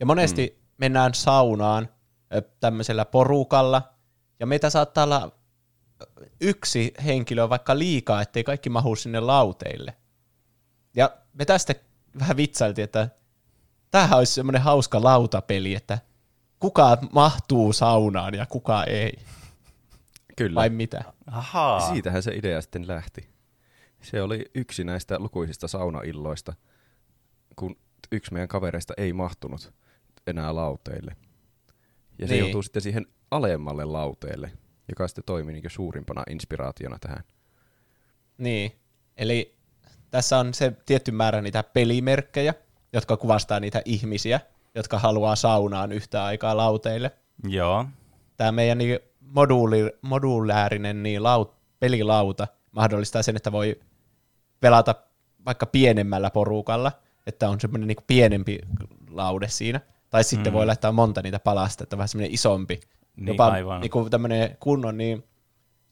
Ja 0.00 0.06
monesti 0.06 0.56
mm. 0.56 0.66
mennään 0.78 1.14
saunaan 1.14 1.88
ö, 2.34 2.42
tämmöisellä 2.60 3.04
porukalla, 3.04 3.82
ja 4.40 4.46
meitä 4.46 4.70
saattaa 4.70 5.04
olla 5.04 5.30
ö, 6.02 6.26
yksi 6.40 6.94
henkilö 7.04 7.48
vaikka 7.48 7.78
liikaa, 7.78 8.22
ettei 8.22 8.44
kaikki 8.44 8.70
mahu 8.70 8.96
sinne 8.96 9.20
lauteille. 9.20 9.96
Ja 10.96 11.16
me 11.32 11.44
tästä 11.44 11.74
vähän 12.18 12.36
vitsailtiin, 12.36 12.84
että 12.84 13.08
tämähän 13.90 14.18
olisi 14.18 14.32
semmoinen 14.32 14.62
hauska 14.62 15.02
lautapeli, 15.02 15.74
että 15.74 15.98
kuka 16.58 16.98
mahtuu 17.12 17.72
saunaan 17.72 18.34
ja 18.34 18.46
kuka 18.46 18.84
ei, 18.84 19.18
Kyllä. 20.36 20.54
vai 20.54 20.70
mitä. 20.70 21.04
Ahaa. 21.26 21.80
Siitähän 21.92 22.22
se 22.22 22.34
idea 22.34 22.60
sitten 22.60 22.88
lähti. 22.88 23.33
Se 24.04 24.22
oli 24.22 24.44
yksi 24.54 24.84
näistä 24.84 25.18
lukuisista 25.18 25.68
saunailloista, 25.68 26.52
kun 27.56 27.76
yksi 28.12 28.32
meidän 28.32 28.48
kavereista 28.48 28.94
ei 28.96 29.12
mahtunut 29.12 29.72
enää 30.26 30.54
lauteille. 30.54 31.16
Ja 32.18 32.28
se 32.28 32.34
Niin. 32.34 32.40
joutuu 32.40 32.62
sitten 32.62 32.82
siihen 32.82 33.06
alemmalle 33.30 33.84
lauteelle, 33.84 34.52
joka 34.88 35.08
sitten 35.08 35.24
toimi 35.24 35.52
niin 35.52 35.70
suurimpana 35.70 36.22
inspiraationa 36.30 36.98
tähän. 37.00 37.24
Niin, 38.38 38.72
eli 39.16 39.54
tässä 40.10 40.38
on 40.38 40.54
se 40.54 40.72
tietty 40.86 41.10
määrä 41.12 41.42
niitä 41.42 41.62
pelimerkkejä, 41.62 42.54
jotka 42.92 43.16
kuvastaa 43.16 43.60
niitä 43.60 43.82
ihmisiä, 43.84 44.40
jotka 44.74 44.98
haluaa 44.98 45.36
saunaan 45.36 45.92
yhtä 45.92 46.24
aikaa 46.24 46.56
lauteille. 46.56 47.10
Joo. 47.48 47.86
Tämä 48.36 48.52
meidän 48.52 48.78
niin 48.78 48.98
moduuli, 49.20 49.92
moduläärinen 50.02 51.02
niin 51.02 51.22
laut, 51.22 51.54
pelilauta 51.80 52.48
mahdollistaa 52.72 53.22
sen, 53.22 53.36
että 53.36 53.52
voi 53.52 53.80
pelata 54.60 54.94
vaikka 55.46 55.66
pienemmällä 55.66 56.30
porukalla, 56.30 56.92
että 57.26 57.48
on 57.48 57.60
semmoinen 57.60 57.88
niin 57.88 57.96
pienempi 58.06 58.58
laude 59.10 59.48
siinä. 59.48 59.80
Tai 60.10 60.24
sitten 60.24 60.52
Mm. 60.52 60.54
voi 60.56 60.66
laittaa 60.66 60.92
monta 60.92 61.22
niitä 61.22 61.38
palasta, 61.38 61.84
että 61.84 61.96
vähän 61.98 62.08
semmoinen 62.08 62.34
isompi. 62.34 62.80
Niin, 63.16 63.26
Jopa 63.28 63.46
aivan. 63.46 63.80
niin 63.80 63.90
kuin 63.90 64.10
tämmöinen 64.10 64.56
kunnon 64.60 64.96
niin 64.96 65.24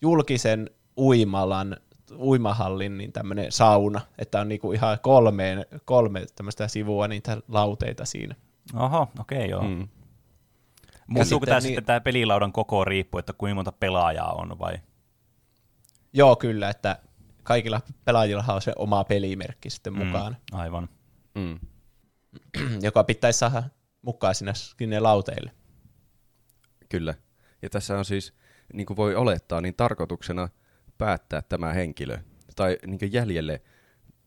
julkisen 0.02 0.70
uimalan, 0.96 1.76
uimahallin 2.18 2.98
niin 2.98 3.12
tämmöinen 3.12 3.52
sauna, 3.52 4.00
että 4.18 4.40
on 4.40 4.48
niinku 4.48 4.72
ihan 4.72 4.98
kolmeen, 5.02 5.66
kolme 5.84 6.26
tämmöistä 6.36 6.68
sivua 6.68 7.08
niitä 7.08 7.36
lauteita 7.48 8.04
siinä. 8.04 8.34
Oho, 8.74 9.08
okei 9.20 9.50
joo. 9.50 9.62
Mm. 9.62 9.88
Muuttuuko 11.06 11.46
tämä 11.46 11.58
niin- 11.58 11.62
sitten 11.62 11.84
tämä 11.84 12.00
pelilaudan 12.00 12.52
koko 12.52 12.84
riippuu, 12.84 13.18
että 13.18 13.32
kuinka 13.32 13.54
monta 13.54 13.72
pelaajaa 13.72 14.32
on 14.32 14.58
vai? 14.58 14.78
Joo, 16.12 16.36
kyllä, 16.36 16.70
että 16.70 16.96
kaikilla 17.42 17.80
pelaajilla 18.04 18.44
on 18.48 18.62
se 18.62 18.72
oma 18.76 19.04
pelimerkki 19.04 19.70
sitten 19.70 19.92
mukaan, 19.92 20.36
Mm, 20.52 20.58
aivan. 20.58 20.88
Mm. 21.34 21.58
joka 22.82 23.04
pitäisi 23.04 23.38
saada 23.38 23.62
mukaan 24.02 24.34
sinne, 24.34 24.52
sinne 24.54 25.00
lauteille. 25.00 25.50
Kyllä. 26.88 27.14
Ja 27.62 27.70
tässä 27.70 27.98
on 27.98 28.04
siis, 28.04 28.34
niin 28.72 28.86
kuin 28.86 28.96
voi 28.96 29.14
olettaa, 29.14 29.60
niin 29.60 29.74
tarkoituksena 29.74 30.48
päättää 30.98 31.42
tämä 31.42 31.72
henkilö, 31.72 32.18
tai 32.56 32.78
niin 32.86 33.12
jäljelle 33.12 33.62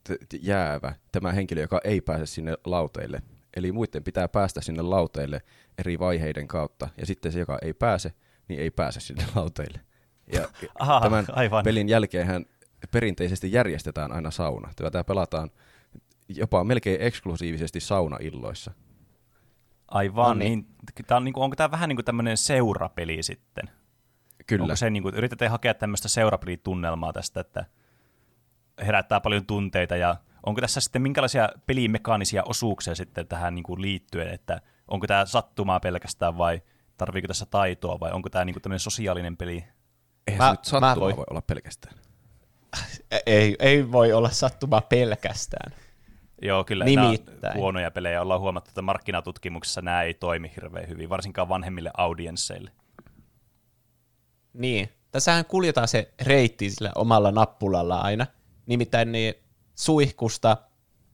t- 0.04 0.28
t- 0.28 0.42
jäävä 0.42 0.94
tämä 1.12 1.32
henkilö, 1.32 1.60
joka 1.60 1.80
ei 1.84 2.00
pääse 2.00 2.26
sinne 2.26 2.54
lauteille. 2.64 3.22
Eli 3.56 3.72
muiden 3.72 4.04
pitää 4.04 4.28
päästä 4.28 4.60
sinne 4.60 4.82
lauteille 4.82 5.42
eri 5.78 5.98
vaiheiden 5.98 6.48
kautta, 6.48 6.88
ja 6.98 7.06
sitten 7.06 7.32
se, 7.32 7.38
joka 7.38 7.58
ei 7.62 7.74
pääse, 7.74 8.12
niin 8.48 8.60
ei 8.60 8.70
pääse 8.70 9.00
sinne 9.00 9.24
lauteille. 9.34 9.80
Ja 10.32 10.48
Aha, 10.78 11.00
tämän 11.00 11.24
aivan. 11.32 11.64
pelin 11.64 11.88
jälkeenhän 11.88 12.44
perinteisesti 12.90 13.52
järjestetään 13.52 14.12
aina 14.12 14.30
sauna. 14.30 14.70
Tätä 14.76 15.04
pelataan 15.04 15.50
jopa 16.28 16.64
melkein 16.64 17.00
eksklusiivisesti 17.00 17.80
saunailloissa. 17.80 18.70
Aivan, 19.88 20.26
No 20.28 20.34
niin. 20.34 20.58
niin. 20.58 21.06
Tää 21.06 21.16
on, 21.16 21.24
niinku, 21.24 21.42
onko 21.42 21.56
tämä 21.56 21.70
vähän 21.70 21.88
niin 21.88 21.96
kuin 21.96 22.04
tämmöinen 22.04 22.36
seurapeli 22.36 23.22
sitten? 23.22 23.64
Kyllä. 24.46 24.62
Onko 24.62 24.76
se, 24.76 24.90
niin 24.90 25.02
kuin, 25.02 25.14
yritätte 25.14 25.48
hakea 25.48 25.74
tämmöistä 25.74 26.08
seurapelitunnelmaa 26.08 27.12
tästä, 27.12 27.40
että 27.40 27.64
herättää 28.86 29.20
paljon 29.20 29.46
tunteita 29.46 29.96
ja 29.96 30.16
onko 30.46 30.60
tässä 30.60 30.80
sitten 30.80 31.02
minkälaisia 31.02 31.48
pelimekaanisia 31.66 32.42
osuuksia 32.44 32.94
sitten 32.94 33.26
tähän 33.26 33.54
niin 33.54 33.62
kuin 33.62 33.82
liittyen, 33.82 34.28
että 34.28 34.60
onko 34.88 35.06
tämä 35.06 35.26
sattumaa 35.26 35.80
pelkästään 35.80 36.38
vai 36.38 36.62
tarviiko 36.96 37.28
tässä 37.28 37.46
taitoa 37.46 38.00
vai 38.00 38.12
onko 38.12 38.28
tämä 38.30 38.44
niin 38.44 38.54
kuin 38.54 38.62
tämmöinen 38.62 38.80
sosiaalinen 38.80 39.36
peli? 39.36 39.64
Eihän 40.26 40.38
Mä- 40.38 40.46
se 40.46 40.50
nyt 40.50 40.64
sattumaa 40.64 40.94
mä 40.94 41.00
voin- 41.00 41.16
voi 41.16 41.24
olla 41.30 41.42
pelkästään. 41.42 41.94
Ei, 43.26 43.56
ei 43.58 43.92
voi 43.92 44.12
olla 44.12 44.30
sattuma 44.30 44.80
pelkästään. 44.80 45.72
Joo, 46.42 46.64
kyllä 46.64 46.84
nämä 46.84 47.04
Nimittäin. 47.04 47.56
huonoja 47.56 47.90
pelejä. 47.90 48.22
Ollaan 48.22 48.40
huomattu, 48.40 48.70
että 48.70 48.82
markkinatutkimuksessa 48.82 49.82
nämä 49.82 50.02
ei 50.02 50.14
toimi 50.14 50.52
hirveän 50.56 50.88
hyvin, 50.88 51.08
varsinkaan 51.08 51.48
vanhemmille 51.48 51.90
audiensseille. 51.96 52.70
Niin. 54.52 54.88
Tässähän 55.10 55.44
kuljetaan 55.44 55.88
se 55.88 56.12
reitti 56.22 56.70
sillä 56.70 56.92
omalla 56.94 57.30
nappulalla 57.30 57.98
aina. 57.98 58.26
Nimittäin 58.66 59.12
niin 59.12 59.34
suihkusta 59.74 60.56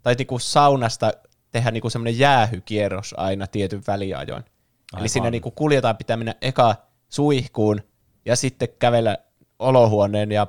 tai 0.03 0.15
niinku 0.15 0.39
saunasta 0.39 1.13
tehdään 1.51 1.75
niinku 1.75 1.91
semmoinen 1.91 2.19
jäähykierros 2.19 3.15
aina 3.17 3.47
tietyn 3.47 3.83
väliajoin. 3.87 4.43
Eli 4.43 4.49
Aivan. 4.93 5.09
siinä 5.09 5.31
niinku 5.31 5.51
kuljetaan 5.51 5.97
pitää 5.97 6.17
mennä 6.17 6.35
eka 6.43 6.75
suihkuun 7.09 7.81
ja 8.25 8.37
sitten 8.37 8.69
kävellä 8.79 9.19
olohuoneen 9.59 10.33
ja 10.33 10.47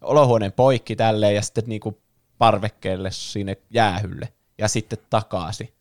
olohuoneen 0.00 0.52
poikki 0.52 0.96
tälleen 0.96 1.34
ja 1.34 1.42
sitten 1.42 1.64
niinku 1.66 2.02
parvekkeelle 2.38 3.10
sinne 3.10 3.56
jäähylle 3.70 4.32
ja 4.58 4.68
sitten 4.68 4.98
takaisin. 5.10 5.74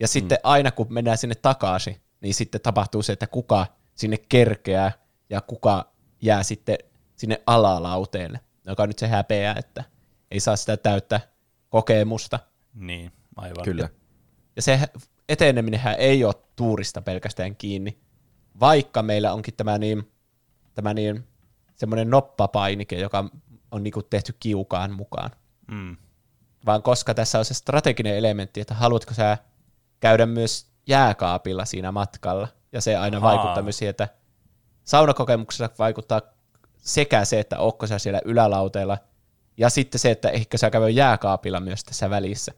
Ja 0.00 0.08
sitten 0.08 0.38
aina 0.42 0.70
kun 0.70 0.86
mennään 0.90 1.18
sinne 1.18 1.34
takaisin, 1.34 1.96
niin 2.20 2.34
sitten 2.34 2.60
tapahtuu 2.60 3.02
se, 3.02 3.12
että 3.12 3.26
kuka 3.26 3.66
sinne 3.94 4.16
kerkeää 4.28 4.92
ja 5.30 5.40
kuka 5.40 5.92
jää 6.20 6.42
sitten 6.42 6.78
sinne 7.16 7.42
alalauteelle, 7.46 8.40
joka 8.66 8.82
on 8.82 8.88
nyt 8.88 8.98
se 8.98 9.08
häpeä, 9.08 9.54
että 9.58 9.84
ei 10.30 10.40
saa 10.40 10.56
sitä 10.56 10.76
täyttä 10.76 11.20
kokemusta. 11.68 12.38
Niin, 12.74 13.12
aivan. 13.36 13.64
Kyllä. 13.64 13.88
Ja 14.56 14.62
se 14.62 14.80
eteneminenhän 15.28 15.94
ei 15.98 16.24
ole 16.24 16.34
tuurista 16.56 17.02
pelkästään 17.02 17.56
kiinni, 17.56 17.98
vaikka 18.60 19.02
meillä 19.02 19.32
onkin 19.32 19.54
tämä 19.54 19.78
niin, 19.78 20.12
tämä 20.74 20.94
niin 20.94 21.24
semmoinen 21.74 22.10
noppapainike, 22.10 22.98
joka 22.98 23.30
on 23.72 23.82
niinku 23.82 24.02
tehty 24.02 24.36
kiukaan 24.40 24.92
mukaan. 24.92 25.30
Mm. 25.70 25.96
Vaan 26.66 26.82
koska 26.82 27.14
tässä 27.14 27.38
on 27.38 27.44
se 27.44 27.54
strateginen 27.54 28.16
elementti, 28.16 28.60
että 28.60 28.74
haluatko 28.74 29.14
sä 29.14 29.38
käydä 30.00 30.26
myös 30.26 30.66
jääkaapilla 30.86 31.64
siinä 31.64 31.92
matkalla, 31.92 32.48
ja 32.72 32.80
se 32.80 32.96
aina 32.96 33.16
Ahaa. 33.16 33.30
vaikuttaa 33.30 33.62
myös 33.62 33.78
siihen, 33.78 33.90
että 33.90 34.08
saunakokemuksessa 34.84 35.70
vaikuttaa 35.78 36.20
sekä 36.78 37.24
se, 37.24 37.40
että 37.40 37.58
onko 37.58 37.86
sä 37.86 37.98
siellä 37.98 38.20
ylälauteella, 38.24 38.98
ja 39.56 39.70
sitten 39.70 39.98
se, 39.98 40.10
että 40.10 40.30
ehkä 40.30 40.58
sä 40.58 40.70
käy 40.70 40.90
jääkaapilla 40.90 41.60
myös 41.60 41.84
tässä 41.84 42.10
välissä. 42.10 42.52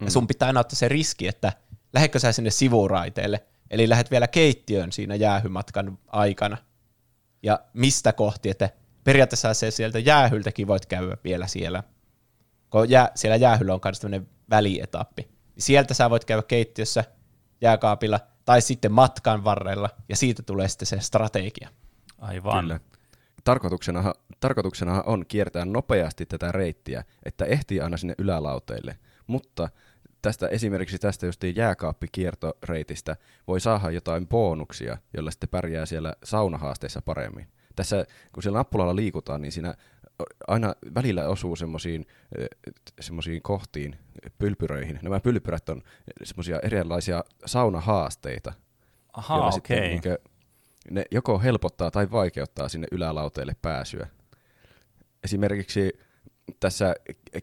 Mm. 0.00 0.04
Ja 0.04 0.10
sun 0.10 0.26
pitää 0.26 0.46
aina 0.46 0.60
ottaa 0.60 0.76
se 0.76 0.88
riski, 0.88 1.28
että 1.28 1.52
lähdetkö 1.92 2.18
sä 2.18 2.32
sinne 2.32 2.50
sivuraiteelle, 2.50 3.44
eli 3.70 3.88
lähdet 3.88 4.10
vielä 4.10 4.28
keittiöön 4.28 4.92
siinä 4.92 5.14
jäähymatkan 5.14 5.98
aikana. 6.06 6.56
Ja 7.42 7.60
mistä 7.72 8.12
kohti, 8.12 8.50
että 8.50 8.70
periaatteessa 9.04 9.54
se 9.54 9.70
sieltä 9.70 9.98
jäähyltäkin 9.98 10.66
voit 10.66 10.86
käydä 10.86 11.16
vielä 11.24 11.46
siellä. 11.46 11.82
Kun 12.70 12.90
jää, 12.90 13.10
siellä 13.14 13.36
jäähyllä 13.36 13.74
on 13.74 13.80
myös 13.84 14.00
tämmöinen 14.00 14.28
välietappi. 14.50 15.22
Niin 15.22 15.62
sieltä 15.62 15.94
sä 15.94 16.10
voit 16.10 16.24
käydä 16.24 16.42
keittiössä 16.42 17.04
jääkaapilla 17.60 18.20
tai 18.44 18.62
sitten 18.62 18.92
matkan 18.92 19.44
varrella, 19.44 19.90
ja 20.08 20.16
siitä 20.16 20.42
tulee 20.42 20.68
sitten 20.68 20.86
se 20.86 21.00
strategia. 21.00 21.68
Aivan. 22.18 22.64
Kyllä. 22.64 22.80
Tarkoituksenahan, 23.44 24.14
tarkoituksenahan 24.40 25.02
on 25.06 25.24
kiertää 25.28 25.64
nopeasti 25.64 26.26
tätä 26.26 26.52
reittiä, 26.52 27.04
että 27.22 27.44
ehtii 27.44 27.80
aina 27.80 27.96
sinne 27.96 28.14
ylälauteille. 28.18 28.98
Mutta 29.26 29.68
tästä 30.22 30.48
esimerkiksi 30.48 30.98
tästä 30.98 31.26
justiin 31.26 31.56
jääkaappikiertoreitistä 31.56 33.16
voi 33.46 33.60
saada 33.60 33.90
jotain 33.90 34.28
bonuksia, 34.28 34.98
joilla 35.14 35.30
sitten 35.30 35.48
pärjää 35.48 35.86
siellä 35.86 36.14
saunahaasteissa 36.24 37.02
paremmin. 37.02 37.48
Tässä, 37.76 38.06
kun 38.32 38.42
siellä 38.42 38.58
nappulalla 38.58 38.96
liikutaan, 38.96 39.42
niin 39.42 39.52
siinä 39.52 39.74
aina 40.48 40.74
välillä 40.94 41.28
osuu 41.28 41.56
semmoisiin 41.56 42.06
semmosiin 43.00 43.42
kohtiin, 43.42 43.96
pylpyröihin. 44.38 44.98
Nämä 45.02 45.20
pylpyrät 45.20 45.68
on 45.68 45.82
semmoisia 46.22 46.60
erilaisia 46.60 47.24
saunahaasteita, 47.46 48.52
Ahaa, 49.12 49.36
joilla 49.36 49.48
okei. 49.48 49.54
sitten 49.56 49.82
niinkö, 49.82 50.18
ne 50.90 51.04
joko 51.10 51.38
helpottaa 51.38 51.90
tai 51.90 52.10
vaikeuttaa 52.10 52.68
sinne 52.68 52.86
ylälauteille 52.92 53.56
pääsyä. 53.62 54.08
Esimerkiksi 55.24 55.92
tässä 56.60 56.94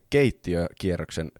keittiökierroksen 0.10 1.32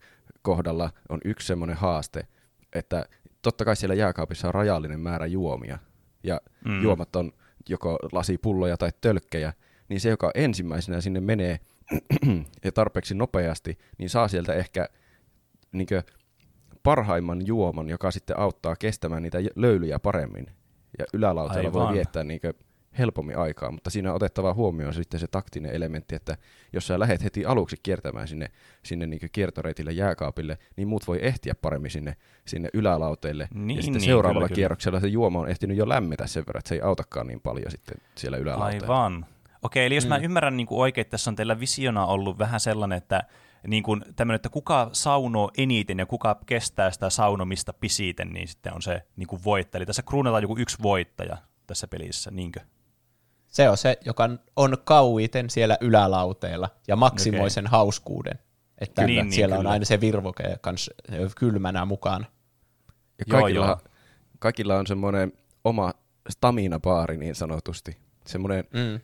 kohdalla 0.42 0.90
on 1.10 1.20
yksi 1.26 1.48
semmoinen 1.48 1.78
haaste, 1.78 2.28
että 2.74 3.06
totta 3.42 3.66
kai 3.66 3.76
siellä 3.76 3.96
jääkaapissa 3.96 4.48
on 4.48 4.54
rajallinen 4.54 5.00
määrä 5.00 5.26
juomia, 5.26 5.78
ja 6.24 6.42
mm. 6.66 6.82
juomat 6.82 7.16
on 7.16 7.32
joko 7.70 7.98
lasipulloja 8.12 8.78
tai 8.78 8.90
tölkkejä, 9.02 9.54
niin 9.90 10.02
se, 10.02 10.10
joka 10.10 10.32
ensimmäisenä 10.36 11.02
sinne 11.02 11.20
menee 11.20 11.60
ja 12.66 12.72
tarpeeksi 12.72 13.16
nopeasti, 13.16 13.78
niin 13.98 14.10
saa 14.10 14.28
sieltä 14.28 14.54
ehkä 14.54 14.90
niinkö, 15.72 16.04
parhaimman 16.84 17.48
juoman, 17.48 17.90
joka 17.90 18.12
sitten 18.12 18.40
auttaa 18.40 18.76
kestämään 18.76 19.24
niitä 19.24 19.38
löylyjä 19.56 20.00
paremmin. 20.00 20.46
Ja 21.00 21.06
ylälauteella 21.14 21.74
voi 21.74 21.94
viettää 21.94 22.24
niinkö 22.24 22.54
helpommin 22.98 23.38
aikaa, 23.38 23.72
mutta 23.72 23.90
siinä 23.90 24.10
on 24.10 24.16
otettava 24.16 24.54
huomioon 24.54 24.94
sitten 24.94 25.20
se 25.20 25.28
taktinen 25.28 25.76
elementti, 25.76 26.16
että 26.16 26.38
jos 26.74 26.88
sä 26.88 27.00
lähdet 27.00 27.24
heti 27.24 27.46
aluksi 27.46 27.76
kiertämään 27.84 28.28
sinne, 28.28 28.52
sinne 28.84 29.08
niinkö 29.08 29.28
kiertoreitille 29.32 29.92
jääkaapille, 29.92 30.58
niin 30.76 30.88
muut 30.88 31.08
voi 31.08 31.20
ehtiä 31.22 31.56
paremmin 31.56 31.92
sinne, 31.92 32.16
sinne 32.46 32.70
ylälauteille. 32.74 33.48
Niin, 33.54 33.78
ja 33.78 33.84
sitten 33.84 34.02
niin, 34.02 34.10
seuraavalla 34.10 34.40
kyllä, 34.40 34.48
kyllä. 34.48 34.56
kierroksella 34.56 35.00
se 35.00 35.08
juoma 35.08 35.40
on 35.40 35.50
ehtinyt 35.50 35.78
jo 35.78 35.90
lämmetä 35.90 36.28
sen 36.28 36.44
verran, 36.48 36.60
että 36.60 36.70
se 36.70 36.76
ei 36.76 36.82
autakaan 36.82 37.28
niin 37.28 37.42
paljon 37.42 37.72
sitten 37.72 37.98
siellä 38.16 38.38
ylälauteella. 38.38 39.04
Aivan. 39.04 39.26
Okei, 39.62 39.86
eli 39.86 39.96
jos 39.96 40.06
mm. 40.06 40.10
mä 40.10 40.18
ymmärrän 40.18 40.58
niin 40.58 40.68
kuin 40.68 40.80
oikein, 40.80 41.02
että 41.02 41.12
tässä 41.12 41.32
on 41.32 41.36
teillä 41.36 41.60
visiona 41.60 42.06
ollut 42.06 42.40
vähän 42.40 42.60
sellainen, 42.60 42.98
että 42.98 43.24
niin 43.68 43.84
kuin 43.84 44.04
tämmöinen, 44.16 44.36
että 44.36 44.50
kuka 44.50 44.90
saunoo 44.92 45.52
eniten 45.58 46.00
ja 46.00 46.06
kuka 46.06 46.40
kestää 46.46 46.92
sitä 46.92 47.10
saunomista 47.10 47.74
pisiten, 47.74 48.30
niin 48.34 48.48
sitten 48.48 48.74
on 48.74 48.82
se 48.82 49.02
niin 49.16 49.28
kuin 49.28 49.44
voittaja. 49.44 49.80
Eli 49.80 49.86
tässä 49.86 50.04
kruunataan 50.04 50.44
joku 50.44 50.58
yksi 50.58 50.78
voittaja 50.84 51.38
tässä 51.68 51.88
pelissä, 51.88 52.32
niinkö? 52.32 52.60
Se 53.52 53.70
on 53.70 53.78
se, 53.78 53.98
joka 54.06 54.30
on 54.56 54.78
kauiten 54.84 55.50
siellä 55.50 55.78
ylälauteella 55.82 56.70
ja 56.88 56.96
maksimoi 56.96 57.40
Okei. 57.40 57.50
sen 57.50 57.68
hauskuuden. 57.68 58.40
Että 58.78 59.06
Niin, 59.06 59.26
niin, 59.26 59.34
siellä 59.34 59.56
on 59.56 59.60
kyllä. 59.60 59.72
aina 59.72 59.86
se 59.86 60.02
virvoke 60.02 60.44
kans 60.62 60.90
kylmänä 61.38 61.86
mukana. 61.86 62.26
Ja 63.20 63.26
Joo, 63.28 63.42
kaikilla, 63.42 63.66
joo. 63.66 63.78
kaikilla 64.40 64.76
on 64.78 64.88
semmoinen 64.88 65.34
oma 65.64 65.94
stamina-baari 66.30 67.18
niin 67.18 67.36
sanotusti. 67.36 67.98
Semmoinen, 68.28 68.64
Mm. 68.74 69.00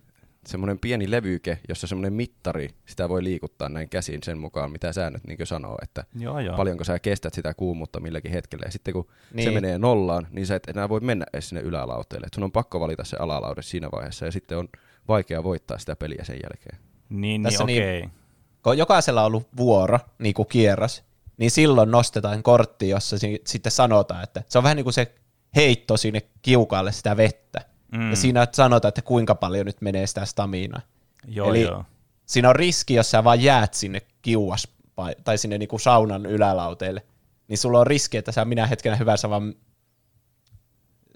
Semmoinen 0.48 0.80
pieni 0.80 1.12
levyke, 1.12 1.60
jossa 1.70 1.88
semmoinen 1.88 2.14
mittari, 2.14 2.70
sitä 2.86 3.10
voi 3.10 3.24
liikuttaa 3.24 3.70
näin 3.70 3.90
käsin 3.90 4.24
sen 4.24 4.38
mukaan, 4.38 4.72
mitä 4.72 4.94
säännöt 4.94 5.24
niin 5.28 5.48
sanoo, 5.48 5.78
että 5.84 6.04
Joo, 6.20 6.40
joo. 6.40 6.58
paljonko 6.58 6.84
sä 6.84 7.00
kestät 7.00 7.34
sitä 7.34 7.54
kuumuutta 7.54 8.00
milläkin 8.00 8.32
hetkellä. 8.32 8.64
Ja 8.66 8.72
sitten 8.72 8.94
kun 8.94 9.04
niin. 9.08 9.36
Niin. 9.36 9.50
se 9.50 9.54
menee 9.54 9.78
nollaan, 9.78 10.28
niin 10.32 10.46
sä 10.48 10.56
et 10.56 10.68
enää 10.70 10.90
voi 10.90 11.00
mennä 11.00 11.26
edes 11.34 11.50
sinne 11.50 11.62
ylälauteelle. 11.62 12.28
Et 12.28 12.34
sun 12.34 12.44
on 12.44 12.52
pakko 12.52 12.80
valita 12.80 13.04
se 13.04 13.18
alalaude 13.20 13.62
siinä 13.62 13.90
vaiheessa, 13.92 14.26
ja 14.26 14.32
sitten 14.32 14.58
on 14.58 14.70
vaikea 15.08 15.44
voittaa 15.44 15.78
sitä 15.78 15.96
peliä 15.96 16.24
sen 16.24 16.40
jälkeen. 16.44 16.78
Niin, 17.10 17.20
niin 17.20 17.44
Tässä 17.44 17.64
niin- 17.64 17.84
okei. 17.84 18.10
Kun 18.64 18.78
jokaisella 18.78 19.22
on 19.22 19.28
ollut 19.28 19.48
vuoro, 19.58 20.00
niin 20.20 20.34
kuin 20.34 20.48
kierros, 20.48 21.04
niin 21.38 21.52
silloin 21.52 21.92
nostetaan 21.92 22.44
kortti, 22.44 22.90
jossa 22.90 23.18
si- 23.18 23.42
sitten 23.46 23.72
sanotaan, 23.72 24.24
että 24.24 24.44
se 24.50 24.58
on 24.58 24.64
vähän 24.64 24.76
niin 24.76 24.86
kuin 24.86 24.94
se 24.94 25.16
heitto 25.56 25.98
sinne 25.98 26.22
kiukaalle 26.42 26.92
sitä 26.92 27.18
vettä. 27.18 27.62
Mm. 27.92 28.10
Ja 28.10 28.16
siinä 28.16 28.48
sanotaan, 28.52 28.90
että 28.90 29.02
kuinka 29.02 29.36
paljon 29.36 29.66
nyt 29.66 29.82
menee 29.82 30.08
sitä 30.08 30.26
staminaa. 30.26 30.82
Joo, 31.28 31.50
Eli 31.50 31.62
joo. 31.62 31.84
siinä 32.26 32.50
on 32.50 32.56
riski, 32.56 32.94
jos 32.94 33.12
sä 33.12 33.24
vaan 33.24 33.44
jäät 33.44 33.74
sinne 33.74 34.02
kiuas 34.22 34.68
tai 35.24 35.38
sinne 35.38 35.58
niinku 35.58 35.80
saunan 35.80 36.26
ylälauteelle, 36.26 37.02
niin 37.48 37.58
sulla 37.58 37.80
on 37.80 37.88
riski, 37.88 38.18
että 38.18 38.32
sä 38.32 38.46
minä 38.46 38.68
hetkenä 38.68 38.96
hyvänsä 38.96 39.30
vaan 39.30 39.54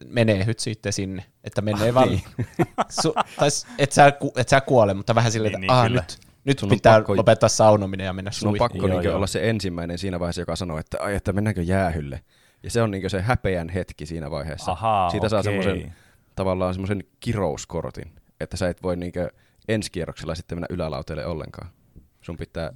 menee 0.06 0.45
sitten 0.57 0.93
sinne, 0.93 1.26
että 1.43 1.61
menee 1.61 1.89
Ah, 1.89 1.93
vaan, 1.95 2.10
niin. 2.10 2.23
su, 3.02 3.14
tai 3.39 3.49
et 3.80 3.91
sä, 3.91 4.11
ku- 4.11 4.34
et 4.35 4.49
sä 4.49 4.61
kuole, 4.61 4.93
mutta 4.93 5.15
vähän 5.15 5.31
silleen, 5.31 5.53
Niin, 5.53 5.64
että 5.72 5.84
niin, 5.89 5.98
ah, 5.99 6.03
nyt, 6.06 6.19
nyt 6.45 6.69
pitää 6.69 6.99
pakko- 6.99 7.18
lopettaa 7.18 7.49
saunominen 7.49 8.06
ja 8.06 8.14
mennä 8.14 8.31
Sun 8.31 8.49
on 8.49 8.56
pakko 8.57 8.77
Joo, 8.77 8.88
niin 8.88 9.03
joo. 9.03 9.15
olla 9.15 9.27
se 9.27 9.49
ensimmäinen 9.49 9.98
siinä 9.98 10.19
vaiheessa, 10.19 10.41
joka 10.41 10.56
sanoo, 10.56 10.77
että 10.77 10.98
ai, 11.02 11.15
että 11.15 11.34
mennäänkö 11.34 11.61
jäähylle. 11.61 12.22
Ja 12.64 12.72
se 12.72 12.81
on 12.81 12.91
niin 12.91 13.10
se 13.10 13.22
häpeän 13.22 13.69
hetki 13.69 14.06
siinä 14.06 14.31
vaiheessa. 14.31 14.72
Ahaa, 14.72 15.10
Siitä 15.10 15.30
saa 15.30 15.39
okei. 15.39 15.64
semmoisen 15.64 15.95
tavallaan 16.36 16.74
semmoisen 16.74 17.03
kirouskortin, 17.20 18.12
että 18.40 18.58
sä 18.58 18.70
et 18.70 18.84
voi 18.84 18.95
niin 18.95 19.14
ensi 19.68 19.91
kierroksella 19.91 20.36
sitten 20.36 20.58
mennä 20.58 20.68
ylälauteelle 20.70 21.26
ollenkaan. 21.26 21.70
Sun 22.22 22.38
pitää 22.38 22.74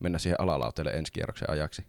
mennä 0.00 0.18
siihen 0.18 0.40
alalauteelle 0.40 0.90
ensi 0.90 1.12
kierroksen 1.12 1.50
ajaksi. 1.50 1.86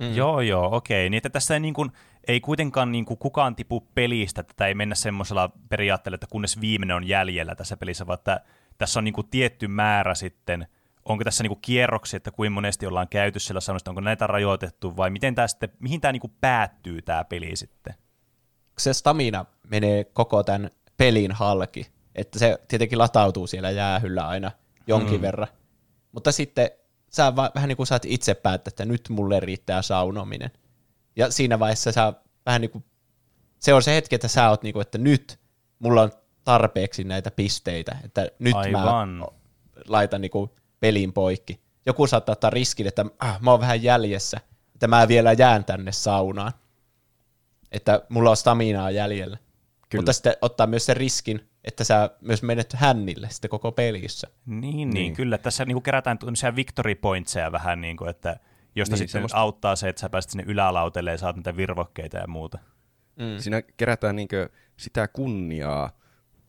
Mm. 0.00 0.14
Joo, 0.14 0.40
joo, 0.40 0.76
okei. 0.76 1.10
Niin, 1.10 1.16
että 1.16 1.30
tässä 1.30 1.54
ei, 1.54 1.60
niin 1.60 1.74
kuin, 1.74 1.92
ei 2.28 2.40
kuitenkaan 2.40 2.92
niin 2.92 3.04
kuin, 3.04 3.18
kukaan 3.18 3.56
tipu 3.56 3.80
pelistä, 3.94 4.40
että 4.40 4.66
ei 4.66 4.74
mennä 4.74 4.94
semmoisella 4.94 5.50
periaatteella, 5.68 6.14
että 6.14 6.26
kunnes 6.30 6.60
viimeinen 6.60 6.96
on 6.96 7.08
jäljellä 7.08 7.54
tässä 7.54 7.76
pelissä, 7.76 8.06
vaan 8.06 8.18
että 8.18 8.40
tässä 8.78 9.00
on 9.00 9.04
niin 9.04 9.14
kuin, 9.14 9.28
tietty 9.30 9.68
määrä 9.68 10.14
sitten, 10.14 10.66
onko 11.04 11.24
tässä 11.24 11.44
niin 11.44 11.50
kuin, 11.50 11.60
kierroksia, 11.62 12.16
että 12.16 12.30
kuinka 12.30 12.54
monesti 12.54 12.86
ollaan 12.86 13.08
käyty 13.08 13.38
siellä 13.38 13.60
saunasta, 13.60 13.90
onko 13.90 14.00
näitä 14.00 14.26
rajoitettu, 14.26 14.96
vai 14.96 15.10
miten 15.10 15.34
tämä 15.34 15.48
sitten, 15.48 15.72
mihin 15.78 16.00
tämä 16.00 16.12
niin 16.12 16.20
kuin, 16.20 16.32
päättyy 16.40 17.02
tämä 17.02 17.24
peli 17.24 17.56
sitten? 17.56 17.94
Se 18.78 18.92
stamina 18.92 19.44
menee 19.70 20.04
koko 20.04 20.42
tämän 20.42 20.70
pelin 20.96 21.32
halki, 21.32 21.86
että 22.14 22.38
se 22.38 22.58
tietenkin 22.68 22.98
latautuu 22.98 23.46
siellä 23.46 23.70
jäähyllä 23.70 24.28
aina 24.28 24.50
jonkin 24.86 25.20
mm. 25.20 25.22
verran, 25.22 25.48
mutta 26.12 26.32
sitten 26.32 26.70
sä 27.10 27.36
va- 27.36 27.50
vähän 27.54 27.68
niin 27.68 27.76
kuin 27.76 27.86
saat 27.86 28.04
itse 28.04 28.34
päättää, 28.34 28.70
että 28.70 28.84
nyt 28.84 29.08
mulle 29.08 29.40
riittää 29.40 29.82
saunominen. 29.82 30.50
Ja 31.16 31.30
siinä 31.30 31.58
vaiheessa 31.58 31.92
sä 31.92 32.12
vähän 32.46 32.60
niin 32.60 32.70
kuin, 32.70 32.84
se 33.58 33.74
on 33.74 33.82
se 33.82 33.94
hetki, 33.94 34.14
että 34.14 34.28
sä 34.28 34.50
oot 34.50 34.62
niin 34.62 34.72
kuin, 34.72 34.82
että 34.82 34.98
nyt 34.98 35.40
mulla 35.78 36.02
on 36.02 36.12
tarpeeksi 36.44 37.04
näitä 37.04 37.30
pisteitä, 37.30 37.96
että 38.04 38.30
nyt 38.38 38.54
Aivan. 38.54 39.08
mä 39.08 39.26
laitan 39.88 40.20
niin 40.20 40.30
kuin 40.30 40.50
pelin 40.80 41.12
poikki. 41.12 41.60
Joku 41.86 42.06
saattaa 42.06 42.32
ottaa 42.32 42.50
riskin, 42.50 42.86
että 42.86 43.06
ah, 43.18 43.40
mä 43.40 43.50
oon 43.50 43.60
vähän 43.60 43.82
jäljessä, 43.82 44.40
että 44.74 44.88
mä 44.88 45.08
vielä 45.08 45.32
jään 45.32 45.64
tänne 45.64 45.92
saunaan. 45.92 46.52
Että 47.72 48.02
mulla 48.08 48.30
on 48.30 48.36
staminaa 48.36 48.90
jäljellä. 48.90 49.38
Kyllä. 49.88 50.02
Mutta 50.02 50.12
sitten 50.12 50.36
ottaa 50.42 50.66
myös 50.66 50.86
sen 50.86 50.96
riskin, 50.96 51.48
että 51.64 51.84
sä 51.84 52.10
myös 52.20 52.42
menet 52.42 52.72
hännille 52.72 53.28
sitten 53.30 53.50
koko 53.50 53.72
pelissä. 53.72 54.28
Niin, 54.46 54.60
niin, 54.60 54.90
niin. 54.90 55.14
kyllä. 55.14 55.38
Tässä 55.38 55.64
niin 55.64 55.74
kuin 55.74 55.82
kerätään 55.82 56.18
tämmöisiä 56.18 56.56
victory 56.56 56.94
pointseja 56.94 57.52
vähän, 57.52 57.80
niin 57.80 57.96
kuin, 57.96 58.10
että 58.10 58.40
josta 58.74 58.92
niin, 58.92 58.98
sitten 58.98 59.12
semmoista... 59.12 59.38
auttaa 59.38 59.76
se, 59.76 59.88
että 59.88 60.00
sä 60.00 60.08
pääset 60.08 60.30
sinne 60.30 60.44
ylälautelle 60.46 61.10
ja 61.10 61.18
saat 61.18 61.36
niitä 61.36 61.56
virvokkeita 61.56 62.16
ja 62.16 62.26
muuta. 62.26 62.58
Mm. 63.16 63.38
Siinä 63.38 63.62
kerätään 63.62 64.16
niin 64.16 64.28
sitä 64.76 65.08
kunniaa, 65.08 65.90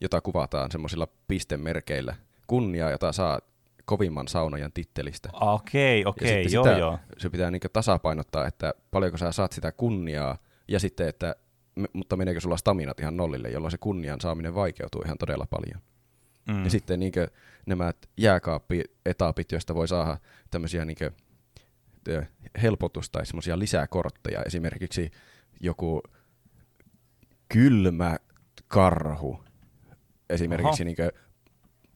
jota 0.02 0.22
kuvataan 0.22 0.72
semmoisilla 0.72 1.08
pistemerkeillä. 1.28 2.16
Kunniaa, 2.48 2.92
jota 2.92 3.12
saa 3.12 3.40
kovimman 3.86 4.28
saunajan 4.28 4.72
tittelistä. 4.72 5.30
Okei, 5.34 6.06
okay, 6.06 6.10
okei, 6.10 6.42
okay, 6.42 6.54
joo, 6.54 6.64
sitä, 6.64 6.78
joo. 6.78 7.00
Se 7.18 7.30
pitää 7.30 7.52
niin 7.52 7.62
tasapainottaa, 7.74 8.48
että 8.48 8.74
paljonko 8.92 9.18
sä 9.18 9.32
saat 9.32 9.52
sitä 9.52 9.72
kunniaa, 9.72 10.38
ja 10.68 10.80
sitten, 10.80 11.08
että 11.08 11.36
mutta 11.94 12.18
meneekö 12.18 12.40
sulla 12.40 12.58
staminat 12.58 13.00
ihan 13.00 13.18
nollille, 13.18 13.50
jolloin 13.50 13.72
se 13.72 13.78
kunnian 13.78 14.22
saaminen 14.22 14.56
vaikeutuu 14.56 15.02
ihan 15.06 15.18
todella 15.18 15.48
paljon. 15.50 15.82
Mm. 16.48 16.64
Ja 16.64 16.70
sitten 16.70 17.00
niin 17.00 17.14
nämä 17.66 17.94
jääkaappietapit, 18.18 19.52
joista 19.52 19.76
voi 19.76 19.88
saada 19.88 20.18
tämmöisiä 20.52 20.86
niin 20.86 20.98
helpotus- 22.62 23.10
tai 23.10 23.26
semmoisia 23.26 23.60
lisäkortteja, 23.60 24.44
esimerkiksi 24.44 25.12
joku 25.60 26.02
kylmä 27.50 28.18
karhu 28.68 29.44
esimerkiksi 30.30 30.86
niin 30.86 30.98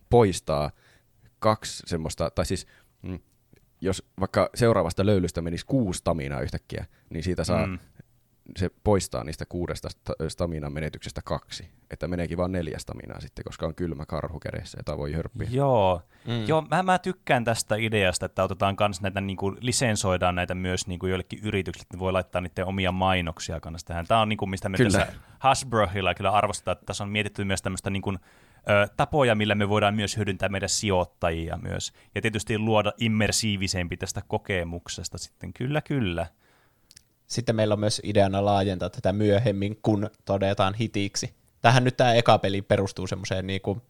poistaa 0.10 0.72
kaksi 1.40 1.84
semmoista, 1.86 2.30
tai 2.30 2.46
siis 2.46 2.68
mm, 3.02 3.20
jos 3.82 4.04
vaikka 4.20 4.50
seuraavasta 4.56 5.06
löylystä 5.06 5.42
menisi 5.42 5.66
kuusi 5.66 5.98
staminaa 5.98 6.42
yhtäkkiä, 6.42 6.86
niin 7.10 7.24
siitä 7.24 7.44
saa 7.44 7.68
mm 7.68 7.80
se 8.58 8.70
poistaa 8.84 9.24
niistä 9.24 9.46
kuudesta 9.46 9.88
staminan 10.28 10.74
menetyksestä 10.74 11.22
kaksi. 11.26 11.70
Että 11.92 12.08
meneekin 12.08 12.38
vain 12.38 12.52
neljä 12.52 12.80
staminaa 12.80 13.20
sitten, 13.20 13.44
koska 13.44 13.66
on 13.66 13.76
kylmä 13.76 14.06
karhu 14.06 14.40
kädessä, 14.40 14.78
jota 14.80 14.98
voi 14.98 15.14
hörppiä. 15.14 15.48
Joo, 15.52 16.02
mm. 16.28 16.46
Joo 16.48 16.62
mä, 16.62 16.84
mä, 16.84 17.00
tykkään 17.00 17.44
tästä 17.44 17.76
ideasta, 17.76 18.26
että 18.26 18.44
otetaan 18.44 18.76
kans 18.76 19.02
näitä, 19.02 19.22
niin 19.22 19.38
kuin, 19.38 19.58
lisensoidaan 19.60 20.36
näitä 20.36 20.56
myös 20.56 20.88
niin 20.88 21.00
kuin 21.00 21.10
joillekin 21.10 21.40
yrityksille, 21.44 21.86
että 21.86 22.00
voi 22.00 22.12
laittaa 22.12 22.42
niiden 22.42 22.66
omia 22.66 22.92
mainoksia 22.92 23.60
kanssa 23.60 23.88
tähän. 23.88 24.08
Tämä 24.08 24.22
on 24.22 24.30
niin 24.30 24.38
kuin, 24.38 24.50
mistä 24.50 24.70
me 24.70 24.78
kyllä. 24.78 25.00
tässä 25.00 25.14
Hasbrohilla 25.40 26.14
kyllä 26.14 26.32
arvostetaan, 26.32 26.74
että 26.76 26.86
tässä 26.86 27.04
on 27.04 27.10
mietitty 27.10 27.44
myös 27.44 27.62
tämmöistä 27.62 27.90
niin 27.90 28.02
kuin, 28.02 28.20
ö, 28.70 28.88
tapoja, 28.98 29.36
millä 29.36 29.56
me 29.56 29.70
voidaan 29.70 29.96
myös 29.96 30.18
hyödyntää 30.18 30.50
meidän 30.50 30.70
sijoittajia 30.70 31.58
myös. 31.58 31.94
Ja 32.16 32.22
tietysti 32.22 32.58
luoda 32.58 32.92
immersiivisempi 32.98 33.98
tästä 33.98 34.22
kokemuksesta 34.28 35.18
sitten. 35.18 35.54
Kyllä, 35.54 35.82
kyllä. 35.82 36.28
Sitten 37.34 37.56
meillä 37.56 37.74
on 37.74 37.80
myös 37.80 38.02
ideana 38.04 38.46
laajentaa 38.46 38.90
tätä 38.90 39.14
myöhemmin, 39.14 39.80
kun 39.82 40.10
todetaan 40.26 40.74
hitiksi. 40.74 41.34
Tähän 41.62 41.84
nyt 41.84 41.98
tämä 41.98 42.14
eka 42.14 42.38
peli 42.38 42.62
perustuu 42.62 43.08
semmoiseen 43.08 43.48
niinku, 43.48 43.82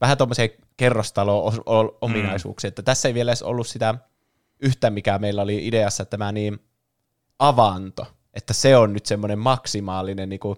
vähän 0.00 0.18
tuommoiseen 0.18 0.50
kerrostalo-ominaisuuksiin, 0.76 2.68
mm. 2.68 2.70
että 2.70 2.82
tässä 2.82 3.08
ei 3.08 3.14
vielä 3.14 3.30
edes 3.30 3.42
ollut 3.42 3.66
sitä 3.66 3.94
yhtä, 4.62 4.90
mikä 4.90 5.18
meillä 5.18 5.42
oli 5.42 5.66
ideassa, 5.66 6.02
että 6.02 6.10
tämä 6.10 6.32
niin 6.32 6.58
avanto, 7.38 8.06
että 8.34 8.52
se 8.52 8.76
on 8.76 8.92
nyt 8.92 9.06
semmoinen 9.06 9.38
maksimaalinen 9.38 10.28
niinku, 10.28 10.56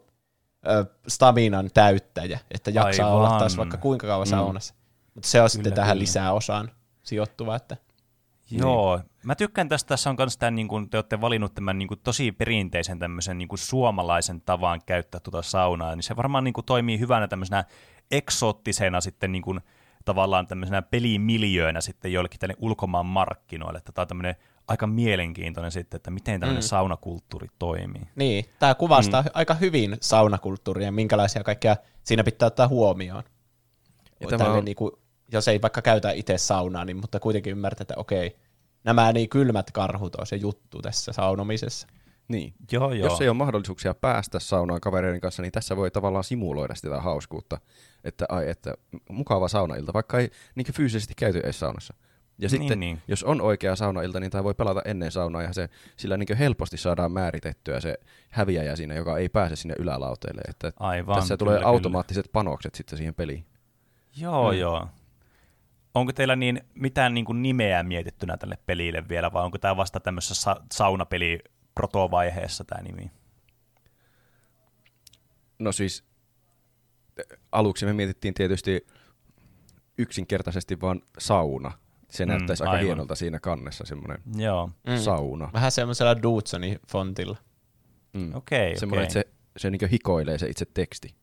staminan 1.09 1.71
täyttäjä, 1.75 2.39
että 2.51 2.71
jaksaa 2.71 3.07
Aivan. 3.07 3.19
olla 3.19 3.39
taas 3.39 3.57
vaikka 3.57 3.77
kuinka 3.77 4.07
kauan 4.07 4.27
mm. 4.27 4.31
saunassa. 4.31 4.75
Mutta 5.15 5.29
se 5.29 5.39
on 5.39 5.43
kyllä, 5.43 5.49
sitten 5.49 5.73
tähän 5.73 5.95
kyllä. 5.95 6.03
lisää 6.03 6.33
osaan 6.33 6.71
sijoittuva, 7.03 7.57
että 7.57 7.77
Joo, 8.59 8.97
niin. 8.97 9.07
mä 9.25 9.35
tykkään 9.35 9.69
tästä, 9.69 9.89
tässä 9.89 10.11
on 10.11 10.17
myös 10.19 10.39
tämän, 10.39 10.55
niin 10.55 10.69
kuin, 10.69 10.91
te 10.91 10.99
olette 10.99 11.21
valinnut 11.21 11.55
tämän 11.55 11.79
niin 11.79 11.89
kuin, 11.89 12.01
tosi 12.05 12.33
perinteisen 12.33 12.99
tämmöisen 12.99 13.39
niin 13.39 13.49
kuin, 13.49 13.59
suomalaisen 13.59 14.41
tavan 14.41 14.81
käyttää 14.87 15.21
tuota 15.21 15.43
saunaa, 15.43 15.97
niin 15.97 16.03
se 16.03 16.17
varmaan 16.17 16.45
niin 16.45 16.55
kuin, 16.55 16.65
toimii 16.65 16.99
hyvänä 16.99 17.29
tämmöisenä 17.29 17.65
eksoottisena 18.11 19.01
sitten 19.01 19.33
niin 19.33 19.43
kuin, 19.43 19.61
tavallaan 20.05 20.47
tämmöisenä 20.47 20.83
pelimiljöönä 20.83 21.81
sitten 21.81 22.13
joillekin 22.13 22.41
tänne 22.41 22.55
ulkomaan 22.59 23.07
markkinoille, 23.07 23.79
että 23.79 23.93
tämä 23.93 24.03
on 24.03 24.09
tämmöinen 24.09 24.35
aika 24.69 24.87
mielenkiintoinen 24.87 25.73
sitten, 25.73 25.97
että 25.97 26.11
miten 26.11 26.41
tämmöinen 26.41 26.63
mm. 26.63 26.67
saunakulttuuri 26.67 27.49
toimii. 27.59 28.03
Niin, 28.17 28.45
tämä 28.59 28.75
kuvastaa 28.75 29.23
mm. 29.23 29.29
aika 29.35 29.55
hyvin 29.55 29.97
saunakulttuuria 30.01 30.87
ja 30.87 30.93
minkälaisia 30.93 31.45
kaikkea 31.45 31.77
siinä 32.03 32.25
pitää 32.25 32.47
ottaa 32.47 32.69
huomioon. 32.69 33.23
Ja 34.21 34.39
tämä 34.39 34.53
on... 34.53 34.65
niin 34.65 34.77
kuin, 34.77 34.93
jos 35.33 35.49
ei 35.49 35.63
vaikka 35.63 35.83
käytä 35.83 36.11
itse 36.11 36.39
saunaa, 36.39 36.85
niin, 36.85 36.97
mutta 36.97 37.21
kuitenkin 37.21 37.51
ymmärtää, 37.51 37.83
että 37.83 37.95
okei, 37.97 38.37
nämä 38.85 39.13
niin 39.13 39.29
kylmät 39.29 39.71
karhut 39.71 40.15
on 40.15 40.27
se 40.27 40.37
juttu 40.37 40.83
tässä 40.83 41.13
saunomisessa. 41.13 41.87
Niin. 42.29 42.55
Joo, 42.73 42.93
joo. 42.93 43.09
Jos 43.09 43.21
ei 43.21 43.29
ole 43.29 43.37
mahdollisuuksia 43.37 43.95
päästä 43.95 44.41
saunaan 44.41 44.81
kavereiden 44.81 45.21
kanssa, 45.21 45.43
niin 45.43 45.53
tässä 45.53 45.77
voi 45.77 45.91
tavallaan 45.91 46.25
simuloida 46.25 46.75
sitä 46.75 47.01
hauskuutta, 47.01 47.61
että, 48.05 48.25
ai, 48.29 48.49
että 48.49 48.75
mukava 49.11 49.49
saunailta, 49.49 49.93
vaikka 49.93 50.19
ei 50.19 50.31
niin 50.55 50.73
fyysisesti 50.73 51.15
käyty 51.17 51.39
edes 51.39 51.61
saunassa. 51.61 51.95
Ja 52.39 52.49
niin, 52.49 52.51
sitten, 52.51 52.81
niin. 52.81 53.03
jos 53.09 53.25
on 53.25 53.41
oikea 53.41 53.77
saunailta, 53.77 54.21
niin 54.21 54.31
tämä 54.31 54.45
voi 54.45 54.55
pelata 54.55 54.83
ennen 54.85 55.11
saunaa, 55.11 55.43
ja 55.43 55.53
se, 55.53 55.69
sillä 55.97 56.17
niin 56.17 56.37
helposti 56.39 56.77
saadaan 56.77 57.13
määritettyä 57.13 57.81
se 57.81 57.95
häviäjä 58.31 58.77
siinä, 58.77 58.95
joka 58.95 59.19
ei 59.19 59.29
pääse 59.29 59.57
sinne 59.57 59.75
ylälauteelle. 59.79 60.41
Että 60.49 60.73
Aivan, 60.77 61.15
tässä 61.15 61.37
kyllä, 61.37 61.51
tulee 61.51 61.65
automaattiset 61.65 62.25
kyllä. 62.25 62.33
panokset 62.33 62.75
sitten 62.75 62.99
siihen 62.99 63.15
peliin. 63.15 63.45
Joo, 64.17 64.53
mm. 64.53 64.59
joo 64.59 64.89
onko 65.95 66.13
teillä 66.13 66.37
niin 66.37 66.61
mitään 66.75 67.15
niin 67.15 67.25
kuin 67.25 67.43
nimeä 67.43 67.83
mietittynä 67.83 68.37
tälle 68.37 68.59
pelille 68.67 69.09
vielä, 69.09 69.33
vai 69.33 69.45
onko 69.45 69.59
tämä 69.59 69.77
vasta 69.77 70.01
tämmöisessä 70.01 70.35
sa- 70.35 70.63
saunapeli 70.73 71.39
protovaiheessa 71.75 72.65
tämä 72.65 72.83
nimi? 72.83 73.11
No 75.59 75.73
siis 75.73 76.05
aluksi 77.53 77.87
me 77.87 77.93
mietittiin 77.93 78.35
tietysti 78.35 78.87
yksinkertaisesti 79.99 80.81
vaan 80.81 81.03
sauna. 81.19 81.73
Se 82.11 82.25
mm, 82.25 82.29
näyttäisi 82.29 82.63
aika 82.63 82.71
aivan. 82.71 82.85
hienolta 82.87 83.15
siinä 83.15 83.41
kannessa 83.41 83.85
semmoinen 83.87 84.19
Joo. 84.37 84.71
Mm. 84.87 84.97
sauna. 84.97 85.51
Vähän 85.53 85.73
semmoisella 85.73 86.23
Dudsoni 86.23 86.79
fontilla. 86.89 87.37
Mm. 88.13 88.35
Okei, 88.35 88.69
okay, 88.69 88.79
Semmoinen, 88.81 89.09
okay. 89.09 89.21
että 89.21 89.31
se, 89.31 89.37
se 89.57 89.71
niin 89.71 89.89
hikoilee 89.91 90.39
se 90.39 90.47
itse 90.49 90.67
teksti. 90.75 91.15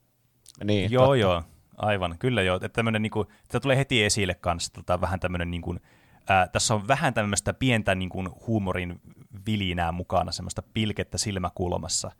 Niin, 0.63 0.91
joo, 0.91 1.05
totta. 1.05 1.17
joo. 1.17 1.43
Aivan, 1.79 2.15
kyllä 2.19 2.41
joo. 2.41 2.55
Että 2.55 2.69
tämmönen, 2.69 3.01
niin 3.01 3.11
kuin, 3.11 3.27
tämä 3.47 3.59
tulee 3.59 3.77
heti 3.77 4.03
esille 4.03 4.35
kanssa, 4.35 4.73
tota, 4.73 5.01
vähän 5.01 5.19
tämmöinen, 5.19 5.51
niin 5.51 5.61
kuin, 5.61 5.79
ää, 6.27 6.47
tässä 6.47 6.73
on 6.73 6.87
vähän 6.87 7.13
tämmöistä 7.13 7.53
pientä 7.53 7.95
niin 7.95 8.09
kuin, 8.09 8.29
huumorin 8.47 9.01
vilinää 9.45 9.91
mukana, 9.91 10.31
semmoista 10.31 10.63
pilkettä 10.73 11.17
silmäkulmassa. 11.17 12.11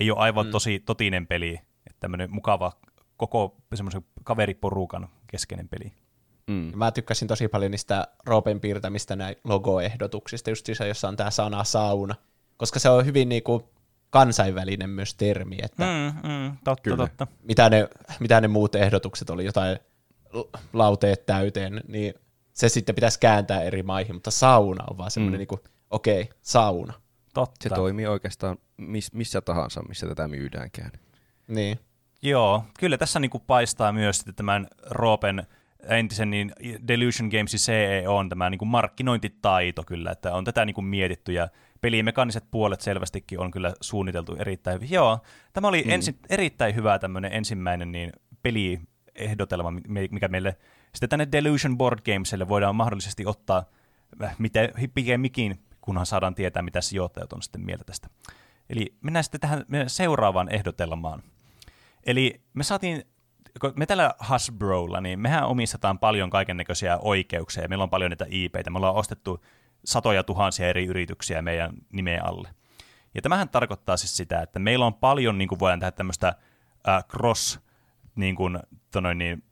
Ei 0.00 0.10
ole 0.10 0.18
aivan 0.18 0.46
mm. 0.46 0.52
tosi 0.52 0.80
totinen 0.80 1.26
peli, 1.26 1.60
että 1.86 2.00
tämmöinen 2.00 2.30
mukava 2.30 2.72
koko 3.16 3.56
semmoisen 3.74 4.04
kaveriporukan 4.24 5.08
keskeinen 5.26 5.68
peli. 5.68 5.92
Mm. 6.46 6.72
Mä 6.74 6.90
tykkäsin 6.90 7.28
tosi 7.28 7.48
paljon 7.48 7.70
niistä 7.70 8.08
Roopen 8.26 8.60
piirtämistä 8.60 9.16
näin 9.16 9.36
logoehdotuksista, 9.44 10.50
just 10.50 10.68
jossa 10.68 11.08
on 11.08 11.16
tämä 11.16 11.30
sana 11.30 11.64
sauna, 11.64 12.14
koska 12.56 12.78
se 12.78 12.88
on 12.88 13.06
hyvin 13.06 13.28
niinku, 13.28 13.70
kansainvälinen 14.10 14.90
myös 14.90 15.14
termi, 15.14 15.56
että 15.62 15.84
mm, 15.84 16.28
mm, 16.28 16.56
totta, 16.64 16.82
kyllä. 16.82 16.96
totta. 16.96 17.26
Mitä, 17.42 17.70
ne, 17.70 17.88
mitä 18.20 18.40
ne 18.40 18.48
muut 18.48 18.74
ehdotukset 18.74 19.30
oli, 19.30 19.44
jotain 19.44 19.78
lauteet 20.72 21.26
täyteen, 21.26 21.80
niin 21.88 22.14
se 22.54 22.68
sitten 22.68 22.94
pitäisi 22.94 23.20
kääntää 23.20 23.62
eri 23.62 23.82
maihin, 23.82 24.14
mutta 24.14 24.30
sauna 24.30 24.84
on 24.90 24.98
vaan 24.98 25.10
semmoinen, 25.10 25.40
mm. 25.40 25.46
niin 25.50 25.70
okei, 25.90 26.22
okay, 26.22 26.34
sauna. 26.42 26.92
Totta. 27.34 27.68
Se 27.68 27.74
toimii 27.74 28.06
oikeastaan 28.06 28.58
miss, 28.76 29.12
missä 29.12 29.40
tahansa, 29.40 29.82
missä 29.82 30.06
tätä 30.06 30.28
myydäänkään. 30.28 30.90
Niin. 31.48 31.78
Joo, 32.22 32.64
kyllä 32.78 32.98
tässä 32.98 33.20
niin 33.20 33.30
kuin 33.30 33.42
paistaa 33.46 33.92
myös 33.92 34.24
tämän 34.36 34.66
Roopen 34.90 35.46
entisen 35.88 36.30
niin 36.30 36.52
Delusion 36.88 37.28
Gamesin 37.28 37.60
CEO 37.60 38.16
on 38.16 38.28
tämä 38.28 38.50
niin 38.50 38.58
kuin 38.58 38.68
markkinointitaito 38.68 39.84
kyllä, 39.84 40.10
että 40.10 40.34
on 40.34 40.44
tätä 40.44 40.64
niin 40.64 40.74
kuin 40.74 40.84
mietitty 40.84 41.32
ja 41.32 41.48
pelimekaniset 41.80 42.44
puolet 42.50 42.80
selvästikin 42.80 43.40
on 43.40 43.50
kyllä 43.50 43.72
suunniteltu 43.80 44.36
erittäin 44.38 44.74
hyvin. 44.74 44.90
Joo, 44.90 45.18
tämä 45.52 45.68
oli 45.68 45.82
mm. 45.82 45.90
ensin, 45.90 46.18
erittäin 46.28 46.74
hyvä 46.74 46.98
tämmöinen 46.98 47.32
ensimmäinen 47.32 47.92
niin 47.92 48.12
peliehdotelma, 48.42 49.70
mikä 50.10 50.28
meille 50.28 50.56
sitten 50.92 51.08
tänne 51.08 51.28
Delusion 51.32 51.78
Board 51.78 51.98
Gamesille 52.04 52.48
voidaan 52.48 52.76
mahdollisesti 52.76 53.26
ottaa 53.26 53.64
äh, 54.22 54.34
miten, 54.38 54.68
pikemminkin, 54.94 55.60
kunhan 55.80 56.06
saadaan 56.06 56.34
tietää, 56.34 56.62
mitä 56.62 56.80
sijoittajat 56.80 57.32
on 57.32 57.42
sitten 57.42 57.64
mieltä 57.64 57.84
tästä. 57.84 58.08
Eli 58.70 58.94
mennään 59.00 59.24
sitten 59.24 59.40
tähän 59.40 59.64
seuraavaan 59.86 60.54
ehdotelmaan. 60.54 61.22
Eli 62.04 62.40
me 62.54 62.62
saatiin, 62.62 63.04
me 63.76 63.86
tällä 63.86 64.14
Hasbrolla, 64.18 65.00
niin 65.00 65.20
mehän 65.20 65.46
omistetaan 65.46 65.98
paljon 65.98 66.30
kaiken 66.30 66.56
näköisiä 66.56 66.98
oikeuksia, 66.98 67.68
meillä 67.68 67.82
on 67.82 67.90
paljon 67.90 68.10
niitä 68.10 68.26
IPitä, 68.28 68.70
me 68.70 68.76
ollaan 68.76 68.94
ostettu 68.94 69.44
satoja 69.84 70.24
tuhansia 70.24 70.68
eri 70.68 70.86
yrityksiä 70.86 71.42
meidän 71.42 71.72
nimeen 71.92 72.24
alle. 72.24 72.48
Ja 73.14 73.22
tämähän 73.22 73.48
tarkoittaa 73.48 73.96
siis 73.96 74.16
sitä, 74.16 74.42
että 74.42 74.58
meillä 74.58 74.86
on 74.86 74.94
paljon, 74.94 75.38
niin 75.38 75.48
kuin 75.48 75.58
voidaan 75.58 75.80
tehdä 75.80 75.92
tämmöistä 75.92 76.34
äh, 76.88 77.04
cross, 77.04 77.60
niin 78.14 78.36
kuin, 78.36 78.58
tonoin, 78.90 79.18
niin, 79.18 79.42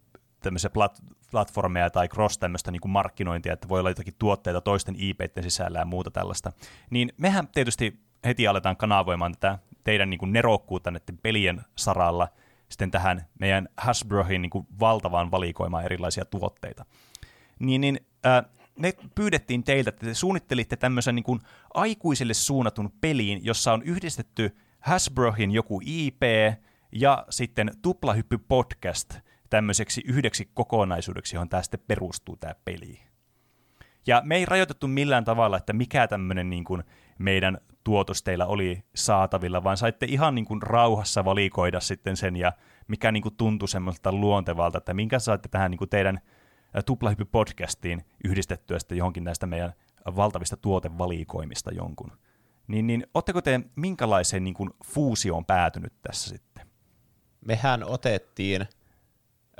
tämmöisiä 0.41 0.71
plat, 0.71 1.03
platformeja 1.31 1.91
tai 1.91 2.09
cross 2.09 2.39
tämmöistä 2.39 2.71
niin 2.71 2.81
kuin 2.81 2.93
markkinointia, 2.93 3.53
että 3.53 3.69
voi 3.69 3.81
olla 3.81 3.91
jotakin 3.91 4.15
tuotteita 4.19 4.61
toisten 4.61 4.95
IPiden 4.99 5.43
sisällä 5.43 5.79
ja 5.79 5.85
muuta 5.85 6.11
tällaista. 6.11 6.53
Niin 6.91 7.13
mehän 7.17 7.49
tietysti 7.49 8.01
heti 8.25 8.49
aletaan 8.49 8.77
kanavoimaan 8.77 9.33
tätä 9.33 9.59
teidän 9.85 10.11
niin 10.11 10.19
kuin 10.19 10.33
nerokkuutta 10.33 10.91
näiden 10.91 11.19
pelien 11.19 11.61
saralla 11.77 12.29
sitten 12.69 12.91
tähän 12.91 13.27
meidän 13.39 13.69
Hasbrohin 13.77 14.43
niin 14.43 14.51
kuin 14.51 14.67
valtavaan 14.81 15.31
valikoimaan 15.31 15.85
erilaisia 15.85 16.25
tuotteita. 16.25 16.85
Niin, 17.59 17.81
niin 17.81 18.01
äh, 18.27 18.45
me 18.79 18.93
pyydettiin 19.15 19.65
teiltä, 19.65 19.89
että 19.89 20.07
te 20.07 20.15
suunnittelitte 20.15 20.77
tämmöisen 20.77 21.15
niin 21.15 21.25
kuin 21.25 21.41
aikuisille 21.75 22.35
suunnatun 22.35 22.93
peliin, 23.01 23.45
jossa 23.45 23.73
on 23.73 23.83
yhdistetty 23.83 24.57
Hasbrohin 24.81 25.51
joku 25.51 25.81
IP 25.85 26.23
ja 26.93 27.25
sitten 27.31 27.71
Tuplahyppy 27.83 28.39
Podcast 28.39 29.15
tämmöiseksi 29.51 30.03
yhdeksi 30.07 30.51
kokonaisuudeksi, 30.55 31.37
johon 31.37 31.49
tämä 31.49 31.63
sitten 31.63 31.81
perustuu 31.87 32.37
tämä 32.37 32.55
peli. 32.65 33.01
Ja 34.07 34.23
me 34.25 34.37
ei 34.37 34.45
rajoitettu 34.45 34.89
millään 34.89 35.25
tavalla, 35.25 35.57
että 35.57 35.73
mikä 35.73 36.09
tämmöinen 36.09 36.51
niin 36.51 36.65
kuin 36.65 36.83
meidän 37.19 37.59
tuotos 37.85 38.23
teillä 38.23 38.47
oli 38.47 38.83
saatavilla, 38.95 39.65
vaan 39.65 39.77
saitte 39.77 40.07
ihan 40.07 40.35
niin 40.35 40.45
kuin 40.45 40.63
rauhassa 40.63 41.25
valikoida 41.25 41.81
sitten 41.81 42.17
sen 42.17 42.37
ja 42.37 42.53
mikä 42.89 43.13
niin 43.13 43.23
kuin 43.23 43.37
tuntui 43.37 43.69
semmoista 43.69 44.13
luontevalta, 44.13 44.79
että 44.79 44.95
minkä 44.95 45.19
saatte 45.19 45.49
tähän 45.49 45.71
niin 45.71 45.79
kuin 45.79 45.91
teidän 45.91 46.21
Tuplahyppy-podcastiin 46.75 48.05
yhdistettyä 48.25 48.79
sitten 48.79 48.99
johonkin 48.99 49.25
näistä 49.25 49.47
meidän 49.47 49.73
valtavista 50.17 50.57
tuotevalikoimista 50.57 51.75
jonkun. 51.75 52.19
Niin, 52.67 52.87
niin 52.87 53.07
ootteko 53.15 53.43
te 53.43 53.61
minkälaiseen 53.77 54.45
niin 54.45 54.55
kuin 54.55 54.71
fuusioon 54.85 55.45
päätynyt 55.45 55.93
tässä 56.03 56.29
sitten? 56.31 56.67
Mehän 57.41 57.85
otettiin 57.85 58.63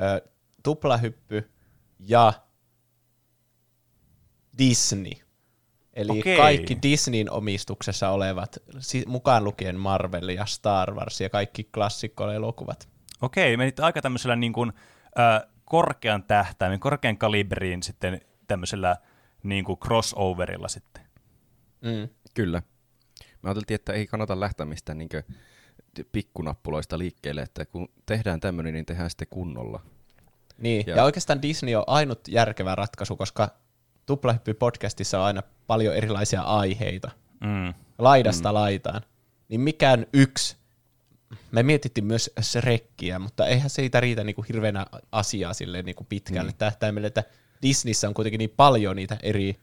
ö, 0.01 0.29
tuplahyppy 0.63 1.51
ja 1.99 2.33
Disney. 4.59 5.13
Eli 5.93 6.21
Okei. 6.21 6.37
kaikki 6.37 6.79
Disneyn 6.83 7.31
omistuksessa 7.31 8.11
olevat, 8.11 8.57
mukaan 9.07 9.45
lukien 9.45 9.81
Marvel 9.81 10.29
ja 10.29 10.47
Star 10.47 10.95
Wars 10.95 11.21
ja 11.21 11.31
kaikki 11.31 11.65
klassikkoelokuvat. 11.65 12.89
Okei, 13.23 13.57
menit 13.57 13.81
aika 13.81 14.03
tämmöisellä 14.03 14.37
niin 14.37 14.53
kuin, 14.53 14.73
äh, 15.19 15.49
korkean 15.69 16.23
tähtäimen, 16.23 16.81
korkean 16.81 17.19
kaliberiin 17.19 17.83
sitten 17.83 18.21
tämmöisellä 18.47 18.97
niin 19.43 19.65
kuin 19.65 19.79
crossoverilla 19.79 20.69
sitten. 20.69 21.03
Mm. 21.81 22.09
Kyllä. 22.35 22.63
Me 23.43 23.49
ajateltiin, 23.51 23.75
että 23.75 23.93
ei 23.93 24.07
kannata 24.07 24.41
lähteä 24.41 24.67
mistään 24.67 24.99
niin 24.99 25.09
pikkunappuloista 26.13 26.99
liikkeelle, 26.99 27.43
että 27.43 27.65
kun 27.67 27.89
tehdään 28.07 28.41
tämmöinen, 28.41 28.75
niin 28.75 28.87
tehdään 28.87 29.11
sitten 29.11 29.29
kunnolla. 29.31 29.81
Niin, 30.59 30.85
ja. 30.87 30.93
Ja- 30.93 30.97
ja 30.97 31.05
oikeastaan 31.05 31.43
Disney 31.43 31.75
on 31.75 31.85
ainut 31.87 32.21
järkevä 32.29 32.75
ratkaisu, 32.75 33.17
koska 33.17 33.49
Tuplahyppy-podcastissa 34.07 35.19
on 35.19 35.25
aina 35.25 35.43
paljon 35.67 35.95
erilaisia 35.95 36.43
aiheita, 36.43 37.11
Mm. 37.41 37.75
laidasta 37.99 38.49
mm. 38.49 38.55
laitaan. 38.55 39.03
Niin 39.49 39.61
mikään 39.61 40.07
yksi, 40.13 40.57
me 41.51 41.63
mietittiin 41.63 42.05
myös 42.05 42.31
Shrekkiä, 42.43 43.19
mutta 43.19 43.47
eihän 43.47 43.71
siitä 43.71 44.01
riitä 44.01 44.25
niinku 44.25 44.45
hirveänä 44.49 44.87
asiaa 45.13 45.55
silleen 45.55 45.85
niinku 45.85 46.07
pitkälle 46.09 46.51
mm. 46.51 46.57
tähtäimelle, 46.59 47.07
että 47.07 47.25
Disneyssä 47.63 48.09
on 48.09 48.15
kuitenkin 48.15 48.39
niin 48.39 48.53
paljon 48.57 48.97
niitä 48.97 49.17
eri 49.23 49.57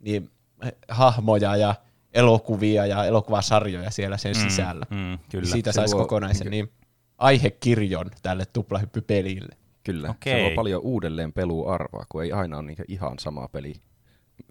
niin, 0.00 0.30
eh, 0.62 0.72
hahmoja 0.88 1.56
ja 1.56 1.74
elokuvia 2.14 2.86
ja 2.86 3.04
elokuvasarjoja 3.04 3.90
siellä 3.90 4.16
sen 4.16 4.36
mm. 4.36 4.42
sisällä. 4.42 4.86
Mm, 4.90 5.18
kyllä. 5.30 5.42
Niin 5.42 5.52
siitä 5.52 5.72
Se 5.72 5.76
saisi 5.76 5.96
kokonaisen 5.96 6.50
niin 6.50 6.72
aihekirjon 7.18 8.10
tälle 8.22 8.44
tuplahyppypelille. 8.52 9.56
Kyllä. 9.84 10.10
Okei. 10.10 10.40
Se 10.40 10.46
on 10.46 10.52
paljon 10.54 10.82
uudelleen 10.82 11.32
peluarvoa, 11.32 12.06
kun 12.08 12.22
ei 12.22 12.32
aina 12.32 12.56
ole 12.56 12.66
niin 12.66 12.76
ihan 12.88 13.18
sama 13.18 13.48
peli, 13.48 13.74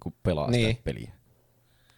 kun 0.03 0.13
pelaa 0.23 0.49
niin. 0.49 0.63
Niin. 0.63 0.75
sitä 0.75 0.83
peliä. 0.83 1.11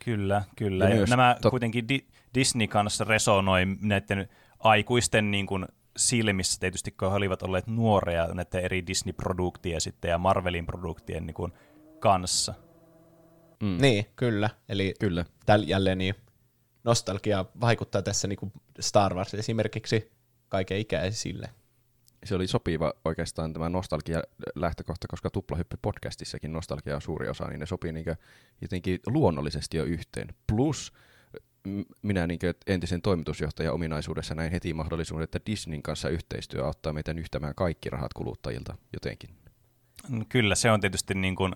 Kyllä, 0.06 0.44
kyllä. 0.56 0.90
Ja 0.90 0.96
Ja 0.96 1.06
nämä 1.10 1.36
tot- 1.46 1.50
kuitenkin 1.50 1.90
Di- 1.90 2.08
Disney 2.36 2.68
kanssa 2.68 3.04
resonoi 3.04 3.66
näiden 3.82 4.30
aikuisten 4.64 5.32
niin 5.32 5.48
kuin 5.48 5.66
silmissä 5.98 6.60
tietysti, 6.60 6.92
kun 6.92 7.10
he 7.10 7.16
olivat 7.16 7.44
olleet 7.44 7.68
nuoria 7.68 8.28
näiden 8.28 8.62
eri 8.66 8.88
Disney-produktien 8.88 9.82
sitten 9.82 10.10
ja 10.10 10.18
Marvelin 10.18 10.66
produktien 10.66 11.26
niin 11.26 11.34
kuin 11.34 11.54
kanssa. 12.00 12.54
Mm. 13.64 13.78
Niin, 13.82 14.06
kyllä. 14.16 14.50
Eli 14.70 14.94
Kyllä. 15.00 15.26
tällä 15.46 15.66
jälleen 15.66 15.98
niin 15.98 16.16
nostalgia 16.84 17.46
vaikuttaa 17.62 18.02
tässä 18.02 18.28
niin 18.28 18.40
kuin 18.40 18.52
Star 18.80 19.16
Wars 19.16 19.34
esimerkiksi 19.34 20.12
kaiken 20.50 20.78
ikäisille. 20.78 21.50
Se 22.26 22.36
oli 22.36 22.48
sopiva 22.48 22.94
oikeastaan 23.06 23.54
tämä 23.54 23.70
nostalgia 23.70 24.24
lähtökohta, 24.56 25.08
koska 25.08 25.30
Tuplahyppy 25.30 25.78
podcastissakin 25.82 26.54
nostalgia 26.54 26.96
on 26.96 27.02
suuri 27.02 27.30
osa, 27.30 27.48
niin 27.48 27.60
ne 27.60 27.66
sopii 27.66 27.92
niin 27.92 28.06
jotenkin 28.62 29.00
luonnollisesti 29.08 29.78
jo 29.78 29.84
yhteen. 29.84 30.28
Plus 30.48 30.94
minä 32.02 32.28
niin 32.28 32.40
entisen 32.68 33.02
toimitusjohtajan 33.02 33.74
ominaisuudessa 33.74 34.36
näin 34.36 34.52
heti 34.52 34.74
mahdollisuuden, 34.74 35.24
että 35.24 35.40
Disneyn 35.46 35.84
kanssa 35.84 36.10
yhteistyö 36.10 36.66
auttaa 36.66 36.94
meitä 36.94 37.14
nyhtämään 37.14 37.56
kaikki 37.56 37.90
rahat 37.90 38.14
kuluttajilta 38.14 38.78
jotenkin. 38.94 39.30
Mm, 40.10 40.26
Kyllä, 40.30 40.56
se 40.56 40.72
on 40.72 40.82
tietysti 40.82 41.14
niin 41.14 41.36
kuin, 41.36 41.56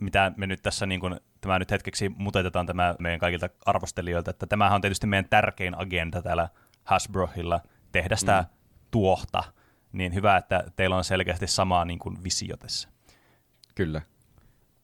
mitä 0.00 0.32
me 0.36 0.46
nyt 0.46 0.62
tässä, 0.62 0.86
niin 0.86 1.00
kuin, 1.00 1.16
tämä 1.40 1.58
nyt 1.58 1.70
hetkeksi 1.70 2.08
mutetetaan 2.08 2.66
tämä 2.66 2.94
meidän 2.98 3.20
kaikilta 3.20 3.48
arvostelijoilta, 3.66 4.30
että 4.30 4.46
tämähän 4.46 4.74
on 4.74 4.80
tietysti 4.80 5.06
meidän 5.06 5.28
tärkein 5.30 5.80
agenda 5.80 6.22
täällä 6.22 6.48
Hasbrohilla, 6.84 7.60
tehdä 7.92 8.16
sitä 8.16 8.44
mm. 8.48 8.56
tuohta. 8.90 9.44
Niin 9.92 10.14
hyvä, 10.14 10.36
että 10.36 10.64
teillä 10.76 10.96
on 10.96 11.04
selkeästi 11.04 11.46
sama 11.46 11.84
niin 11.84 11.98
kuin, 11.98 12.24
visio 12.24 12.56
tässä. 12.56 12.88
Kyllä. 13.74 14.02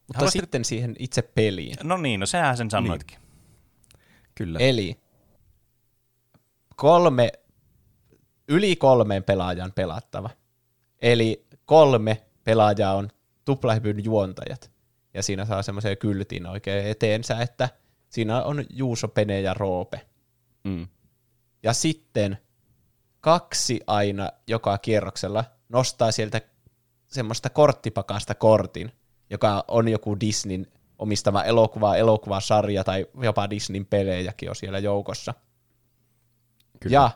Mutta 0.06 0.18
Haluaisit- 0.18 0.30
sitten 0.30 0.64
siihen 0.64 0.96
itse 0.98 1.22
peliin. 1.22 1.76
No 1.82 1.96
niin, 1.96 2.20
no 2.20 2.26
sehän 2.26 2.56
sen 2.56 2.70
sanoitkin. 2.70 3.23
Kyllä. 4.34 4.58
Eli 4.58 5.00
kolme, 6.76 7.32
yli 8.48 8.76
kolmeen 8.76 9.24
pelaajan 9.24 9.72
pelattava. 9.72 10.30
Eli 11.02 11.46
kolme 11.64 12.24
pelaajaa 12.44 12.94
on 12.94 13.08
tuplahypyn 13.44 14.04
juontajat. 14.04 14.70
Ja 15.14 15.22
siinä 15.22 15.44
saa 15.44 15.62
semmoisen 15.62 15.98
kyltin 15.98 16.46
oikein 16.46 16.86
eteensä, 16.86 17.40
että 17.40 17.68
siinä 18.08 18.42
on 18.42 18.64
Juuso, 18.70 19.08
Pene 19.08 19.40
ja 19.40 19.54
Roope. 19.54 20.00
Mm. 20.64 20.86
Ja 21.62 21.72
sitten 21.72 22.38
kaksi 23.20 23.80
aina 23.86 24.30
joka 24.46 24.78
kierroksella 24.78 25.44
nostaa 25.68 26.12
sieltä 26.12 26.40
semmoista 27.06 27.50
korttipakasta 27.50 28.34
kortin, 28.34 28.92
joka 29.30 29.64
on 29.68 29.88
joku 29.88 30.20
Disneyn 30.20 30.66
omistama 30.98 31.44
elokuva, 31.44 31.96
elokuvasarja 31.96 32.84
tai 32.84 33.06
jopa 33.22 33.50
Disneyn 33.50 33.86
pelejäkin 33.86 34.48
on 34.48 34.56
siellä 34.56 34.78
joukossa. 34.78 35.34
Kyllä. 36.80 36.94
Ja 36.94 37.10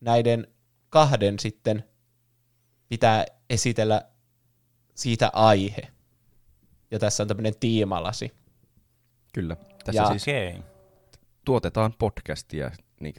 näiden 0.00 0.46
kahden 0.90 1.38
sitten 1.38 1.84
pitää 2.88 3.24
esitellä 3.50 4.02
siitä 4.94 5.30
aihe. 5.32 5.82
Ja 6.90 6.98
tässä 6.98 7.22
on 7.22 7.28
tämmöinen 7.28 7.54
tiimalasi. 7.60 8.32
Kyllä. 9.34 9.56
Tässä 9.84 10.02
Ja- 10.02 10.08
siis 10.08 10.22
Okei. 10.22 10.62
tuotetaan 11.44 11.94
podcastia 11.98 12.70
niin 13.00 13.14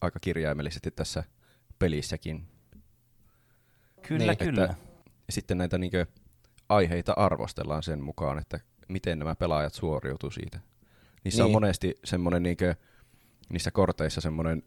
aika 0.00 0.20
kirjaimellisesti 0.20 0.90
tässä 0.90 1.24
pelissäkin. 1.78 2.46
Kyllä, 4.08 4.26
Niin, 4.26 4.38
kyllä. 4.38 4.64
Että 4.64 4.76
sitten 5.30 5.58
näitä 5.58 5.78
niin 5.78 5.92
aiheita 6.68 7.12
arvostellaan 7.12 7.82
sen 7.82 8.02
mukaan, 8.02 8.38
että 8.38 8.60
miten 8.88 9.18
nämä 9.18 9.34
pelaajat 9.34 9.74
suoriutuu 9.74 10.30
siitä. 10.30 10.60
Niissä 11.24 11.42
niin. 11.42 11.46
on 11.46 11.52
monesti 11.52 11.94
semmoinen, 12.04 12.42
niin 12.42 12.56
niissä 13.48 13.70
korteissa 13.70 14.20
semmoinen 14.20 14.62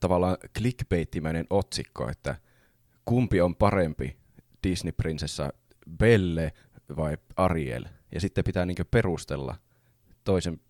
tavallaan 0.00 0.36
clickbaittimäinen 0.58 1.46
otsikko, 1.50 2.10
että 2.10 2.36
kumpi 3.04 3.40
on 3.40 3.56
parempi, 3.56 4.16
Disney-prinsessa 4.66 5.52
Belle 5.98 6.52
vai 6.96 7.16
Ariel. 7.36 7.84
Ja 8.12 8.20
sitten 8.20 8.44
pitää 8.44 8.66
niin 8.66 8.76
perustella 8.90 9.56
toisen, 10.24 10.60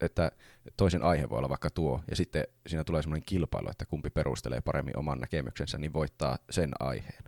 että 0.00 0.32
toisen 0.76 1.02
aihe 1.02 1.30
voi 1.30 1.38
olla 1.38 1.48
vaikka 1.48 1.70
tuo, 1.70 2.00
ja 2.10 2.16
sitten 2.16 2.44
siinä 2.66 2.84
tulee 2.84 3.02
semmoinen 3.02 3.26
kilpailu, 3.26 3.70
että 3.70 3.86
kumpi 3.86 4.10
perustelee 4.10 4.60
paremmin 4.60 4.98
oman 4.98 5.20
näkemyksensä, 5.20 5.78
niin 5.78 5.92
voittaa 5.92 6.38
sen 6.50 6.70
aiheen. 6.80 7.24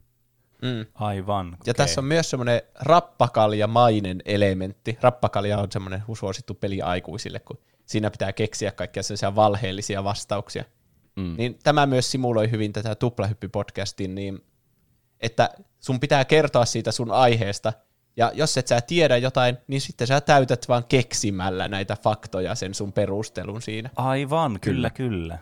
Mm. 0.65 0.87
Aivan. 0.95 1.47
Ja 1.47 1.57
okei. 1.61 1.75
tässä 1.75 2.01
on 2.01 2.05
myös 2.05 2.31
semmoinen 2.31 2.63
rappakaljamainen 2.75 4.23
elementti. 4.25 4.99
Rappakalja 5.01 5.59
on 5.59 5.73
semmoinen 5.73 6.03
suosittu 6.15 6.55
peli 6.55 6.83
aikuisille, 6.83 7.41
kun 7.41 7.59
siinä 7.87 8.11
pitää 8.11 8.33
keksiä 8.33 8.73
kaikkia 8.73 9.03
sellaisia 9.03 9.35
valheellisia 9.35 10.05
vastauksia. 10.05 10.65
Mm. 11.17 11.35
Niin 11.39 11.59
tämä 11.63 11.87
myös 11.87 12.11
simuloi 12.11 12.51
hyvin 12.51 12.73
tätä 12.73 12.95
tuplahyppy-podcastin, 12.95 14.09
niin 14.09 14.45
että 15.21 15.51
sun 15.81 16.01
pitää 16.01 16.25
kertoa 16.25 16.65
siitä 16.65 16.93
sun 16.93 17.11
aiheesta, 17.11 17.73
ja 18.17 18.33
jos 18.35 18.57
et 18.57 18.67
sä 18.67 18.81
tiedä 18.81 19.17
jotain, 19.17 19.59
niin 19.67 19.81
sitten 19.81 20.07
sä 20.07 20.21
täytät 20.21 20.69
vaan 20.69 20.85
keksimällä 20.85 21.69
näitä 21.69 21.97
faktoja 22.03 22.55
sen 22.55 22.75
sun 22.75 22.93
perustelun 22.93 23.63
siinä. 23.63 23.91
Aivan, 23.97 24.59
kyllä, 24.61 24.91
kyllä. 24.91 25.39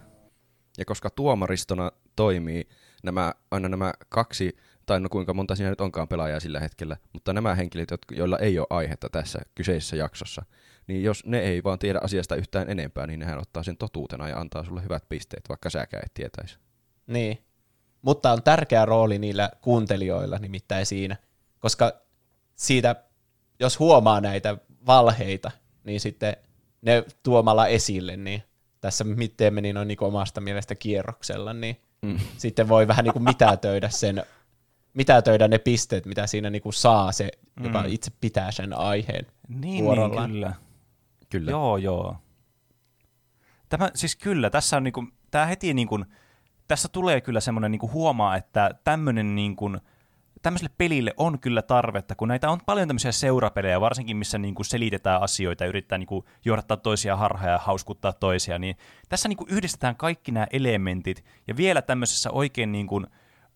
Ja 0.79 0.85
koska 0.85 1.11
tuomaristona 1.11 1.93
toimii 2.17 2.69
nämä, 3.03 3.35
aina 3.51 3.69
nämä 3.69 3.93
kaksi, 4.09 4.57
tai 4.87 5.01
no 5.01 5.09
kuinka 5.09 5.35
monta 5.35 5.57
siinä 5.57 5.71
nyt 5.71 5.81
onkaan 5.81 6.09
pelaajaa 6.09 6.41
sillä 6.41 6.61
hetkellä, 6.61 6.97
mutta 7.13 7.33
nämä 7.33 7.55
henkilöt, 7.55 7.91
jotka- 7.91 8.15
joilla 8.15 8.39
ei 8.39 8.59
ole 8.59 8.67
aihetta 8.71 9.09
tässä 9.09 9.39
kyseisessä 9.55 9.97
jaksossa, 9.97 10.43
niin 10.87 11.03
jos 11.03 11.27
ne 11.27 11.39
ei 11.39 11.65
vaan 11.65 11.79
tiedä 11.79 12.01
asiasta 12.03 12.37
yhtään 12.37 12.71
enempää, 12.71 13.07
niin 13.07 13.21
nehän 13.21 13.39
ottaa 13.39 13.63
sen 13.63 13.77
totuutena 13.77 14.29
ja 14.29 14.39
antaa 14.41 14.65
sulle 14.65 14.83
hyvät 14.83 15.09
pisteet, 15.09 15.49
vaikka 15.49 15.71
säkään 15.71 16.03
et 16.07 16.15
tietäisi. 16.15 16.59
Niin. 17.07 17.39
Mutta 18.03 18.33
on 18.33 18.43
tärkeä 18.43 18.85
rooli 18.85 19.19
niillä 19.19 19.51
kuuntelijoilla 19.61 20.39
nimittäin 20.39 20.87
siinä, 20.87 21.17
koska 21.59 21.93
siitä, 22.57 22.97
jos 23.61 23.79
huomaa 23.79 24.21
näitä 24.21 24.57
valheita, 24.87 25.51
niin 25.85 26.01
sitten 26.01 26.37
ne 26.83 27.05
tuomalla 27.23 27.67
esille, 27.67 28.17
niin 28.17 28.43
tässä 28.81 29.05
miten 29.05 29.55
meni 29.55 29.73
noin 29.73 29.89
niin 29.89 30.05
omasta 30.05 30.41
mielestä 30.41 30.75
kierroksella, 30.75 31.53
niin 31.53 31.77
Mm. 32.03 32.19
sitten 32.37 32.69
voi 32.69 32.89
vähän 32.89 33.05
niin 33.05 33.13
kuin 33.13 33.23
mitätöidä 33.23 33.89
sen, 33.89 34.25
mitätöidä 34.95 35.49
ne 35.49 35.59
pisteet, 35.59 36.07
mitä 36.07 36.27
siinä 36.27 36.51
niin 36.51 36.63
kuin 36.63 36.73
saa 36.73 37.13
se, 37.13 37.29
joka 37.63 37.83
Mm. 37.83 37.89
itse 37.89 38.11
pitää 38.21 38.51
sen 38.51 38.79
aiheen 38.79 39.27
Niin, 39.49 39.61
niin 39.61 39.85
vuorollaan. 39.85 40.31
kyllä. 40.31 40.53
Kyllä. 41.31 41.51
Joo, 41.51 41.77
joo. 41.77 42.17
Tämä, 43.69 43.91
siis 43.95 44.17
kyllä, 44.17 44.51
tässä 44.51 44.77
on 44.77 44.83
niinku, 44.85 45.05
tämä 45.31 45.47
heti 45.47 45.75
niinku, 45.75 46.05
tässä 46.69 46.89
tulee 46.89 47.21
kyllä 47.21 47.41
semmoinen 47.41 47.71
niinku 47.71 47.91
huomaa, 47.93 48.37
että 48.37 48.71
tämmöinen 48.85 49.35
niinku, 49.35 49.71
tämmöiselle 50.43 50.75
pelille 50.79 51.15
on 51.17 51.39
kyllä 51.39 51.63
tarvetta, 51.63 52.15
kun 52.15 52.29
näitä 52.29 52.51
on 52.51 52.61
paljon 52.67 52.89
tämmöisiä 52.89 53.13
seurapelejä, 53.13 53.81
varsinkin 53.81 54.17
missä 54.17 54.39
niinku 54.39 54.65
selitetään 54.65 55.23
asioita 55.23 55.65
ja 55.65 55.69
yrittää 55.69 55.99
niinku 55.99 56.25
johdattaa 56.45 56.77
toisia 56.77 57.17
harhaa 57.17 57.51
ja 57.51 57.59
hauskuttaa 57.59 58.13
toisia, 58.13 58.59
niin 58.59 58.77
tässä 59.09 59.29
niinku 59.29 59.47
yhdistetään 59.49 59.97
kaikki 59.97 60.33
nämä 60.33 60.47
elementit 60.51 61.25
ja 61.49 61.57
vielä 61.57 61.83
tämmöisessä 61.83 62.31
oikein 62.31 62.73
niinku, 62.73 63.03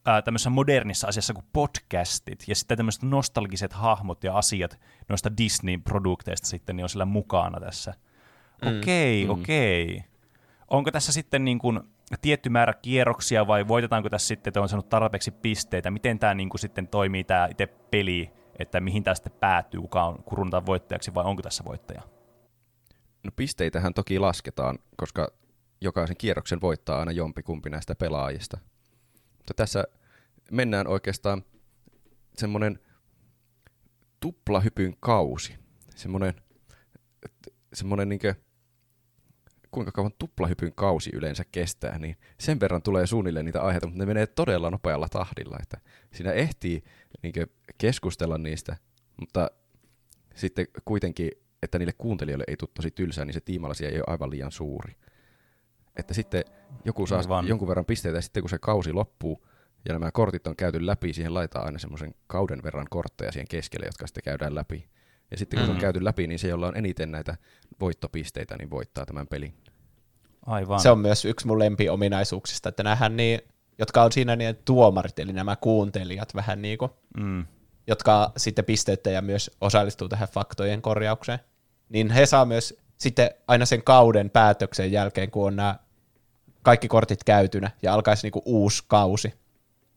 ää, 0.06 0.22
tämmöisessä 0.22 0.50
modernissa 0.50 1.08
asiassa 1.08 1.34
kuin 1.34 1.46
podcastit 1.52 2.44
ja 2.48 2.54
sitten 2.54 2.76
tämmöiset 2.76 3.02
nostalgiset 3.02 3.72
hahmot 3.72 4.24
ja 4.24 4.38
asiat 4.38 4.78
noista 5.08 5.30
Disney-produkteista 5.36 6.46
sitten 6.46 6.76
niin 6.76 6.84
on 6.84 6.88
siellä 6.88 7.04
mukana 7.04 7.60
tässä. 7.60 7.94
Okei, 8.78 9.24
Mm. 9.24 9.30
okei. 9.30 10.04
Onko 10.70 10.90
tässä 10.90 11.12
sitten 11.12 11.44
niin 11.44 11.58
kuin 11.58 11.80
tietty 12.22 12.48
määrä 12.48 12.74
kierroksia 12.74 13.46
vai 13.46 13.68
voitetaanko 13.68 14.08
tässä 14.10 14.28
sitten, 14.28 14.50
että 14.50 14.60
on 14.60 14.68
saanut 14.68 14.88
tarpeeksi 14.88 15.30
pisteitä? 15.30 15.90
Miten 15.90 16.18
tämä 16.18 16.34
niin 16.34 16.48
kuin 16.48 16.60
sitten 16.60 16.88
toimii 16.88 17.24
tämä 17.24 17.48
itse 17.50 17.66
peli, 17.66 18.30
että 18.58 18.80
mihin 18.80 19.02
tämä 19.04 19.14
sitten 19.14 19.32
päätyy, 19.40 19.80
kuka 19.80 20.04
on 20.04 20.22
kuruntaan 20.22 20.66
voittajaksi 20.66 21.14
vai 21.14 21.24
onko 21.24 21.42
tässä 21.42 21.64
voittaja? 21.64 22.02
No 23.24 23.30
pisteitähän 23.36 23.94
toki 23.94 24.18
lasketaan, 24.18 24.78
koska 24.96 25.28
jokaisen 25.80 26.16
kierroksen 26.16 26.60
voittaa 26.60 26.98
aina 26.98 27.12
jompikumpi 27.12 27.70
näistä 27.70 27.94
pelaajista. 27.94 28.58
Mutta 29.36 29.54
tässä 29.56 29.84
mennään 30.52 30.86
oikeastaan 30.86 31.44
semmoinen 32.36 32.78
tuplahypyn 34.20 34.96
kausi. 35.00 35.54
Semmoinen, 35.96 36.34
semmoinen 37.74 38.08
niinkö, 38.08 38.34
kuinka 39.70 39.92
kauan 39.92 40.12
tuplahypyn 40.18 40.72
kausi 40.74 41.10
yleensä 41.14 41.44
kestää, 41.52 41.98
niin 41.98 42.16
sen 42.40 42.60
verran 42.60 42.82
tulee 42.82 43.06
suunnilleen 43.06 43.44
niitä 43.44 43.62
aiheita, 43.62 43.86
mutta 43.86 43.98
ne 43.98 44.06
menee 44.06 44.26
todella 44.26 44.70
nopealla 44.70 45.08
tahdilla, 45.08 45.56
että 45.62 45.80
siinä 46.12 46.32
ehtii 46.32 46.82
niinkö 47.22 47.46
keskustella 47.78 48.38
niistä, 48.38 48.76
mutta 49.20 49.50
sitten 50.34 50.66
kuitenkin, 50.84 51.30
että 51.62 51.78
niille 51.78 51.92
kuuntelijoille 51.98 52.44
ei 52.48 52.56
tule 52.56 52.70
tosi 52.74 52.90
tylsää, 52.90 53.24
niin 53.24 53.34
se 53.34 53.40
tiimalasia 53.40 53.88
ei 53.88 53.96
ole 53.96 54.04
aivan 54.06 54.30
liian 54.30 54.52
suuri. 54.52 54.96
Että 55.96 56.14
sitten 56.14 56.44
joku 56.84 57.06
saa 57.06 57.18
Aivan. 57.18 57.48
jonkun 57.48 57.68
verran 57.68 57.84
pisteitä, 57.86 58.18
ja 58.18 58.22
sitten 58.22 58.42
kun 58.42 58.50
se 58.50 58.58
kausi 58.58 58.92
loppuu, 58.92 59.46
ja 59.86 59.92
nämä 59.92 60.10
kortit 60.10 60.46
on 60.46 60.56
käyty 60.56 60.86
läpi, 60.86 61.12
siihen 61.12 61.34
laitetaan 61.34 61.66
aina 61.66 61.78
semmoisen 61.78 62.14
kauden 62.26 62.62
verran 62.62 62.86
kortteja 62.90 63.32
siihen 63.32 63.48
keskelle, 63.48 63.86
jotka 63.86 64.06
sitten 64.06 64.24
käydään 64.24 64.54
läpi. 64.54 64.88
Ja 65.30 65.36
sitten 65.38 65.58
kun 65.58 65.66
se 65.66 65.70
on 65.70 65.76
Mhm. 65.76 65.80
käyty 65.80 66.04
läpi, 66.04 66.26
niin 66.26 66.38
se, 66.38 66.48
jolla 66.48 66.66
on 66.68 66.76
eniten 66.76 67.10
näitä 67.12 67.36
voittopisteitä, 67.80 68.56
niin 68.56 68.70
voittaa 68.70 69.06
tämän 69.06 69.26
pelin. 69.26 69.54
Aivan. 70.46 70.80
Se 70.80 70.90
on 70.90 70.98
myös 70.98 71.24
yksi 71.24 71.46
mun 71.46 71.58
lempiominaisuuksista, 71.58 72.68
että 72.68 72.82
nämähän 72.82 73.16
niin, 73.16 73.40
jotka 73.78 74.02
on 74.02 74.12
siinä 74.12 74.36
niin 74.36 74.56
tuomarit, 74.64 75.18
eli 75.18 75.32
nämä 75.32 75.56
kuuntelijat 75.56 76.34
vähän 76.34 76.62
niin 76.62 76.78
kuin, 76.78 76.90
Mm. 77.16 77.46
jotka 77.86 78.32
sitten 78.36 78.64
pisteyttäjä 78.64 79.20
myös 79.20 79.50
osallistuu 79.60 80.08
tähän 80.08 80.28
faktojen 80.28 80.82
korjaukseen, 80.82 81.38
niin 81.88 82.10
he 82.10 82.26
saa 82.26 82.44
myös 82.44 82.74
sitten 82.98 83.30
aina 83.48 83.66
sen 83.66 83.82
kauden 83.82 84.30
päätöksen 84.30 84.92
jälkeen, 84.92 85.30
kun 85.30 85.46
on 85.46 85.56
nämä 85.56 85.78
kaikki 86.62 86.88
kortit 86.88 87.24
käytynä 87.24 87.70
ja 87.82 87.94
alkaisi 87.94 88.22
niinku 88.26 88.42
uusi 88.44 88.84
kausi, 88.88 89.34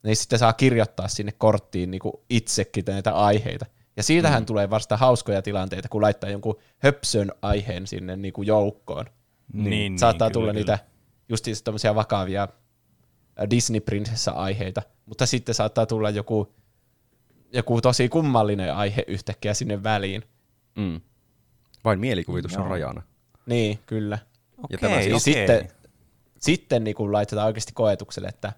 niin 0.03 0.15
sitten 0.15 0.39
saa 0.39 0.53
kirjoittaa 0.53 1.07
sinne 1.07 1.31
korttiin 1.31 1.91
niinku 1.91 2.25
itsekin 2.29 2.83
näitä 2.87 3.15
aiheita. 3.15 3.65
Ja 3.97 4.03
siitähän 4.03 4.43
mm. 4.43 4.45
tulee 4.45 4.69
vasta 4.69 4.97
hauskoja 4.97 5.41
tilanteita, 5.41 5.89
kun 5.89 6.01
laittaa 6.01 6.29
jonkun 6.29 6.59
höpsön 6.77 7.31
aiheen 7.41 7.87
sinne 7.87 8.15
niinku 8.15 8.41
joukkoon. 8.41 9.05
Niin, 9.53 9.69
niin, 9.69 9.99
Saattaa 9.99 10.27
kyllä, 10.27 10.33
tulla 10.33 10.51
kyllä. 10.51 10.59
niitä 10.59 10.79
justiinsa 11.29 11.63
tämmöisiä 11.63 11.95
vakavia 11.95 12.47
ä, 13.41 13.49
Disney-prinsessa-aiheita, 13.49 14.81
mutta 15.05 15.25
sitten 15.25 15.55
saattaa 15.55 15.85
tulla 15.85 16.09
joku, 16.09 16.53
joku 17.53 17.81
tosi 17.81 18.09
kummallinen 18.09 18.75
aihe 18.75 19.03
yhtäkkiä 19.07 19.53
sinne 19.53 19.83
väliin. 19.83 20.23
Mm. 20.75 21.01
Vain 21.85 21.99
mielikuvitus 21.99 22.55
on 22.55 22.61
Joo. 22.61 22.69
rajana. 22.69 23.01
Niin, 23.45 23.79
kyllä. 23.85 24.19
Okei, 24.63 24.77
tämä 24.77 24.93
okei. 24.93 25.09
siis 25.09 25.23
Sitten, 25.23 25.71
sitten 26.39 26.83
niin 26.83 26.95
kun 26.95 27.13
laitetaan 27.13 27.47
oikeasti 27.47 27.73
koetukselle, 27.73 28.27
että 28.27 28.53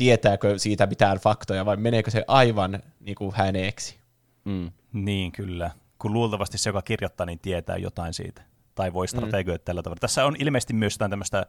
tietääkö 0.00 0.58
siitä 0.58 0.86
mitään 0.86 1.18
faktoja 1.18 1.64
vai 1.66 1.76
meneekö 1.76 2.10
se 2.10 2.24
aivan 2.26 2.82
niin 3.00 3.14
kuin 3.14 3.32
häneeksi. 3.34 3.98
Mm. 4.44 4.70
Niin, 4.92 5.32
kyllä. 5.32 5.70
Kun 5.98 6.12
luultavasti 6.12 6.58
se, 6.58 6.68
joka 6.70 6.82
kirjoittaa, 6.82 7.26
niin 7.26 7.38
tietää 7.38 7.76
jotain 7.76 8.14
siitä. 8.14 8.42
Tai 8.74 8.92
voi 8.92 9.08
strategioida 9.08 9.58
mm. 9.60 9.64
tällä 9.64 9.82
tavalla. 9.82 10.00
Tässä 10.00 10.24
on 10.24 10.36
ilmeisesti 10.38 10.72
myös 10.72 10.94
jotain 10.94 11.10
tämmöistä 11.10 11.46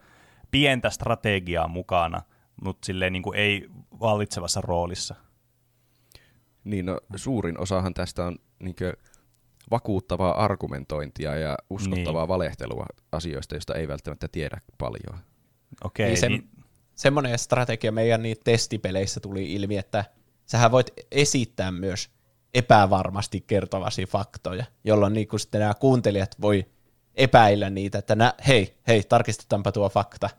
pientä 0.52 0.90
strategiaa 0.90 1.68
mukana, 1.68 2.22
mutta 2.64 2.86
silleen 2.86 3.14
niin 3.14 3.23
kuin 3.23 3.38
ei 3.40 3.69
vallitsevassa 3.99 4.61
roolissa. 4.61 5.15
Niin, 6.64 6.86
no, 6.86 6.99
suurin 7.15 7.60
osahan 7.60 7.94
tästä 7.94 8.26
on 8.26 8.36
niinkö 8.60 8.94
vakuuttavaa 9.72 10.44
argumentointia 10.44 11.36
ja 11.36 11.57
uskottavaa 11.69 12.22
Niin. 12.23 12.28
valehtelua 12.28 12.86
asioista, 13.11 13.56
joista 13.56 13.76
ei 13.76 13.88
välttämättä 13.88 14.28
tiedä 14.28 14.57
paljon. 14.78 15.19
Okei, 15.84 16.06
Niin 16.06 16.11
niin 16.11 16.19
se- 16.19 16.30
niin, 16.30 16.49
Semmoinen 16.95 17.39
strategia 17.39 17.91
meidän 17.91 18.23
niin 18.23 18.38
testipeleissä 18.43 19.19
tuli 19.19 19.53
ilmi, 19.53 19.77
että 19.77 20.05
sähän 20.45 20.72
voit 20.72 20.91
esittää 21.11 21.72
myös 21.72 22.09
epävarmasti 22.53 23.41
kertovasi 23.41 24.05
faktoja, 24.05 24.65
jolloin 24.84 25.13
niin 25.13 25.27
sitten 25.38 25.61
nämä 25.61 25.73
kuuntelijat 25.73 26.41
voi 26.41 26.65
epäillä 27.15 27.69
niitä, 27.69 27.97
että 27.97 28.15
nä, 28.15 28.34
hei, 28.47 28.77
hei, 28.88 29.03
tarkistetaanpa 29.03 29.72
tuo 29.72 29.89
fakta. 29.89 30.30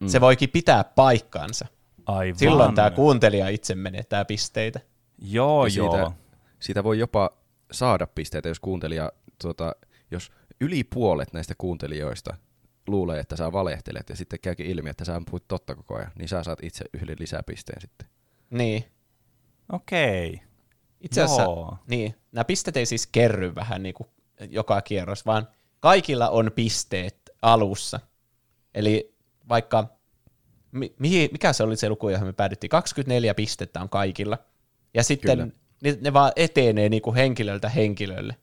Mm. 0.00 0.08
Se 0.08 0.20
voikin 0.20 0.50
pitää 0.50 0.84
paikkaansa. 0.84 1.66
aivan. 2.06 2.38
Silloin 2.38 2.74
tämä 2.74 2.90
kuuntelija 2.90 3.48
itse 3.48 3.74
menetää 3.74 4.24
pisteitä. 4.24 4.80
Joo, 5.18 5.66
Ja 5.66 5.72
joo. 5.76 5.96
siitä, 5.96 6.12
siitä 6.60 6.84
voi 6.84 6.98
jopa 6.98 7.30
saada 7.72 8.06
pisteitä, 8.06 8.48
jos 8.48 8.60
kuuntelija, 8.60 9.12
tuota, 9.42 9.72
jos 10.10 10.32
yli 10.60 10.84
puolet 10.84 11.32
näistä 11.32 11.54
kuuntelijoista 11.58 12.36
luulee, 12.86 13.20
että 13.20 13.36
sä 13.36 13.52
valehtelet, 13.52 14.08
ja 14.08 14.16
sitten 14.16 14.40
käykin 14.40 14.66
ilmi, 14.66 14.90
että 14.90 15.04
sä 15.04 15.22
puhut 15.30 15.48
totta 15.48 15.74
koko 15.74 15.96
ajan, 15.96 16.12
niin 16.18 16.28
sä 16.28 16.42
saat 16.42 16.58
itse 16.62 16.84
yhden 16.94 17.16
lisäpisteen 17.18 17.80
sitten. 17.80 18.08
Niin. 18.50 18.84
Okei. 19.72 20.40
Itse 21.00 21.22
asiassa, 21.22 21.42
Joo. 21.42 21.78
niin, 21.86 22.14
nämä 22.32 22.44
pisteet 22.44 22.76
ei 22.76 22.86
siis 22.86 23.06
kerry 23.06 23.54
vähän 23.54 23.82
niin 23.82 23.94
kuin 23.94 24.08
joka 24.50 24.82
kierros, 24.82 25.26
vaan 25.26 25.48
kaikilla 25.80 26.28
on 26.28 26.50
pisteet 26.54 27.30
alussa. 27.42 28.00
Eli 28.74 29.14
vaikka, 29.48 29.98
mi, 30.72 30.94
mihin, 30.98 31.28
mikä 31.32 31.52
se 31.52 31.62
oli 31.62 31.76
se 31.76 31.88
luku, 31.88 32.08
johon 32.08 32.26
me 32.26 32.32
päädyttiin? 32.32 32.70
24 32.70 33.34
pistettä 33.34 33.80
on 33.80 33.88
kaikilla. 33.88 34.38
Ja 34.94 35.02
sitten 35.02 35.38
Kyllä. 35.38 35.52
ne, 35.82 35.98
ne 36.00 36.12
vaan 36.12 36.32
etenee 36.36 36.88
niin 36.88 37.02
kuin 37.02 37.16
henkilöltä 37.16 37.68
henkilölle. 37.68 38.36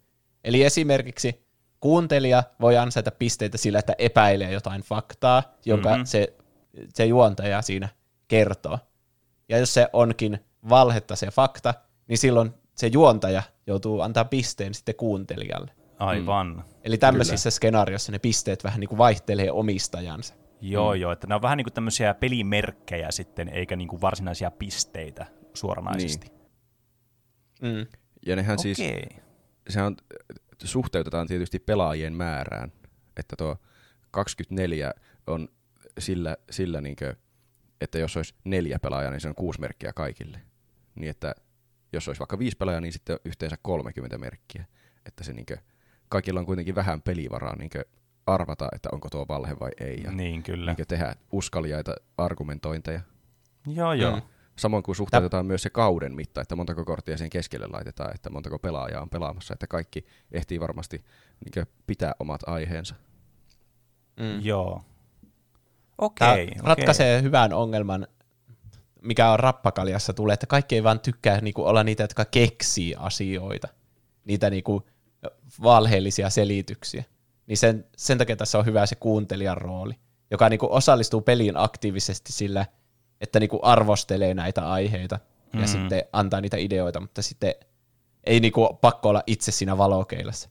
Eli 0.43 0.63
esimerkiksi 0.63 1.42
kuuntelija 1.83 2.43
voi 2.61 2.77
ansaita 2.77 3.11
pisteitä 3.11 3.57
sillä, 3.57 3.79
että 3.79 3.95
epäilee 3.97 4.51
jotain 4.51 4.81
faktaa, 4.81 5.43
jonka 5.65 5.89
Mhm. 5.89 5.95
mm-hmm. 5.95 6.05
se, 6.05 6.33
se 6.93 7.05
juontaja 7.05 7.61
siinä 7.61 7.89
kertoo. 8.27 8.79
Ja 9.49 9.57
jos 9.57 9.73
se 9.73 9.87
onkin 9.93 10.39
valhetta 10.69 11.15
se 11.15 11.27
fakta, 11.31 11.73
niin 12.07 12.17
silloin 12.17 12.53
se 12.75 12.87
juontaja 12.87 13.43
joutuu 13.67 14.01
antaa 14.01 14.25
pisteen 14.25 14.73
sitten 14.73 14.95
kuuntelijalle. 14.95 15.71
Aivan. 15.99 16.63
Eli 16.83 16.97
tämmöisissä 16.97 17.49
skenaarioissa 17.51 18.11
ne 18.11 18.19
pisteet 18.19 18.63
vähän 18.63 18.79
niin 18.79 18.89
kuin 18.89 18.97
vaihtelee 18.97 19.51
omistajansa. 19.51 20.33
Joo, 20.61 20.93
joo, 20.93 21.11
että 21.11 21.27
ne 21.27 21.35
on 21.35 21.41
vähän 21.41 21.57
niin 21.57 21.65
kuin 21.65 21.73
tämmöisiä 21.73 22.13
pelimerkkejä 22.13 23.11
sitten, 23.11 23.49
eikä 23.49 23.75
niin 23.75 23.87
kuin 23.87 24.01
varsinaisia 24.01 24.51
pisteitä 24.51 25.25
suoranaisesti. 25.53 26.31
Mm. 27.61 27.85
Ja 28.25 28.35
nehän 28.35 28.59
siis, 28.59 28.79
Okei. 28.79 29.07
sehän 29.69 29.87
on, 29.87 29.97
suhteutetaan 30.63 31.27
tietysti 31.27 31.59
pelaajien 31.59 32.13
määrään, 32.13 32.71
että 33.17 33.35
tuo 33.35 33.57
24 34.11 34.93
on 35.27 35.47
sillä, 35.99 36.37
sillä 36.49 36.81
niinkö, 36.81 37.15
että 37.81 37.99
jos 37.99 38.17
olisi 38.17 38.35
neljä 38.43 38.79
pelaajaa, 38.79 39.11
niin 39.11 39.21
se 39.21 39.27
on 39.27 39.35
kuusi 39.35 39.59
merkkiä 39.61 39.93
kaikille. 39.93 40.41
Niin 40.95 41.09
että 41.09 41.35
jos 41.93 42.07
olisi 42.07 42.19
vaikka 42.19 42.39
viisi 42.39 42.57
pelaajaa, 42.57 42.81
niin 42.81 42.93
sitten 42.93 43.19
yhteensä 43.25 43.57
30 43.61 44.17
merkkiä. 44.17 44.65
Että 45.05 45.23
se 45.23 45.33
niinkö, 45.33 45.57
kaikilla 46.09 46.39
on 46.39 46.45
kuitenkin 46.45 46.75
vähän 46.75 47.01
pelivaraa 47.01 47.55
niinkö 47.55 47.85
arvata, 48.25 48.69
että 48.75 48.89
onko 48.91 49.09
tuo 49.09 49.25
valhe 49.27 49.55
vai 49.59 49.71
ei. 49.79 50.01
Ja 50.03 50.11
Niin, 50.11 50.43
kyllä. 50.43 50.71
niinkö 50.71 50.85
tehdä 50.85 51.15
uskaliaita 51.31 51.95
argumentointeja. 52.17 53.01
Joo, 53.67 53.93
joo. 53.93 54.15
Mm. 54.15 54.21
Samoin 54.55 54.83
kuin 54.83 54.95
suhteutetaan 54.95 55.45
myös 55.45 55.63
se 55.63 55.69
kauden 55.69 56.15
mitta, 56.15 56.41
että 56.41 56.55
montako 56.55 56.85
korttia 56.85 57.17
sen 57.17 57.29
keskelle 57.29 57.67
laitetaan, 57.67 58.15
että 58.15 58.29
montako 58.29 58.59
pelaajaa 58.59 59.01
on 59.01 59.09
pelaamassa, 59.09 59.53
että 59.53 59.67
kaikki 59.67 60.05
ehtii 60.31 60.59
varmasti 60.59 61.03
niin 61.45 61.65
pitää 61.87 62.13
omat 62.19 62.41
aiheensa. 62.47 62.95
Mm. 64.19 64.41
Joo. 64.41 64.81
Okei, 65.97 66.43
okei. 66.43 66.55
ratkaisee 66.63 67.21
hyvän 67.21 67.53
ongelman, 67.53 68.07
mikä 69.01 69.31
on 69.31 69.39
rappakaljassa 69.39 70.13
tulee, 70.13 70.33
että 70.33 70.47
kaikki 70.47 70.75
ei 70.75 70.83
vaan 70.83 70.99
tykkää 70.99 71.41
niinku 71.41 71.65
olla 71.65 71.83
niitä, 71.83 72.03
jotka 72.03 72.25
keksii 72.25 72.95
asioita. 72.97 73.67
Niitä 74.25 74.49
niinku 74.49 74.83
valheellisia 75.63 76.29
selityksiä. 76.29 77.03
Niin 77.47 77.57
sen, 77.57 77.85
sen 77.97 78.17
takia 78.17 78.35
tässä 78.35 78.59
on 78.59 78.65
hyvä 78.65 78.85
se 78.85 78.95
kuuntelijan 78.95 79.57
rooli, 79.57 79.93
joka 80.31 80.49
niinku 80.49 80.67
osallistuu 80.71 81.21
peliin 81.21 81.57
aktiivisesti 81.57 82.31
sillä, 82.31 82.65
että 83.23 83.39
niinku 83.39 83.59
arvostelee 83.63 84.33
näitä 84.33 84.71
aiheita 84.71 85.19
ja 85.53 85.59
Mhm. 85.59 85.67
sitten 85.67 86.03
antaa 86.13 86.41
niitä 86.41 86.57
ideoita, 86.57 86.99
mutta 86.99 87.21
sitten 87.21 87.55
ei 88.23 88.39
niinku 88.39 88.77
pakko 88.81 89.09
olla 89.09 89.23
itse 89.27 89.51
siinä 89.51 89.77
valokeilassa. 89.77 90.49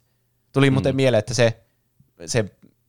Tuli 0.52 0.70
muuten 0.70 0.96
mieleen, 0.96 1.18
että 1.18 1.34
se, 1.34 1.60
se 2.26 2.44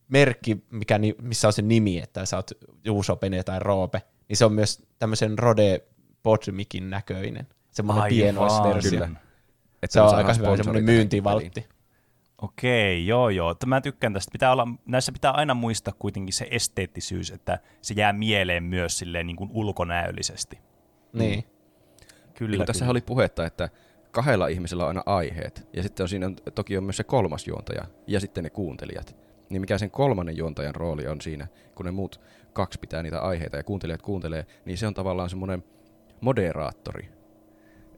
merkki, 0.08 0.64
mikä, 0.70 0.98
ni- 0.98 1.14
missä 1.22 1.46
on 1.48 1.52
se 1.52 1.62
nimi, 1.62 1.98
että 1.98 2.26
sä 2.26 2.36
oot 2.36 2.50
Juuso, 2.84 3.16
Pene 3.16 3.42
tai 3.42 3.58
Roope, 3.58 4.02
niin 4.28 4.36
se 4.36 4.44
on 4.44 4.52
myös 4.52 4.82
tämmöisen 4.98 5.38
Rode 5.38 5.80
Podmikin 6.22 6.90
näköinen. 6.90 7.46
Semmoinen 7.70 8.04
pienoisversio. 8.08 8.90
Kyllä. 8.90 9.08
Että 9.82 9.92
Se 9.92 10.00
on 10.00 10.14
aika 10.14 10.32
hyvä 10.34 10.56
semmoinen 10.56 10.84
myyntivaltti. 10.84 11.66
Okei, 12.44 13.06
joo 13.06 13.28
joo. 13.28 13.54
Mä 13.66 13.80
tykkään 13.80 14.12
tästä. 14.12 14.32
Pitää 14.32 14.52
olla, 14.52 14.68
näissä 14.86 15.12
pitää 15.12 15.30
aina 15.30 15.54
muistaa 15.54 15.94
kuitenkin 15.98 16.32
se 16.32 16.48
esteettisyys, 16.50 17.30
että 17.30 17.58
se 17.82 17.94
jää 17.96 18.12
mieleen 18.12 18.62
myös 18.64 18.98
silleen 18.98 19.26
niin 19.26 19.36
kuin 19.36 19.50
ulkonäöllisesti. 19.52 20.58
Niin. 21.12 21.44
Kyllä, 22.34 22.50
Niin 22.50 22.58
kuin 22.58 22.66
tässä 22.66 22.84
kyllä. 22.84 22.90
oli 22.90 23.00
puhetta, 23.00 23.46
että 23.46 23.68
kahdella 24.10 24.46
ihmisellä 24.46 24.82
on 24.82 24.88
aina 24.88 25.02
aiheet, 25.06 25.68
ja 25.72 25.82
sitten 25.82 26.04
on 26.04 26.08
siinä 26.08 26.30
toki 26.54 26.78
on 26.78 26.84
myös 26.84 26.96
se 26.96 27.04
kolmas 27.04 27.46
juontaja, 27.46 27.84
ja 28.06 28.20
sitten 28.20 28.44
ne 28.44 28.50
kuuntelijat. 28.50 29.16
Niin 29.50 29.60
mikä 29.60 29.78
sen 29.78 29.90
kolmannen 29.90 30.36
juontajan 30.36 30.74
rooli 30.74 31.06
on 31.06 31.20
siinä, 31.20 31.46
kun 31.74 31.86
ne 31.86 31.92
muut 31.92 32.20
kaksi 32.52 32.78
pitää 32.78 33.02
niitä 33.02 33.20
aiheita 33.20 33.56
ja 33.56 33.62
kuuntelijat 33.62 34.02
kuuntelee, 34.02 34.46
niin 34.64 34.78
se 34.78 34.86
on 34.86 34.94
tavallaan 34.94 35.30
semmoinen 35.30 35.64
moderaattori. 36.20 37.08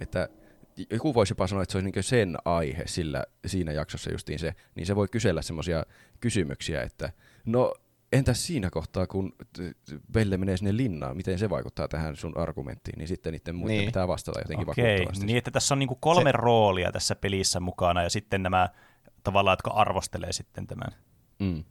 Että 0.00 0.28
joku 0.90 1.14
voisi 1.14 1.32
jopa 1.32 1.46
sanoa, 1.46 1.62
että 1.62 1.72
se 1.72 1.78
olisi 1.78 1.90
niin 1.94 2.04
sen 2.04 2.36
aihe 2.44 2.82
sillä, 2.86 3.24
siinä 3.46 3.72
jaksossa 3.72 4.10
justiin 4.12 4.38
se, 4.38 4.54
niin 4.74 4.86
se 4.86 4.96
voi 4.96 5.08
kysellä 5.08 5.42
semmoisia 5.42 5.84
kysymyksiä, 6.20 6.82
että 6.82 7.12
no 7.44 7.74
entäs 8.12 8.46
siinä 8.46 8.70
kohtaa, 8.70 9.06
kun 9.06 9.32
Belle 10.12 10.36
menee 10.36 10.56
sinne 10.56 10.76
linnaan, 10.76 11.16
miten 11.16 11.38
se 11.38 11.50
vaikuttaa 11.50 11.88
tähän 11.88 12.16
sun 12.16 12.38
argumenttiin, 12.38 12.98
niin 12.98 13.08
sitten 13.08 13.32
niiden 13.32 13.54
muiden 13.54 13.76
Niin. 13.76 13.86
pitää 13.86 14.08
vastata 14.08 14.40
jotenkin 14.40 14.70
Okei, 14.70 14.84
vakuuttavasti. 14.84 15.26
niin 15.26 15.38
että 15.38 15.50
tässä 15.50 15.74
on 15.74 15.78
niinku 15.78 15.94
kolme 16.00 16.30
se... 16.30 16.36
roolia 16.36 16.92
tässä 16.92 17.14
pelissä 17.14 17.60
mukana 17.60 18.02
ja 18.02 18.10
sitten 18.10 18.42
nämä 18.42 18.68
tavallaan, 19.22 19.52
jotka 19.52 19.70
arvostelee 19.70 20.32
sitten 20.32 20.66
tämän. 20.66 20.92
Mm. 21.38 21.64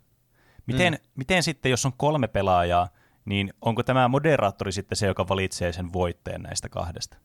Miten, 0.66 0.94
mm. 0.94 1.00
miten 1.16 1.44
sitten, 1.44 1.70
jos 1.70 1.86
on 1.86 1.94
kolme 1.98 2.28
pelaajaa, 2.28 2.90
niin 3.26 3.54
onko 3.62 3.84
tämä 3.84 4.08
moderaattori 4.08 4.72
sitten 4.72 4.96
se, 4.96 5.08
joka 5.08 5.28
valitsee 5.28 5.74
sen 5.74 5.94
voitteen 5.94 6.42
näistä 6.42 6.70
kahdesta? 6.70 7.18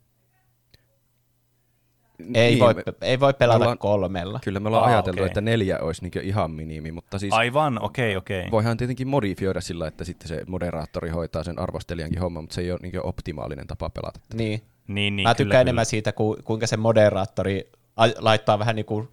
Ei, 2.34 2.50
Niin, 2.50 2.58
voi, 2.58 2.74
me- 2.74 2.82
ei 3.00 3.20
voi 3.20 3.34
pelata 3.34 3.56
ollaan- 3.58 3.78
kolmella. 3.78 4.40
Kyllä 4.44 4.60
me 4.60 4.68
ollaan 4.68 4.84
Aa, 4.84 4.90
ajateltu, 4.90 5.20
okei. 5.20 5.26
että 5.26 5.40
neljä 5.40 5.78
olisi 5.78 6.02
niin 6.02 6.24
ihan 6.26 6.50
minimi, 6.50 6.92
mutta 6.92 7.18
siis 7.18 7.32
Aivan, 7.32 7.82
okei, 7.82 8.16
okei. 8.16 8.50
voihan 8.50 8.76
tietenkin 8.76 9.08
modifioida 9.08 9.60
sillä, 9.60 9.86
että 9.86 10.04
sitten 10.04 10.28
se 10.28 10.42
moderaattori 10.46 11.08
hoitaa 11.10 11.44
sen 11.44 11.58
arvostelijankin 11.58 12.20
homman, 12.20 12.42
mutta 12.44 12.54
se 12.54 12.60
ei 12.60 12.70
ole 12.72 12.78
niin 12.82 13.06
optimaalinen 13.06 13.66
tapa 13.66 13.90
pelata. 13.90 14.20
Niin. 14.34 14.62
Niin, 14.88 15.16
niin, 15.16 15.28
Mä 15.28 15.28
kyllä, 15.28 15.34
tykkään 15.34 15.50
kyllä. 15.50 15.60
enemmän 15.60 15.86
siitä, 15.86 16.12
ku, 16.12 16.36
kuinka 16.44 16.66
se 16.66 16.76
moderaattori 16.76 17.70
laittaa 18.18 18.58
vähän 18.58 18.76
niin 18.76 18.86
kuin 18.86 19.08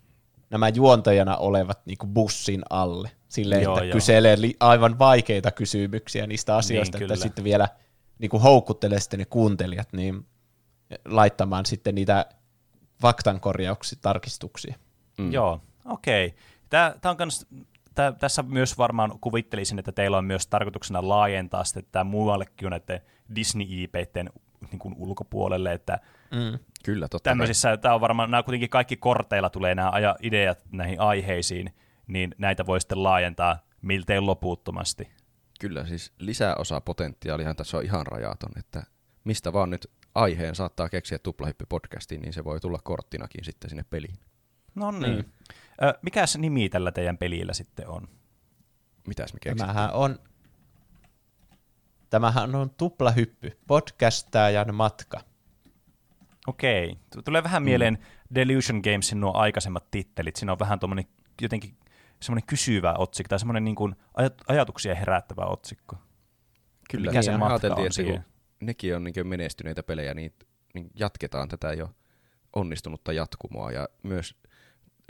nämä 0.50 0.70
juontajana 0.70 1.38
olevat 1.38 1.80
niin 1.86 1.98
kuin 1.98 2.10
bussin 2.10 2.62
alle. 2.70 3.12
Silleen, 3.28 3.62
Joo, 3.64 3.74
että 3.78 3.86
joo. 3.86 3.94
kyselee 3.94 4.42
li- 4.42 4.56
aivan 4.60 5.00
vaikeita 5.00 5.52
kysymyksiä 5.52 6.28
niistä 6.28 6.56
asioista, 6.56 6.98
Niin, 6.98 7.04
että 7.04 7.14
kyllä. 7.16 7.24
sitten 7.24 7.44
vielä 7.44 7.68
niin 8.20 8.30
kuin 8.30 8.44
houkuttelee 8.44 9.00
sitten 9.00 9.20
ne 9.20 9.26
kuuntelijat 9.26 9.88
niin 9.94 10.26
laittamaan 11.06 11.66
sitten 11.66 11.96
niitä 11.96 12.26
faktankorjauksia, 13.02 14.00
tarkistuksia. 14.02 14.76
Mm. 15.18 15.32
Joo, 15.32 15.62
okei. 15.86 16.36
Tää, 16.70 16.96
tää 17.02 17.12
on 17.12 17.18
kans, 17.18 17.48
tää, 17.96 18.12
tässä 18.12 18.44
myös 18.44 18.78
varmaan 18.78 19.20
kuvittelisin, 19.20 19.80
että 19.80 19.92
teillä 19.92 20.18
on 20.18 20.26
myös 20.26 20.48
tarkoituksena 20.48 21.08
laajentaa 21.10 21.64
sitten 21.64 21.86
tämä 21.92 22.04
muuallekin 22.04 22.70
näiden 22.70 23.02
Disney-IPiden 23.36 24.30
niin 24.72 24.80
kuin 24.80 24.96
ulkopuolelle, 24.98 25.74
että 25.74 26.00
Mm. 26.32 26.60
Kyllä, 26.84 27.08
totta 27.08 27.28
kai. 27.28 27.32
tämmöisissä, 27.32 27.78
tämä 27.78 27.96
on 27.96 28.02
varmaan, 28.02 28.32
nämä 28.32 28.44
kuitenkin 28.44 28.70
kaikki 28.70 28.98
korteilla 28.98 29.50
tulee 29.50 29.76
nämä 29.76 29.90
aja, 29.90 30.16
ideat 30.22 30.60
näihin 30.72 31.00
aiheisiin, 31.00 31.74
niin 32.08 32.36
näitä 32.38 32.66
voi 32.66 32.82
sitten 32.82 33.04
laajentaa 33.04 33.60
miltei 33.82 34.20
loputtomasti. 34.20 35.12
Kyllä, 35.60 35.86
siis 35.86 36.14
lisäosapotentiaalihan 36.20 37.56
tässä 37.56 37.78
on 37.78 37.84
ihan 37.84 38.08
rajaton, 38.08 38.52
että 38.60 38.84
mistä 39.24 39.54
vaan 39.54 39.70
nyt 39.70 39.92
aiheen 40.16 40.56
saattaa 40.56 40.90
keksiä 40.90 41.18
tuplahyppy-podcastiin, 41.18 42.20
niin 42.22 42.34
se 42.34 42.44
voi 42.44 42.60
tulla 42.60 42.80
korttinakin 42.84 43.46
sitten 43.46 43.70
sinne 43.70 43.86
peliin. 43.90 44.16
No 44.76 44.92
niin. 44.92 45.34
Ö, 45.84 45.94
mikäs 46.02 46.38
nimi 46.38 46.70
tällä 46.70 46.92
teidän 46.92 47.18
pelillä 47.18 47.54
sitten 47.54 47.88
on? 47.88 48.08
Mitäs 49.08 49.34
me 49.34 49.40
keksimme? 49.40 49.68
Tämähän 49.74 49.94
on, 49.94 50.20
tämähän 52.10 52.56
on 52.56 52.70
tuplahyppy, 52.70 53.58
podcastajan 53.68 54.76
matka. 54.76 55.22
Okei. 56.48 56.98
Tu- 57.14 57.22
Tulee 57.22 57.44
vähän 57.44 57.64
mieleen 57.64 57.98
Delusion 58.36 58.82
Gamesin 58.84 59.22
nuo 59.22 59.34
aikaisemmat 59.34 59.92
tittelit. 59.92 60.36
Siinä 60.36 60.52
on 60.52 60.60
vähän 60.60 60.80
tuommoinen 60.80 61.06
jotenkin 61.42 61.78
semmoinen 62.22 62.48
kysyvä 62.48 62.94
otsikko 62.98 63.30
tai 63.30 63.40
semmoinen 63.40 63.64
niin 63.64 63.76
kuin 63.76 63.96
aj- 64.20 64.44
ajatuksia 64.48 64.96
herättävä 64.96 65.46
otsikko. 65.46 65.96
Kyllä, 66.92 67.12
mikä 67.12 67.22
se 67.22 67.32
niin, 67.32 67.40
matka 67.40 67.54
ajateltiin, 67.54 68.12
on 68.12 68.16
että 68.16 68.30
nekin 68.60 68.96
on 68.96 69.04
niin 69.04 69.28
menestyneitä 69.28 69.84
pelejä, 69.84 70.14
niin, 70.14 70.34
niin 70.74 70.90
jatketaan 71.00 71.48
tätä 71.48 71.74
jo 71.74 71.90
onnistunutta 72.56 73.14
jatkumoa 73.14 73.72
ja 73.72 73.90
myös 74.04 74.36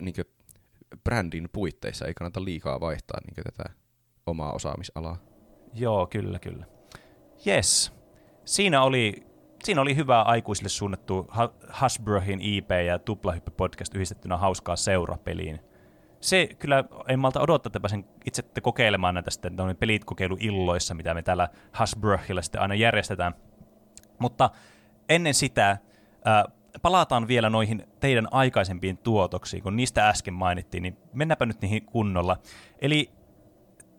niin 0.02 0.16
brändin 1.04 1.50
puitteissa 1.54 2.06
ei 2.06 2.14
kannata 2.14 2.46
liikaa 2.46 2.80
vaihtaa 2.80 3.20
niin 3.26 3.44
tätä 3.44 3.70
omaa 4.26 4.52
osaamisalaa. 4.54 5.18
Joo, 5.74 6.08
kyllä, 6.08 6.40
kyllä. 6.40 6.66
Yes. 7.48 7.94
Siinä 8.46 8.84
oli, 8.84 9.24
siinä 9.64 9.82
oli 9.82 9.96
hyvää 9.96 10.22
aikuisille 10.22 10.70
suunnattu 10.70 11.26
Ha- 11.30 11.54
Hasbrohin 11.70 12.42
IP 12.42 12.70
ja 12.86 13.00
Tuplahyppy 13.00 13.52
podcast 13.52 13.96
yhdistettynä 13.96 14.38
hauskaa 14.38 14.76
seurapeliin. 14.76 15.60
Se 16.28 16.50
kyllä, 16.60 16.84
en 17.08 17.20
malta 17.20 17.42
odottaa, 17.42 17.70
että 17.70 17.80
pääsen 17.80 18.06
itse 18.26 18.44
kokeilemaan 18.62 19.14
näitä 19.14 19.32
sitten 19.32 19.56
pelit 19.80 20.06
kokeiluilloissa, 20.06 20.94
mitä 20.94 21.14
me 21.14 21.22
täällä 21.22 21.50
Hasbrohilla 21.72 22.42
sitten 22.42 22.62
aina 22.62 22.76
järjestetään. 22.76 23.34
Mutta 24.20 24.50
ennen 25.10 25.34
sitä 25.34 25.78
ää, 26.26 26.46
palataan 26.82 27.28
vielä 27.28 27.50
noihin 27.50 27.88
teidän 28.00 28.28
aikaisempiin 28.32 28.98
tuotoksiin, 28.98 29.64
kun 29.64 29.76
niistä 29.76 30.10
äsken 30.10 30.34
mainittiin, 30.34 30.84
niin 30.84 30.98
mennäänpä 31.14 31.46
nyt 31.46 31.62
niihin 31.62 31.86
kunnolla. 31.86 32.38
Eli 32.80 33.10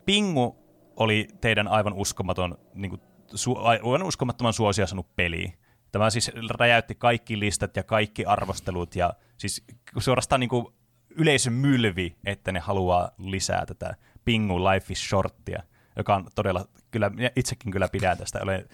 Pingu 0.04 0.56
oli 0.96 1.28
teidän 1.40 1.68
aivan 1.68 1.92
uskomaton, 1.92 2.58
niin 2.74 2.90
kuin, 2.90 3.02
su, 3.34 3.56
aivan 3.56 4.02
uskomattoman 4.02 4.52
suosia 4.52 4.86
saanut 4.86 5.16
peli. 5.16 5.52
Tämä 5.92 6.10
siis 6.10 6.30
räjäytti 6.50 6.94
kaikki 6.94 7.38
listat 7.38 7.76
ja 7.76 7.82
kaikki 7.82 8.24
arvostelut 8.24 8.96
ja 8.96 9.14
siis 9.36 9.64
suorastaan 9.98 10.40
niin 10.40 10.50
kuin 10.50 10.77
yleisön 11.10 11.52
mylvi, 11.52 12.16
että 12.24 12.52
ne 12.52 12.60
haluaa 12.60 13.10
lisää 13.18 13.66
tätä 13.66 13.94
Pingu 14.24 14.64
Life 14.64 14.92
is 14.92 15.08
Shortia, 15.08 15.62
joka 15.96 16.14
on 16.14 16.26
todella, 16.34 16.64
kyllä 16.90 17.10
itsekin 17.36 17.72
kyllä 17.72 17.88
pidän 17.88 18.18
tästä, 18.18 18.38
olen 18.42 18.68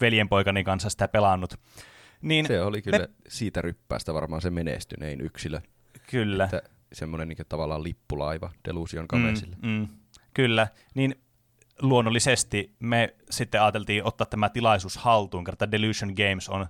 veljenpoikani 0.00 0.64
kanssa 0.64 0.90
sitä 0.90 1.08
pelannut. 1.08 1.54
Niin 2.22 2.46
Se 2.46 2.62
oli 2.62 2.82
kyllä 2.82 2.98
me... 2.98 3.08
siitä 3.28 3.62
ryppäästä 3.62 4.14
varmaan 4.14 4.42
se 4.42 4.50
menestynein 4.50 5.20
yksilö. 5.20 5.60
Kyllä. 6.10 6.44
Että 6.44 6.62
semmoinen 6.92 7.28
niin 7.28 7.38
tavallaan 7.48 7.82
lippulaiva 7.82 8.50
Delusion 8.68 9.06
Gamesille. 9.08 9.56
Mm, 9.62 9.68
mm, 9.68 9.88
kyllä, 10.34 10.68
niin 10.94 11.14
luonnollisesti 11.82 12.74
me 12.80 13.14
sitten 13.30 13.62
ajateltiin 13.62 14.04
ottaa 14.04 14.26
tämä 14.26 14.48
tilaisuus 14.48 14.96
haltuun, 14.96 15.44
kertaa 15.44 15.70
Delusion 15.70 16.12
Games 16.16 16.48
on 16.48 16.66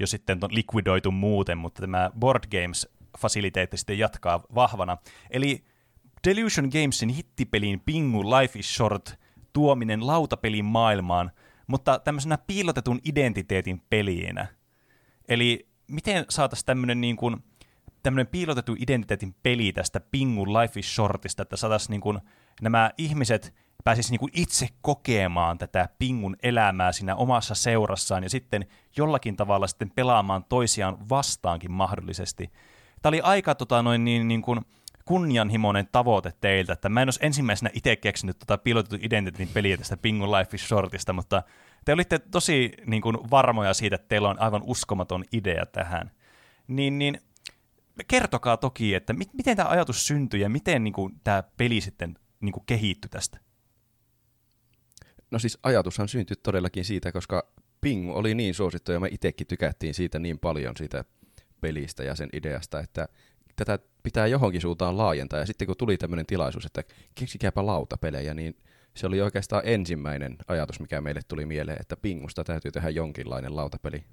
jo 0.00 0.06
sitten 0.06 0.38
likvidoitu 0.50 1.10
muuten, 1.10 1.58
mutta 1.58 1.80
tämä 1.80 2.10
Board 2.18 2.44
Games 2.50 2.88
fasiliteetti 3.18 3.76
sitten 3.76 3.98
jatkaa 3.98 4.42
vahvana. 4.54 4.98
Eli 5.30 5.64
Delusion 6.28 6.68
Gamesin 6.72 7.08
hittipeliin 7.08 7.80
Pingu 7.80 8.30
Life 8.30 8.58
is 8.58 8.76
Short 8.76 9.20
tuominen 9.52 10.06
lautapelin 10.06 10.64
maailmaan, 10.64 11.30
mutta 11.66 11.98
tämmöisenä 11.98 12.38
piilotetun 12.38 13.00
identiteetin 13.04 13.82
peliinä. 13.90 14.46
Eli 15.28 15.68
miten 15.90 16.24
saataisiin 16.28 16.66
tämmöinen 16.66 17.00
niin 17.00 17.16
kuin, 17.16 17.36
tämmöinen 18.02 18.26
piilotettu 18.26 18.76
identiteetin 18.78 19.34
peli 19.42 19.72
tästä 19.72 20.00
Pingu 20.00 20.46
Life 20.46 20.80
is 20.80 20.94
Shortista, 20.94 21.42
että 21.42 21.56
saataisiin 21.56 21.90
niin 21.90 22.00
kuin, 22.00 22.18
nämä 22.62 22.90
ihmiset 22.98 23.54
pääsisi 23.84 24.10
niin 24.10 24.20
kuin 24.20 24.32
itse 24.34 24.68
kokemaan 24.82 25.58
tätä 25.58 25.88
Pingun 25.98 26.36
elämää 26.42 26.92
siinä 26.92 27.16
omassa 27.16 27.54
seurassaan 27.54 28.22
ja 28.22 28.30
sitten 28.30 28.66
jollakin 28.96 29.36
tavalla 29.36 29.66
sitten 29.66 29.90
pelaamaan 29.94 30.44
toisiaan 30.44 31.08
vastaankin 31.08 31.72
mahdollisesti. 31.72 32.50
Tämä 33.06 33.10
oli 33.10 33.20
aika 33.20 33.54
tota, 33.54 33.82
noin, 33.82 34.04
niin, 34.04 34.28
niin 34.28 34.42
kuin, 34.42 34.60
kunnianhimoinen 35.04 35.88
tavoite 35.92 36.32
teiltä, 36.40 36.72
että 36.72 36.88
mä 36.88 37.02
en 37.02 37.06
olisi 37.06 37.18
ensimmäisenä 37.22 37.70
itse 37.74 37.96
keksinyt 37.96 38.38
tota 38.38 38.58
pilotetun 38.58 38.98
identiteetin 39.02 39.54
peliä 39.54 39.76
tästä 39.76 39.96
Pingun 39.96 40.32
Life 40.32 40.50
is 40.54 40.68
Shortista, 40.68 41.12
mutta 41.12 41.42
te 41.84 41.92
olitte 41.92 42.18
tosi 42.18 42.72
niin 42.86 43.02
kuin, 43.02 43.18
varmoja 43.30 43.74
siitä, 43.74 43.96
että 43.96 44.08
teillä 44.08 44.28
on 44.28 44.40
aivan 44.40 44.62
uskomaton 44.64 45.24
idea 45.32 45.66
tähän. 45.66 46.10
Niin, 46.68 46.98
niin 46.98 47.20
kertokaa 48.08 48.56
toki, 48.56 48.94
että 48.94 49.12
mit, 49.12 49.34
miten 49.34 49.56
tämä 49.56 49.68
ajatus 49.68 50.06
syntyi 50.06 50.40
ja 50.40 50.48
miten 50.48 50.84
niin 50.84 50.94
kuin, 50.94 51.20
tämä 51.24 51.42
peli 51.56 51.80
sitten 51.80 52.18
niin 52.40 52.52
kuin, 52.52 52.66
kehittyi 52.66 53.08
tästä? 53.08 53.38
No 55.30 55.38
siis 55.38 55.58
ajatushan 55.62 56.08
syntyi 56.08 56.36
todellakin 56.42 56.84
siitä, 56.84 57.12
koska 57.12 57.52
Pingu 57.80 58.16
oli 58.16 58.34
niin 58.34 58.54
suosittu 58.54 58.92
ja 58.92 59.00
me 59.00 59.08
itsekin 59.10 59.46
tykättiin 59.46 59.94
siitä 59.94 60.18
niin 60.18 60.38
paljon 60.38 60.76
siitä 60.76 61.04
pelistä 61.66 62.04
ja 62.04 62.14
sen 62.14 62.28
ideasta, 62.32 62.80
että 62.80 63.08
tätä 63.56 63.78
pitää 64.02 64.26
johonkin 64.26 64.60
suuntaan 64.60 64.98
laajentaa. 64.98 65.38
Ja 65.38 65.46
sitten 65.46 65.66
kun 65.66 65.76
tuli 65.76 65.96
tämmöinen 65.96 66.26
tilaisuus, 66.26 66.66
että 66.66 66.84
keksikääpä 67.14 67.66
lautapelejä, 67.66 68.34
niin 68.34 68.56
se 68.94 69.06
oli 69.06 69.20
oikeastaan 69.20 69.62
ensimmäinen 69.64 70.36
ajatus, 70.48 70.80
mikä 70.80 71.00
meille 71.00 71.20
tuli 71.28 71.46
mieleen, 71.46 71.80
että 71.80 71.96
Pingusta 71.96 72.44
täytyy 72.44 72.70
tehdä 72.70 72.88
jonkinlainen 72.88 73.56
lautapeli. 73.56 74.04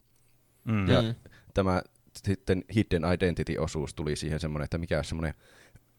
Mm. 0.65 0.87
Ja 0.87 1.01
mm. 1.01 1.15
tämä 1.53 1.81
sitten 2.17 2.63
Hidden 2.75 3.03
Identity-osuus 3.13 3.93
tuli 3.93 4.15
siihen 4.15 4.39
semmoinen, 4.39 4.63
että 4.63 4.77
mikä 4.77 4.97
on 4.97 5.05
semmoinen 5.05 5.33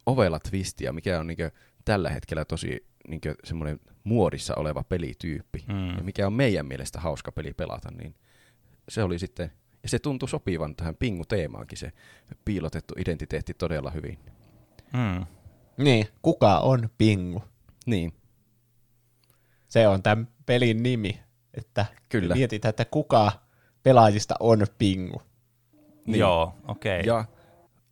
ovela 0.06 0.40
twisti 0.40 0.84
ja 0.84 0.92
mikä 0.92 1.20
on 1.20 1.26
niinkö 1.26 1.50
tällä 1.84 2.10
hetkellä 2.10 2.44
tosi 2.44 2.86
niinkö 3.08 3.34
semmoinen 3.44 3.80
muodissa 4.04 4.54
oleva 4.54 4.84
pelityyppi. 4.84 5.64
Mm. 5.68 5.96
Ja 5.96 6.02
mikä 6.02 6.26
on 6.26 6.32
meidän 6.32 6.66
mielestä 6.66 7.00
hauska 7.00 7.32
peli 7.32 7.54
pelata, 7.54 7.90
niin 7.90 8.14
se 8.88 9.02
oli 9.02 9.18
sitten 9.18 9.52
ja 9.84 9.88
se 9.88 9.98
tuntui 9.98 10.28
sopivan 10.28 10.76
tähän 10.76 10.96
pingu-teemaankin 10.96 11.78
se 11.78 11.92
piilotettu 12.44 12.94
identiteetti 12.98 13.54
todella 13.54 13.90
hyvin. 13.90 14.18
Hmm. 14.96 15.26
Niin, 15.76 16.06
kuka 16.22 16.58
on 16.58 16.88
pingu? 16.98 17.42
Niin. 17.86 18.12
Se 19.68 19.88
on 19.88 20.02
tämän 20.02 20.28
pelin 20.46 20.82
nimi, 20.82 21.20
että 21.54 21.86
Kyllä. 22.08 22.34
mietitään, 22.34 22.70
että 22.70 22.84
kuka 22.84 23.32
pelaajista 23.82 24.34
on 24.40 24.66
pingu. 24.78 25.22
Niin. 26.06 26.20
Joo, 26.20 26.54
okei. 26.68 27.00
Okay. 27.00 27.14
Ja 27.14 27.24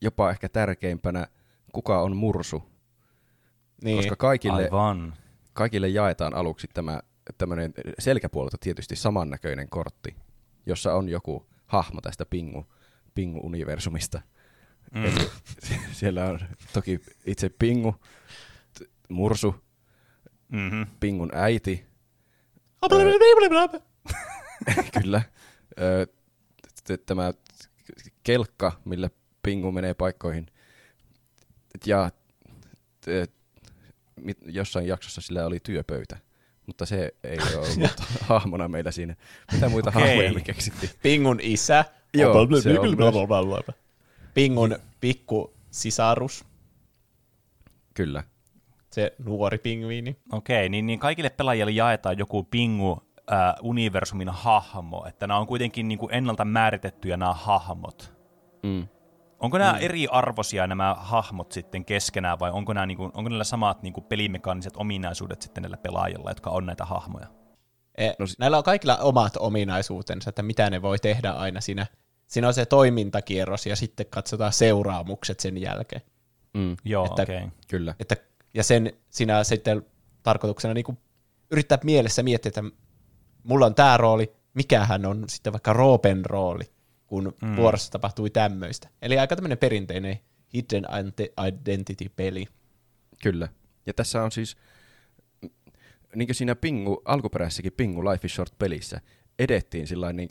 jopa 0.00 0.30
ehkä 0.30 0.48
tärkeimpänä, 0.48 1.26
kuka 1.72 2.02
on 2.02 2.16
mursu. 2.16 2.62
Niin. 3.84 3.96
Koska 3.96 4.16
kaikille, 4.16 4.64
Aivan. 4.64 5.14
kaikille 5.52 5.88
jaetaan 5.88 6.34
aluksi 6.34 6.68
tämä 6.74 7.00
tämmöinen 7.38 7.72
selkäpuolelta 7.98 8.56
tietysti 8.60 8.96
samannäköinen 8.96 9.68
kortti, 9.68 10.16
jossa 10.66 10.94
on 10.94 11.08
joku 11.08 11.46
hahmo 11.72 12.00
tästä 12.00 12.26
Pingu, 12.26 12.66
Pingu-universumista. 13.14 14.20
Mm. 14.94 15.04
Eli 15.04 15.30
siellä 15.92 16.24
on 16.24 16.40
toki 16.72 17.00
itse 17.26 17.48
Pingu, 17.48 17.94
t- 18.78 18.90
Mursu, 19.08 19.54
mm-hmm. 20.48 20.86
Pingun 21.00 21.30
äiti. 21.34 21.86
Kyllä. 25.02 25.22
Tämä 27.06 27.32
kelkka, 28.22 28.80
millä 28.84 29.10
Pingu 29.42 29.72
menee 29.72 29.94
paikkoihin. 29.94 30.46
Ja 31.86 32.10
jossain 34.46 34.86
jaksossa 34.86 35.20
sillä 35.20 35.46
oli 35.46 35.60
työpöytä 35.60 36.18
mutta 36.66 36.86
se 36.86 37.14
ei 37.24 37.38
ole 37.38 37.56
ollut 37.56 38.00
hahmona 38.28 38.68
meillä 38.68 38.90
siinä. 38.90 39.16
Mitä 39.52 39.68
muita 39.68 39.90
okay. 39.90 40.02
hahmoja 40.02 40.32
me 40.32 40.40
keksittiin? 40.40 40.90
Pingun 41.02 41.38
isä. 41.42 41.84
Joo, 42.14 42.46
se 42.60 42.80
on 42.80 43.68
Pingun 44.34 44.78
pikku 45.00 45.54
sisarus. 45.70 46.44
Kyllä. 47.94 48.24
Se 48.90 49.14
nuori 49.24 49.58
pingviini. 49.58 50.16
Okei, 50.32 50.56
okay, 50.56 50.68
niin, 50.68 50.86
niin 50.86 50.98
kaikille 50.98 51.30
pelaajille 51.30 51.70
jaetaan 51.70 52.18
joku 52.18 52.42
pingu 52.42 53.02
äh, 53.32 53.54
universumin 53.62 54.28
hahmo, 54.28 55.04
että 55.08 55.26
nämä 55.26 55.40
on 55.40 55.46
kuitenkin 55.46 55.88
niin 55.88 55.98
kuin 55.98 56.14
ennalta 56.14 56.44
määritettyjä 56.44 57.16
nämä 57.16 57.32
hahmot. 57.32 58.12
Mm. 58.62 58.88
Onko 59.42 59.58
nämä 59.58 59.72
mm. 59.72 59.78
eri 59.80 60.06
arvoisia 60.10 60.66
nämä 60.66 60.94
hahmot 60.94 61.52
sitten 61.52 61.84
keskenään 61.84 62.38
vai 62.38 62.50
onko, 62.50 62.72
nämä, 62.72 62.86
niin 62.86 62.96
kuin, 62.96 63.10
onko 63.14 63.30
näillä 63.30 63.44
samat 63.44 63.82
niin 63.82 63.92
kuin 63.92 64.04
pelimekaaniset 64.04 64.76
ominaisuudet 64.76 65.42
sitten 65.42 65.62
näillä 65.62 65.76
pelaajilla, 65.76 66.30
jotka 66.30 66.50
on 66.50 66.66
näitä 66.66 66.84
hahmoja? 66.84 67.26
E, 67.98 68.08
no, 68.18 68.26
näillä 68.38 68.58
on 68.58 68.64
kaikilla 68.64 68.96
omat 68.96 69.36
ominaisuutensa, 69.36 70.30
että 70.30 70.42
mitä 70.42 70.70
ne 70.70 70.82
voi 70.82 70.98
tehdä 70.98 71.30
aina 71.30 71.60
siinä. 71.60 71.86
Siinä 72.26 72.48
on 72.48 72.54
se 72.54 72.66
toimintakierros 72.66 73.66
ja 73.66 73.76
sitten 73.76 74.06
katsotaan 74.06 74.52
seuraamukset 74.52 75.40
sen 75.40 75.60
jälkeen. 75.60 76.02
Mm. 76.54 76.76
Joo, 76.84 77.06
että, 77.06 77.22
okay. 77.22 77.48
kyllä. 77.68 77.94
Että, 78.00 78.16
ja 78.54 78.64
sen 78.64 78.92
siinä 79.10 79.44
sitten 79.44 79.86
tarkoituksena 80.22 80.74
niin 80.74 80.84
kuin 80.84 80.98
yrittää 81.50 81.78
mielessä 81.84 82.22
miettiä, 82.22 82.48
että 82.48 82.62
mulla 83.42 83.66
on 83.66 83.74
tämä 83.74 83.96
rooli, 83.96 84.32
mikähän 84.54 85.06
on 85.06 85.24
sitten 85.28 85.52
vaikka 85.52 85.72
Roopen 85.72 86.26
rooli 86.26 86.64
kun 87.12 87.32
mm. 87.42 87.56
vuorossa 87.56 87.92
tapahtui 87.92 88.30
tämmöistä. 88.30 88.88
Eli 89.02 89.18
aika 89.18 89.36
tämmöinen 89.36 89.58
perinteinen 89.58 90.18
Hidden 90.54 90.86
Identity-peli. 91.48 92.46
Kyllä. 93.22 93.48
Ja 93.86 93.94
tässä 93.94 94.22
on 94.22 94.32
siis, 94.32 94.56
niin 96.14 96.28
kuin 96.28 96.34
siinä 96.34 96.54
Pingu, 96.54 97.02
alkuperäisessäkin 97.04 97.72
Pingu 97.72 98.04
Life 98.04 98.26
is 98.26 98.34
Short-pelissä, 98.34 99.00
edettiin 99.38 99.86
sillä 99.86 100.12
niin 100.12 100.28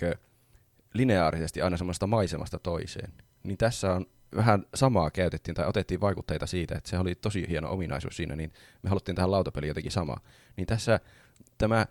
lineaarisesti 0.94 1.62
aina 1.62 1.78
semmoista 1.78 2.08
maisemasta 2.08 2.60
toiseen. 2.60 3.14
Niin 3.44 3.58
tässä 3.58 3.94
on 3.94 4.06
vähän 4.36 4.66
samaa 4.76 5.12
käytettiin 5.12 5.56
tai 5.56 5.68
otettiin 5.68 6.02
vaikutteita 6.02 6.48
siitä, 6.48 6.76
että 6.76 6.90
se 6.90 7.00
oli 7.00 7.16
tosi 7.16 7.46
hieno 7.50 7.72
ominaisuus 7.72 8.16
siinä, 8.16 8.36
niin 8.36 8.54
me 8.84 8.90
haluttiin 8.90 9.16
tähän 9.16 9.32
lautapeliin 9.32 9.68
jotenkin 9.68 9.92
sama. 9.92 10.18
Niin 10.58 10.68
tässä 10.68 11.00
tämä 11.58 11.86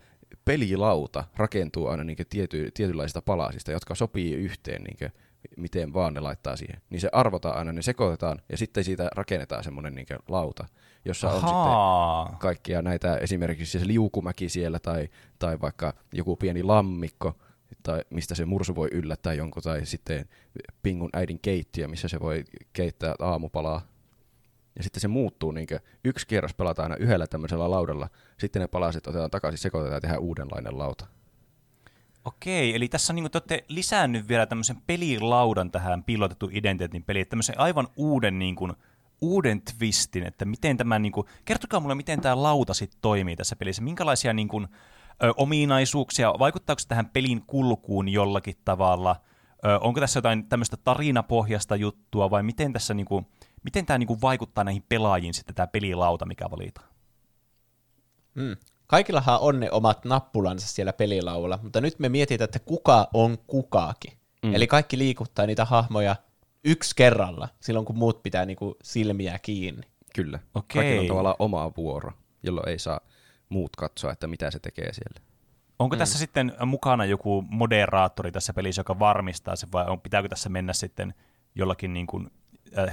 pelilauta 0.45 1.25
rakentuu 1.37 1.87
aina 1.87 2.05
niin 2.05 2.17
tiety, 2.31 2.71
tietynlaisista 2.75 3.23
palasista, 3.23 3.73
jotka 3.73 3.95
sopii 3.95 4.35
yhteen, 4.35 4.83
niin 4.83 5.13
miten 5.57 5.93
vaan 5.95 6.15
ne 6.15 6.21
laittaa 6.21 6.57
siihen. 6.57 6.81
Niin 6.91 7.01
se 7.01 7.09
arvotaan 7.13 7.57
aina, 7.57 7.73
ne 7.73 7.83
sekoitetaan 7.83 8.43
ja 8.49 8.57
sitten 8.57 8.85
siitä 8.85 9.09
rakennetaan 9.17 9.65
semmoinen 9.65 9.95
niin 9.95 10.07
lauta, 10.29 10.67
jossa 11.05 11.29
Ahaa. 11.29 12.21
on 12.21 12.27
sitten 12.27 12.39
kaikkia 12.39 12.83
näitä, 12.83 13.17
esimerkiksi 13.17 13.79
se 13.79 13.87
liukumäki 13.87 14.49
siellä 14.49 14.79
tai, 14.79 15.09
tai 15.39 15.61
vaikka 15.61 15.95
joku 16.13 16.37
pieni 16.37 16.63
lammikko, 16.63 17.35
tai 17.83 18.05
mistä 18.11 18.35
se 18.35 18.45
mursu 18.45 18.75
voi 18.75 18.89
yllättää 18.93 19.33
jonkun, 19.33 19.63
tai 19.63 19.87
sitten 19.87 20.29
Pingun 20.83 21.11
äidin 21.13 21.39
keittiö, 21.43 21.89
missä 21.89 22.09
se 22.09 22.21
voi 22.21 22.45
keittää 22.73 23.15
aamupalaa 23.19 23.90
ja 24.81 24.85
sitten 24.85 25.01
se 25.01 25.09
muuttuu, 25.09 25.53
niin 25.53 25.67
yksi 26.05 26.27
kierros 26.27 26.55
pelataan 26.55 26.93
aina 26.93 27.05
yhdellä 27.05 27.27
tämmöisellä 27.27 27.71
laudalla, 27.71 28.09
sitten 28.39 28.63
ne 28.63 28.69
palaset 28.69 29.07
otetaan 29.07 29.31
takaisin, 29.31 29.59
sekoitetaan 29.59 29.97
ja 29.97 30.01
tehdään 30.01 30.23
uudenlainen 30.23 30.79
lauta. 30.79 31.07
Okei, 32.25 32.75
eli 32.75 32.89
tässä 32.89 33.13
niin 33.13 33.31
te 33.31 33.39
olette 33.39 33.65
lisännyt 33.69 34.29
vielä 34.29 34.47
tämmöisen 34.47 34.77
pelilaudan 34.87 35.71
tähän 35.71 36.05
piilotettu 36.05 36.49
identiteetin 36.53 37.05
peliin, 37.05 37.27
tämmöisen 37.27 37.61
aivan 37.61 37.89
uuden, 37.97 38.39
niin 38.39 38.57
kuin, 38.57 38.73
uuden 39.21 39.63
twistin, 39.63 40.27
että 40.27 40.45
miten 40.45 40.77
tämä, 40.77 40.99
niin 40.99 41.13
kuin, 41.13 41.27
kertokaa 41.45 41.81
mulle, 41.81 41.95
miten 41.95 42.21
tämä 42.21 42.43
lauta 42.43 42.75
sitten 42.75 42.99
toimii 43.03 43.37
tässä 43.37 43.57
pelissä, 43.57 43.83
minkälaisia 43.83 44.33
niin 44.33 44.49
kuin, 44.49 44.69
ö, 45.23 45.33
ominaisuuksia? 45.37 46.35
Vaikuttaako 46.39 46.79
se 46.79 46.89
tähän 46.89 47.09
pelin 47.09 47.43
kulkuun 47.47 48.09
jollakin 48.09 48.57
tavalla? 48.65 49.17
Ö, 49.65 49.79
onko 49.79 50.01
tässä 50.01 50.19
jotain 50.19 50.49
tämmöistä 50.49 50.77
tarinapohjasta 50.77 51.77
juttua 51.77 52.31
vai 52.31 52.43
miten 52.43 52.73
tässä 52.73 52.95
niinku, 52.95 53.27
miten 53.65 53.87
tämä 53.87 53.99
niinku 53.99 54.21
vaikuttaa 54.21 54.65
näihin 54.65 54.85
pelaajiin 54.89 55.35
sitten 55.35 55.55
tämä 55.55 55.67
pelilauta, 55.67 56.27
mikä 56.27 56.51
valitaan? 56.51 56.89
Mm. 58.35 58.57
Kaikillahan 58.87 59.41
on 59.41 59.61
ne 59.61 59.71
omat 59.71 60.05
nappulansa 60.05 60.69
siellä 60.69 60.93
pelilaulla, 60.93 61.59
mutta 61.63 61.81
nyt 61.81 61.99
me 61.99 62.09
mietitään, 62.09 62.45
että 62.45 62.59
kuka 62.59 63.09
on 63.15 63.39
kukakin. 63.47 64.13
Mm. 64.43 64.55
Eli 64.55 64.67
kaikki 64.67 64.99
liikuttaa 64.99 65.47
niitä 65.47 65.65
hahmoja 65.65 66.17
yksi 66.65 66.97
kerralla, 66.97 67.49
silloin 67.61 67.87
kun 67.87 67.99
muut 67.99 68.23
pitää 68.23 68.47
niinku 68.47 68.77
silmiä 68.83 69.39
kiinni. 69.39 69.87
Kyllä. 70.15 70.39
Okei. 70.55 70.83
Kaikilla 70.83 71.01
on 71.01 71.09
tavallaan 71.09 71.37
oma 71.39 71.73
vuoro, 71.77 72.13
jolloin 72.43 72.69
ei 72.69 72.79
saa 72.79 73.01
muut 73.49 73.77
katsoa, 73.77 74.13
että 74.13 74.27
mitä 74.27 74.51
se 74.51 74.59
tekee 74.59 74.93
siellä. 74.93 75.21
Onko 75.79 75.97
mm. 75.97 75.99
tässä 75.99 76.19
sitten 76.19 76.53
mukana 76.67 77.05
joku 77.05 77.45
moderaattori 77.49 78.33
tässä 78.33 78.53
pelissä, 78.53 78.81
joka 78.81 78.99
varmistaa 78.99 79.57
sen, 79.57 79.73
vai 79.73 79.87
on, 79.87 80.01
pitääkö 80.01 80.29
tässä 80.29 80.49
mennä 80.49 80.73
sitten 80.73 81.15
jollakin 81.55 81.93
niin 81.93 82.07
kuin, 82.07 82.31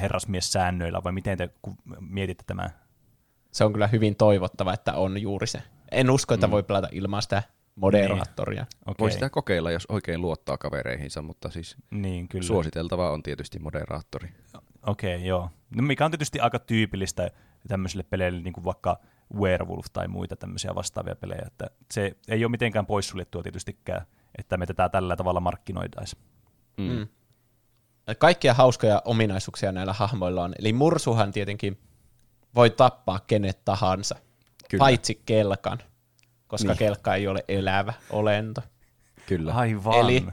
herrasmies-säännöillä, 0.01 1.03
vai 1.03 1.11
miten 1.11 1.37
te 1.37 1.49
mietitte 1.99 2.43
tämän? 2.47 2.69
Se 3.51 3.65
on 3.65 3.73
kyllä 3.73 3.87
hyvin 3.87 4.15
toivottava, 4.15 4.73
että 4.73 4.93
on 4.93 5.21
juuri 5.21 5.47
se. 5.47 5.63
En 5.91 6.09
usko, 6.09 6.33
että 6.33 6.47
mm. 6.47 6.51
voi 6.51 6.63
pelata 6.63 6.87
ilman 6.91 7.21
sitä 7.21 7.43
moderaattoria. 7.75 8.65
Okei. 8.85 9.03
Voi 9.03 9.11
sitä 9.11 9.29
kokeilla, 9.29 9.71
jos 9.71 9.85
oikein 9.89 10.21
luottaa 10.21 10.57
kavereihinsa, 10.57 11.21
mutta 11.21 11.49
siis 11.49 11.75
Niin, 11.91 12.27
kyllä. 12.27 12.45
suositeltavaa 12.45 13.11
on 13.11 13.23
tietysti 13.23 13.59
moderaattori. 13.59 14.29
Okei, 14.85 15.15
okay, 15.15 15.27
joo. 15.27 15.49
No, 15.75 15.83
mikä 15.83 16.05
on 16.05 16.11
tietysti 16.11 16.39
aika 16.39 16.59
tyypillistä 16.59 17.31
tämmöisille 17.67 18.03
peleille, 18.03 18.41
niin 18.41 18.53
kuin 18.53 18.63
vaikka 18.63 18.99
Werewolf 19.35 19.85
tai 19.93 20.07
muita 20.07 20.35
tämmöisiä 20.35 20.75
vastaavia 20.75 21.15
pelejä, 21.15 21.43
että 21.45 21.67
se 21.91 22.17
ei 22.27 22.45
ole 22.45 22.51
mitenkään 22.51 22.85
poissuljettua 22.85 23.43
tietystikään, 23.43 24.01
että 24.37 24.57
me 24.57 24.65
tätä 24.65 24.89
tällä 24.89 25.15
tavalla 25.15 25.39
markkinoitaisiin. 25.39 26.21
Mm. 26.77 27.07
Kaikkia 28.15 28.53
hauskoja 28.53 29.01
ominaisuuksia 29.05 29.71
näillä 29.71 29.93
hahmoilla 29.93 30.43
on. 30.43 30.55
Eli 30.59 30.73
mursuhan 30.73 31.31
tietenkin 31.31 31.79
voi 32.55 32.69
tappaa 32.69 33.19
kenet 33.27 33.65
tahansa, 33.65 34.15
Kyllä. 34.69 34.79
paitsi 34.81 35.21
kelkan, 35.25 35.77
koska 36.47 36.67
Niin. 36.67 36.77
kelkka 36.77 37.15
ei 37.15 37.27
ole 37.27 37.43
elävä 37.47 37.93
olento. 38.09 38.61
Kyllä. 39.25 39.53
Aivan. 39.53 39.99
Eli 39.99 40.25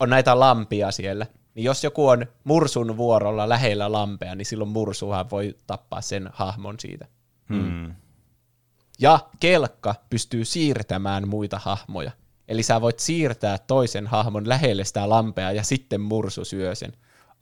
on 0.00 0.10
näitä 0.10 0.40
lampia 0.40 0.90
siellä. 0.90 1.26
Niin 1.54 1.64
jos 1.64 1.84
joku 1.84 2.08
on 2.08 2.26
mursun 2.44 2.96
vuorolla 2.96 3.48
lähellä 3.48 3.92
lampea, 3.92 4.34
niin 4.34 4.46
silloin 4.46 4.70
mursuhan 4.70 5.30
voi 5.30 5.56
tappaa 5.66 6.00
sen 6.00 6.30
hahmon 6.32 6.80
siitä. 6.80 7.06
Hmm. 7.48 7.94
Ja 9.00 9.18
kelkka 9.40 9.94
pystyy 10.10 10.44
siirtämään 10.44 11.28
muita 11.28 11.58
hahmoja. 11.58 12.10
Eli 12.48 12.62
sä 12.62 12.80
voit 12.80 12.98
siirtää 12.98 13.58
toisen 13.58 14.06
hahmon 14.06 14.48
lähelle 14.48 14.84
sitä 14.84 15.08
lampea 15.08 15.52
ja 15.52 15.62
sitten 15.62 16.00
mursu 16.00 16.44
syö 16.44 16.74
sen. 16.74 16.92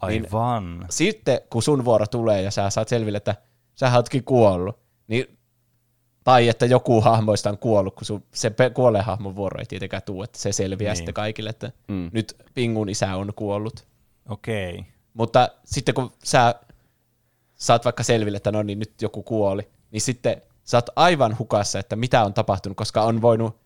Niin 0.08 0.26
Aivan. 0.26 0.86
sitten 0.90 1.40
kun 1.50 1.62
sun 1.62 1.84
vuoro 1.84 2.06
tulee 2.06 2.42
ja 2.42 2.50
sä 2.50 2.70
saat 2.70 2.88
selville, 2.88 3.16
että 3.16 3.34
sä 3.74 3.96
ootkin 3.96 4.24
kuollut, 4.24 4.78
niin 5.08 5.38
tai 6.24 6.48
että 6.48 6.66
joku 6.66 7.00
hahmoista 7.00 7.50
on 7.50 7.58
kuollut, 7.58 7.94
kun 7.94 8.04
sun, 8.04 8.24
se 8.34 8.52
kuolleen 8.74 9.04
hahmon 9.04 9.36
vuoro 9.36 9.60
ei 9.60 9.66
tietenkään 9.66 10.02
tule, 10.02 10.24
että 10.24 10.38
se 10.38 10.52
selviää 10.52 10.78
Niin. 10.78 10.90
niin. 10.90 10.96
sitten 10.96 11.14
kaikille, 11.14 11.50
että 11.50 11.72
mm. 11.88 12.10
nyt 12.12 12.36
Pingun 12.54 12.88
isä 12.88 13.16
on 13.16 13.32
kuollut. 13.36 13.86
Okei. 14.28 14.74
Okay. 14.74 14.84
Mutta 15.14 15.48
sitten 15.64 15.94
kun 15.94 16.12
sä 16.24 16.54
saat 17.54 17.84
vaikka 17.84 18.02
selville, 18.02 18.36
että 18.36 18.52
no 18.52 18.62
niin, 18.62 18.78
nyt 18.78 19.02
joku 19.02 19.22
kuoli, 19.22 19.68
niin 19.90 20.00
sitten 20.00 20.42
sä 20.64 20.76
oot 20.76 20.90
aivan 20.96 21.38
hukassa, 21.38 21.78
että 21.78 21.96
mitä 21.96 22.24
on 22.24 22.34
tapahtunut, 22.34 22.76
koska 22.76 23.02
on 23.02 23.22
voinut, 23.22 23.56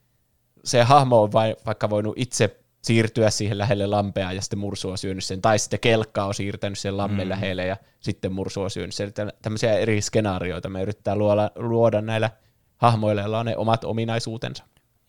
se 0.64 0.82
hahmo 0.82 1.22
on 1.22 1.32
vai, 1.32 1.56
vaikka 1.66 1.90
voinut 1.90 2.14
itse 2.18 2.60
siirtyä 2.82 3.30
siihen 3.30 3.58
lähelle 3.58 3.86
lampea 3.86 4.32
ja 4.32 4.42
sitten 4.42 4.58
mursu 4.58 4.90
on 4.90 4.98
syönyt 4.98 5.24
sen, 5.24 5.42
tai 5.42 5.58
sitten 5.58 5.80
kelkka 5.80 6.24
on 6.24 6.34
siirtänyt 6.34 6.78
sen 6.78 6.96
lammen 6.96 7.26
mm. 7.26 7.30
lähelle 7.30 7.66
ja 7.66 7.76
sitten 8.00 8.32
mursu 8.32 8.62
on 8.62 8.70
syönyt 8.70 8.94
sen. 8.94 9.12
Tä- 9.12 9.32
Tämmöisiä 9.42 9.72
eri 9.72 10.00
skenaarioita 10.00 10.68
me 10.68 10.82
yrittää 10.82 11.16
luoda, 11.16 11.50
luoda 11.56 12.00
näillä 12.00 12.30
hahmoilla, 12.76 13.20
joilla 13.20 13.38
on 13.38 13.46
ne 13.46 13.56
omat 13.56 13.84
ominaisuutensa. 13.84 14.64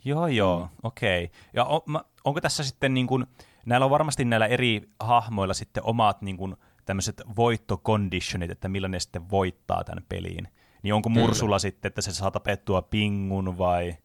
Joo, 0.06 0.28
joo, 0.28 0.70
okei. 0.84 1.24
Okay. 1.24 1.38
Ja 1.54 1.66
on, 1.66 1.82
mä, 1.86 2.04
onko 2.24 2.42
tässä 2.42 2.64
sitten 2.64 2.94
niin 2.94 3.08
kuin, 3.08 3.26
näillä 3.66 3.84
on 3.84 3.90
varmasti 3.90 4.26
näillä 4.26 4.48
eri 4.48 4.82
hahmoilla 5.00 5.54
sitten 5.54 5.84
omat 5.84 6.22
niin 6.22 6.38
kuin, 6.38 6.56
tämmöiset 6.86 7.22
voittoconditionit, 7.36 8.52
että 8.52 8.70
millä 8.70 8.88
ne 8.88 9.00
sitten 9.00 9.30
voittaa 9.30 9.84
tämän 9.84 10.06
peliin. 10.10 10.48
Niin 10.84 10.94
onko 10.94 11.10
Mursulla 11.10 11.60
sitten, 11.60 11.90
että 11.90 12.02
se 12.02 12.14
saa 12.14 12.32
tapettua 12.32 12.82
pingun 12.82 13.58
vai 13.58 13.96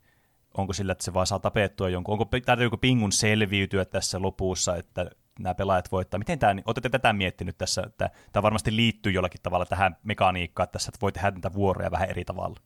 onko 0.54 0.72
sillä, 0.72 0.92
että 0.92 1.04
se 1.04 1.14
vaan 1.14 1.26
saa 1.26 1.38
tapettua 1.38 1.88
jonkun? 1.88 2.12
Onko 2.12 2.28
täytyykö 2.44 2.76
pingun 2.76 3.12
selviytyä 3.12 3.84
tässä 3.84 4.22
lopussa, 4.22 4.76
että 4.76 5.10
nämä 5.38 5.54
pelaajat 5.54 5.92
voittaa? 5.92 6.18
Miten 6.18 6.38
tämä, 6.38 6.62
olette 6.66 6.88
tätä 6.90 7.12
miettinyt 7.12 7.58
tässä, 7.58 7.82
että 7.86 8.10
tämä 8.32 8.42
varmasti 8.42 8.76
liittyy 8.76 9.12
jollakin 9.12 9.42
tavalla 9.42 9.66
tähän 9.66 9.96
mekaniikkaan 10.02 10.68
tässä, 10.68 10.88
että 10.88 10.98
voi 11.02 11.12
tehdä 11.12 11.30
näitä 11.30 11.52
vuoroja 11.52 11.90
vähän 11.90 12.10
eri 12.10 12.24
tavalla. 12.24 12.60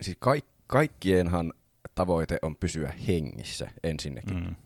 Siis 0.00 0.16
kaik- 0.20 0.50
kaikkienhan 0.66 1.52
tavoite 1.94 2.38
on 2.42 2.56
pysyä 2.56 2.92
hengissä 3.08 3.70
ensinnäkin. 3.82 4.44
Mm. 4.44 4.56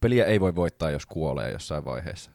Peliä 0.00 0.24
ei 0.24 0.40
voi 0.40 0.54
voittaa, 0.54 0.90
jos 0.90 1.06
kuolee 1.06 1.50
jossain 1.50 1.84
vaiheessa. 1.84 2.30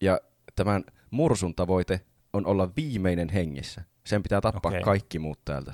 Ja 0.00 0.20
tämän 0.56 0.84
mursun 1.10 1.54
tavoite 1.54 2.00
on 2.32 2.46
olla 2.46 2.70
viimeinen 2.76 3.28
hengissä. 3.28 3.84
Sen 4.06 4.22
pitää 4.22 4.40
tappaa 4.40 4.70
okay. 4.70 4.82
kaikki 4.82 5.18
muut 5.18 5.44
täältä. 5.44 5.72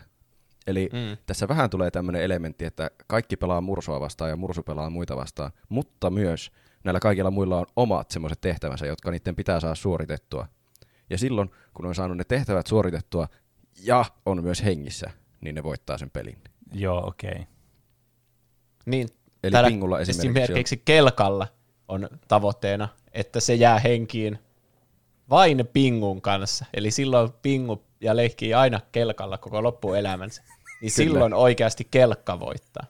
Eli 0.66 0.88
Mm. 0.92 1.16
tässä 1.26 1.48
vähän 1.48 1.70
tulee 1.70 1.90
tämmöinen 1.90 2.22
elementti, 2.22 2.64
että 2.64 2.90
kaikki 3.06 3.36
pelaa 3.36 3.60
mursua 3.60 4.00
vastaan 4.00 4.30
ja 4.30 4.36
mursu 4.36 4.62
pelaa 4.62 4.90
muita 4.90 5.16
vastaan, 5.16 5.52
mutta 5.68 6.10
myös 6.10 6.50
näillä 6.84 7.00
kaikilla 7.00 7.30
muilla 7.30 7.58
on 7.58 7.66
omat 7.76 8.10
semmoiset 8.10 8.40
tehtävänsä, 8.40 8.86
jotka 8.86 9.10
niiden 9.10 9.36
pitää 9.36 9.60
saada 9.60 9.74
suoritettua. 9.74 10.46
Ja 11.10 11.18
silloin, 11.18 11.50
kun 11.74 11.86
on 11.86 11.94
saanut 11.94 12.16
ne 12.16 12.24
tehtävät 12.24 12.66
suoritettua 12.66 13.28
ja 13.84 14.04
on 14.26 14.42
myös 14.42 14.64
hengissä, 14.64 15.10
niin 15.40 15.54
ne 15.54 15.62
voittaa 15.62 15.98
sen 15.98 16.10
pelin. 16.10 16.38
Joo, 16.72 17.06
okei. 17.06 17.30
Okay. 17.30 17.44
Niin, 18.86 19.08
Eli 19.42 19.52
täällä 19.52 19.68
Pingulla 19.70 20.00
esimerkiksi 20.00 20.28
on- 20.28 20.36
esimerkiksi 20.42 20.82
kelkalla 20.84 21.46
on 21.88 22.08
tavoitteena, 22.28 22.88
että 23.12 23.40
se 23.40 23.54
jää 23.54 23.78
henkiin 23.78 24.38
vain 25.30 25.68
Pingun 25.72 26.22
kanssa. 26.22 26.64
Eli 26.74 26.90
silloin 26.90 27.30
Pingu 27.42 27.82
ja 28.02 28.16
leikkii 28.16 28.54
aina 28.54 28.80
kelkalla 28.92 29.38
koko 29.38 29.62
loppuelämänsä. 29.62 30.42
Niin 30.80 30.90
silloin 30.90 31.34
oikeasti 31.34 31.88
kelkka 31.90 32.40
voittaa. 32.40 32.86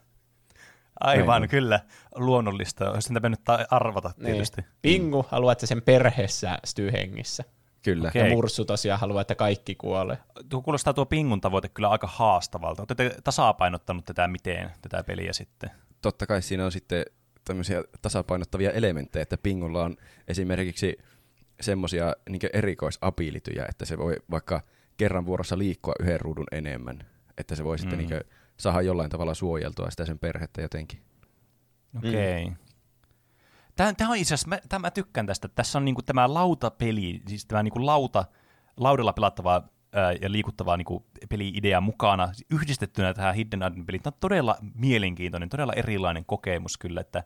Aivan, 1.01 1.35
Aivan. 1.35 1.49
kyllä. 1.49 1.81
Luonnollista. 2.15 2.91
Olisi 2.91 3.07
sitä 3.07 3.21
mennyt 3.21 3.41
ta- 3.45 3.67
arvata 3.71 4.11
tietysti. 4.25 4.61
Niin. 4.61 4.71
Pingu 4.83 5.27
haluaa, 5.29 5.53
että 5.53 5.67
sen 5.67 5.83
perhe 5.83 6.29
säästyy 6.29 6.93
hengissä. 6.93 7.45
Kyllä. 7.83 8.09
Okei. 8.09 8.23
Ja 8.25 8.31
Mursu 8.35 8.65
tosiaan 8.65 9.01
haluaa, 9.01 9.21
että 9.21 9.35
kaikki 9.35 9.75
kuolee. 9.75 10.19
Tuo 10.49 10.63
kuulostaa 10.63 10.95
tuo 10.95 11.07
pingun 11.07 11.41
tavoite 11.41 11.69
kyllä 11.69 11.89
aika 11.89 12.07
haastavalta. 12.07 12.83
Olette 12.83 13.17
tasapainottanut 13.25 14.05
tätä 14.05 14.29
miten, 14.29 14.71
tätä 14.83 15.03
peliä 15.05 15.33
sitten? 15.33 15.71
totta 16.03 16.27
kai 16.27 16.43
siinä 16.43 16.65
on 16.65 16.73
sitten 16.73 17.05
tämmöisiä 17.45 17.85
tasapainottavia 18.03 18.71
elementtejä, 18.71 19.23
että 19.23 19.39
Pingulla 19.39 19.85
on 19.85 19.97
esimerkiksi 20.29 20.99
semmoisia 21.61 22.17
niin 22.29 22.41
erikoisabilityjä, 22.53 23.67
että 23.69 23.85
se 23.85 23.99
voi 23.99 24.17
vaikka 24.31 24.61
kerran 24.97 25.27
vuorossa 25.27 25.59
liikkua 25.59 25.94
yhden 26.01 26.20
ruudun 26.20 26.47
enemmän, 26.52 27.06
että 27.39 27.55
se 27.55 27.64
voi 27.64 27.78
sitten 27.78 27.98
Mm. 27.98 28.06
niin 28.06 28.20
saada 28.56 28.82
jollain 28.82 29.10
tavalla 29.10 29.35
suojeltua 29.35 29.90
sitä 29.90 30.05
sen 30.05 30.19
perhettä 30.19 30.62
jotenkin. 30.62 31.02
Okei. 31.98 32.43
Okay. 32.44 32.55
Tämä, 33.77 33.93
tämä 33.93 34.10
on 34.10 34.16
itse 34.16 34.35
asiassa, 34.35 34.48
mä, 34.48 34.59
tämä, 34.69 34.78
mä 34.78 34.90
tykkään 34.90 35.27
tästä. 35.27 35.48
Tässä 35.48 35.78
on 35.78 35.85
niinku 35.85 36.02
tämä 36.02 36.35
lautapeli, 36.35 37.23
siis 37.28 37.47
tämä 37.47 37.62
niinku 37.62 37.86
lauta, 37.86 38.24
laudella 38.77 39.12
pelattava 39.12 39.62
ää, 39.93 40.12
ja 40.12 40.32
liikuttava 40.32 40.77
niinku 40.77 41.06
peli-idea 41.28 41.81
mukana, 41.81 42.32
yhdistettynä 42.51 43.14
tähän 43.14 43.35
Hidden 43.35 43.62
Agent 43.62 43.86
peliin. 43.86 44.02
Tämä 44.02 44.12
on 44.14 44.20
todella 44.20 44.56
mielenkiintoinen, 44.74 45.48
todella 45.48 45.73
erilainen 45.73 46.24
kokemus 46.24 46.78
kyllä, 46.78 47.01
että 47.01 47.24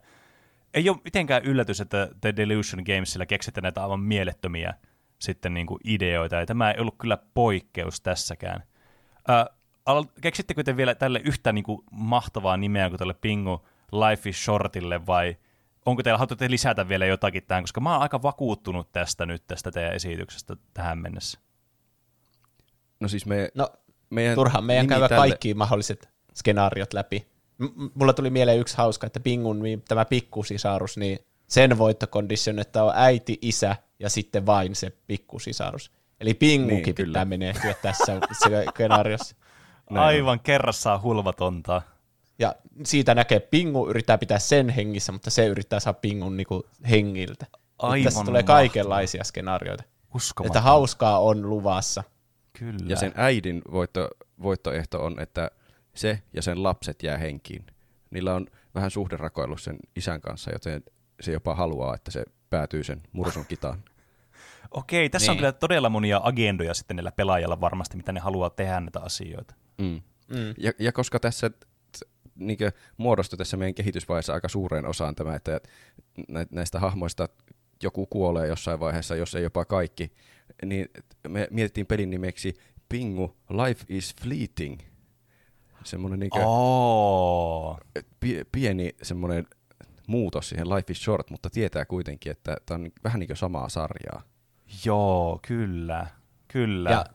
ei 0.73 0.89
ole 0.89 0.97
mitenkään 1.03 1.43
yllätys, 1.43 1.81
että 1.81 2.09
The 2.21 2.33
Delusion 2.35 2.83
Gamesilla 2.85 3.25
keksitte 3.25 3.61
näitä 3.61 3.83
aivan 3.83 3.99
mielettömiä 3.99 4.73
sitten 5.19 5.53
niinku 5.53 5.79
ideoita, 5.83 6.35
ja 6.35 6.45
tämä 6.45 6.71
ei 6.71 6.79
ollut 6.79 6.95
kyllä 6.97 7.17
poikkeus 7.33 8.01
tässäkään. 8.01 8.63
Ää, 9.27 9.45
al- 9.85 10.03
keksittekö 10.21 10.63
te 10.63 10.77
vielä 10.77 10.95
tälle 10.95 11.21
yhtä 11.25 11.53
niinku 11.53 11.83
mahtavaa 11.91 12.57
nimeä 12.57 12.89
kuin 12.89 12.99
tälle 12.99 13.13
Pingu 13.13 13.67
Life 13.91 14.29
is 14.29 14.45
Shortille, 14.45 15.05
vai 15.05 15.37
onko 15.85 16.03
teillä, 16.03 16.17
haluatte 16.17 16.35
te 16.35 16.49
lisätä 16.51 16.89
vielä 16.89 17.05
jotakin 17.05 17.43
tähän, 17.47 17.63
koska 17.63 17.81
mä 17.81 17.93
oon 17.93 18.01
aika 18.01 18.21
vakuuttunut 18.21 18.91
tästä 18.91 19.25
nyt, 19.25 19.43
tästä 19.47 19.71
teidän 19.71 19.93
esityksestä 19.93 20.55
tähän 20.73 20.97
mennessä. 20.97 21.39
No 22.99 23.07
siis 23.07 23.25
me, 23.25 23.49
No, 23.55 23.69
meidän 24.09 24.35
turhaan 24.35 24.63
meidän 24.63 24.87
käydä 24.87 25.09
tälle- 25.09 25.21
kaikki 25.21 25.53
mahdolliset 25.53 26.09
skenaariot 26.35 26.93
läpi. 26.93 27.27
M- 27.57 27.63
m- 27.83 27.89
mulla 27.93 28.13
tuli 28.13 28.29
mieleen 28.29 28.59
yksi 28.59 28.77
hauska, 28.77 29.07
että 29.07 29.19
Pingun 29.19 29.59
niin 29.63 29.83
tämä 29.87 30.05
pikkusisarus, 30.05 30.97
niin 30.97 31.19
sen 31.47 31.77
voittokondition, 31.77 32.59
että 32.59 32.83
on 32.83 32.91
äiti, 32.95 33.37
isä 33.41 33.75
ja 33.99 34.09
sitten 34.09 34.45
vain 34.45 34.75
se 34.75 34.91
pikkusisarus. 35.07 35.91
Eli 36.19 36.33
Pingukin 36.33 36.95
Niin, 36.97 37.07
pitää 37.07 37.25
menehtyä 37.25 37.73
tässä 37.81 38.19
skenaariossa. 38.69 39.35
Näin. 39.89 40.05
Aivan 40.07 40.39
kerrassaan 40.39 41.01
hulvatonta. 41.01 41.81
Ja 42.39 42.55
siitä 42.85 43.15
näkee 43.15 43.39
Pingu 43.39 43.89
yrittää 43.89 44.17
pitää 44.17 44.39
sen 44.39 44.69
hengissä, 44.69 45.11
mutta 45.11 45.29
se 45.29 45.47
yrittää 45.47 45.79
saada 45.79 45.99
Pingun 46.01 46.37
niinku 46.37 46.65
hengiltä. 46.89 47.45
Aivan 47.79 48.03
Tässä 48.03 48.23
tulee 48.25 48.41
mahtavaa. 48.41 48.57
kaikenlaisia 48.59 49.23
skenaarioita. 49.23 49.83
Uskomaton. 50.15 50.49
Että 50.51 50.61
hauskaa 50.61 51.19
on 51.19 51.49
luvassa. 51.49 52.03
Kyllä. 52.59 52.85
Ja 52.87 52.95
sen 52.95 53.11
äidin 53.15 53.61
voitto, 53.71 54.09
voittoehto 54.41 55.03
on, 55.03 55.19
että 55.19 55.51
se 55.95 56.21
ja 56.33 56.41
sen 56.41 56.63
lapset 56.63 57.03
jää 57.03 57.17
henkiin. 57.17 57.65
Niillä 58.11 58.35
on 58.35 58.47
vähän 58.75 58.91
suhderakoillut 58.91 59.61
sen 59.61 59.77
isän 59.95 60.21
kanssa, 60.21 60.51
joten 60.51 60.83
se 61.21 61.31
jopa 61.31 61.55
haluaa, 61.55 61.95
että 61.95 62.11
se 62.11 62.25
päätyy 62.49 62.83
sen 62.83 63.01
mursun 63.11 63.45
kitaan. 63.45 63.83
Okei, 64.71 65.09
tässä 65.09 65.31
on 65.31 65.35
Niin. 65.35 65.39
kyllä 65.39 65.51
todella 65.51 65.89
monia 65.89 66.19
agendoja 66.23 66.73
sitten 66.73 66.95
niillä 66.97 67.11
pelaajilla 67.11 67.61
varmasti, 67.61 67.97
mitä 67.97 68.11
ne 68.11 68.19
haluaa 68.19 68.49
tehdä 68.49 68.79
näitä 68.79 68.99
asioita. 68.99 69.55
Mm. 69.77 70.01
Mm. 70.29 70.53
Ja, 70.57 70.71
ja 70.79 70.91
koska 70.91 71.19
tässä 71.19 71.51
niin 72.35 72.57
muodostui 72.97 73.37
tässä 73.37 73.57
meidän 73.57 73.73
kehitysvaiheessa 73.75 74.33
aika 74.33 74.47
suureen 74.49 74.85
osaan 74.85 75.15
tämä, 75.15 75.35
että 75.35 75.61
nä- 76.27 76.45
näistä 76.51 76.79
hahmoista 76.79 77.29
joku 77.83 78.05
kuolee 78.05 78.47
jossain 78.47 78.79
vaiheessa, 78.79 79.15
jos 79.15 79.35
ei 79.35 79.43
jopa 79.43 79.65
kaikki, 79.65 80.11
niin 80.65 80.89
me 81.27 81.47
mietittiin 81.51 81.87
pelin 81.87 82.09
nimeksi 82.09 82.53
Pingu 82.89 83.37
Life 83.49 83.85
is 83.89 84.15
Fleeting. 84.21 84.79
Semmoinen 85.83 86.19
niin 86.19 86.31
Oh. 86.35 87.79
pie- 88.19 88.45
pieni 88.51 88.95
semmoinen 89.01 89.47
muutos 90.07 90.49
siihen 90.49 90.69
Life 90.69 90.91
is 90.91 91.03
Short, 91.03 91.29
mutta 91.29 91.49
tietää 91.49 91.85
kuitenkin, 91.85 92.31
että 92.31 92.57
tämä 92.65 92.75
on 92.75 92.83
ni- 92.83 92.91
vähän 93.03 93.19
niin 93.19 93.27
kuin 93.27 93.37
samaa 93.37 93.69
sarjaa. 93.69 94.21
Joo, 94.85 95.39
kyllä. 95.47 96.07
Kyllä. 96.47 96.89
Ja 96.89 97.05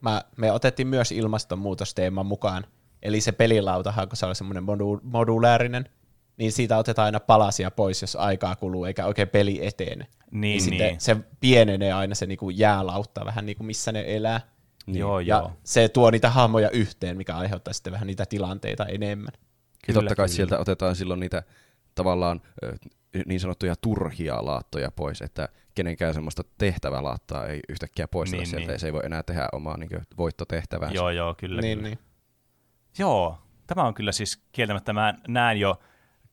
mä, 0.00 0.22
me 0.36 0.52
otettiin 0.52 0.88
myös 0.88 1.12
ilmastonmuutosteeman 1.12 2.26
mukaan. 2.26 2.64
Eli 3.02 3.20
se 3.20 3.32
pelilautahan, 3.32 4.08
kun 4.08 4.16
se 4.16 4.26
on 4.26 4.34
semmoinen 4.34 4.64
modu- 4.64 5.00
modulaarinen, 5.02 5.88
niin 6.36 6.52
siitä 6.52 6.78
otetaan 6.78 7.06
aina 7.06 7.20
palasia 7.20 7.70
pois, 7.70 8.02
jos 8.02 8.16
aikaa 8.16 8.56
kuluu, 8.56 8.84
eikä 8.84 9.06
oikein 9.06 9.28
peli 9.28 9.66
etene. 9.66 10.06
Niin, 10.30 10.60
sitten 10.60 10.78
niin. 10.88 11.00
se 11.00 11.16
pienenee 11.40 11.92
aina 11.92 12.14
se 12.14 12.26
niinku 12.26 12.50
jäälautta 12.50 13.24
vähän 13.24 13.46
niin 13.46 13.56
kuin 13.56 13.66
missä 13.66 13.92
ne 13.92 14.04
elää. 14.06 14.40
Joo, 14.86 15.20
Ja 15.20 15.36
joo. 15.36 15.52
se 15.64 15.88
tuo 15.88 16.10
niitä 16.10 16.30
hahmoja 16.30 16.70
yhteen, 16.70 17.16
mikä 17.16 17.36
aiheuttaa 17.36 17.74
sitten 17.74 17.92
vähän 17.92 18.06
niitä 18.06 18.26
tilanteita 18.26 18.86
enemmän. 18.86 19.32
ja 19.34 19.40
Kyllä, 19.86 20.00
totta 20.00 20.14
kai 20.14 20.26
kyllä. 20.26 20.36
sieltä 20.36 20.58
otetaan 20.58 20.96
silloin 20.96 21.20
niitä 21.20 21.42
tavallaan 22.00 22.40
niin 23.26 23.40
sanottuja 23.40 23.74
turhia 23.76 24.44
laattoja 24.44 24.90
pois, 24.90 25.22
että 25.22 25.48
kenenkään 25.74 26.14
semmoista 26.14 26.42
tehtävälaattaa 26.58 27.46
ei 27.46 27.60
yhtäkkiä 27.68 28.08
poisteta 28.08 28.40
Niin, 28.40 28.46
sieltä, 28.46 28.66
niin. 28.66 28.72
ja 28.72 28.78
se 28.78 28.86
ei 28.86 28.92
voi 28.92 29.02
enää 29.04 29.22
tehdä 29.22 29.48
omaa 29.52 29.76
niin 29.76 29.90
voittotehtäväänsä. 30.18 30.96
Joo, 30.96 31.10
joo, 31.10 31.34
kyllä. 31.34 31.60
niin, 31.60 31.78
kyllä. 31.78 31.88
niin. 31.88 31.98
Joo, 32.98 33.38
tämä 33.66 33.84
on 33.84 33.94
kyllä 33.94 34.12
siis 34.12 34.42
kieltämättä, 34.52 34.92
mä 34.92 35.14
näen 35.28 35.60
jo 35.60 35.80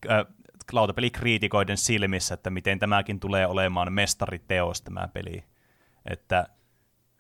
äh, 0.10 0.26
lautapelikriitikoiden 0.72 1.78
silmissä, 1.78 2.34
että 2.34 2.50
miten 2.50 2.80
tämäkin 2.80 3.20
tulee 3.20 3.48
olemaan 3.48 3.94
mestariteos 3.94 4.82
tämä 4.82 5.08
peli. 5.08 5.44
Että 6.06 6.48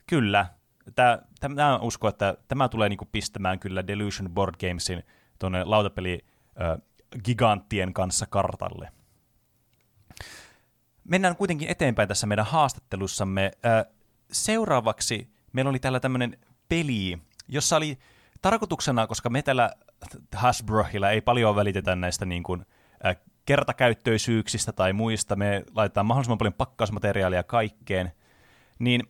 kyllä, 0.07 0.45
tämä, 0.95 1.19
tämä 1.55 1.77
uskon, 1.77 2.09
että 2.09 2.37
tämä 2.47 2.69
tulee 2.69 2.89
niinku 2.89 3.07
pistämään 3.11 3.59
kyllä 3.59 3.87
Delusion 3.87 4.29
Board 4.29 4.55
Gamesin 4.59 5.03
tuonne 5.39 5.63
lautapeli 5.63 6.25
äh, 6.61 6.81
giganttien 7.25 7.93
kanssa 7.93 8.25
kartalle. 8.25 8.91
Mennään 11.03 11.35
kuitenkin 11.35 11.69
eteenpäin 11.69 12.07
tässä 12.07 12.27
meidän 12.27 12.45
haastattelussamme. 12.45 13.51
Seuraavaksi 14.31 15.29
meillä 15.53 15.69
oli 15.69 15.79
täällä 15.79 15.99
tämmöinen 15.99 16.37
peli, 16.69 17.17
jossa 17.47 17.77
oli 17.77 17.97
tarkoituksena, 18.41 19.07
koska 19.07 19.29
me 19.29 19.41
täällä 19.41 19.71
Hasbrohilla 20.35 21.09
ei 21.09 21.21
paljon 21.21 21.55
välitetä 21.55 21.95
näistä 21.95 22.25
niin 22.25 22.43
kuin, 22.43 22.65
kertakäyttöisyyksistä 23.45 24.71
tai 24.71 24.93
muista, 24.93 25.35
me 25.35 25.63
laitetaan 25.75 26.05
mahdollisimman 26.05 26.37
paljon 26.37 26.53
pakkausmateriaalia 26.53 27.43
kaikkeen, 27.43 28.11
niin 28.79 29.03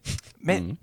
me 0.44 0.60
mm. 0.60 0.78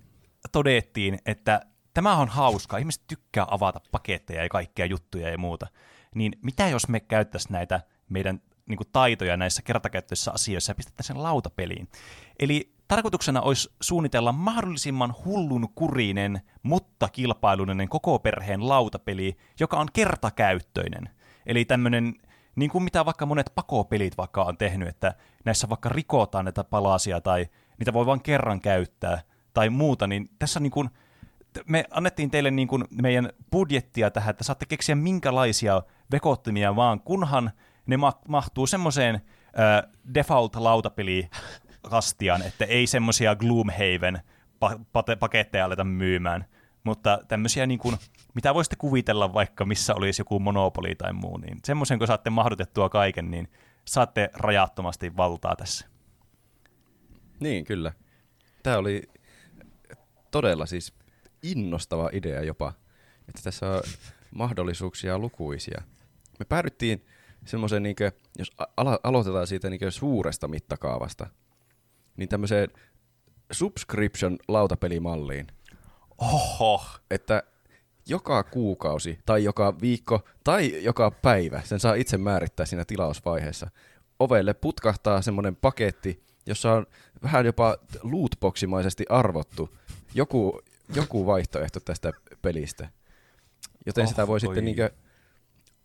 todettiin, 0.53 1.19
että 1.27 1.61
tämä 1.95 2.17
on 2.17 2.29
hauskaa, 2.29 2.79
ihmiset 2.79 3.03
tykkää 3.07 3.47
avata 3.51 3.81
paketteja 3.91 4.43
ja 4.43 4.49
kaikkea 4.49 4.87
juttuja 4.87 5.29
ja 5.29 5.39
muuta, 5.39 5.67
niin 6.15 6.33
mitä 6.43 6.69
jos 6.69 6.89
me 6.89 7.01
käyttäisiin 7.01 7.53
näitä 7.53 7.81
meidän 8.09 8.41
niin 8.67 8.77
kuin, 8.77 8.89
taitoja 8.93 9.37
näissä 9.37 9.63
kertakäyttöisissä 9.63 10.33
asioissa 10.33 10.71
ja 10.71 10.75
pistettäisiin 10.75 11.17
sen 11.17 11.23
lautapeliin. 11.23 11.89
Eli 12.39 12.75
tarkoituksena 12.89 13.41
olisi 13.41 13.73
suunnitella 13.81 14.33
mahdollisimman 14.33 15.15
hullun 15.25 15.69
kurinen, 15.75 16.41
mutta 16.63 17.09
kilpailullinen 17.09 17.89
koko 17.89 18.19
perheen 18.19 18.69
lautapeli, 18.69 19.37
joka 19.61 19.77
on 19.77 19.89
kertakäyttöinen. 19.93 21.09
Eli 21.47 21.65
tämmöinen, 21.65 22.15
niin 22.57 22.71
kuin 22.71 22.85
mitä 22.85 23.05
vaikka 23.05 23.27
monet 23.27 23.53
pakopelit 23.55 24.17
vaikka 24.17 24.45
on 24.45 24.57
tehnyt, 24.57 24.89
että 24.89 25.15
näissä 25.45 25.69
vaikka 25.69 25.89
rikotaan 25.89 26.45
näitä 26.45 26.65
palasia 26.65 27.21
tai 27.21 27.47
niitä 27.79 27.93
voi 27.93 28.07
vain 28.07 28.23
kerran 28.23 28.61
käyttää 28.61 29.23
tai 29.55 29.71
muuta, 29.71 30.07
niin 30.07 30.29
tässä 30.39 30.61
niin 30.61 30.71
kuin, 30.71 30.91
me 31.67 31.85
annettiin 31.91 32.31
teille 32.31 32.51
niin 32.51 32.69
kuin 32.69 32.85
meidän 33.03 33.31
budjettia 33.53 34.11
tähän, 34.11 34.31
että 34.31 34.45
saatte 34.45 34.67
keksiä 34.67 34.95
minkälaisia 34.95 35.83
vekottimia 36.13 36.77
vaan, 36.77 37.01
kunhan 37.01 37.51
ne 37.87 37.97
ma- 37.97 38.21
mahtuu 38.29 38.67
semmoiseen 38.67 39.15
äh, 39.15 39.23
default-lautapeli-kastiaan, 40.15 42.43
että 42.43 42.65
ei 42.65 42.87
semmoisia 42.87 43.37
Gloomhaven 43.37 44.21
pa- 44.65 45.17
paketteja 45.19 45.65
aleta 45.65 45.85
myymään, 45.85 46.45
mutta 46.85 47.19
tämmöisiä 47.29 47.67
niin 47.67 47.79
kuin, 47.79 47.97
mitä 48.35 48.55
voisitte 48.55 48.77
kuvitella 48.77 49.35
vaikka 49.35 49.65
missä 49.65 49.95
olisi 49.95 50.21
joku 50.21 50.41
Monopoly 50.41 50.95
tai 50.95 51.13
muu, 51.13 51.37
niin 51.37 51.59
semmoisen 51.65 51.99
kun 51.99 52.07
saatte 52.07 52.31
mahdutettua 52.31 52.89
kaiken, 52.89 53.31
niin 53.31 53.49
saatte 53.85 54.31
rajattomasti 54.35 55.17
valtaa 55.17 55.57
tässä. 55.57 55.87
Niin, 57.41 57.65
kyllä. 57.65 57.93
Tämä 58.63 58.77
oli 58.77 59.03
todella 60.31 60.67
siis 60.67 60.95
innostava 61.43 62.11
idea 62.13 62.43
jopa, 62.43 62.73
että 63.29 63.43
tässä 63.43 63.71
on 63.71 63.81
mahdollisuuksia 64.35 65.19
lukuisia. 65.19 65.83
Me 66.39 66.45
päädyttiin 66.49 67.07
semmoiseen, 67.45 67.83
niin 67.83 67.97
jos 68.39 68.53
alo- 68.59 69.01
aloitetaan 69.03 69.47
siitä 69.47 69.71
niin 69.71 69.93
suuresta 69.93 70.49
mittakaavasta, 70.49 71.27
niin 72.17 72.29
tämmöiseen 72.29 72.69
subscription-lautapelimalliin, 73.53 75.47
Oho, 76.19 76.85
että 77.11 77.43
joka 78.07 78.43
kuukausi 78.43 79.19
tai 79.27 79.45
joka 79.45 79.81
viikko 79.81 80.21
tai 80.45 80.85
joka 80.85 81.11
päivä, 81.11 81.63
sen 81.65 81.81
saa 81.81 81.95
itse 81.95 82.19
määrittää 82.19 82.67
siinä 82.67 82.85
tilausvaiheessa, 82.85 83.71
ovelle 84.19 84.55
putkahtaa 84.55 85.23
semmoinen 85.23 85.57
paketti, 85.57 86.23
jossa 86.47 86.73
on 86.73 86.87
vähän 87.23 87.47
jopa 87.47 87.77
lootboximaisesti 88.03 89.05
arvottu 89.09 89.75
joku, 90.15 90.61
joku 90.95 91.27
vaihtoehto 91.27 91.81
tästä 91.81 92.13
pelistä. 92.43 92.89
Joten 93.87 94.05
Oh, 94.05 94.09
sitä 94.09 94.23
voi 94.23 94.29
voi. 94.29 94.41
sitten 94.41 94.65
niinkö, 94.65 94.91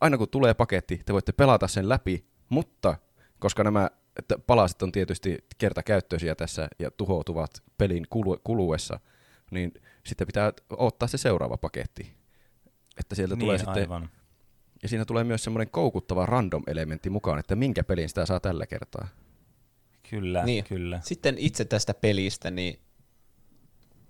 aina 0.02 0.18
kun 0.18 0.30
tulee 0.30 0.54
paketti, 0.54 1.02
te 1.06 1.14
voitte 1.14 1.32
pelata 1.32 1.68
sen 1.68 1.90
läpi, 1.90 2.26
mutta 2.50 2.98
koska 3.40 3.64
nämä 3.64 3.90
että 4.20 4.38
palaset 4.38 4.82
on 4.82 4.92
tietysti 4.92 5.38
kertakäyttöisiä 5.58 6.36
tässä 6.36 6.68
ja 6.80 6.92
tuhoutuvat 6.92 7.64
pelin 7.78 8.06
kulu- 8.16 8.40
kuluessa, 8.44 9.00
niin 9.52 9.74
sitten 10.06 10.28
pitää 10.28 10.54
ottaa 10.70 11.08
se 11.08 11.18
seuraava 11.18 11.58
paketti. 11.58 12.14
Että 13.00 13.16
sieltä 13.16 13.36
niin 13.36 13.40
tulee 13.40 13.58
sitten, 13.58 13.74
aivan. 13.84 14.10
ja 14.84 14.90
siinä 14.90 15.06
tulee 15.06 15.24
myös 15.24 15.44
semmoinen 15.44 15.70
koukuttava 15.72 16.26
random-elementti 16.26 17.10
mukaan, 17.10 17.40
että 17.40 17.56
minkä 17.56 17.84
pelin 17.84 18.10
sitä 18.10 18.26
saa 18.26 18.40
tällä 18.40 18.66
kertaa. 18.66 19.08
Kyllä, 20.10 20.44
Niin. 20.46 20.64
kyllä. 20.64 21.00
Sitten 21.04 21.36
itse 21.38 21.66
tästä 21.66 21.94
pelistä, 21.94 22.52
niin 22.52 22.80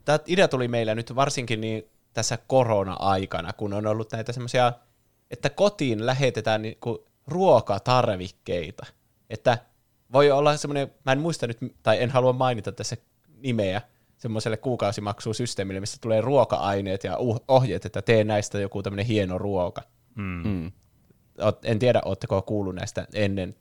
tämä 0.06 0.20
idea 0.28 0.48
tuli 0.48 0.68
meillä 0.68 0.96
nyt 0.96 1.16
varsinkin 1.16 1.62
niin 1.62 1.84
tässä 2.20 2.38
korona-aikana, 2.48 3.54
kun 3.54 3.74
on 3.74 3.88
ollut 3.88 4.12
näitä 4.12 4.32
semmoisia, 4.32 4.74
että 5.32 5.50
kotiin 5.50 6.06
lähetetään 6.06 6.62
niinku 6.62 7.06
ruokatarvikkeita. 7.28 8.86
Että 9.30 9.58
voi 10.14 10.32
olla 10.32 10.58
semmoinen, 10.58 10.92
mä 11.06 11.12
en 11.12 11.20
muista 11.20 11.48
nyt, 11.48 11.58
tai 11.84 12.04
en 12.04 12.10
halua 12.10 12.34
mainita 12.34 12.72
tässä 12.72 12.98
nimeä, 13.38 13.82
semmoiselle 14.18 14.58
kuukausimaksusysteemille, 14.58 15.80
missä 15.80 15.98
tulee 16.02 16.22
ruoka-aineet 16.22 17.04
ja 17.04 17.16
uh- 17.16 17.44
ohjeet, 17.48 17.86
että 17.86 18.02
tee 18.02 18.24
näistä 18.24 18.60
joku 18.60 18.84
tämmöinen 18.84 19.06
hieno 19.06 19.38
ruoka. 19.38 19.82
Mm. 20.16 20.48
Mm. 20.48 20.72
En 21.64 21.80
tiedä, 21.80 22.02
ootteko 22.06 22.42
kuullut 22.42 22.76
näistä 22.76 23.08
ennen, 23.14 23.56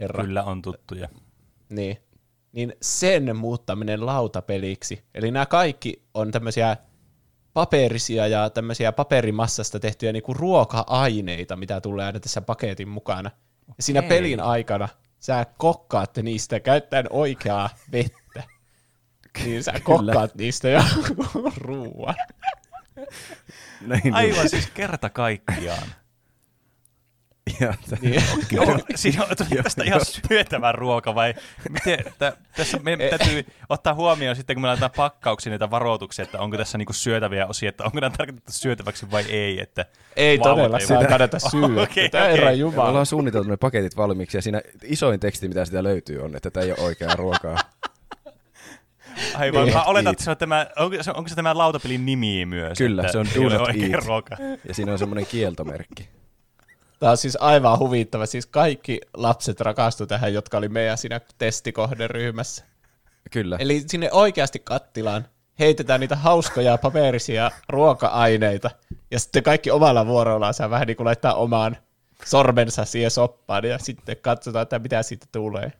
herra. 0.00 0.24
Kyllä 0.24 0.44
on 0.44 0.62
tuttuja. 0.62 1.08
Niin. 1.68 1.96
Niin 2.52 2.74
sen 2.82 3.36
muuttaminen 3.36 4.06
lautapeliksi. 4.06 5.04
Eli 5.14 5.30
nämä 5.30 5.46
kaikki 5.46 6.02
on 6.14 6.30
tämmöisiä 6.30 6.76
paperisia 7.54 8.26
ja 8.26 8.50
tämmöisiä 8.50 8.92
paperimassasta 8.92 9.80
tehtyjä 9.80 10.12
niinku 10.12 10.34
ruoka-aineita, 10.34 11.56
mitä 11.56 11.80
tulee 11.80 12.06
aina 12.06 12.20
tässä 12.20 12.40
paketin 12.40 12.88
mukana. 12.88 13.30
Ja 13.76 13.82
siinä 13.82 14.02
pelin 14.02 14.40
aikana 14.40 14.88
sä 15.20 15.46
kokkaatte 15.58 16.22
niistä 16.22 16.60
käyttäen 16.60 17.06
oikeaa 17.10 17.70
vettä. 17.92 18.42
Niin 19.44 19.64
sä 19.64 19.72
kokkaat 19.82 20.34
niistä 20.34 20.68
ja 20.68 20.84
ruoan. 21.56 22.14
Näin 23.80 24.14
Aivan 24.14 24.48
siis 24.48 24.66
kerta 24.74 25.10
kaikkiaan. 25.10 25.88
Ja 27.60 27.74
Niin. 28.00 28.22
Joo, 28.50 28.78
siinä 28.94 29.22
on 29.24 29.36
tuli 29.36 29.62
tästä 29.62 29.84
ihan 29.84 30.00
syötävä 30.04 30.72
ruoka 30.72 31.14
vai 31.14 31.34
miten, 31.68 32.00
että 32.06 32.32
tässä 32.56 32.78
meidän 32.82 33.18
täytyy 33.18 33.44
ottaa 33.68 33.94
huomioon 33.94 34.36
sitten, 34.36 34.56
kun 34.56 34.60
me 34.62 34.66
laitetaan 34.68 34.90
pakkauksiin 34.96 35.50
näitä 35.50 35.70
varoituksia, 35.70 36.22
että 36.22 36.38
onko 36.38 36.56
tässä 36.56 36.78
niinku 36.78 36.92
syötäviä 36.92 37.46
osia, 37.46 37.68
että 37.68 37.84
onko 37.84 38.00
nämä 38.00 38.16
tarkoitettu 38.16 38.52
syötäväksi 38.52 39.10
vai 39.10 39.24
ei. 39.28 39.60
Että 39.60 39.86
Ei 40.16 40.38
todella 40.38 40.78
ei 40.78 40.86
voi- 40.88 41.06
kannata 41.06 41.38
syödä. 41.38 41.82
Okei, 41.82 42.08
Tämä 42.08 42.24
okei. 42.24 42.32
herra 42.36 42.50
me 42.50 42.54
Jumala. 42.56 42.88
ollaan 42.88 43.06
suunniteltu 43.06 43.50
ne 43.50 43.56
paketit 43.56 43.96
valmiiksi, 43.96 44.38
ja 44.38 44.42
siinä 44.42 44.60
isoin 44.84 45.20
teksti, 45.20 45.48
mitä 45.48 45.64
sitä 45.64 45.82
löytyy, 45.82 46.22
on, 46.24 46.36
että 46.36 46.50
tämä 46.50 46.64
ei 46.64 46.70
ole 46.72 46.80
oikeaa 46.80 47.16
ruokaa. 47.16 47.58
aivan, 49.34 49.64
Niin. 49.64 49.74
mä 49.74 49.82
oletan, 49.82 50.12
että 50.12 50.24
se 50.24 50.30
on 50.30 50.36
tämä, 50.36 50.66
onko, 50.78 51.02
se, 51.02 51.10
onko 51.10 51.28
se 51.28 51.34
tämä 51.34 51.58
lautapelin 51.58 52.06
nimi 52.06 52.46
myös? 52.46 52.78
Kyllä, 52.78 53.02
että 53.02 53.12
se 53.12 53.18
on 53.18 53.26
ei 53.34 53.38
ole 53.38 53.50
Do 53.52 53.58
Not 53.58 53.68
oikea 53.68 53.88
Eat. 53.96 54.06
ruoka. 54.06 54.36
Ja 54.68 54.74
siinä 54.74 54.92
on 54.92 54.98
semmoinen 54.98 55.26
kieltomerkki. 55.26 56.08
Tämä 57.02 57.10
on 57.10 57.16
siis 57.16 57.38
aivan 57.40 57.78
huvittava. 57.78 58.26
Siis 58.26 58.46
kaikki 58.46 59.00
lapset 59.14 59.60
rakastu 59.60 60.06
tähän, 60.06 60.34
jotka 60.34 60.58
oli 60.58 60.68
meidän 60.68 60.98
siinä 60.98 61.20
testikohderyhmässä. 61.38 62.64
Kyllä. 63.30 63.56
Eli 63.60 63.84
sinne 63.86 64.12
oikeasti 64.12 64.58
kattilaan 64.58 65.26
heitetään 65.58 66.00
niitä 66.00 66.16
hauskoja 66.16 66.78
paperisia 66.78 67.50
ruoka-aineita, 67.68 68.70
ja 69.10 69.18
sitten 69.20 69.42
kaikki 69.42 69.70
omalla 69.70 70.06
vuorollaan 70.06 70.54
saa 70.54 70.70
vähän 70.70 70.86
niin 70.86 70.96
kuin 70.96 71.04
laittaa 71.04 71.34
omaan 71.34 71.76
sormensa 72.24 72.84
siihen 72.84 73.10
soppaan, 73.10 73.64
ja 73.64 73.78
sitten 73.78 74.16
katsotaan, 74.16 74.62
että 74.62 74.78
mitä 74.78 75.02
siitä 75.02 75.26
tulee. 75.32 75.72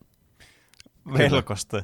Velkosta. 1.19 1.83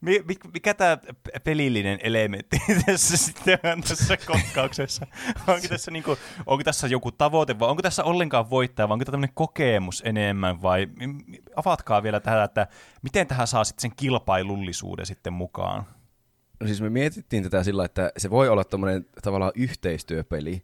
Mi- 0.00 0.22
mi- 0.28 0.50
Mikä 0.52 0.74
tämä 0.74 0.98
pelillinen 1.44 1.98
elementti 2.02 2.58
tässä 2.86 3.16
sitten 3.16 3.58
on 3.72 3.82
tässä 3.82 4.16
kokkauksessa? 4.16 5.06
Onko 5.46 5.68
tässä, 5.68 5.90
niinku, 5.90 6.16
onko 6.46 6.64
tässä 6.64 6.86
joku 6.86 7.12
tavoite 7.12 7.58
vai 7.58 7.68
onko 7.68 7.82
tässä 7.82 8.04
ollenkaan 8.04 8.50
voittaja 8.50 8.88
vai 8.88 8.92
onko 8.94 9.04
tämä 9.04 9.12
tämmöinen 9.12 9.34
kokemus 9.34 10.02
enemmän 10.06 10.62
vai 10.62 10.88
avatkaa 11.56 12.02
vielä 12.02 12.20
tähän, 12.20 12.44
että 12.44 12.66
miten 13.02 13.26
tähän 13.26 13.46
saa 13.46 13.64
sitten 13.64 13.82
sen 13.82 13.96
kilpailullisuuden 13.96 15.06
sitten 15.06 15.32
mukaan? 15.32 15.86
No 16.60 16.66
siis 16.66 16.80
me 16.80 16.90
mietittiin 16.90 17.42
tätä 17.42 17.62
sillä, 17.62 17.84
että 17.84 18.12
se 18.16 18.30
voi 18.30 18.48
olla 18.48 18.64
tommonen 18.64 19.06
tavallaan 19.22 19.52
yhteistyöpeli, 19.54 20.62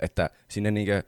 että 0.00 0.30
sinne 0.48 0.70
niinkö, 0.70 1.02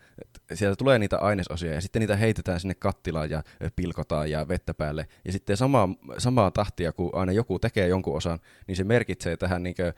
sieltä 0.55 0.77
tulee 0.77 0.99
niitä 0.99 1.19
ainesosia 1.19 1.75
ja 1.75 1.81
sitten 1.81 2.01
niitä 2.01 2.17
heitetään 2.17 2.61
sinne 2.61 2.75
kattilaan 2.75 3.31
ja 3.31 3.43
pilkotaan 3.77 4.31
ja 4.31 4.49
vettä 4.49 4.75
päälle. 4.75 5.07
Ja 5.25 5.33
sitten 5.33 5.57
samaa, 5.57 5.89
samaa 6.19 6.51
tahtia, 6.51 6.93
kun 6.93 7.11
aina 7.13 7.33
joku 7.33 7.59
tekee 7.59 7.89
jonkun 7.89 8.17
osan, 8.17 8.39
niin 8.67 8.77
se 8.77 8.85
merkitsee 8.85 9.37
tähän 9.37 9.63
niinkö 9.63 9.93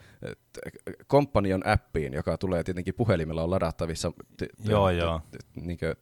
Companion 1.09 1.67
appiin, 1.67 2.13
joka 2.13 2.39
tulee 2.39 2.65
tietenkin 2.65 2.95
puhelimella 2.95 3.43
on 3.43 3.51
ladattavissa 3.51 4.11
t- 4.11 4.37
t- 4.37 4.69
Joo, 4.69 4.91
t- 4.91 4.97
joo. 4.97 5.21
t- 5.31 5.57
niinkö, 5.57 5.95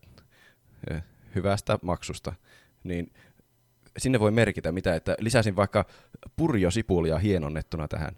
hyvästä 1.35 1.78
maksusta. 1.82 2.32
Niin 2.85 3.12
sinne 3.98 4.20
voi 4.20 4.31
merkitä 4.31 4.73
mitä, 4.73 4.94
että 4.94 5.16
lisäsin 5.19 5.56
vaikka 5.56 5.85
purjosipulia 6.36 7.19
hienonnettuna 7.19 7.89
tähän. 7.89 8.16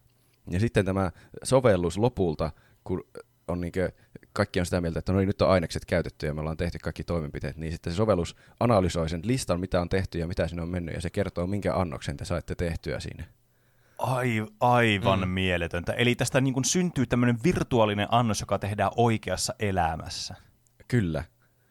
Ja 0.51 0.61
sitten 0.61 0.85
tämä 0.85 1.11
sovellus 1.43 1.99
lopulta, 1.99 2.51
kun 2.85 3.05
on 3.49 3.61
niinkö, 3.61 3.93
kaikki 4.35 4.61
on 4.61 4.67
sitä 4.67 4.81
mieltä, 4.81 4.99
että 4.99 5.13
no 5.13 5.19
niin, 5.19 5.27
nyt 5.27 5.43
on 5.43 5.51
ainekset 5.51 5.85
käytetty 5.85 6.27
ja 6.27 6.35
me 6.35 6.41
ollaan 6.41 6.57
tehty 6.57 6.79
kaikki 6.79 7.05
toimenpiteet, 7.05 7.57
niin 7.57 7.73
sitten 7.73 7.93
se 7.93 7.97
sovellus 7.97 8.37
analysoi 8.61 9.09
sen 9.09 9.21
listan, 9.25 9.61
mitä 9.61 9.81
on 9.81 9.89
tehty 9.89 10.19
ja 10.19 10.27
mitä 10.27 10.49
sinne 10.49 10.63
on 10.63 10.69
mennyt, 10.69 10.95
ja 10.95 11.01
se 11.01 11.11
kertoo, 11.11 11.47
minkä 11.47 11.77
annoksen 11.77 12.17
te 12.17 12.25
saitte 12.25 12.55
tehtyä 12.55 13.01
siinä. 13.01 13.25
Ai, 13.99 14.47
aivan 14.61 15.21
mm. 15.21 15.29
mieletöntä. 15.29 15.93
Eli 15.93 16.15
tästä 16.15 16.41
niin 16.41 16.55
kuin 16.55 16.65
syntyy 16.65 17.07
tämmöinen 17.07 17.39
virtuaalinen 17.45 18.09
annos, 18.11 18.41
joka 18.41 18.59
tehdään 18.59 18.91
oikeassa 18.97 19.55
elämässä. 19.59 20.35
Kyllä. 20.89 21.25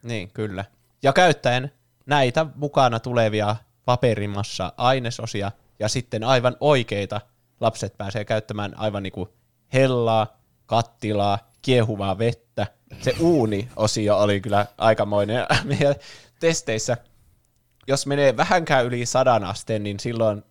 Niin, 0.04 0.32
kyllä. 0.34 0.66
Ja 1.04 1.14
käyttäen 1.14 1.72
näitä 2.06 2.46
mukana 2.56 3.00
tulevia 3.00 3.56
paperimassa 3.86 4.74
ainesosia 4.78 5.52
ja 5.80 5.88
sitten 5.88 6.24
aivan 6.24 6.58
oikeita 6.60 7.22
lapset 7.60 7.98
pääsee 7.98 8.26
käyttämään 8.26 8.78
aivan 8.78 9.04
niin 9.04 9.14
kuin 9.14 9.30
hellaa, 9.74 10.28
kattilaa, 10.66 11.53
kiehuvaa 11.64 12.18
vettä. 12.18 12.68
Se 13.02 13.16
uuni-osio 13.20 14.18
oli 14.18 14.42
kyllä 14.42 14.66
aikamoinen. 14.78 15.46
Meidän 15.64 15.96
testeissä, 16.40 16.98
jos 17.88 18.08
menee 18.08 18.38
vähänkään 18.38 18.86
yli 18.86 19.06
sadan 19.06 19.44
asteen, 19.44 19.84
niin 19.84 20.00
silloin 20.00 20.44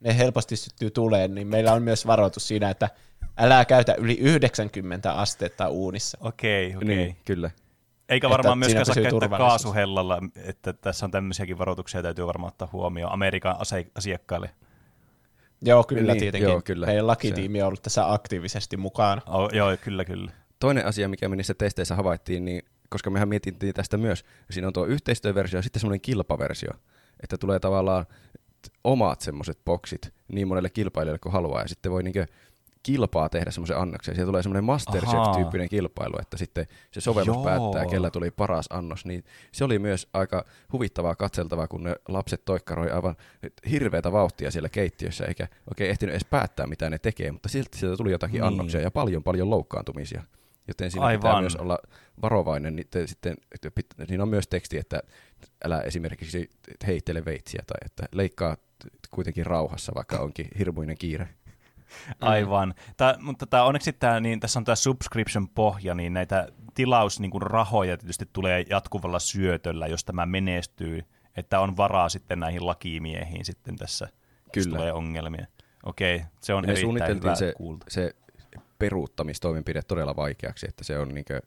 ne 0.00 0.18
helposti 0.18 0.56
syttyy 0.56 0.90
tuleen, 0.90 1.34
niin 1.34 1.46
meillä 1.46 1.72
on 1.72 1.82
myös 1.82 2.06
varoitus 2.06 2.48
siinä, 2.48 2.70
että 2.70 2.90
älä 3.36 3.64
käytä 3.64 3.94
yli 3.94 4.18
90 4.18 5.12
astetta 5.12 5.68
uunissa. 5.68 6.18
Okei, 6.20 6.76
okei. 6.76 6.88
Niin, 6.88 7.16
kyllä. 7.24 7.50
Eikä 8.08 8.26
Että 8.26 8.36
varmaan 8.36 8.64
siinä 8.64 8.78
myöskään 8.78 9.04
saa 9.04 9.20
käyttää 9.20 9.38
kaasuhellalla, 9.38 10.18
että 10.36 10.72
tässä 10.72 11.06
on 11.06 11.10
tämmöisiäkin 11.10 11.58
varoituksia, 11.58 12.02
täytyy 12.02 12.26
varmaan 12.26 12.48
ottaa 12.48 12.68
huomioon 12.72 13.12
Amerikan 13.12 13.56
ase- 13.58 13.90
asiakkaille. 13.94 14.50
Joo, 15.62 15.84
kyllä 15.84 16.12
Niin, 16.12 16.20
tietenkin. 16.20 16.50
joo, 16.50 16.62
kyllä. 16.64 16.86
Meidän 16.86 17.06
lakitiimi 17.06 17.62
on 17.62 17.68
ollut 17.68 17.82
tässä 17.82 18.12
aktiivisesti 18.12 18.76
mukana. 18.76 19.22
Oh, 19.26 19.50
joo, 19.52 19.76
kyllä, 19.80 20.04
kyllä. 20.04 20.32
Toinen 20.64 20.86
asia, 20.86 21.08
mikä 21.08 21.28
me 21.28 21.36
niissä 21.36 21.54
testeissä 21.54 21.94
havaittiin, 21.94 22.44
niin 22.44 22.62
koska 22.90 23.10
mehän 23.10 23.28
mietittiin 23.28 23.74
tästä 23.74 23.96
myös, 23.96 24.24
siinä 24.50 24.66
on 24.66 24.72
tuo 24.72 24.86
yhteistyöversio 24.86 25.58
ja 25.58 25.62
sitten 25.62 25.80
semmoinen 25.80 26.00
kilpaversio, 26.00 26.70
että 27.22 27.38
tulee 27.38 27.58
tavallaan 27.60 28.06
omat 28.84 29.20
semmoiset 29.20 29.58
boksit 29.64 30.14
niin 30.32 30.48
monelle 30.48 30.70
kilpailijalle 30.70 31.18
kuin 31.18 31.32
haluaa, 31.32 31.62
ja 31.62 31.68
sitten 31.68 31.92
voi 31.92 32.02
niinkö 32.02 32.26
kilpaa 32.82 33.28
tehdä 33.28 33.50
semmoisen 33.50 33.78
annoksen. 33.78 34.14
Siellä 34.14 34.30
tulee 34.30 34.42
semmoinen 34.42 34.64
Masterchef-tyyppinen 34.64 35.68
kilpailu, 35.68 36.14
että 36.20 36.36
sitten 36.36 36.66
se 36.90 37.00
sovellus 37.00 37.36
Joo. 37.36 37.44
päättää, 37.44 37.86
kellä 37.86 38.10
tuli 38.10 38.30
paras 38.30 38.66
annos. 38.70 39.04
Niin 39.04 39.24
se 39.52 39.64
oli 39.64 39.78
myös 39.78 40.08
aika 40.12 40.44
huvittavaa 40.72 41.14
katseltavaa, 41.14 41.68
kun 41.68 41.82
ne 41.84 41.96
lapset 42.08 42.44
toikkaroi 42.44 42.90
aivan 42.90 43.16
hirveätä 43.70 44.12
vauhtia 44.12 44.50
siellä 44.50 44.68
keittiössä, 44.68 45.24
eikä 45.24 45.48
oikein 45.70 45.90
ehtinyt 45.90 46.12
edes 46.12 46.24
päättää, 46.24 46.66
mitä 46.66 46.90
ne 46.90 46.98
tekee, 46.98 47.32
mutta 47.32 47.48
silti 47.48 47.78
sieltä 47.78 47.96
tuli 47.96 48.10
jotakin 48.10 48.40
Niin. 48.40 48.44
annoksia 48.44 48.80
ja 48.80 48.90
paljon 48.90 49.22
paljon 49.22 49.50
loukkaantumisia. 49.50 50.22
Joten 50.68 50.90
siinä 50.90 51.06
Aivan. 51.06 51.20
pitää 51.20 51.40
myös 51.40 51.56
olla 51.56 51.78
varovainen. 52.22 52.76
Niin 52.76 52.86
te, 52.90 53.06
sitten, 53.06 53.36
että 53.54 53.68
pit- 53.80 54.06
siinä 54.06 54.22
on 54.22 54.28
myös 54.28 54.48
teksti, 54.48 54.78
että 54.78 55.02
älä 55.64 55.80
esimerkiksi 55.80 56.50
heittele 56.86 57.24
veitsiä 57.24 57.62
tai 57.66 57.76
että 57.84 58.04
leikkaa 58.12 58.56
kuitenkin 59.10 59.46
rauhassa, 59.46 59.92
vaikka 59.94 60.18
onkin 60.18 60.48
hirmuinen 60.58 60.98
kiire. 60.98 61.28
Aivan. 62.20 62.74
Tää, 62.96 63.16
mutta 63.20 63.46
tää, 63.46 63.64
onneksi 63.64 63.92
tää, 63.92 64.20
niin, 64.20 64.40
tässä 64.40 64.58
on 64.60 64.64
tämä 64.64 64.76
subscription-pohja, 64.76 65.94
niin 65.94 66.12
näitä 66.12 66.48
tilaus 66.74 67.20
niin 67.20 67.32
tietysti 67.98 68.28
tulee 68.32 68.64
jatkuvalla 68.70 69.18
syötöllä, 69.18 69.86
jos 69.86 70.04
tämä 70.04 70.26
menestyy, 70.26 71.02
että 71.36 71.60
on 71.60 71.76
varaa 71.76 72.08
sitten 72.08 72.40
näihin 72.40 72.66
lakimiehiin 72.66 73.44
sitten 73.44 73.76
tässä, 73.76 74.08
jos 74.56 74.64
Kyllä. 74.64 74.78
tulee 74.78 74.92
ongelmia. 74.92 75.46
Okei, 75.84 76.22
se 76.40 76.54
on 76.54 76.66
Me 76.66 76.72
erittäin 76.72 77.16
hyvä 77.16 77.34
se, 77.34 77.52
kuulta. 77.56 77.86
se 77.88 78.14
peruuttamistoimenpide 78.78 79.82
todella 79.82 80.16
vaikeaksi, 80.16 80.66
että 80.68 80.84
se 80.84 80.98
on, 80.98 81.08
niinkö, 81.08 81.40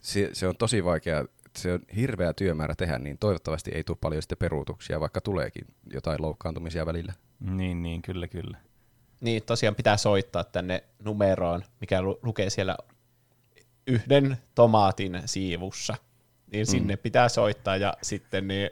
se, 0.00 0.30
se 0.32 0.48
on 0.48 0.56
tosi 0.56 0.84
vaikea, 0.84 1.24
se 1.56 1.72
on 1.72 1.80
hirveä 1.96 2.32
työmäärä 2.32 2.74
tehdä, 2.74 2.98
niin 2.98 3.18
toivottavasti 3.18 3.70
ei 3.74 3.84
tule 3.84 3.98
paljon 4.00 4.22
sitten 4.22 4.38
peruutuksia, 4.38 5.00
vaikka 5.00 5.20
tuleekin 5.20 5.66
jotain 5.92 6.22
loukkaantumisia 6.22 6.86
välillä. 6.86 7.12
Niin, 7.40 7.82
niin, 7.82 8.02
kyllä, 8.02 8.28
kyllä. 8.28 8.58
Niin, 9.20 9.42
tosiaan 9.42 9.74
pitää 9.74 9.96
soittaa 9.96 10.44
tänne 10.44 10.84
numeroon, 11.04 11.62
mikä 11.80 12.02
lu- 12.02 12.18
lukee 12.22 12.50
siellä 12.50 12.76
yhden 13.86 14.36
tomaatin 14.54 15.22
siivussa. 15.24 15.94
Niin 16.52 16.66
sinne 16.66 16.96
pitää 16.96 17.28
soittaa 17.28 17.76
ja 17.76 17.94
sitten 18.02 18.48
niin 18.48 18.70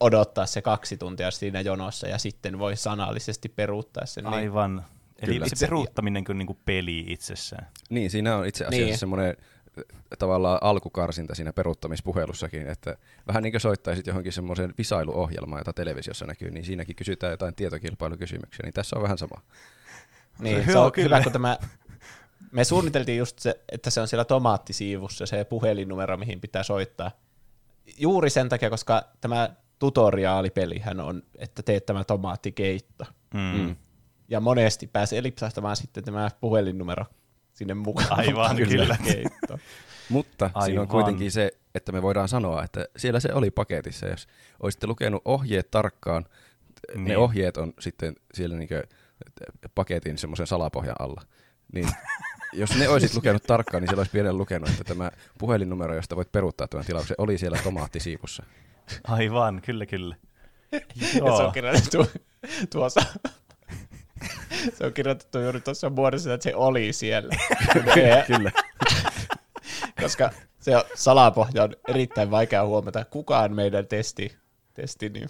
odottaa 0.00 0.46
se 0.46 0.62
kaksi 0.62 0.96
tuntia 0.96 1.30
siinä 1.30 1.60
jonossa 1.60 2.06
ja 2.08 2.18
sitten 2.18 2.58
voi 2.58 2.76
sanallisesti 2.76 3.48
peruuttaa 3.48 4.06
sen. 4.06 4.24
Niin, 4.24 4.34
Aivan. 4.34 4.84
Eli 5.20 5.32
Kyllä. 5.34 5.46
se 5.48 5.66
peruuttaminen 5.66 6.24
on 6.28 6.38
niin 6.38 6.46
kuin 6.46 6.58
peli 6.64 7.04
itsessään. 7.08 7.66
Niin, 7.90 8.10
siinä 8.10 8.36
on 8.36 8.46
itse 8.46 8.64
asiassa 8.64 8.86
Niin. 8.86 8.98
semmoinen 8.98 9.36
äh, 9.78 9.84
tavallaan 10.18 10.58
alkukarsinta 10.62 11.34
siinä 11.34 11.52
peruuttamispuhelussakin, 11.52 12.66
että 12.66 12.96
vähän 13.26 13.42
niin 13.42 13.52
kuin 13.52 13.60
soittaisit 13.60 14.06
johonkin 14.06 14.32
semmoiseen 14.32 14.74
visailuohjelmaan, 14.78 15.60
jota 15.60 15.72
televisiossa 15.72 16.26
näkyy, 16.26 16.50
niin 16.50 16.64
siinäkin 16.64 16.96
kysytään 16.96 17.30
jotain 17.30 17.54
tietokilpailukysymyksiä, 17.54 18.62
niin 18.64 18.74
tässä 18.74 18.96
on 18.96 19.02
vähän 19.02 19.18
sama. 19.18 19.40
niin 20.38 20.64
se 20.64 20.78
on 20.78 20.92
kyllä. 20.92 21.16
hyvä, 21.16 21.22
kun 21.22 21.32
tämä... 21.32 21.58
Me 22.52 22.64
suunniteltiin 22.64 23.18
just 23.18 23.38
se, 23.38 23.60
että 23.72 23.90
se 23.90 24.00
on 24.00 24.08
siellä 24.08 24.24
tomaattisiivussa 24.24 25.26
se 25.26 25.44
puhelinnumero, 25.44 26.16
mihin 26.16 26.40
pitää 26.40 26.62
soittaa. 26.62 27.10
Juuri 27.98 28.30
sen 28.30 28.48
takia, 28.48 28.70
koska 28.70 29.02
tämä 29.20 29.50
tutoriaalipelihän 29.78 31.00
on, 31.00 31.22
että 31.38 31.62
teet 31.62 31.86
tämä 31.86 32.04
tomaattikeitto. 32.04 33.04
Mm. 33.34 33.40
Mm. 33.40 33.76
Ja 34.30 34.40
monesti 34.40 34.86
pääsee 34.86 35.22
lipsahtamaan 35.22 35.76
sitten 35.76 36.04
tämä 36.04 36.30
puhelinnumero 36.40 37.04
sinne 37.52 37.74
mukaan. 37.74 38.18
Aivan, 38.18 38.56
kyllä. 38.68 38.96
Keitto. 39.04 39.58
Mutta 40.08 40.44
Aivan. 40.54 40.64
siinä 40.64 40.80
on 40.80 40.88
kuitenkin 40.88 41.32
se, 41.32 41.50
että 41.74 41.92
me 41.92 42.02
voidaan 42.02 42.28
sanoa, 42.28 42.64
että 42.64 42.84
siellä 42.96 43.20
se 43.20 43.32
oli 43.34 43.50
paketissa. 43.50 44.06
Jos 44.06 44.28
olisitte 44.60 44.86
lukenut 44.86 45.22
ohjeet 45.24 45.70
tarkkaan, 45.70 46.22
niin. 46.94 47.04
ne 47.04 47.08
Niin. 47.08 47.18
ohjeet 47.18 47.56
on 47.56 47.72
sitten 47.80 48.14
siellä 48.34 48.56
niinkö 48.56 48.82
paketin 49.74 50.18
semmoisen 50.18 50.46
salapohjan 50.46 50.96
alla. 50.98 51.22
Niin 51.72 51.88
jos 52.52 52.76
ne 52.78 52.88
olisit 52.88 53.14
lukenut 53.14 53.42
tarkkaan, 53.42 53.82
niin 53.82 53.88
siellä 53.88 54.00
olisi 54.00 54.12
pienen 54.12 54.36
lukenut, 54.36 54.68
että 54.68 54.84
tämä 54.84 55.10
puhelinnumero, 55.38 55.94
josta 55.94 56.16
voit 56.16 56.32
peruuttaa 56.32 56.68
tämän 56.68 56.86
tilauksen, 56.86 57.14
oli 57.18 57.38
siellä 57.38 57.58
tomaattisiivussa. 57.64 58.42
Aivan, 59.04 59.62
kyllä, 59.64 59.86
kyllä. 59.86 60.16
Ja 60.72 61.06
se 61.12 61.18
Joo. 61.18 61.46
on 61.46 61.52
kirjoitettu 61.52 62.06
tuossa. 62.72 63.00
se 64.78 64.86
on 64.86 64.92
kirjoitettu 64.92 65.38
juuri 65.40 65.60
tuossa 65.60 65.90
muodossa, 65.90 66.34
että 66.34 66.44
se 66.44 66.54
oli 66.54 66.92
siellä. 66.92 67.34
Ja- 68.08 68.24
Kyllä. 68.26 68.50
koska 70.02 70.30
se 70.60 70.76
on- 70.76 70.82
salapohja 70.94 71.62
on 71.62 71.76
erittäin 71.88 72.30
vaikea 72.30 72.66
huomata. 72.66 73.04
Kukaan 73.04 73.54
meidän 73.54 73.86
testi, 73.86 74.36
testi 74.74 75.08
niin, 75.08 75.28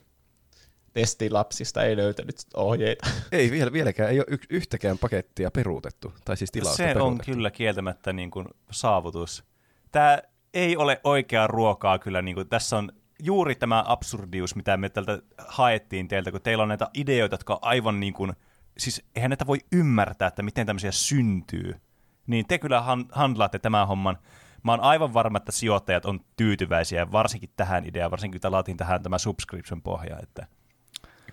testilapsista 0.92 1.82
ei 1.84 1.96
löytänyt 1.96 2.36
ohjeita. 2.54 3.06
Ei 3.32 3.50
vielä, 3.50 3.72
vieläkään, 3.72 4.10
ei 4.10 4.18
ole 4.18 4.26
yk- 4.30 4.46
yhtäkään 4.50 4.98
pakettia 4.98 5.50
peruutettu, 5.50 6.12
tai 6.24 6.36
siis 6.36 6.50
tilausta 6.52 6.76
Se 6.76 6.82
on 6.88 6.88
peruutettu. 6.94 7.32
kyllä 7.32 7.50
kieltämättä 7.50 8.12
niin 8.12 8.30
kuin 8.30 8.46
saavutus. 8.70 9.44
Tämä 9.92 10.18
ei 10.54 10.76
ole 10.76 11.00
oikeaa 11.04 11.46
ruokaa 11.46 11.98
kyllä. 11.98 12.22
Niin 12.22 12.34
kuin, 12.34 12.48
tässä 12.48 12.76
on 12.78 12.92
juuri 13.22 13.54
tämä 13.54 13.84
absurdius, 13.86 14.56
mitä 14.56 14.76
me 14.76 14.88
tältä 14.88 15.18
haettiin 15.38 16.08
teiltä, 16.08 16.30
kun 16.30 16.40
teillä 16.42 16.62
on 16.62 16.68
näitä 16.68 16.88
ideoita, 16.94 17.34
jotka 17.34 17.52
on 17.54 17.58
aivan 17.62 18.00
niin 18.00 18.12
kuin, 18.12 18.32
siis 18.80 19.02
eihän 19.16 19.30
näitä 19.30 19.46
voi 19.46 19.58
ymmärtää, 19.72 20.28
että 20.28 20.42
miten 20.42 20.66
tämmöisiä 20.66 20.92
syntyy. 20.92 21.80
Niin 22.26 22.46
te 22.48 22.58
kyllä 22.58 22.80
han- 22.80 23.08
handlaatte 23.12 23.58
tämän 23.58 23.88
homman. 23.88 24.18
Mä 24.62 24.72
oon 24.72 24.80
aivan 24.80 25.14
varma, 25.14 25.38
että 25.38 25.52
sijoittajat 25.52 26.04
on 26.04 26.20
tyytyväisiä, 26.36 27.12
varsinkin 27.12 27.50
tähän 27.56 27.86
ideaan, 27.86 28.10
varsinkin 28.10 28.40
kun 28.40 28.52
laatiin 28.52 28.76
tähän 28.76 29.02
tämä 29.02 29.18
subscription 29.18 29.82
pohja, 29.82 30.18
että 30.22 30.46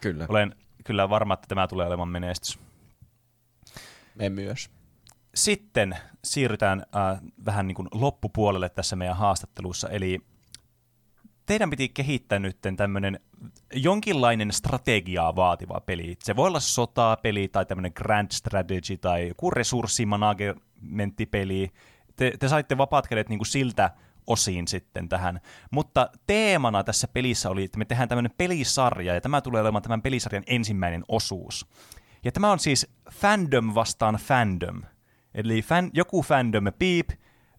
Kyllä. 0.01 0.25
olen 0.29 0.55
kyllä 0.83 1.09
varma, 1.09 1.33
että 1.33 1.47
tämä 1.47 1.67
tulee 1.67 1.87
olemaan 1.87 2.09
menestys. 2.09 2.59
Me 4.15 4.29
myös. 4.29 4.69
Sitten 5.35 5.97
siirrytään 6.23 6.85
äh, 6.95 7.21
vähän 7.45 7.67
niin 7.67 7.75
kuin 7.75 7.87
loppupuolelle 7.91 8.69
tässä 8.69 8.95
meidän 8.95 9.17
haastattelussa, 9.17 9.89
eli 9.89 10.19
teidän 11.47 11.69
piti 11.69 11.89
kehittää 11.89 12.39
nyt 12.39 12.57
tämmöinen 12.77 13.19
jonkinlainen 13.73 14.51
strategiaa 14.51 15.35
vaativa 15.35 15.81
peli. 15.85 16.15
Se 16.23 16.35
voi 16.35 16.47
olla 16.47 16.59
sotapeli 16.59 17.47
tai 17.47 17.65
tämmöinen 17.65 17.91
grand 17.95 18.27
strategy 18.31 18.97
tai 18.97 19.27
joku 19.27 19.51
resurssimanagementtipeli. 19.51 21.71
Te, 22.15 22.33
te 22.39 22.47
saitte 22.47 22.77
vapaat 22.77 23.07
kädet 23.07 23.29
niin 23.29 23.39
kuin 23.39 23.47
siltä 23.47 23.91
osiin 24.27 24.67
sitten 24.67 25.09
tähän. 25.09 25.41
Mutta 25.71 26.09
teemana 26.27 26.83
tässä 26.83 27.07
pelissä 27.07 27.49
oli, 27.49 27.63
että 27.63 27.77
me 27.77 27.85
tehdään 27.85 28.09
tämmöinen 28.09 28.33
pelisarja, 28.37 29.13
ja 29.13 29.21
tämä 29.21 29.41
tulee 29.41 29.61
olemaan 29.61 29.83
tämän 29.83 30.01
pelisarjan 30.01 30.43
ensimmäinen 30.47 31.03
osuus. 31.07 31.67
Ja 32.23 32.31
tämä 32.31 32.51
on 32.51 32.59
siis 32.59 32.87
fandom 33.11 33.75
vastaan 33.75 34.15
fandom. 34.15 34.81
Eli 35.33 35.61
fan, 35.61 35.89
joku 35.93 36.21
fandom 36.21 36.65
piip 36.79 37.09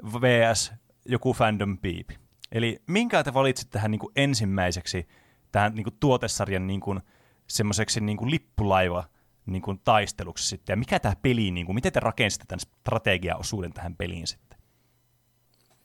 vs. 0.05 0.73
joku 1.07 1.33
fandom 1.33 1.79
piip. 1.79 2.11
Eli 2.53 2.83
minkä 2.87 3.25
te 3.25 3.35
valitsit 3.35 3.71
tähän 3.71 3.91
niin 3.91 3.99
kuin 3.99 4.13
ensimmäiseksi 4.17 5.09
tähän 5.53 5.75
niin 5.75 5.85
kuin 5.85 5.97
tuotesarjan 6.01 6.67
niin 6.67 6.81
kuin, 6.81 7.01
semmoiseksi 7.47 8.01
niin 8.01 8.19
kuin 8.19 8.31
lippulaiva 8.31 9.05
niin 9.47 9.63
kuin 9.63 9.81
taisteluksi 9.85 10.49
sitten? 10.49 10.73
Ja 10.73 10.77
mikä 10.77 11.01
tämä 11.01 11.17
peli, 11.23 11.51
niin 11.51 11.67
kuin, 11.67 11.75
miten 11.75 11.93
te 11.93 12.01
rakensitte 12.01 12.45
tämän 12.49 12.61
strategiaosuuden 12.61 13.73
tähän 13.73 13.97
peliin 13.97 14.27
sitten? 14.27 14.59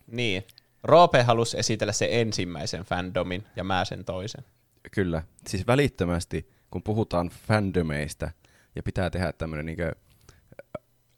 Niin. 0.07 0.43
Roope 0.83 1.23
halusi 1.23 1.59
esitellä 1.59 1.93
sen 1.93 2.07
ensimmäisen 2.11 2.83
fandomin 2.83 3.43
ja 3.55 3.63
mä 3.63 3.85
sen 3.85 4.05
toisen. 4.05 4.43
Kyllä. 4.91 5.23
Siis 5.47 5.67
välittömästi, 5.67 6.49
kun 6.71 6.83
puhutaan 6.83 7.29
fandomeista 7.29 8.31
ja 8.75 8.83
pitää 8.83 9.09
tehdä 9.09 9.33
tämmöinen 9.33 9.65
niin 9.65 9.77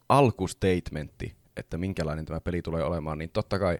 alkustatementti, 0.10 1.36
että 1.58 1.78
minkälainen 1.78 2.26
tämä 2.26 2.42
peli 2.42 2.62
tulee 2.62 2.84
olemaan, 2.84 3.18
niin 3.18 3.30
totta 3.30 3.60
kai 3.60 3.80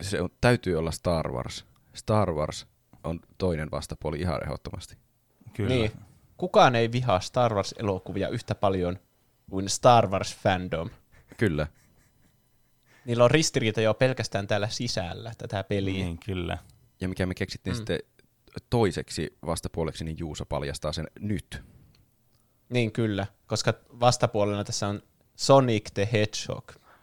se 0.00 0.20
on, 0.20 0.28
täytyy 0.40 0.76
olla 0.76 0.90
Star 0.90 1.32
Wars. 1.32 1.64
Star 1.94 2.32
Wars 2.32 2.66
on 3.04 3.20
toinen 3.38 3.70
vastapuoli 3.70 4.20
ihan 4.20 4.42
ehdottomasti. 4.42 4.96
Kyllä. 5.54 5.68
Niin. 5.68 5.92
Kukaan 6.36 6.74
ei 6.74 6.92
vihaa 6.92 7.20
Star 7.20 7.54
Wars-elokuvia 7.54 8.28
yhtä 8.28 8.54
paljon 8.54 8.98
kuin 9.50 9.68
Star 9.68 10.08
Wars 10.08 10.36
fandom. 10.36 10.90
Kyllä. 11.36 11.66
Niillä 13.04 13.24
on 13.24 13.30
ristiriita 13.30 13.80
jo 13.80 13.94
pelkästään 13.94 14.46
täällä 14.46 14.68
sisällä 14.68 15.32
tätä 15.38 15.64
peliä. 15.64 16.04
Niin, 16.04 16.18
kyllä. 16.18 16.58
Ja 17.00 17.08
mikä 17.08 17.26
me 17.26 17.34
keksittiin 17.34 17.74
mm. 17.74 17.76
sitten 17.76 17.98
toiseksi 18.70 19.38
vastapuoleksi, 19.46 20.04
niin 20.04 20.18
Juusa 20.18 20.46
paljastaa 20.46 20.92
sen 20.92 21.06
nyt. 21.20 21.62
Niin 22.68 22.92
kyllä, 22.92 23.26
koska 23.46 23.74
vastapuolella 24.00 24.64
tässä 24.64 24.88
on 24.88 25.02
Sonic 25.36 25.90
the 25.94 26.08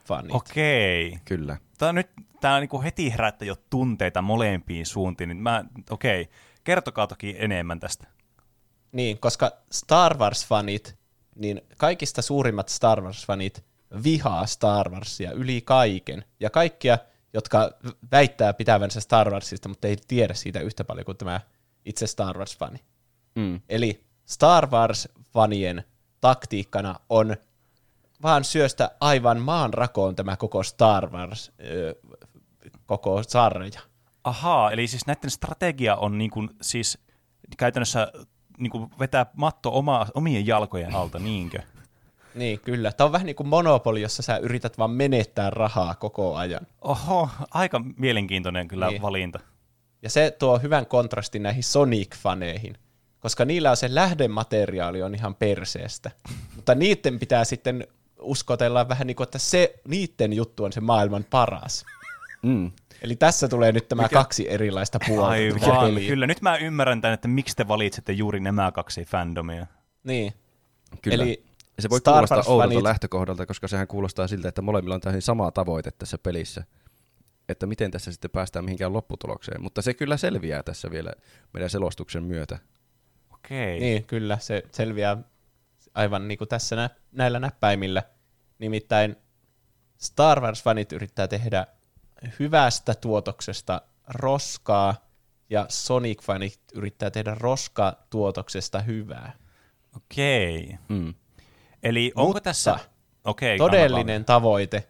Hedgehog-fanit. 0.03 0.35
Okei. 0.35 1.19
Kyllä. 1.25 1.57
Tämä 1.77 1.89
on 1.89 1.95
nyt 1.95 2.09
tämä 2.41 2.59
niinku 2.59 2.81
heti 2.81 3.11
herättää 3.11 3.45
jo 3.45 3.55
tunteita 3.69 4.21
molempiin 4.21 4.85
suuntiin. 4.85 5.27
Niin 5.27 5.37
mä, 5.37 5.65
okei, 5.89 6.29
kertokaa 6.63 7.07
toki 7.07 7.35
enemmän 7.39 7.79
tästä. 7.79 8.07
Niin, 8.91 9.19
koska 9.19 9.51
Star 9.71 10.17
Wars-fanit, 10.17 10.95
niin 11.35 11.61
kaikista 11.77 12.21
suurimmat 12.21 12.69
Star 12.69 13.01
Wars-fanit 13.01 13.63
vihaa 14.03 14.45
Star 14.45 14.89
Warsia 14.89 15.31
yli 15.31 15.61
kaiken. 15.61 16.25
Ja 16.39 16.49
kaikkia, 16.49 16.97
jotka 17.33 17.71
väittää 18.11 18.53
pitävänsä 18.53 18.99
Star 18.99 19.29
Warsista, 19.31 19.69
mutta 19.69 19.87
ei 19.87 19.97
tiedä 20.07 20.33
siitä 20.33 20.59
yhtä 20.59 20.83
paljon 20.83 21.05
kuin 21.05 21.17
tämä 21.17 21.41
itse 21.85 22.07
Star 22.07 22.37
Wars-fani. 22.37 22.79
Mm. 23.35 23.61
Eli 23.69 24.03
Star 24.25 24.67
Wars-fanien 24.67 25.83
taktiikkana 26.21 26.95
on 27.09 27.35
vaan 28.21 28.43
syöstä 28.43 28.91
aivan 28.99 29.41
maan 29.41 29.73
rakoon 29.73 30.15
tämä 30.15 30.35
koko 30.35 30.63
Star 30.63 31.09
Wars, 31.09 31.51
koko 32.85 33.23
sarja. 33.23 33.81
Ahaa, 34.23 34.71
eli 34.71 34.87
siis 34.87 35.07
näiden 35.07 35.29
strategia 35.29 35.95
on 35.95 36.17
niin 36.17 36.31
kuin, 36.31 36.49
siis 36.61 36.97
käytännössä 37.57 38.11
niin 38.57 38.71
kuin 38.71 38.89
vetää 38.99 39.25
matto 39.33 39.77
oma, 39.77 40.07
omien 40.13 40.47
jalkojen 40.47 40.95
alta, 40.95 41.19
niinkö? 41.19 41.59
Niin, 42.35 42.59
kyllä. 42.59 42.91
Tämä 42.91 43.05
on 43.05 43.11
vähän 43.11 43.25
niin 43.25 43.35
kuin 43.35 43.47
monopoli, 43.47 44.01
jossa 44.01 44.23
sä 44.23 44.37
yrität 44.37 44.77
vaan 44.77 44.91
menettää 44.91 45.49
rahaa 45.49 45.95
koko 45.95 46.35
ajan. 46.35 46.67
Oho, 46.81 47.29
aika 47.51 47.81
mielenkiintoinen 47.97 48.67
kyllä 48.67 48.87
niin. 48.87 49.01
valinta. 49.01 49.39
Ja 50.01 50.09
se 50.09 50.35
tuo 50.39 50.59
hyvän 50.59 50.85
kontrastin 50.85 51.43
näihin 51.43 51.63
Sonic-faneihin, 51.63 52.75
koska 53.19 53.45
niillä 53.45 53.69
on 53.69 53.77
se 53.77 53.95
lähdemateriaali 53.95 55.03
on 55.03 55.15
ihan 55.15 55.35
perseestä. 55.35 56.11
Mutta 56.55 56.75
niiden 56.75 57.19
pitää 57.19 57.43
sitten 57.43 57.87
uskotella 58.23 58.89
vähän 58.89 59.07
niin 59.07 59.15
kuin, 59.15 59.25
että 59.25 59.39
se, 59.39 59.73
niiden 59.87 60.33
juttu 60.33 60.63
on 60.63 60.73
se 60.73 60.81
maailman 60.81 61.25
paras. 61.29 61.85
Mm. 62.43 62.71
Eli 63.01 63.15
tässä 63.15 63.47
tulee 63.47 63.71
nyt 63.71 63.89
tämä 63.89 64.03
Mikä? 64.03 64.13
kaksi 64.13 64.49
erilaista 64.49 64.99
puolta. 65.07 65.27
Aivan, 65.27 65.95
kyllä. 66.07 66.27
Nyt 66.27 66.41
mä 66.41 66.57
ymmärrän 66.57 67.01
tämän, 67.01 67.13
että 67.13 67.27
miksi 67.27 67.55
te 67.55 67.67
valitsette 67.67 68.13
juuri 68.13 68.39
nämä 68.39 68.71
kaksi 68.71 69.05
fandomia. 69.05 69.67
Niin. 70.03 70.33
Kyllä. 71.01 71.23
Eli 71.23 71.43
se 71.79 71.89
voi 71.89 71.99
Star 71.99 72.13
kuulostaa 72.13 72.37
Wars-fanit- 72.37 72.49
oudolta 72.49 72.83
lähtökohdalta, 72.83 73.45
koska 73.45 73.67
sehän 73.67 73.87
kuulostaa 73.87 74.27
siltä, 74.27 74.49
että 74.49 74.61
molemmilla 74.61 74.95
on 74.95 75.01
täysin 75.01 75.21
sama 75.21 75.51
tavoite 75.51 75.91
tässä 75.91 76.17
pelissä. 76.17 76.63
Että 77.49 77.65
miten 77.65 77.91
tässä 77.91 78.11
sitten 78.11 78.31
päästään 78.31 78.65
mihinkään 78.65 78.93
lopputulokseen. 78.93 79.61
Mutta 79.61 79.81
se 79.81 79.93
kyllä 79.93 80.17
selviää 80.17 80.63
tässä 80.63 80.91
vielä 80.91 81.13
meidän 81.53 81.69
selostuksen 81.69 82.23
myötä. 82.23 82.59
Okei. 83.33 83.79
Niin, 83.79 84.03
kyllä, 84.03 84.37
se 84.37 84.63
selviää 84.71 85.17
aivan 85.93 86.27
niin 86.27 86.37
kuin 86.37 86.47
tässä 86.47 86.75
nä- 86.75 86.89
näillä 87.11 87.39
näppäimillä. 87.39 88.03
Nimittäin 88.63 89.15
Star 89.97 90.39
Wars-fanit 90.39 90.95
yrittää 90.95 91.27
tehdä 91.27 91.67
hyvästä 92.39 92.95
tuotoksesta 92.95 93.81
roskaa, 94.07 94.95
ja 95.49 95.65
Sonic-fanit 95.69 96.59
yrittää 96.73 97.11
tehdä 97.11 97.35
roskaa-tuotoksesta 97.39 98.79
hyvää. 98.79 99.33
Okei. 99.95 100.77
Mm. 100.89 101.13
Eli 101.83 102.11
onko 102.15 102.27
Mutta 102.27 102.41
tässä... 102.41 102.79
Okei, 103.23 103.57
Todellinen 103.57 104.25
tavoite 104.25 104.87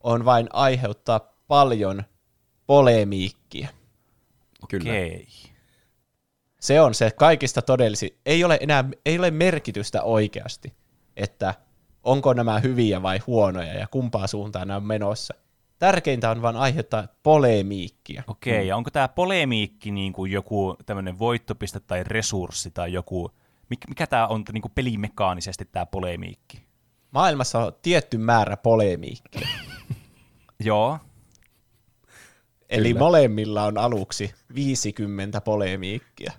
on 0.00 0.24
vain 0.24 0.48
aiheuttaa 0.52 1.20
paljon 1.48 2.02
polemiikkia. 2.66 3.68
Kyllä. 4.68 4.90
Okei. 4.90 5.28
Se 6.60 6.80
on 6.80 6.94
se 6.94 7.10
kaikista 7.10 7.62
todellisin. 7.62 8.18
Ei 8.26 8.44
ole 8.44 8.58
enää 8.60 8.84
ei 9.06 9.18
ole 9.18 9.30
merkitystä 9.30 10.02
oikeasti, 10.02 10.74
että 11.16 11.54
onko 12.06 12.32
nämä 12.32 12.58
hyviä 12.58 13.02
vai 13.02 13.18
huonoja 13.26 13.72
ja 13.72 13.86
kumpaa 13.86 14.26
suuntaan 14.26 14.68
nämä 14.68 14.76
on 14.76 14.84
menossa. 14.84 15.34
Tärkeintä 15.78 16.30
on 16.30 16.42
vain 16.42 16.56
aiheuttaa 16.56 17.08
polemiikkia. 17.22 18.22
Okei, 18.26 18.62
mm. 18.62 18.68
ja 18.68 18.76
onko 18.76 18.90
tämä 18.90 19.08
polemiikki 19.08 19.90
niin 19.90 20.12
kuin 20.12 20.32
joku 20.32 20.76
tämmöinen 20.86 21.18
voittopiste 21.18 21.80
tai 21.80 22.04
resurssi 22.04 22.70
tai 22.70 22.92
joku... 22.92 23.30
Mik, 23.70 23.80
mikä 23.88 24.06
tämä 24.06 24.26
on 24.26 24.44
niin 24.52 24.62
kuin 24.62 24.72
pelimekaanisesti 24.74 25.64
tämä 25.64 25.86
polemiikki? 25.86 26.62
Maailmassa 27.10 27.58
on 27.58 27.72
tietty 27.82 28.18
määrä 28.18 28.56
polemiikkia. 28.56 29.48
Joo. 30.64 30.98
Eli 32.68 32.88
Kyllä. 32.88 32.98
molemmilla 32.98 33.64
on 33.64 33.78
aluksi 33.78 34.34
50 34.54 35.40
polemiikkia. 35.40 36.32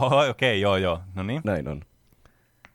Oho, 0.00 0.20
okei, 0.20 0.30
okay, 0.30 0.56
joo, 0.56 0.76
joo. 0.76 1.00
No 1.14 1.22
niin. 1.22 1.40
Näin 1.44 1.68
on. 1.68 1.82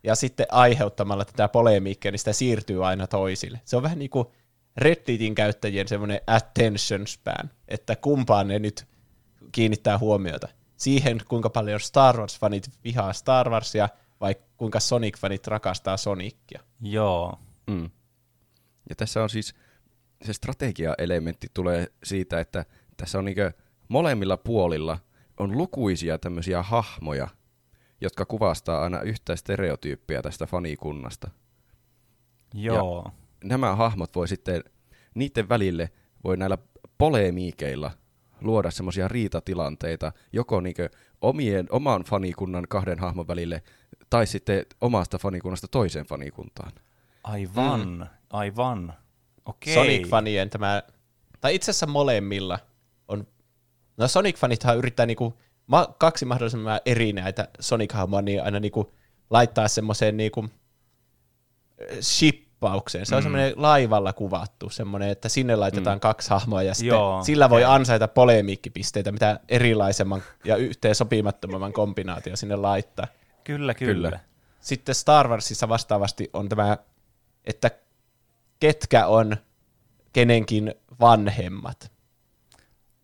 Ja 0.05 0.15
sitten 0.15 0.45
aiheuttamalla 0.51 1.25
tätä 1.25 1.47
polemiikkia, 1.47 2.11
niin 2.11 2.19
sitä 2.19 2.33
siirtyy 2.33 2.87
aina 2.87 3.07
toisille. 3.07 3.61
Se 3.65 3.77
on 3.77 3.83
vähän 3.83 3.99
niin 3.99 4.09
kuin 4.09 4.27
Redditin 4.77 5.35
käyttäjien 5.35 5.87
semmoinen 5.87 6.21
attention 6.27 7.07
span, 7.07 7.49
että 7.67 7.95
kumpaan 7.95 8.47
ne 8.47 8.59
nyt 8.59 8.87
kiinnittää 9.51 9.97
huomiota. 9.97 10.47
Siihen, 10.77 11.21
kuinka 11.27 11.49
paljon 11.49 11.79
Star 11.79 12.15
Wars-fanit 12.15 12.71
vihaa 12.83 13.13
Star 13.13 13.49
Warsia, 13.49 13.89
vai 14.21 14.35
kuinka 14.57 14.79
Sonic-fanit 14.79 15.47
rakastaa 15.47 15.97
Sonicia. 15.97 16.59
Joo. 16.81 17.39
Mm. 17.67 17.89
Ja 18.89 18.95
tässä 18.95 19.23
on 19.23 19.29
siis, 19.29 19.55
se 20.23 20.33
strategia-elementti 20.33 21.47
tulee 21.53 21.87
siitä, 22.03 22.39
että 22.39 22.65
tässä 22.97 23.17
on 23.17 23.25
niinkö 23.25 23.51
molemmilla 23.87 24.37
puolilla 24.37 24.97
on 25.39 25.57
lukuisia 25.57 26.17
tämmöisiä 26.17 26.63
hahmoja, 26.63 27.27
jotka 28.01 28.25
kuvastaa 28.25 28.83
aina 28.83 29.01
yhtä 29.01 29.35
stereotyyppiä 29.35 30.21
tästä 30.21 30.45
fanikunnasta. 30.45 31.29
Joo. 32.53 33.11
Nämä 33.43 33.75
hahmot 33.75 34.15
voi 34.15 34.27
sitten, 34.27 34.63
niiden 35.15 35.49
välille 35.49 35.89
voi 36.23 36.37
näillä 36.37 36.57
polemiikeilla 36.97 37.91
luoda 38.41 38.71
semmoisia 38.71 39.07
riitatilanteita, 39.07 40.11
joko 40.33 40.61
niinkö 40.61 40.89
omien, 41.21 41.67
oman 41.69 42.03
fanikunnan 42.03 42.65
kahden 42.69 42.99
hahmon 42.99 43.27
välille, 43.27 43.63
tai 44.09 44.27
sitten 44.27 44.65
omasta 44.81 45.17
fanikunnasta 45.17 45.67
toiseen 45.67 46.05
fanikuntaan. 46.05 46.71
Aivan, 47.23 47.89
mm. 47.89 48.07
aivan. 48.29 48.93
Okei. 49.45 49.75
Sonic-fanien 49.75 50.49
tämä, 50.49 50.83
tai 51.41 51.55
itse 51.55 51.71
asiassa 51.71 51.87
molemmilla 51.87 52.59
on, 53.07 53.27
no 53.97 54.05
Sonic-fanithan 54.07 54.77
yrittää 54.77 55.05
niinku, 55.05 55.33
ma, 55.67 55.95
kaksi 55.97 56.25
mahdollisimman 56.25 56.79
eri 56.85 57.13
näitä 57.13 57.47
Sonic-hahmoa, 57.59 58.21
niin 58.21 58.43
aina 58.43 58.59
niinku 58.59 58.93
laittaa 59.29 59.67
semmoiseen 59.67 60.17
niinku 60.17 60.45
shippaukseen. 62.01 63.05
Se 63.05 63.15
on 63.15 63.21
Mm. 63.21 63.23
semmoinen 63.23 63.53
laivalla 63.55 64.13
kuvattu, 64.13 64.69
semmoinen, 64.69 65.09
että 65.09 65.29
sinne 65.29 65.55
laitetaan 65.55 65.97
Mm. 65.97 66.01
kaksi 66.01 66.29
hahmoa 66.29 66.63
ja 66.63 66.73
sitten 66.73 66.87
Joo. 66.95 67.23
sillä 67.23 67.49
voi 67.49 67.63
ansaita 67.63 68.07
polemiikkipisteitä, 68.07 69.11
mitä 69.11 69.39
erilaisemman 69.49 70.23
ja 70.45 70.55
yhteen 70.55 70.95
sopimattomamman 70.95 71.73
kombinaatio 71.73 72.35
sinne 72.35 72.55
laittaa. 72.55 73.07
Kyllä, 73.43 73.73
kyllä. 73.73 74.07
Kyllä. 74.09 74.19
Sitten 74.61 74.95
Star 74.95 75.27
Warsissa 75.27 75.69
vastaavasti 75.69 76.29
on 76.33 76.49
tämä, 76.49 76.77
että 77.45 77.71
ketkä 78.59 79.07
on 79.07 79.37
kenenkin 80.13 80.73
vanhemmat. 80.99 81.91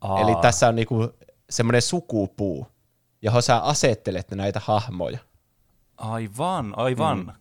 Aa, 0.01 0.19
Eli 0.21 0.35
tässä 0.41 0.67
on 0.67 0.75
niinku 0.75 1.13
semmoinen 1.51 1.81
sukupuu, 1.81 2.67
johon 3.21 3.43
sä 3.43 3.57
asettelet 3.57 4.31
näitä 4.31 4.61
hahmoja. 4.63 5.19
Aivan, 5.97 6.73
aivan. 6.77 7.17
Mm. 7.17 7.31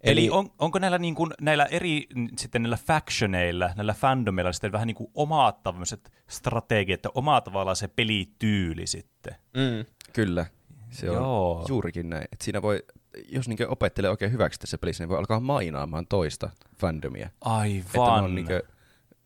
Eli, 0.00 0.20
Eli- 0.20 0.30
on, 0.30 0.50
onko 0.58 0.78
näillä, 0.78 0.98
niin 0.98 1.14
kuin, 1.14 1.30
näillä 1.40 1.64
eri 1.64 2.06
sitten 2.36 2.62
näillä 2.62 2.78
factioneilla, 2.86 3.70
näillä 3.76 3.94
fandomeilla 3.94 4.52
sitten 4.52 4.72
vähän 4.72 4.86
niin 4.86 4.94
kuin 4.94 5.10
omat 5.14 5.62
tämmöiset 5.62 6.12
strategiat 6.28 7.04
ja 7.04 7.10
oma 7.14 7.40
tavallaan 7.40 7.76
se 7.76 7.88
pelityyli 7.88 8.86
sitten? 8.86 9.34
Mm. 9.54 9.84
Kyllä, 10.12 10.46
se 10.90 11.10
on 11.10 11.16
Joo. 11.16 11.66
juurikin 11.68 12.10
näin. 12.10 12.24
Et 12.32 12.40
siinä 12.40 12.62
voi, 12.62 12.82
jos 13.28 13.48
niinkö 13.48 13.68
opettelee 13.68 14.10
oikein 14.10 14.32
hyväksi 14.32 14.60
tässä 14.60 14.78
pelissä, 14.78 15.04
niin 15.04 15.08
voi 15.08 15.18
alkaa 15.18 15.40
mainaamaan 15.40 16.06
toista 16.06 16.50
fandomia. 16.76 17.30
Aivan. 17.40 17.78
Että 17.86 17.98
mä 17.98 18.14
oon 18.14 18.34
niinkö 18.34 18.62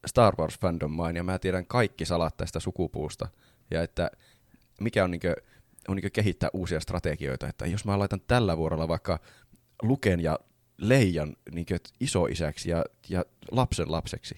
Star 0.07 0.37
Wars 0.37 0.59
fandom 0.59 0.91
main, 0.91 1.17
ja 1.17 1.23
mä 1.23 1.39
tiedän 1.39 1.67
kaikki 1.67 2.05
salat 2.05 2.37
tästä 2.37 2.61
sukupuusta. 2.61 3.29
Ja 3.73 3.83
että 3.83 4.11
mikä 4.81 5.05
on, 5.05 5.11
niinkö, 5.11 5.37
on 5.89 5.97
niinkö 5.97 6.11
kehittää 6.13 6.51
uusia 6.53 6.81
strategioita. 6.81 7.49
Että 7.49 7.67
jos 7.67 7.85
mä 7.85 7.99
laitan 7.99 8.21
tällä 8.27 8.57
vuorolla 8.57 8.89
vaikka 8.89 9.19
Luken 9.83 10.21
ja 10.21 10.39
Leijan 10.79 11.37
niinkö 11.53 11.79
isoisäksi 12.01 12.71
ja, 12.71 12.85
ja 13.09 13.25
lapsen 13.51 13.93
lapseksi, 13.93 14.35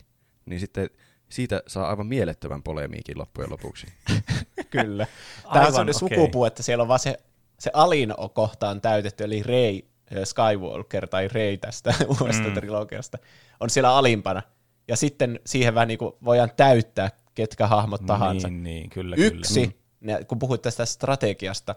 niin 0.47 0.61
sitten 0.61 0.91
siitä 1.29 1.63
saa 1.67 1.89
aivan 1.89 2.07
mielettömän 2.07 2.63
polemiikin 2.63 3.19
loppujen 3.19 3.51
lopuksi. 3.51 3.87
Kyllä. 4.71 5.07
Tämä 5.53 5.67
on 5.67 5.75
okei. 5.81 5.95
sukupuu, 5.95 6.45
että 6.45 6.63
siellä 6.63 6.83
on 6.83 6.89
vaan 6.89 7.01
se, 7.01 7.19
se 7.59 7.71
alin 7.75 8.15
kohta 8.33 8.69
on 8.69 8.81
täytetty, 8.81 9.25
eli 9.25 9.43
Rey 9.43 9.81
äh, 10.17 10.23
Skywalker 10.25 11.09
tai 11.09 11.29
Rey 11.29 11.57
tästä 11.57 11.95
uudesta 12.21 12.49
Mm. 12.49 12.55
trilogiasta 12.55 13.19
on 13.61 13.71
siellä 13.71 13.97
alimpana. 13.97 14.43
Ja 14.89 14.97
sitten 14.97 15.41
siihen 15.47 15.75
vähän 15.75 15.89
niin 15.89 15.99
kuin 15.99 16.13
voidaan 16.25 16.51
täyttää 16.57 17.11
ketkä 17.35 17.67
hahmot 17.67 18.07
tahansa. 18.07 18.49
Niin, 18.49 18.63
niin, 18.63 18.91
kyllä, 18.91 19.17
Yksi, 19.19 19.61
kyllä. 19.61 19.73
ne- 20.01 20.25
kun 20.25 20.39
puhuit 20.39 20.63
tästä 20.63 20.85
strategiasta, 20.87 21.75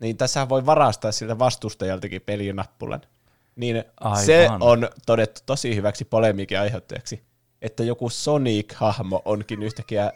niin 0.00 0.16
tässä 0.16 0.48
voi 0.48 0.66
varastaa 0.66 1.12
siltä 1.12 1.38
vastustajaltakin 1.38 2.22
pelinappulan. 2.22 3.00
Niin 3.56 3.84
Aivan. 4.00 4.24
se 4.24 4.48
on 4.60 4.88
todettu 5.06 5.40
tosi 5.46 5.76
hyväksi 5.76 6.04
polemiikin 6.04 6.60
aiheuttajaksi, 6.60 7.22
että 7.62 7.84
joku 7.84 8.08
Sonic-hahmo 8.08 9.22
onkin 9.24 9.62
yhtäkkiä 9.62 10.12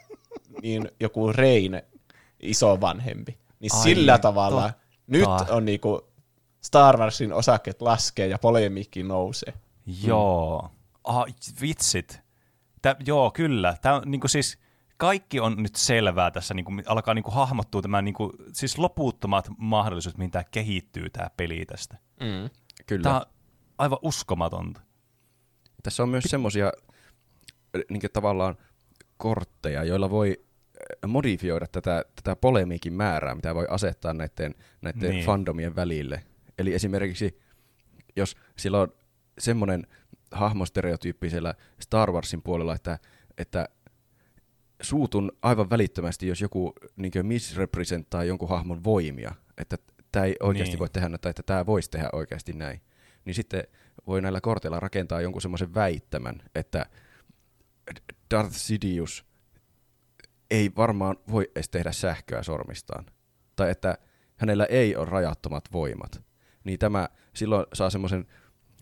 niin 0.62 0.88
joku 1.00 1.32
Rein 1.32 1.82
iso 2.40 2.80
vanhempi. 2.80 3.38
Niin 3.60 3.74
Ai, 3.74 3.82
sillä 3.82 4.18
tavalla 4.18 4.62
totta. 4.62 4.78
nyt 5.06 5.28
on 5.50 5.64
niinku 5.64 6.08
Star 6.60 6.96
Warsin 6.96 7.32
osakkeet 7.32 7.82
laskee 7.82 8.26
ja 8.26 8.38
polemiikki 8.38 9.02
nousee. 9.02 9.52
Joo. 10.04 10.70
Ah, 11.04 11.24
vitsit. 11.60 12.20
Tä, 12.82 12.96
joo, 13.06 13.30
kyllä. 13.30 13.74
Tää 13.82 13.94
on 13.94 14.02
niinku 14.06 14.28
siis 14.28 14.58
kaikki 15.00 15.40
on 15.40 15.62
nyt 15.62 15.76
selvää 15.76 16.30
tässä, 16.30 16.54
niinku, 16.54 16.72
alkaa 16.86 17.14
niinku 17.14 17.30
hahmottua 17.30 17.82
tämä 17.82 18.02
niinku, 18.02 18.32
siis 18.52 18.78
loputtomat 18.78 19.48
mahdollisuudet, 19.58 20.18
mihin 20.18 20.30
tämä 20.30 20.44
kehittyy 20.50 21.10
tämä 21.10 21.30
peli 21.36 21.66
tästä. 21.66 21.96
Mm. 22.20 22.50
Kyllä. 22.86 23.02
Tämä 23.02 23.16
on 23.16 23.26
aivan 23.78 23.98
uskomatonta. 24.02 24.80
Tässä 25.82 26.02
on 26.02 26.08
myös 26.08 26.24
semmoisia 26.24 26.72
niin 27.90 28.02
tavallaan 28.12 28.56
kortteja, 29.16 29.84
joilla 29.84 30.10
voi 30.10 30.36
äh, 30.40 31.10
modifioida 31.10 31.66
tätä, 31.66 32.04
tätä 32.16 32.36
polemiikin 32.36 32.92
määrää, 32.92 33.34
mitä 33.34 33.54
voi 33.54 33.66
asettaa 33.70 34.14
näiden, 34.14 34.54
näiden 34.82 35.00
Niin. 35.00 35.10
niin. 35.10 35.26
fandomien 35.26 35.76
välille. 35.76 36.24
Eli 36.58 36.74
esimerkiksi, 36.74 37.40
jos 38.16 38.36
sillä 38.56 38.80
on 38.80 38.92
semmoinen 39.38 39.86
hahmostereotyyppi 40.32 41.30
siellä 41.30 41.54
Star 41.80 42.12
Warsin 42.12 42.42
puolella, 42.42 42.74
että, 42.74 42.98
että 43.38 43.68
suutun 44.80 45.32
aivan 45.42 45.70
välittömästi, 45.70 46.26
jos 46.26 46.40
joku 46.40 46.72
niin 46.96 47.12
misrepresenttaa 47.22 48.24
jonkun 48.24 48.48
hahmon 48.48 48.84
voimia, 48.84 49.34
että 49.58 49.76
tämä 50.12 50.26
ei 50.26 50.36
oikeasti 50.40 50.72
Niin. 50.72 50.78
voi 50.78 50.88
tehdä 50.90 51.08
näin, 51.08 51.20
tai 51.20 51.30
että 51.30 51.42
tämä 51.42 51.66
voisi 51.66 51.90
tehdä 51.90 52.08
oikeasti 52.12 52.52
näin. 52.52 52.80
Niin 53.24 53.34
sitten 53.34 53.64
voi 54.06 54.22
näillä 54.22 54.40
korteilla 54.40 54.80
rakentaa 54.80 55.20
jonkun 55.20 55.42
semmoisen 55.42 55.74
väittämän, 55.74 56.42
että 56.54 56.86
Darth 58.30 58.56
Sidious 58.56 59.24
ei 60.50 60.72
varmaan 60.76 61.16
voi 61.30 61.50
edes 61.54 61.68
tehdä 61.68 61.92
sähköä 61.92 62.42
sormistaan. 62.42 63.06
Tai 63.56 63.70
että 63.70 63.98
hänellä 64.36 64.64
ei 64.64 64.96
ole 64.96 65.04
rajattomat 65.04 65.64
voimat. 65.72 66.22
Niin 66.64 66.78
tämä 66.78 67.08
silloin 67.34 67.66
saa 67.74 67.90
semmoisen 67.90 68.26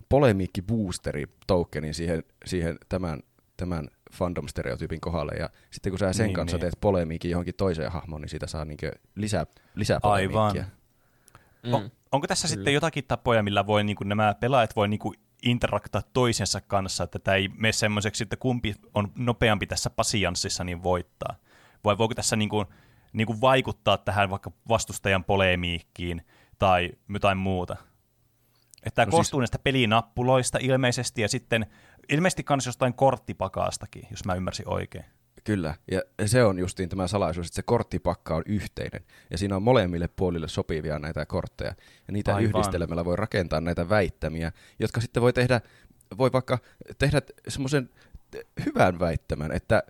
polemiikki-boosteri 0.09 1.27
tokenin 1.47 1.95
siihen, 1.95 2.23
siihen 2.45 2.79
tämän, 2.89 3.21
tämän 3.57 3.89
fandom-stereotyypin 4.13 5.01
kohdalle. 5.01 5.33
Ja 5.33 5.51
sitten 5.71 5.93
kun 5.93 5.99
sä 5.99 6.13
sen 6.13 6.25
Niin, 6.25 6.29
niin, 6.29 6.35
kanssa 6.35 6.57
niin. 6.57 6.63
niin. 6.63 6.71
teet 6.71 6.81
polemiikin 6.81 7.31
johonkin 7.31 7.55
toiseen 7.55 7.93
hahmoon, 7.93 8.21
niin 8.21 8.29
siitä 8.29 8.47
saa 8.47 8.65
niinkö 8.65 8.93
lisää, 9.15 9.47
lisää 9.75 10.01
polemiikkia. 10.01 10.41
Aivan. 10.43 10.65
Mm. 11.63 11.75
On, 11.75 11.91
onko 12.13 12.27
tässä 12.27 12.49
sitten 12.49 12.75
jotakin 12.75 13.05
tapoja, 13.09 13.43
millä 13.43 13.67
voi, 13.67 13.85
niin 13.85 13.97
kuin, 13.97 14.09
nämä 14.09 14.35
pelaajat 14.41 14.77
voi 14.77 14.89
niin 14.89 15.01
kuin, 15.01 15.15
interaktaa 15.43 16.03
toisensa 16.13 16.61
kanssa, 16.61 17.05
että 17.05 17.19
tämä 17.19 17.35
ei 17.35 17.49
mene 17.49 17.73
semmoiseksi, 17.73 18.23
että 18.23 18.37
kumpi 18.37 18.75
on 18.95 19.13
nopeampi 19.17 19.67
tässä 19.67 19.91
pasianssissa, 19.91 20.65
niin 20.65 20.83
voittaa? 20.83 21.35
Vai 21.85 21.99
voiko 21.99 22.15
tässä 22.15 22.37
niin 22.37 22.49
kuin, 22.49 22.67
niin 23.13 23.27
kuin 23.27 23.41
vaikuttaa 23.41 23.99
tähän 23.99 24.31
vaikka 24.31 24.53
vastustajan 24.69 25.25
polemiikkiin 25.25 26.23
tai 26.59 26.91
jotain 27.09 27.39
muuta? 27.39 27.77
Että 28.83 28.95
tämä 28.95 29.07
No 29.07 29.11
koostuu 29.11 29.41
siis- 29.41 29.43
näistä 29.43 29.59
pelinappuloista 29.59 30.59
ilmeisesti 30.61 31.23
ja 31.23 31.29
sitten 31.29 31.67
ilmeisesti 32.09 32.45
myös 32.51 32.67
jostain 32.67 32.95
korttipakaastakin, 32.95 34.07
jos 34.11 34.25
mä 34.25 34.35
ymmärsin 34.35 34.69
oikein. 34.69 35.05
Kyllä, 35.45 35.75
ja 35.91 36.03
se 36.27 36.45
on 36.45 36.59
justiin 36.59 36.89
tämä 36.89 37.09
salaisuus, 37.09 37.47
että 37.47 37.57
se 37.57 37.63
korttipakka 37.63 38.35
on 38.37 38.43
yhteinen, 38.47 39.05
ja 39.31 39.39
siinä 39.39 39.57
on 39.57 39.63
molemmille 39.63 40.09
puolille 40.09 40.49
sopivia 40.49 40.99
näitä 40.99 41.27
kortteja, 41.27 41.75
ja 42.09 42.13
niitä 42.13 42.35
Aivan. 42.35 42.51
Yhdistelemällä 42.51 43.05
voi 43.05 43.17
rakentaa 43.17 43.61
näitä 43.61 43.89
väittämiä, 43.89 44.53
jotka 44.79 45.01
sitten 45.01 45.23
voi 45.23 45.33
tehdä, 45.33 45.61
voi 46.19 46.33
vaikka 46.33 46.59
tehdä 46.99 47.23
semmoisen 47.49 47.91
hyvän 48.67 48.99
väittämän, 48.99 49.53
että 49.53 49.83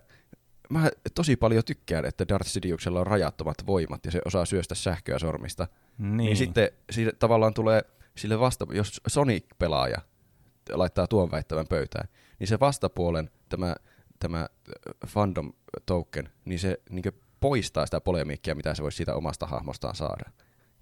mä 0.69 0.89
tosi 1.15 1.35
paljon 1.35 1.63
tykkään, 1.65 2.05
että 2.05 2.27
Darth 2.27 2.49
Sidiousella 2.49 2.99
on 2.99 3.07
rajattomat 3.07 3.57
voimat, 3.67 4.05
ja 4.05 4.11
se 4.11 4.21
osaa 4.25 4.45
syöstä 4.45 4.75
sähköä 4.75 5.19
sormista, 5.19 5.67
Niin, 5.97 6.17
niin, 6.17 6.25
niin 6.25 6.37
sitten 6.37 6.69
siitä 6.89 7.11
tavallaan 7.19 7.53
tulee 7.53 7.81
sille 8.19 8.39
vasta, 8.39 8.67
jos 8.71 9.01
Sonic-pelaaja 9.07 10.01
laittaa 10.71 11.07
tuon 11.07 11.31
väittävän 11.31 11.67
pöytään, 11.67 12.09
niin 12.39 12.47
se 12.47 12.59
vastapuolen 12.59 13.29
tämä, 13.49 13.75
tämä 14.19 14.47
fandom 15.07 15.53
token, 15.85 16.29
niin 16.45 16.59
se 16.59 16.79
niin 16.89 17.03
poistaa 17.39 17.85
sitä 17.85 18.01
polemiikkia, 18.01 18.55
mitä 18.55 18.75
se 18.75 18.83
voisi 18.83 18.95
siitä 18.95 19.15
omasta 19.15 19.47
hahmostaan 19.47 19.95
saada. 19.95 20.31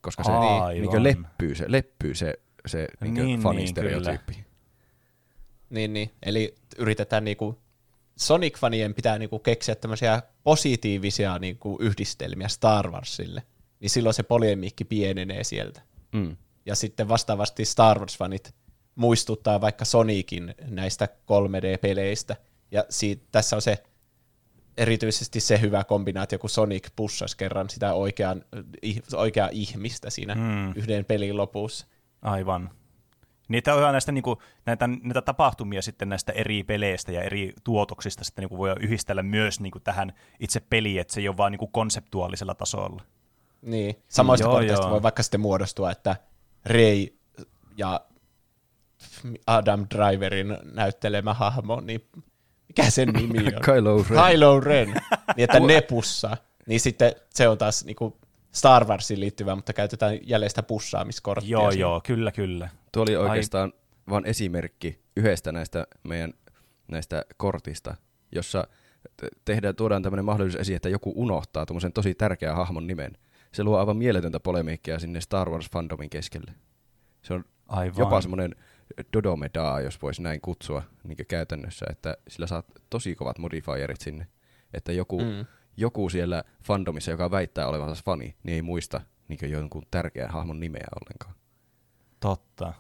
Koska 0.02 0.24
se 0.24 0.32
Aivan. 0.32 0.92
niin 0.92 1.04
leppyy 1.04 1.56
se, 1.56 1.66
leppyy 1.68 2.16
se, 2.16 2.34
se 2.66 2.88
niin 3.02 3.14
Niin, 3.14 3.26
niin, 3.26 3.40
fanistereotyyppi. 3.40 4.46
Niin, 5.70 5.94
niin. 5.94 6.12
Eli 6.24 6.56
yritetään 6.78 7.24
niinku 7.24 7.60
Sonic-fanien 8.20 8.94
pitää 8.94 9.18
niinku 9.20 9.40
keksiä 9.40 9.76
tämmöisiä 9.76 10.22
positiivisia 10.44 11.40
niinku 11.40 11.78
yhdistelmiä 11.82 12.48
Star 12.48 12.92
Warsille, 12.92 13.44
niin 13.80 13.90
silloin 13.90 14.14
se 14.14 14.24
polemiikki 14.24 14.86
pienenee 14.86 15.44
sieltä. 15.44 15.82
Mm. 16.12 16.38
Ja 16.68 16.76
sitten 16.76 17.08
vastaavasti 17.08 17.66
Star 17.66 18.00
Wars-fanit 18.00 18.52
muistuttaa 18.96 19.62
vaikka 19.62 19.86
Sonicin 19.86 20.56
näistä 20.70 21.06
3D-peleistä. 21.06 22.36
Ja 22.72 22.86
siitä, 22.90 23.26
tässä 23.32 23.56
on 23.56 23.62
se 23.62 23.84
erityisesti 24.78 25.40
se 25.40 25.62
hyvä 25.62 25.84
kombinaatio, 25.84 26.40
kun 26.40 26.50
Sonic 26.50 26.88
pussas 26.96 27.36
kerran 27.36 27.70
sitä 27.70 27.94
oikean, 27.94 28.44
oikeaa 29.16 29.50
ihmistä 29.52 30.10
siinä 30.10 30.36
Mm. 30.36 30.74
yhden 30.76 31.06
pelin 31.06 31.38
lopussa. 31.38 31.88
Aivan. 32.22 32.70
Niitä 33.48 33.76
on 33.76 33.82
näistä, 33.92 34.12
niinku, 34.12 34.42
näitä, 34.66 34.88
näitä 34.88 35.22
tapahtumia 35.22 35.82
sitten 35.82 36.10
näistä 36.10 36.32
eri 36.32 36.64
peleistä 36.64 37.12
ja 37.12 37.22
eri 37.22 37.54
tuotoksista 37.64 38.24
sitten 38.24 38.44
niinku 38.44 38.58
voi 38.58 38.76
yhdistellä 38.80 39.24
myös 39.24 39.60
niinku 39.60 39.80
tähän 39.80 40.14
itse 40.40 40.60
peliin, 40.60 41.02
että 41.02 41.14
se 41.14 41.20
ei 41.22 41.28
ole 41.28 41.38
vaan 41.38 41.52
niinku 41.52 41.68
konseptuaalisella 41.68 42.56
tasolla. 42.56 43.02
Niin. 43.62 43.96
Samoista 44.08 44.48
Joo, 44.48 44.62
joo. 44.62 44.90
voi 44.90 45.04
vaikka 45.04 45.24
sitten 45.24 45.40
muodostua, 45.42 45.92
että 45.92 46.16
Ray 46.68 47.08
ja 47.78 48.02
Adam 49.48 49.86
Driverin 49.96 50.58
näyttelemä 50.74 51.34
hahmo, 51.34 51.82
niin 51.82 52.02
mikä 52.68 52.90
sen 52.90 53.10
nimi 53.10 53.40
on? 53.56 53.62
Kylo 53.66 54.06
Ren. 54.10 54.32
Kylo 54.32 54.60
Ren. 54.60 54.88
Niin, 55.36 55.44
että 55.44 55.60
ne 55.60 55.82
pussaa. 55.82 56.38
Niin 56.68 56.80
sitten 56.80 57.16
se 57.30 57.48
on 57.48 57.58
taas 57.58 57.86
niinku 57.86 58.18
Star 58.52 58.86
Warsiin 58.86 59.20
liittyvä, 59.20 59.56
mutta 59.56 59.74
käytetään 59.74 60.20
jälleen 60.22 60.50
sitä 60.50 60.64
pussaamiskorttia. 60.64 61.52
Joo, 61.52 61.72
siinä. 61.72 61.82
joo, 61.82 62.02
kyllä, 62.06 62.32
kyllä. 62.32 62.70
Tuo 62.92 63.04
oli 63.04 63.16
Ai- 63.16 63.22
oikeastaan 63.22 63.74
vain 64.10 64.26
esimerkki 64.26 65.00
yhdestä 65.18 65.52
näistä 65.52 65.88
meidän 66.04 66.34
näistä 66.88 67.26
kortista, 67.38 67.96
jossa 68.32 68.68
te- 69.18 69.28
tehdään, 69.46 69.76
tuodaan 69.76 70.04
tämmöinen 70.04 70.26
mahdollisuus 70.26 70.62
esiin, 70.62 70.76
että 70.76 70.90
joku 70.90 71.14
unohtaa 71.16 71.66
tuommoisen 71.66 71.94
tosi 71.94 72.16
tärkeän 72.16 72.56
hahmon 72.56 72.88
nimen. 72.88 73.18
Se 73.52 73.64
luo 73.64 73.78
aivan 73.78 73.98
mieletöntä 73.98 74.40
polemiikkia 74.40 75.00
sinne 75.00 75.22
Star 75.22 75.50
Wars-fandomin 75.50 76.10
keskelle. 76.10 76.52
Se 77.22 77.34
on 77.34 77.46
Aivan. 77.68 77.98
jopa 77.98 78.22
semmoinen 78.22 78.56
dodomedaa, 79.14 79.82
jos 79.82 80.02
voisi 80.02 80.22
näin 80.22 80.42
kutsua 80.42 80.84
niin 81.04 81.18
käytännössä, 81.28 81.86
että 81.90 82.18
sillä 82.28 82.48
saat 82.48 82.66
tosi 82.90 83.16
kovat 83.16 83.38
modifierit 83.38 84.02
sinne. 84.02 84.28
Että 84.74 84.92
joku, 84.92 85.22
mm. 85.22 85.46
joku 85.78 86.10
siellä 86.10 86.44
fandomissa, 86.64 87.12
joka 87.12 87.32
väittää 87.32 87.68
olevansa 87.68 88.04
fani, 88.06 88.36
niin 88.44 88.56
ei 88.56 88.62
muista 88.62 89.02
niin 89.28 89.52
jonkun 89.52 89.84
tärkeän 89.92 90.32
hahmon 90.32 90.60
nimeä 90.60 90.88
ollenkaan. 91.02 91.36
Totta. 92.20 92.74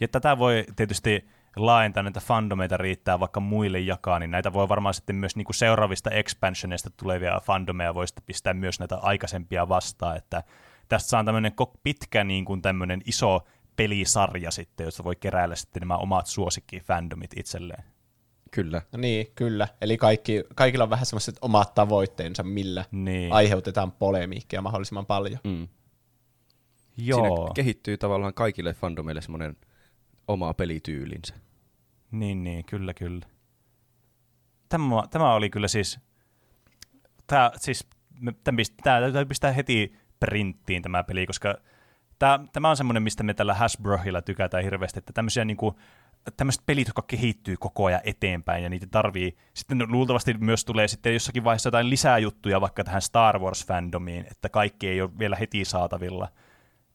Ja 0.00 0.08
tätä 0.08 0.38
voi 0.38 0.64
tietysti 0.76 1.28
laajentaa, 1.56 2.02
näitä 2.02 2.20
fandomeita 2.20 2.76
riittää 2.76 3.20
vaikka 3.20 3.40
muille 3.40 3.80
jakaa, 3.80 4.18
niin 4.18 4.30
näitä 4.30 4.52
voi 4.52 4.68
varmaan 4.68 4.94
sitten 4.94 5.16
myös 5.16 5.36
niinku 5.36 5.52
seuraavista 5.52 6.10
expansioneista 6.10 6.90
tulevia 6.96 7.40
fandomeja 7.44 7.94
voi 7.94 8.08
sitten 8.08 8.24
pistää 8.26 8.54
myös 8.54 8.78
näitä 8.78 8.96
aikaisempia 8.96 9.68
vastaan, 9.68 10.16
että 10.16 10.42
tästä 10.88 11.08
saa 11.08 11.24
tämmöinen 11.24 11.52
pitkä 11.82 12.24
niin 12.24 12.44
kuin 12.44 12.62
tämmöinen 12.62 13.02
iso 13.04 13.46
pelisarja 13.76 14.50
sitten, 14.50 14.84
josta 14.84 15.04
voi 15.04 15.16
keräillä 15.16 15.56
sitten 15.56 15.80
nämä 15.80 15.96
omat 15.96 16.26
suosikki-fandomit 16.26 17.30
itselleen. 17.36 17.84
Kyllä. 18.50 18.82
No 18.92 18.98
niin, 18.98 19.26
kyllä. 19.34 19.68
Eli 19.80 19.96
kaikki, 19.96 20.44
kaikilla 20.54 20.84
on 20.84 20.90
vähän 20.90 21.06
semmoiset 21.06 21.38
omat 21.40 21.74
tavoitteensa, 21.74 22.42
millä 22.42 22.84
Niin. 22.90 23.32
aiheutetaan 23.32 23.92
polemiikkia 23.92 24.62
mahdollisimman 24.62 25.06
paljon. 25.06 25.38
Mm. 25.44 25.68
Joo, 26.96 27.36
Siinä 27.36 27.52
kehittyy 27.54 27.96
tavallaan 27.98 28.34
kaikille 28.34 28.74
fandomeille 28.74 29.22
semmoinen 29.22 29.56
oma 30.28 30.54
pelityylinsä. 30.54 31.34
Niin, 32.10 32.44
niin, 32.44 32.64
kyllä, 32.64 32.94
kyllä. 32.94 33.26
Tämä, 34.68 35.02
tämä 35.10 35.34
oli 35.34 35.50
kyllä 35.50 35.68
siis, 35.68 36.00
tämä, 37.26 37.50
siis 37.56 37.88
tämä, 38.44 38.56
tämä 38.82 39.00
täytyy 39.00 39.24
pistää 39.24 39.52
heti 39.52 39.96
printtiin 40.20 40.82
tämä 40.82 41.04
peli, 41.04 41.26
koska 41.26 41.54
tämä, 42.18 42.40
tämä 42.52 42.70
on 42.70 42.76
semmoinen, 42.76 43.02
mistä 43.02 43.22
me 43.22 43.34
tällä 43.34 43.54
Hasbrohilla 43.54 44.22
tykätään 44.22 44.64
hirveästi, 44.64 44.98
että 44.98 45.12
tämmöisiä 45.12 45.44
niinku, 45.44 45.78
tämmöiset 46.36 46.62
pelit, 46.66 46.86
jotka 46.88 47.02
kehittyy 47.02 47.56
koko 47.56 47.84
ajan 47.84 48.00
eteenpäin 48.04 48.62
ja 48.62 48.68
niitä 48.68 48.86
tarvii, 48.90 49.36
sitten 49.54 49.84
luultavasti 49.88 50.34
myös 50.34 50.64
tulee 50.64 50.88
sitten 50.88 51.14
jossakin 51.14 51.44
vaiheessa 51.44 51.66
jotain 51.66 51.90
lisää 51.90 52.18
juttuja 52.18 52.60
vaikka 52.60 52.84
tähän 52.84 53.02
Star 53.02 53.38
Wars-fandomiin, 53.38 54.26
että 54.30 54.48
kaikki 54.48 54.88
ei 54.88 55.00
ole 55.00 55.18
vielä 55.18 55.36
heti 55.36 55.64
saatavilla. 55.64 56.28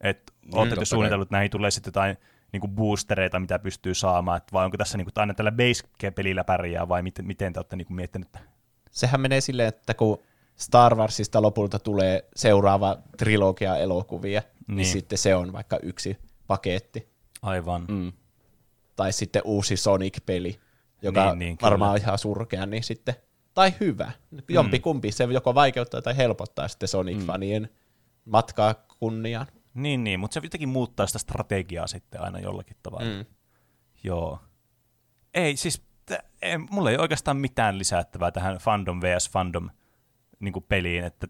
Että 0.01 0.33
totta 0.43 0.57
olette 0.59 0.85
suunnitellut, 0.85 1.25
että 1.25 1.35
näihin 1.35 1.51
tulee 1.51 1.71
sitten 1.71 1.89
jotain 1.89 2.17
niinku 2.51 2.67
boostereita, 2.67 3.39
mitä 3.39 3.59
pystyy 3.59 3.93
saamaan, 3.93 4.37
että 4.37 4.53
vai 4.53 4.65
onko 4.65 4.77
tässä 4.77 4.97
niinku, 4.97 5.11
aina 5.15 5.33
tällä 5.33 5.51
base-pelillä 5.51 6.43
pärjää 6.43 6.87
vai 6.87 7.01
miten, 7.01 7.27
miten 7.27 7.53
te 7.53 7.59
olette 7.59 7.75
niinku 7.75 7.93
miettinyt? 7.93 8.29
Sehän 8.91 9.21
menee 9.21 9.41
silleen, 9.41 9.67
että 9.67 9.93
kun 9.93 10.17
Star 10.55 10.95
Warsista 10.95 11.41
lopulta 11.41 11.79
tulee 11.79 12.25
seuraava 12.35 12.97
trilogia 13.17 13.77
elokuvia, 13.77 14.39
niin, 14.41 14.51
Niin. 14.67 14.75
niin 14.77 14.87
sitten 14.87 15.17
se 15.17 15.35
on 15.35 15.53
vaikka 15.53 15.79
yksi 15.83 16.17
paketti. 16.47 17.07
Aivan. 17.41 17.85
Mm. 17.87 18.11
Tai 18.95 19.13
sitten 19.13 19.41
uusi 19.45 19.77
Sonic-peli, 19.77 20.59
joka 21.01 21.25
Niin, 21.25 21.29
niin, 21.29 21.39
niin, 21.39 21.47
niin, 21.47 21.57
varmaan 21.61 21.91
on 21.91 21.97
ihan 21.97 22.17
surkea, 22.17 22.65
niin 22.65 22.83
sitten, 22.83 23.15
tai 23.53 23.73
hyvä. 23.79 24.11
Jompi 24.49 24.79
kumpi, 24.79 25.11
se 25.11 25.23
joko 25.23 25.55
vaikeuttaa 25.55 26.01
tai 26.01 26.17
helpottaa 26.17 26.67
sitten 26.67 26.89
Sonic-fanien 26.89 27.67
matkaa 28.25 28.75
kunniaan. 28.99 29.47
Niin, 29.73 30.03
niin, 30.03 30.19
mutta 30.19 30.33
se 30.33 30.39
jotenkin 30.43 30.69
muuttaa 30.69 31.07
sitä 31.07 31.19
strategiaa 31.19 31.87
sitten 31.87 32.21
aina 32.21 32.39
jollakin 32.39 32.77
tavalla. 32.83 33.05
Mm. 33.05 33.25
Joo. 34.03 34.39
Ei, 35.33 35.57
siis 35.57 35.81
t- 36.05 36.25
ei, 36.41 36.57
mulla 36.57 36.91
ei 36.91 36.97
oikeastaan 36.97 37.37
mitään 37.37 37.77
lisättävää 37.77 38.31
tähän 38.31 38.57
fandom 38.57 39.01
vs 39.01 39.29
fandom 39.29 39.69
niin 40.39 40.53
kuin 40.53 40.65
peliin, 40.69 41.03
että 41.03 41.27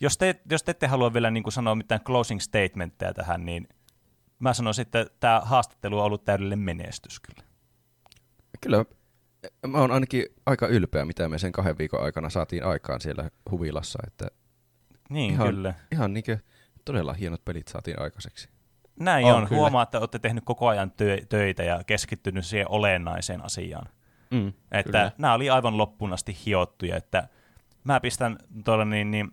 jos 0.00 0.18
te, 0.18 0.40
jos 0.50 0.62
te 0.62 0.70
ette 0.70 0.86
halua 0.86 1.12
vielä 1.12 1.30
niin 1.30 1.42
kuin 1.42 1.52
sanoa 1.52 1.74
mitään 1.74 2.00
closing 2.00 2.40
statementteja 2.40 3.14
tähän, 3.14 3.44
niin 3.44 3.68
mä 4.38 4.54
sanoisin, 4.54 4.82
että 4.82 5.06
tämä 5.20 5.40
haastattelu 5.44 5.98
on 5.98 6.04
ollut 6.04 6.24
täydellinen 6.24 6.58
menestys 6.58 7.20
kyllä. 7.20 7.48
Kyllä 8.60 8.84
mä 9.66 9.78
oon 9.78 9.90
ainakin 9.90 10.26
aika 10.46 10.66
ylpeä, 10.66 11.04
mitä 11.04 11.28
me 11.28 11.38
sen 11.38 11.52
kahden 11.52 11.78
viikon 11.78 12.02
aikana 12.02 12.30
saatiin 12.30 12.64
aikaan 12.64 13.00
siellä 13.00 13.30
huvilassa, 13.50 13.98
että 14.06 14.28
Niin, 15.10 15.32
ihan, 15.32 15.46
kyllä. 15.48 15.74
ihan 15.92 16.14
niinkö 16.14 16.38
todella 16.92 17.12
hienot 17.12 17.44
pelit 17.44 17.68
saatiin 17.68 18.02
aikaiseksi. 18.02 18.48
Näin 19.00 19.24
On, 19.26 19.34
on. 19.34 19.48
kyllä. 19.48 19.60
Huomaa, 19.60 19.82
että 19.82 19.98
olette 19.98 20.18
tehnyt 20.18 20.44
koko 20.44 20.68
ajan 20.68 20.90
tö- 20.90 21.26
töitä 21.28 21.62
ja 21.62 21.84
keskittynyt 21.86 22.46
siihen 22.46 22.70
olennaiseen 22.70 23.44
asiaan. 23.44 23.86
Mm. 24.30 24.48
Että 24.72 24.82
Kyllä. 24.98 25.12
nämä 25.18 25.34
oli 25.34 25.50
aivan 25.50 25.78
loppuun 25.78 26.12
asti 26.12 26.36
hiottuja, 26.46 26.96
että 26.96 27.28
mä 27.84 28.00
pistän 28.00 28.38
tuolla 28.64 28.84
niin, 28.84 29.10
niin 29.10 29.30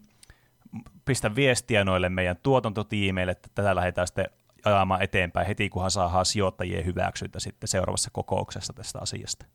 pistän 1.05 1.35
viestiä 1.35 1.83
noille 1.83 2.09
meidän 2.09 2.37
tuotantotiimeille, 2.43 3.31
että 3.31 3.49
tätä 3.55 3.75
lähdetään 3.75 4.07
sitten 4.07 4.25
ajamaan 4.65 5.01
eteenpäin 5.01 5.47
heti, 5.47 5.69
kunhan 5.69 5.91
saadaan 5.91 6.25
sijoittajien 6.25 6.85
hyväksyntä 6.85 7.39
sitten 7.39 7.67
seuraavassa 7.67 8.09
kokouksessa 8.13 8.73
tästä 8.73 8.99
asiasta. 8.99 9.45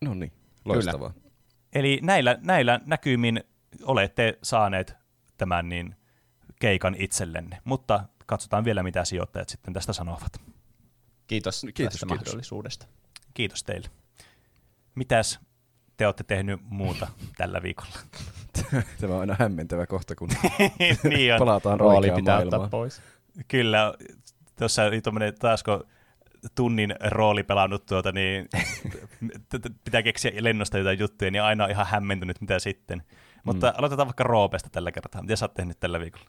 No 0.00 0.14
niin, 0.14 0.32
loistavaa. 0.64 1.12
Eli 1.72 2.00
näillä, 2.02 2.38
näillä 2.42 2.80
näkymin 2.86 3.44
olette 3.82 4.38
saaneet 4.42 4.96
tämän 5.38 5.68
niin 5.68 5.96
keikan 6.58 6.94
itsellenne, 6.98 7.58
mutta 7.64 8.04
katsotaan 8.26 8.64
vielä, 8.64 8.82
mitä 8.82 9.04
sijoittajat 9.04 9.48
sitten 9.48 9.74
tästä 9.74 9.92
sanovat. 9.92 10.40
Kiitos, 11.26 11.66
Kiitos, 11.74 11.92
tästä 11.92 12.06
kiitos. 12.06 12.26
mahdollisuudesta. 12.26 12.86
Kiitos 13.34 13.62
teille. 13.64 13.88
Mitäs 14.94 15.40
te 15.96 16.06
olette 16.06 16.24
tehnyt 16.24 16.60
muuta 16.64 17.08
tällä 17.36 17.62
viikolla? 17.62 17.96
Tämä 19.00 19.14
on 19.14 19.20
aina 19.20 19.36
hämmentävä 19.38 19.86
kohta, 19.86 20.14
kun 20.14 20.28
niin 21.08 21.32
on. 21.34 21.38
palataan 21.38 21.80
Rooli 21.80 21.96
oikeaan 21.96 22.16
pitää 22.20 22.34
maailmaan. 22.34 22.62
ottaa 22.62 22.78
pois. 22.78 23.02
Kyllä, 23.48 23.94
tuossa 24.58 24.82
oli 24.84 25.00
tuommoinen 25.00 25.34
taasko 25.38 25.84
tunnin 26.54 26.94
rooli 27.04 27.42
pelannut 27.42 27.86
tuota, 27.86 28.12
niin 28.12 28.48
pitää 29.84 30.02
keksiä 30.02 30.32
lennosta 30.40 30.78
jotain 30.78 30.98
juttuja, 30.98 31.30
niin 31.30 31.42
aina 31.42 31.64
on 31.64 31.70
ihan 31.70 31.86
hämmentynyt, 31.86 32.40
mitä 32.40 32.58
sitten. 32.58 33.02
Mutta 33.44 33.66
Mm. 33.70 33.74
aloitetaan 33.78 34.08
vaikka 34.08 34.24
Roopesta 34.24 34.70
tällä 34.70 34.92
kertaa. 34.92 35.22
Mitä 35.22 35.36
sä 35.36 35.44
oot 35.44 35.54
tehnyt 35.54 35.80
tällä 35.80 36.00
viikolla? 36.00 36.26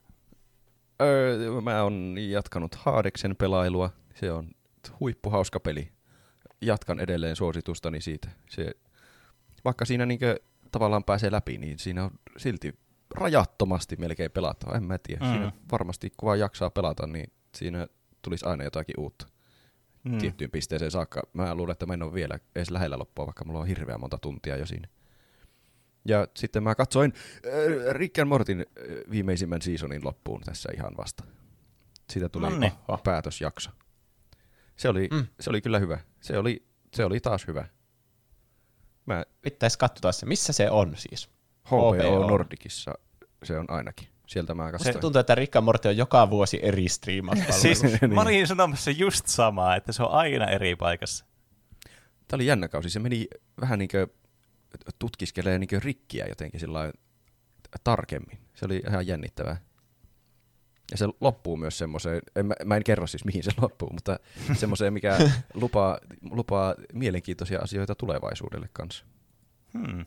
Öö, 1.02 1.62
mä 1.62 1.84
oon 1.84 2.16
jatkanut 2.30 2.76
Haadeksen 2.76 3.36
pelailua. 3.36 3.90
Se 4.16 4.32
on 4.32 4.52
huippuhauska 5.00 5.60
peli. 5.60 5.92
Jatkan 6.62 7.00
edelleen 7.00 7.36
suositustani 7.36 8.02
siitä. 8.02 8.30
Se, 8.50 8.72
vaikka 9.66 9.86
siinä 9.86 10.06
niinkö 10.06 10.40
tavallaan 10.72 11.04
pääsee 11.04 11.32
läpi, 11.32 11.58
niin 11.58 11.80
siinä 11.80 12.04
on 12.04 12.12
silti 12.38 12.80
rajattomasti 13.16 13.96
melkein 13.96 14.32
pelattava. 14.32 14.78
En 14.78 14.84
mä 14.84 14.98
tiedä. 14.98 15.26
Mm. 15.26 15.32
Siinä 15.32 15.52
varmasti 15.72 16.10
kun 16.18 16.28
vaan 16.28 16.40
jaksaa 16.40 16.70
pelata, 16.70 17.08
niin 17.08 17.32
siinä 17.56 17.88
tulisi 18.22 18.46
aina 18.46 18.64
jotakin 18.64 18.96
uutta 19.00 19.28
Mm. 20.04 20.18
tiettyyn 20.18 20.52
pisteeseen 20.52 20.92
saakka. 20.92 21.22
Mä 21.34 21.56
luulen, 21.56 21.72
että 21.72 21.86
mä 21.86 21.94
en 21.94 22.04
ole 22.04 22.14
vielä 22.14 22.40
edes 22.56 22.72
lähellä 22.72 22.98
loppua, 23.00 23.26
vaikka 23.26 23.46
mulla 23.46 23.60
on 23.60 23.68
hirveän 23.68 24.00
monta 24.00 24.18
tuntia 24.18 24.58
jo 24.58 24.66
siinä. 24.66 24.88
Ja 26.06 26.28
sitten 26.38 26.64
mä 26.64 26.76
katsoin 26.76 27.14
äh, 27.48 27.94
Rick 27.94 28.20
and 28.20 28.28
Mortin 28.28 28.60
äh, 28.60 28.86
viimeisimmän 29.12 29.62
seasonin 29.62 30.06
loppuun 30.06 30.42
tässä 30.42 30.70
ihan 30.76 30.98
vasta. 30.98 31.24
Siitä 32.10 32.30
tuli 32.30 32.50
Nonni. 32.50 32.74
päätösjakso. 33.04 33.72
Se 34.76 34.90
oli, 34.90 35.08
mm. 35.12 35.28
Se 35.40 35.50
oli 35.50 35.62
kyllä 35.62 35.80
hyvä. 35.80 36.00
Se 36.22 36.38
oli, 36.38 36.66
se 36.94 37.06
oli 37.06 37.20
taas 37.20 37.48
hyvä. 37.48 37.66
Mä 39.06 39.24
Pitäisi 39.42 39.78
katsoa 39.80 40.12
se. 40.12 40.26
Missä 40.26 40.54
se 40.54 40.70
on 40.70 40.94
siis? 40.98 41.30
HBO 41.68 41.94
HBO. 41.94 42.28
Nordicissa 42.30 42.94
se 43.44 43.58
on 43.60 43.66
ainakin. 43.70 44.08
Sieltä 44.28 44.54
mä 44.56 44.66
Se 44.68 44.72
katsoin. 44.72 45.00
tuntuu, 45.00 45.20
että 45.20 45.36
Rick 45.36 45.56
and 45.56 45.64
Morty 45.66 45.88
on 45.88 45.98
joka 45.98 46.30
vuosi 46.30 46.60
eri 46.62 46.90
striimauspalvelu. 46.90 47.62
Siis 47.62 47.84
Niin. 47.84 48.14
mä 48.14 48.22
olin 48.22 48.48
sanomassa 48.48 48.92
just 48.92 49.28
samaa, 49.28 49.76
että 49.76 49.92
se 49.92 50.04
on 50.04 50.12
aina 50.12 50.46
eri 50.48 50.76
paikassa. 50.76 51.26
Tämä 52.28 52.38
oli 52.38 52.46
jännä 52.46 52.68
kausi. 52.68 52.90
Se 52.90 53.00
meni 53.00 53.28
vähän 53.62 53.80
niin 53.80 53.90
kuin 53.92 54.08
tutkiskelee 55.00 55.60
niin 55.60 55.68
kuin 55.68 55.82
rikkiä 55.82 56.26
jotenkin 56.28 56.60
sillä 56.60 56.92
tarkemmin. 57.84 58.40
Se 58.56 58.66
oli 58.66 58.82
ihan 58.88 59.08
jännittävää. 59.08 59.58
Ja 60.92 60.98
se 60.98 61.08
loppuu 61.22 61.58
myös 61.58 61.78
semmoiseen, 61.78 62.22
en, 62.36 62.46
mä, 62.46 62.54
mä 62.66 62.76
en 62.76 62.84
kerro 62.84 63.08
siis 63.08 63.26
mihin 63.26 63.44
se 63.44 63.52
loppuu, 63.62 63.90
mutta 63.94 64.20
semmoiseen, 64.60 64.94
mikä 64.94 65.18
lupaa, 65.54 65.98
lupaa 66.32 66.76
mielenkiintoisia 66.94 67.60
asioita 67.60 67.96
tulevaisuudelle 67.96 68.70
kanssa. 68.74 69.06
Hmm. 69.74 70.06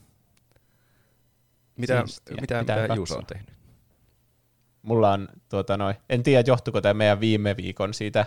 Mitä, 1.77 2.03
Siistiä. 2.07 2.37
mitä, 2.41 2.61
mitä 2.61 2.75
katsoa. 2.75 2.97
Juuso 2.97 3.19
on 3.19 3.27
tehnyt? 3.27 3.53
Mulla 4.83 5.13
on, 5.13 5.29
tuota 5.49 5.77
noin, 5.77 5.97
en 6.09 6.23
tiedä 6.23 6.45
johtuiko 6.47 6.81
tämä 6.81 6.95
meidän 6.95 7.21
viime 7.21 7.57
viikon 7.57 7.95
siitä 7.95 8.27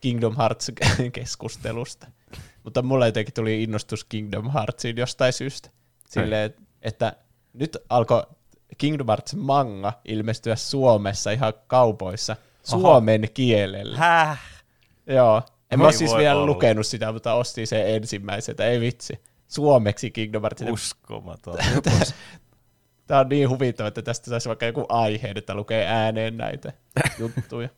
Kingdom 0.00 0.36
Hearts-keskustelusta, 0.36 2.06
mutta 2.68 2.82
mulla 2.82 3.06
jotenkin 3.06 3.34
tuli 3.34 3.62
innostus 3.62 4.04
Kingdom 4.04 4.50
Heartsiin 4.50 4.96
jostain 4.96 5.32
syystä. 5.32 5.70
Silleen, 6.08 6.54
että 6.82 7.12
nyt 7.52 7.76
alkoi 7.88 8.22
Kingdom 8.78 9.06
Hearts 9.06 9.34
manga 9.34 9.92
ilmestyä 10.04 10.56
Suomessa 10.56 11.30
ihan 11.30 11.52
kaupoissa 11.66 12.36
suomen 12.62 13.28
kielellä. 13.34 13.98
Häh? 13.98 14.40
Joo. 15.06 15.42
En 15.70 15.78
mä 15.78 15.92
siis 15.92 16.16
vielä 16.16 16.36
olla. 16.36 16.46
lukenut 16.46 16.86
sitä, 16.86 17.12
mutta 17.12 17.34
ostin 17.34 17.66
sen 17.66 17.94
ensimmäisen, 17.94 18.52
että 18.52 18.64
ei 18.64 18.80
vitsi. 18.80 19.20
Suomeksi 19.48 20.10
Kingdom 20.10 20.42
Hearts. 20.42 20.62
Uskomaton. 20.70 21.58
Tämä 23.06 23.20
on 23.20 23.28
niin 23.28 23.50
huvittava, 23.50 23.88
että 23.88 24.02
tästä 24.02 24.30
saisi 24.30 24.48
vaikka 24.48 24.66
joku 24.66 24.86
aihe, 24.88 25.32
että 25.36 25.54
lukee 25.54 25.86
ääneen 25.86 26.36
näitä 26.36 26.72
juttuja. 27.18 27.68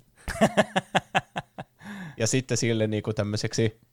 ja 2.16 2.26
sitten 2.26 2.56
sille 2.56 2.86
niinku 2.86 3.12
tämmöiseksi 3.12 3.80
ö, 3.84 3.89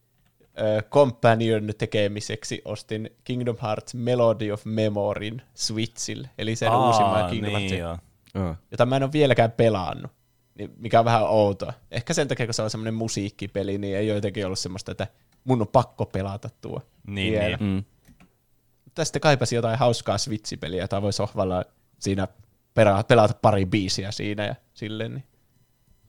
companion 0.89 1.69
tekemiseksi 1.77 2.61
ostin 2.65 3.09
Kingdom 3.23 3.57
Hearts 3.61 3.93
Melody 3.93 4.51
of 4.51 4.65
Memoryn 4.65 5.41
Switchille, 5.53 6.29
eli 6.38 6.55
sen 6.55 6.71
Aa, 6.71 6.88
uusimman 6.88 7.29
Kingdom 7.29 7.53
niin 7.53 7.59
Heartsin, 7.59 7.79
joo. 7.79 7.97
Oh. 8.49 8.55
jota 8.71 8.85
mä 8.85 8.95
en 8.95 9.03
ole 9.03 9.11
vieläkään 9.11 9.51
pelannut, 9.51 10.11
niin 10.55 10.73
mikä 10.77 10.99
on 10.99 11.05
vähän 11.05 11.23
outoa. 11.23 11.73
Ehkä 11.91 12.13
sen 12.13 12.27
takia, 12.27 12.45
kun 12.45 12.53
se 12.53 12.61
on 12.61 12.69
semmoinen 12.69 12.93
musiikkipeli, 12.93 13.77
niin 13.77 13.97
ei 13.97 14.09
ole 14.09 14.17
jotenkin 14.17 14.45
ollut 14.45 14.59
semmoista, 14.59 14.91
että 14.91 15.07
mun 15.43 15.61
on 15.61 15.67
pakko 15.67 16.05
pelata 16.05 16.49
tuo. 16.61 16.81
Niin, 17.07 17.34
vielä. 17.34 17.57
niin. 17.57 17.59
Mm. 17.59 17.84
Mutta 18.85 19.05
sitten 19.05 19.21
kaipasi 19.21 19.55
jotain 19.55 19.79
hauskaa 19.79 20.17
Switch-peliä, 20.17 20.81
jota 20.81 21.01
voi 21.01 21.13
sohvalla 21.13 21.65
siinä 21.99 22.27
pelata 23.07 23.34
pari 23.41 23.65
biisiä 23.65 24.11
siinä 24.11 24.45
ja 24.45 24.55
silleen. 24.73 25.13
Niin 25.13 25.23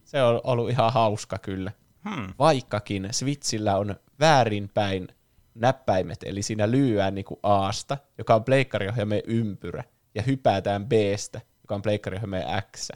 se 0.05 0.23
on 0.23 0.41
ollut 0.45 0.71
ihan 0.71 0.93
hauska 0.93 1.39
kyllä. 1.39 1.73
Hmm. 2.05 2.35
Vaikkakin 2.39 3.09
Switchillä 3.11 3.77
on 3.77 3.95
väärinpäin 4.21 5.09
näppäimet, 5.55 6.19
eli 6.23 6.43
siinä 6.43 6.71
lyöään 6.71 7.15
niinku 7.15 7.39
Asta, 7.43 7.99
joka 8.19 8.35
on 8.35 8.45
pleikkariohjelmien 8.45 9.23
ympyrä, 9.27 9.85
ja 10.15 10.23
hypätään 10.23 10.87
Bstä, 10.89 11.41
joka 11.63 11.75
on 11.75 11.83
pleikkariohjelmien 11.83 12.45
X. 12.77 12.89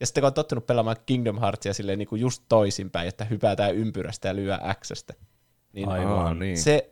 Ja 0.00 0.06
sitten 0.06 0.20
kun 0.22 0.26
on 0.26 0.34
tottunut 0.34 0.66
pelaamaan 0.66 0.96
Kingdom 1.06 1.40
Heartsia 1.40 1.74
silleen 1.74 1.98
niinku 1.98 2.16
just 2.16 2.42
toisinpäin, 2.48 3.08
että 3.08 3.24
hypätään 3.24 3.74
ympyrästä 3.74 4.28
ja 4.28 4.36
lyö 4.36 4.58
Xstä, 4.84 5.14
niin 5.72 5.88
Aivan. 5.88 6.38
Niin. 6.38 6.58
se, 6.58 6.90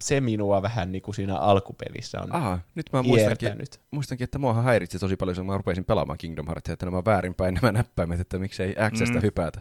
se 0.00 0.20
minua 0.20 0.62
vähän 0.62 0.92
niin 0.92 1.02
kuin 1.02 1.14
siinä 1.14 1.36
alkupelissä 1.36 2.20
on 2.20 2.34
Aha, 2.34 2.58
nyt 2.74 2.86
mä 2.92 3.02
muistankin, 3.02 3.46
hiertänyt. 3.48 3.80
muistankin, 3.90 4.24
että 4.24 4.38
muahan 4.38 4.64
häiritsi 4.64 4.98
tosi 4.98 5.16
paljon, 5.16 5.36
kun 5.36 5.46
mä 5.46 5.56
rupesin 5.56 5.84
pelaamaan 5.84 6.18
Kingdom 6.18 6.46
Heartsia, 6.46 6.72
että 6.72 6.86
nämä 6.86 7.02
väärinpäin 7.04 7.54
nämä 7.54 7.72
näppäimet, 7.72 8.20
että 8.20 8.38
miksei 8.38 8.74
Xstä 8.92 9.14
Mm. 9.14 9.22
hypätä. 9.22 9.60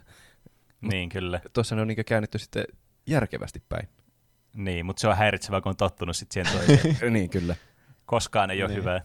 Niin, 0.81 1.09
kyllä. 1.09 1.41
Tuossa 1.53 1.75
ne 1.75 1.81
on 1.81 1.87
niin 1.87 2.05
käännetty 2.05 2.37
sitten 2.39 2.65
järkevästi 3.07 3.63
päin. 3.69 3.89
Niin, 4.53 4.85
mutta 4.85 4.99
se 5.01 5.07
on 5.07 5.17
häiritsevää, 5.17 5.61
kun 5.61 5.69
on 5.69 5.75
tottunut 5.77 6.15
sit 6.15 6.31
siihen 6.31 6.53
toiseen. 6.53 7.13
niin, 7.13 7.29
kyllä. 7.29 7.55
Koskaan 8.05 8.51
ei 8.51 8.63
ole 8.63 8.67
Niin. 8.71 8.79
hyvä. 8.79 9.01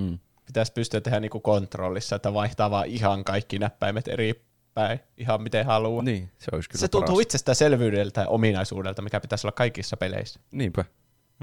Mm. 0.00 0.18
Pitäisi 0.46 0.72
pystyä 0.72 1.00
tehdä 1.00 1.20
niin 1.20 1.30
kuin 1.30 1.42
kontrollissa, 1.42 2.16
että 2.16 2.34
vaihtaa 2.34 2.70
vaan 2.70 2.86
ihan 2.86 3.24
kaikki 3.24 3.58
näppäimet 3.58 4.08
eri 4.08 4.44
päin, 4.74 5.00
ihan 5.16 5.42
miten 5.42 5.66
haluaa. 5.66 6.02
Niin, 6.02 6.30
se 6.38 6.48
olisi 6.52 6.68
kyllä 6.68 6.80
se 6.80 6.88
tuntuu 6.88 7.14
paras. 7.14 7.22
itsestäänselvyydeltä 7.22 8.20
ja 8.20 8.28
ominaisuudelta, 8.28 9.02
mikä 9.02 9.20
pitäisi 9.20 9.46
olla 9.46 9.52
kaikissa 9.54 9.96
peleissä. 9.96 10.40
Niinpä. 10.52 10.84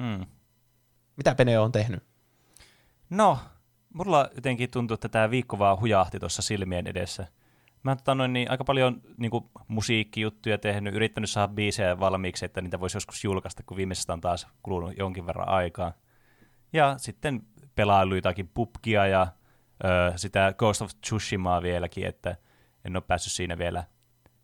Hmm. 0.01 0.25
Mitä 1.17 1.35
Pene 1.35 1.59
on 1.59 1.71
tehnyt? 1.71 2.03
No, 3.09 3.39
mulla 3.93 4.30
jotenkin 4.35 4.71
tuntuu, 4.71 4.93
että 4.95 5.09
tämä 5.09 5.31
viikko 5.31 5.59
vaan 5.59 5.80
hujahti 5.80 6.19
tuossa 6.19 6.41
silmien 6.41 6.88
edessä. 6.88 7.27
Mä 7.84 7.95
tota 7.95 8.16
noin, 8.16 8.34
niin, 8.34 8.51
aika 8.51 8.64
paljon 8.64 9.01
niin 9.18 9.32
kuin, 9.32 9.50
musiikkijuttuja 9.68 10.58
tehnyt, 10.58 10.95
yrittänyt 10.95 11.30
saada 11.30 11.53
biisejä 11.53 12.00
valmiiksi, 12.00 12.45
että 12.45 12.61
niitä 12.61 12.80
voisi 12.80 12.98
joskus 12.98 13.24
julkaista, 13.24 13.64
kun 13.64 13.77
viimeisestä 13.77 14.14
on 14.14 14.22
taas 14.22 14.48
kulunut 14.64 14.98
jonkin 14.98 15.27
verran 15.27 15.50
aikaa. 15.50 15.93
Ja 16.74 16.98
sitten 16.98 17.42
pelailu 17.76 18.16
jotakin 18.16 18.48
pubgia 18.53 19.08
ja 19.08 19.27
ö, 19.84 20.14
sitä 20.16 20.53
Ghost 20.58 20.82
of 20.82 20.92
Tsushimaa 21.01 21.61
vieläkin, 21.61 22.06
että 22.06 22.35
en 22.85 22.95
ole 22.95 23.03
päässyt 23.08 23.34
siinä 23.34 23.58
vielä 23.58 23.84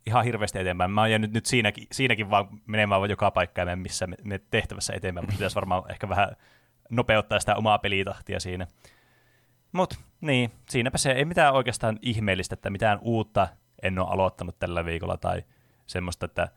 ihan 0.05 0.25
hirveästi 0.25 0.59
eteenpäin. 0.59 0.91
Mä 0.91 1.01
oon 1.01 1.11
jäänyt 1.11 1.33
nyt 1.33 1.45
siinäkin, 1.45 1.87
siinäkin 1.91 2.29
vaan 2.29 2.47
menemään 2.65 2.99
vaan 2.99 3.09
joka 3.09 3.31
paikka 3.31 3.61
ja 3.61 3.75
missä 3.75 4.07
me, 4.07 4.15
me 4.23 4.39
tehtävässä 4.39 4.93
eteenpäin, 4.93 5.25
mutta 5.25 5.37
pitäisi 5.37 5.55
varmaan 5.55 5.91
ehkä 5.91 6.09
vähän 6.09 6.29
nopeuttaa 6.89 7.39
sitä 7.39 7.55
omaa 7.55 7.79
pelitahtia 7.79 8.39
siinä. 8.39 8.67
Mut 9.71 9.99
niin, 10.21 10.51
siinäpä 10.69 10.97
se 10.97 11.11
ei 11.11 11.25
mitään 11.25 11.53
oikeastaan 11.53 11.99
ihmeellistä, 12.01 12.53
että 12.53 12.69
mitään 12.69 12.99
uutta 13.01 13.47
en 13.83 13.99
ole 13.99 14.07
aloittanut 14.09 14.59
tällä 14.59 14.85
viikolla 14.85 15.17
tai 15.17 15.43
semmoista, 15.87 16.25
että 16.25 16.47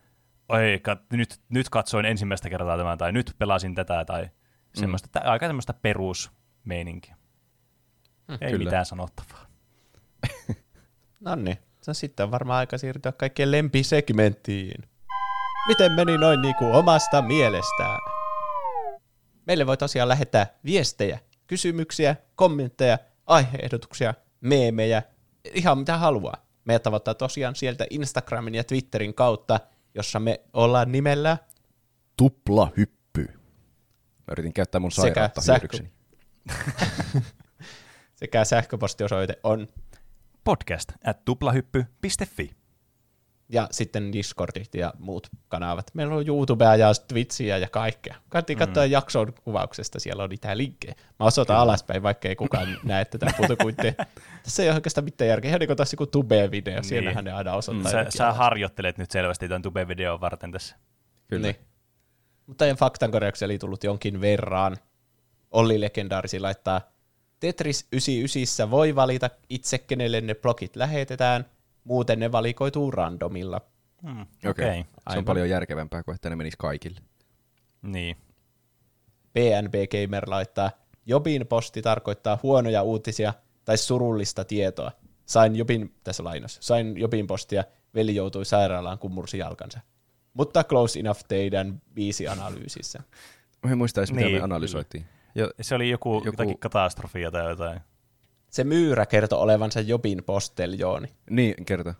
oi, 0.48 0.80
kat, 0.82 1.02
nyt, 1.12 1.40
nyt 1.48 1.68
katsoin 1.68 2.06
ensimmäistä 2.06 2.50
kertaa 2.50 2.76
tämän 2.76 2.98
tai 2.98 3.12
nyt 3.12 3.34
pelasin 3.38 3.74
tätä 3.74 4.04
tai 4.04 4.30
semmoista, 4.74 5.06
että 5.06 5.30
aika 5.30 5.46
semmoista 5.46 5.72
perusmeininkiä. 5.72 7.16
ei 8.40 8.50
kyllä. 8.50 8.64
mitään 8.64 8.86
sanottavaa. 8.86 9.46
No 11.20 11.34
niin, 11.34 11.58
se 11.82 11.90
on 11.90 11.94
sitten 11.94 12.30
varmaan 12.30 12.58
aika 12.58 12.78
siirtyä 12.78 13.12
kaikkien 13.12 13.50
lempisegmenttiin. 13.50 14.82
Miten 15.68 15.92
meni 15.92 16.18
noin 16.18 16.42
niin 16.42 16.54
kuin 16.54 16.72
omasta 16.72 17.22
mielestään? 17.22 17.98
Meille 19.46 19.66
voi 19.66 19.76
tosiaan 19.76 20.08
lähettää 20.08 20.46
viestejä, 20.64 21.18
kysymyksiä, 21.50 22.16
kommentteja, 22.34 22.98
aiheehdotuksia, 23.26 24.14
meemejä, 24.40 25.02
ihan 25.54 25.78
mitä 25.78 25.98
haluaa. 25.98 26.46
Meidät 26.64 26.82
tavoittaa 26.82 27.14
tosiaan 27.14 27.56
sieltä 27.56 27.86
Instagramin 27.90 28.54
ja 28.54 28.64
Twitterin 28.64 29.14
kautta, 29.14 29.60
jossa 29.94 30.20
me 30.20 30.40
ollaan 30.52 30.92
nimellä 30.92 31.38
Tupla 32.16 32.72
hyppy. 32.76 33.22
Mä 34.18 34.32
yritin 34.32 34.52
käyttää 34.52 34.80
mun 34.80 34.90
Sekä 34.92 35.02
sairautta 35.02 35.40
sähkö- 35.40 35.52
hyödykseni. 35.52 35.92
sekä 38.20 38.44
sähköpostiosoite 38.44 39.38
on, 39.42 39.68
Podcast 40.44 40.92
at 41.04 41.24
tuplahyppy.fi. 41.24 42.59
ja 43.52 43.68
sitten 43.70 44.12
Discordit 44.12 44.74
ja 44.74 44.94
muut 44.98 45.28
kanavat. 45.48 45.90
Meillä 45.94 46.14
on 46.14 46.26
YouTubea 46.26 46.76
ja 46.76 46.92
Twitchiä 47.08 47.58
ja 47.58 47.68
kaikkea. 47.68 48.14
Kannattaa 48.28 48.56
katsoa 48.56 48.86
jakson 48.86 49.32
kuvauksesta, 49.44 50.00
siellä 50.00 50.22
on 50.22 50.30
niitä 50.30 50.56
linkkejä. 50.56 50.94
Mä 51.18 51.26
osoitan 51.26 51.56
alaspäin, 51.56 52.02
vaikka 52.02 52.28
ei 52.28 52.36
kukaan 52.36 52.78
näe 52.84 53.04
tätä 53.04 53.32
putokuittia. 53.36 53.92
Tässä 54.42 54.62
ei 54.62 54.68
ole 54.68 54.74
oikeastaan 54.74 55.04
mitään 55.04 55.28
järkeä. 55.28 55.48
Ihan 55.48 55.60
niin 55.60 55.68
kuin 55.68 55.76
taas 55.76 55.92
joku 55.92 56.06
Tube-video, 56.06 56.74
niin. 56.74 56.84
siellähän 56.84 57.24
ne 57.24 57.32
aina 57.32 57.54
osoittaa. 57.54 57.90
Sä, 57.92 57.98
jotakin 57.98 58.18
sä 58.18 58.26
alas. 58.26 58.36
harjoittelet 58.38 58.98
nyt 58.98 59.10
selvästi 59.10 59.48
tämän 59.48 59.62
Tube-videon 59.62 60.20
varten 60.20 60.52
tässä. 60.52 60.76
Kyllä. 61.28 61.46
Niin. 61.46 61.56
Mutta 62.46 62.66
en 62.66 62.76
faktankorjauksia 62.76 63.46
oli 63.46 63.58
tullut 63.58 63.84
jonkin 63.84 64.20
verran. 64.20 64.76
Olli 65.50 65.80
Legendaarisi 65.80 66.40
laittaa, 66.40 66.80
Tetris 67.40 67.86
99 67.92 68.70
voi 68.70 68.94
valita 68.94 69.30
itse, 69.48 69.78
kenelle 69.78 70.20
ne 70.20 70.34
blokit 70.34 70.76
lähetetään, 70.76 71.44
muuten 71.84 72.18
ne 72.20 72.32
valikoituu 72.32 72.90
randomilla. 72.90 73.60
Hmm, 74.02 74.20
Okei. 74.20 74.50
Okei. 74.50 74.80
Okay. 74.80 74.82
Se 74.82 74.88
Aivan. 75.06 75.18
on 75.18 75.24
paljon 75.24 75.48
järkevämpää 75.50 76.02
kuin 76.02 76.14
että 76.14 76.30
ne 76.30 76.36
menis 76.36 76.56
kaikille. 76.56 77.00
Niin. 77.82 78.16
PNB 79.32 79.74
Gamer 79.90 80.24
laittaa, 80.30 80.70
Jobin 81.06 81.46
posti 81.46 81.82
tarkoittaa 81.82 82.38
huonoja 82.42 82.82
uutisia 82.82 83.34
tai 83.64 83.78
surullista 83.78 84.44
tietoa. 84.44 84.92
Sain 85.26 85.56
Jobin, 85.56 85.94
tässä 86.04 86.24
lainos, 86.24 86.58
sain 86.60 86.96
Jobin 86.98 87.26
postia, 87.26 87.64
veli 87.94 88.14
joutui 88.14 88.44
sairaalaan, 88.44 88.98
kun 88.98 89.12
mursi 89.12 89.38
jalkansa. 89.38 89.80
Mutta 90.34 90.64
close 90.64 91.00
enough 91.00 91.20
teidän 91.28 91.82
biisianalyysissä. 91.94 93.02
Mä 93.64 93.70
en 93.72 93.78
muista 93.78 94.00
edes, 94.00 94.12
mitä 94.12 94.26
Niin, 94.26 94.36
me 94.36 94.42
analysoitiin. 94.42 95.04
Ja, 95.34 95.50
Se 95.60 95.74
oli 95.74 95.90
joku, 95.90 96.08
Joku- 96.14 96.18
joku... 96.18 96.26
jotakin 96.42 96.58
katastrofia 96.58 97.30
tai 97.30 97.50
jotain. 97.50 97.80
Se 98.50 98.64
myyrä 98.64 99.06
kertoi 99.06 99.38
olevansa 99.38 99.80
Jobin 99.80 100.22
posteljooni. 100.24 101.08
niin, 101.30 101.64
kerta. 101.66 101.94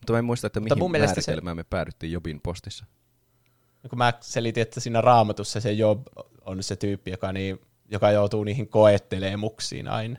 Mutta 0.00 0.12
mä 0.12 0.18
en 0.18 0.24
muista, 0.24 0.46
että 0.46 0.60
Mutta 0.60 0.74
mihin 0.74 0.84
mun 0.84 0.90
mielestä 0.90 1.20
se- 1.20 1.30
määritelmään 1.30 1.56
me 1.56 1.64
päädyttiin 1.64 2.12
Jobin 2.12 2.40
postissa. 2.40 2.84
kun 3.90 3.98
mä 3.98 4.12
selitin, 4.20 4.62
että 4.62 4.80
siinä 4.80 5.00
raamatussa 5.00 5.60
se 5.60 5.72
Job 5.72 6.02
on 6.44 6.62
se 6.62 6.76
tyyppi, 6.76 7.10
joka, 7.10 7.32
niin, 7.32 7.60
joka 7.90 8.10
joutuu 8.10 8.44
niihin 8.44 8.68
koettelemuksiin 8.68 9.88
aina. 9.88 10.18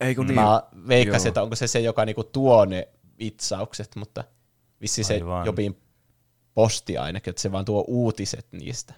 Ei 0.00 0.14
kun 0.14 0.26
Niin. 0.26 0.34
Mä 0.34 0.62
veikkasin, 0.88 1.26
Joo. 1.26 1.30
että 1.30 1.42
onko 1.42 1.56
se 1.56 1.66
se, 1.66 1.80
joka 1.80 2.04
niinku 2.04 2.24
tuo 2.24 2.64
ne 2.64 2.88
vitsaukset, 3.18 3.96
mutta 3.96 4.24
vissi 4.80 5.04
se. 5.04 5.20
Jobin 5.44 5.76
posti 6.54 6.98
ainakin, 6.98 7.30
että 7.30 7.42
se 7.42 7.52
vaan 7.52 7.64
tuo 7.64 7.84
uutiset 7.88 8.46
niistä. 8.52 8.94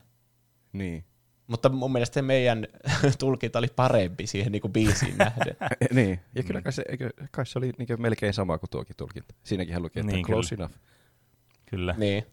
Niin. 0.73 1.05
Mutta 1.49 1.69
mun 1.69 1.93
mielestä 1.93 2.23
meidän 2.23 2.67
tulkinta 3.19 3.59
oli 3.59 3.67
parempi 3.77 4.27
siihen 4.27 4.53
niinku 4.53 4.69
biisiin 4.69 5.19
nähden. 5.19 5.57
niin. 5.95 6.21
Ja 6.35 6.43
kyllä 6.43 6.63
kai 6.63 6.73
se, 6.73 6.85
eikö, 6.89 7.11
kai 7.31 7.47
se 7.47 7.59
oli 7.59 7.73
niin 7.79 8.03
melkein 8.03 8.35
sama 8.35 8.59
kuin 8.59 8.71
tuokin 8.71 8.97
tulkinta. 8.97 9.35
Siinäkin 9.45 9.83
luki, 9.83 10.01
että 10.01 10.13
Niin, 10.13 10.27
close 10.27 10.55
enough. 10.55 10.75
Kyllä. 11.67 11.95
niin. 11.99 12.27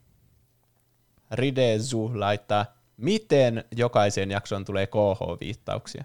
Ridezu 1.31 2.11
laittaa, 2.15 2.65
miten 2.97 3.63
jokaiseen 3.75 4.31
jaksoon 4.31 4.65
tulee 4.65 4.85
KH-viittauksia? 4.87 6.03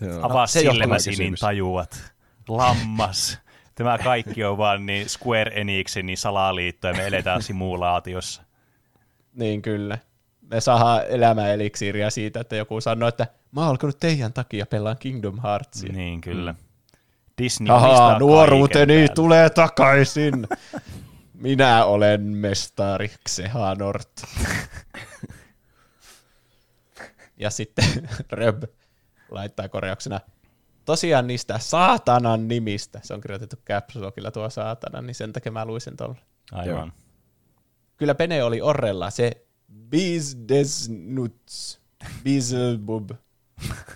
Joo. 0.00 0.20
Avaa 0.26 0.46
se 0.46 0.60
johtuu 0.60 0.80
silmäsi, 0.80 1.10
niin 1.10 1.34
tajuat. 1.40 2.12
Lammas. 2.48 3.38
Tämä 3.74 3.98
kaikki 3.98 4.44
on 4.44 4.58
vaan 4.58 4.86
niin 4.86 5.08
Square 5.08 5.50
Enixin 5.54 6.06
niin 6.06 6.18
salaliitto 6.18 6.88
ja 6.88 6.94
me 6.94 7.06
eletään 7.06 7.42
simulaatiossa. 7.42 8.42
Niin 9.34 9.62
kyllä. 9.62 9.98
Me 10.50 10.60
saadaan 10.60 11.02
elämäeliksiiriä 11.08 12.10
siitä, 12.10 12.40
että 12.40 12.56
joku 12.56 12.80
sanoo, 12.80 13.08
että 13.08 13.26
mä 13.52 13.60
oon 13.60 13.70
alkanut 13.70 14.00
teidän 14.00 14.32
takia 14.32 14.66
pelaan 14.66 14.96
Kingdom 14.98 15.40
Heartsia. 15.42 15.92
Niin, 15.92 16.20
kyllä. 16.20 16.54
Disney 17.38 17.74
Ahaa, 17.74 17.88
omistaa 17.88 18.18
nuoruuteni 18.18 18.86
kaiken 18.86 18.96
täällä. 18.96 19.14
tulee 19.14 19.50
takaisin. 19.50 20.46
Minä 21.34 21.84
olen 21.84 22.20
mestari 22.22 23.10
Xehanort. 23.28 24.10
ja 27.36 27.50
sitten 27.50 27.84
Röb 28.32 28.62
laittaa 29.30 29.68
korjauksena. 29.68 30.20
Tosiaan 30.84 31.26
niistä 31.26 31.58
saatanan 31.58 32.48
nimistä. 32.48 33.00
Se 33.02 33.14
on 33.14 33.20
kirjoitettu 33.20 33.56
caps 33.66 33.96
lockilla 33.96 34.30
tuo 34.30 34.50
saatana, 34.50 35.02
niin 35.02 35.14
sen 35.14 35.32
takia 35.32 35.52
mä 35.52 35.64
luin 35.64 35.80
sen 35.80 35.96
tuolla. 35.96 36.16
Aivan. 36.52 36.92
Kyllä 37.96 38.14
Pene 38.14 38.44
oli 38.44 38.60
orrella 38.60 39.10
se 39.10 39.43
Bizdesnuts, 39.74 41.80
Beelzebub, 42.24 43.10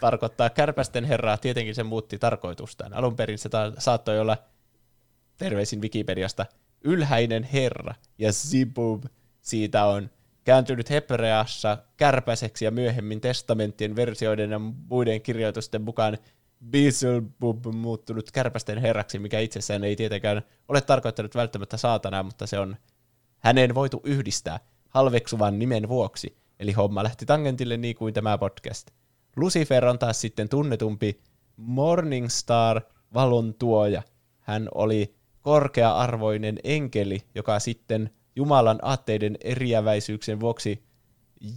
tarkoittaa 0.00 0.50
kärpästen 0.50 1.04
herraa. 1.04 1.36
Tietenkin 1.36 1.74
se 1.74 1.82
muutti 1.82 2.18
tarkoitustaan. 2.18 2.94
Alun 2.94 3.16
perin 3.16 3.38
se 3.38 3.48
ta- 3.48 3.72
saattoi 3.78 4.20
olla, 4.20 4.36
terveisin 5.36 5.80
Wikipediasta, 5.80 6.46
ylhäinen 6.84 7.42
herra. 7.42 7.94
Ja 8.18 8.32
Zibub 8.32 9.04
siitä 9.40 9.84
on 9.84 10.10
kääntynyt 10.44 10.90
hebreassa 10.90 11.78
kärpäseksi 11.96 12.64
ja 12.64 12.70
myöhemmin 12.70 13.20
testamenttien 13.20 13.96
versioiden 13.96 14.50
ja 14.50 14.58
muiden 14.58 15.22
kirjoitusten 15.22 15.82
mukaan 15.82 16.18
Beelzebub 16.70 17.66
muuttunut 17.66 18.30
kärpästen 18.30 18.78
herraksi, 18.78 19.18
mikä 19.18 19.40
itsessään 19.40 19.84
ei 19.84 19.96
tietenkään 19.96 20.42
ole 20.68 20.80
tarkoittanut 20.80 21.34
välttämättä 21.34 21.76
saatanaa, 21.76 22.22
mutta 22.22 22.46
se 22.46 22.58
on 22.58 22.76
häneen 23.38 23.74
voitu 23.74 24.00
yhdistää 24.04 24.60
halveksuvan 24.98 25.58
nimen 25.58 25.88
vuoksi, 25.88 26.36
eli 26.60 26.72
homma 26.72 27.02
lähti 27.02 27.26
tangentille 27.26 27.76
niin 27.76 27.96
kuin 27.96 28.14
tämä 28.14 28.38
podcast. 28.38 28.90
Lucifer 29.36 29.86
on 29.86 29.98
taas 29.98 30.20
sitten 30.20 30.48
tunnetumpi 30.48 31.20
Morningstar 31.56 32.80
valon 33.14 33.54
tuoja. 33.54 34.02
Hän 34.40 34.68
oli 34.74 35.14
korkea-arvoinen 35.42 36.58
enkeli, 36.64 37.22
joka 37.34 37.58
sitten 37.58 38.10
Jumalan 38.36 38.78
aatteiden 38.82 39.36
eriäväisyyksien 39.44 40.40
vuoksi 40.40 40.84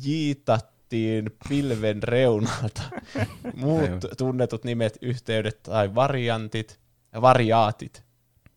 jiitattiin 0.03 1.31
pilven 1.49 2.03
reunalta. 2.03 2.81
Muut 3.55 4.05
tunnetut 4.17 4.63
nimet, 4.63 4.97
yhteydet 5.01 5.63
tai 5.63 5.95
variantit, 5.95 6.79
variaatit. 7.21 8.03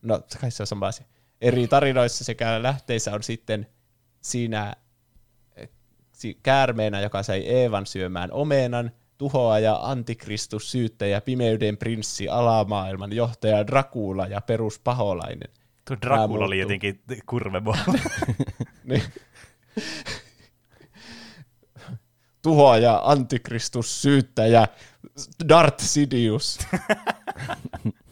No, 0.03 0.21
kai 0.41 0.51
se 0.51 0.63
on 0.63 0.67
sama 0.67 0.87
asia. 0.87 1.07
Eri 1.41 1.69
tarinoissa 1.69 2.25
sekä 2.25 2.63
lähteissä 2.63 3.15
on 3.15 3.23
sitten 3.23 3.67
siinä 4.25 4.75
eh, 5.57 5.69
si- 6.13 6.39
käärmeenä, 6.43 7.01
joka 7.01 7.23
sai 7.23 7.41
Eevan 7.41 7.87
syömään 7.87 8.33
omenan, 8.33 8.91
tuhoaja, 9.19 9.79
antikristus, 9.83 10.71
syyttäjä, 10.71 11.21
pimeyden 11.21 11.77
prinssi, 11.77 12.29
alamaailman 12.29 13.13
johtaja, 13.13 13.67
Dracula 13.67 14.27
ja 14.27 14.41
peruspaholainen. 14.41 15.49
Tuo 15.85 15.97
Dracula 16.03 16.45
oli 16.45 16.59
jotenkin 16.59 17.01
kurvebo. 17.27 17.77
Niin. 18.85 19.03
Tuhoaja, 22.43 23.01
antikristus, 23.05 24.03
syyttäjä, 24.03 24.69
Darth 25.49 25.85
Sidious. 25.85 26.59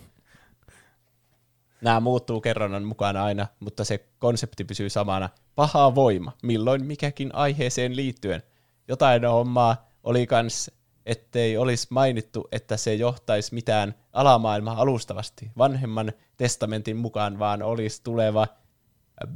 Nämä 1.82 2.00
muuttuu 2.00 2.40
kerronnan 2.40 2.84
mukana 2.84 3.24
aina, 3.24 3.46
mutta 3.60 3.84
se 3.84 4.08
konsepti 4.18 4.64
pysyy 4.64 4.90
samana. 4.90 5.28
Paha 5.54 5.94
voima, 5.94 6.32
milloin 6.42 6.86
mikäkin 6.86 7.34
aiheeseen 7.34 7.96
liittyen. 7.96 8.42
Jotain 8.88 9.24
hommaa 9.24 9.88
oli 10.02 10.26
kans, 10.26 10.70
ettei 11.06 11.56
olisi 11.56 11.86
mainittu, 11.90 12.48
että 12.52 12.76
se 12.76 12.94
johtaisi 12.94 13.54
mitään 13.54 13.94
alamaailmaa 14.12 14.80
alustavasti 14.80 15.50
vanhemman 15.58 16.12
testamentin 16.36 16.96
mukaan, 16.96 17.38
vaan 17.38 17.62
olisi 17.62 18.02
tuleva 18.02 18.46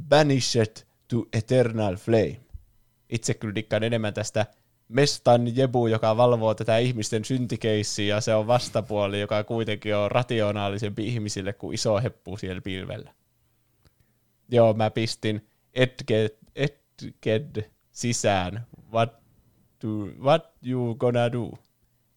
Banished 0.09 0.85
to 1.07 1.25
Eternal 1.33 1.95
Flame. 1.95 2.39
Itse 3.09 3.33
kyllä 3.33 3.55
dikkaan 3.55 3.83
enemmän 3.83 4.13
tästä 4.13 4.45
Mestan 4.87 5.55
Jebu, 5.57 5.87
joka 5.87 6.17
valvoo 6.17 6.53
tätä 6.53 6.77
ihmisten 6.77 7.25
syntikeissiä, 7.25 8.15
ja 8.15 8.21
se 8.21 8.35
on 8.35 8.47
vastapuoli, 8.47 9.19
joka 9.19 9.43
kuitenkin 9.43 9.95
on 9.95 10.11
rationaalisempi 10.11 11.07
ihmisille 11.07 11.53
kuin 11.53 11.73
iso 11.73 12.01
heppu 12.01 12.37
siellä 12.37 12.61
pilvellä. 12.61 13.13
Joo, 14.49 14.73
mä 14.73 14.91
pistin 14.91 15.47
Edged, 15.73 16.37
Edged 16.55 17.71
sisään. 17.91 18.67
What, 18.93 19.13
do, 19.83 19.89
what 20.23 20.51
you 20.63 20.95
gonna 20.95 21.31
do? 21.31 21.51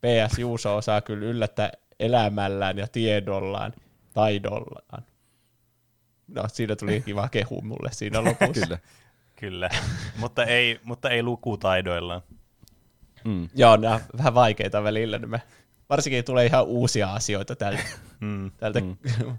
PS 0.01 0.39
Juuso 0.39 0.77
osaa 0.77 1.01
kyllä 1.01 1.27
yllättää 1.27 1.73
elämällään 2.01 2.79
ja 2.79 2.87
tiedollaan, 2.89 3.73
taidollaan. 4.15 5.03
No, 6.29 6.45
siinä 6.49 6.77
tuli 6.77 7.03
kiva 7.07 7.29
kehu 7.29 7.61
mulle 7.61 7.93
siinä 7.93 8.25
lopussa. 8.25 8.67
Kyllä. 8.67 8.79
Kyllä, 9.37 9.71
mutta 10.19 10.45
ei, 10.45 10.81
mutta 10.85 11.11
ei 11.11 11.23
lukutaidoillaan. 11.23 12.23
Mm. 13.25 13.49
Joo, 13.55 13.77
nämä 13.77 14.01
vähän 14.19 14.35
vaikeita 14.35 14.83
välillä. 14.83 15.19
Niin 15.19 15.31
me, 15.31 15.43
varsinkin 15.91 16.25
tulee 16.25 16.47
ihan 16.47 16.65
uusia 16.65 17.13
asioita 17.13 17.57
täältä. 17.57 17.83
Mm. 18.21 18.51
täältä. 18.57 18.81
Mm. 18.81 18.97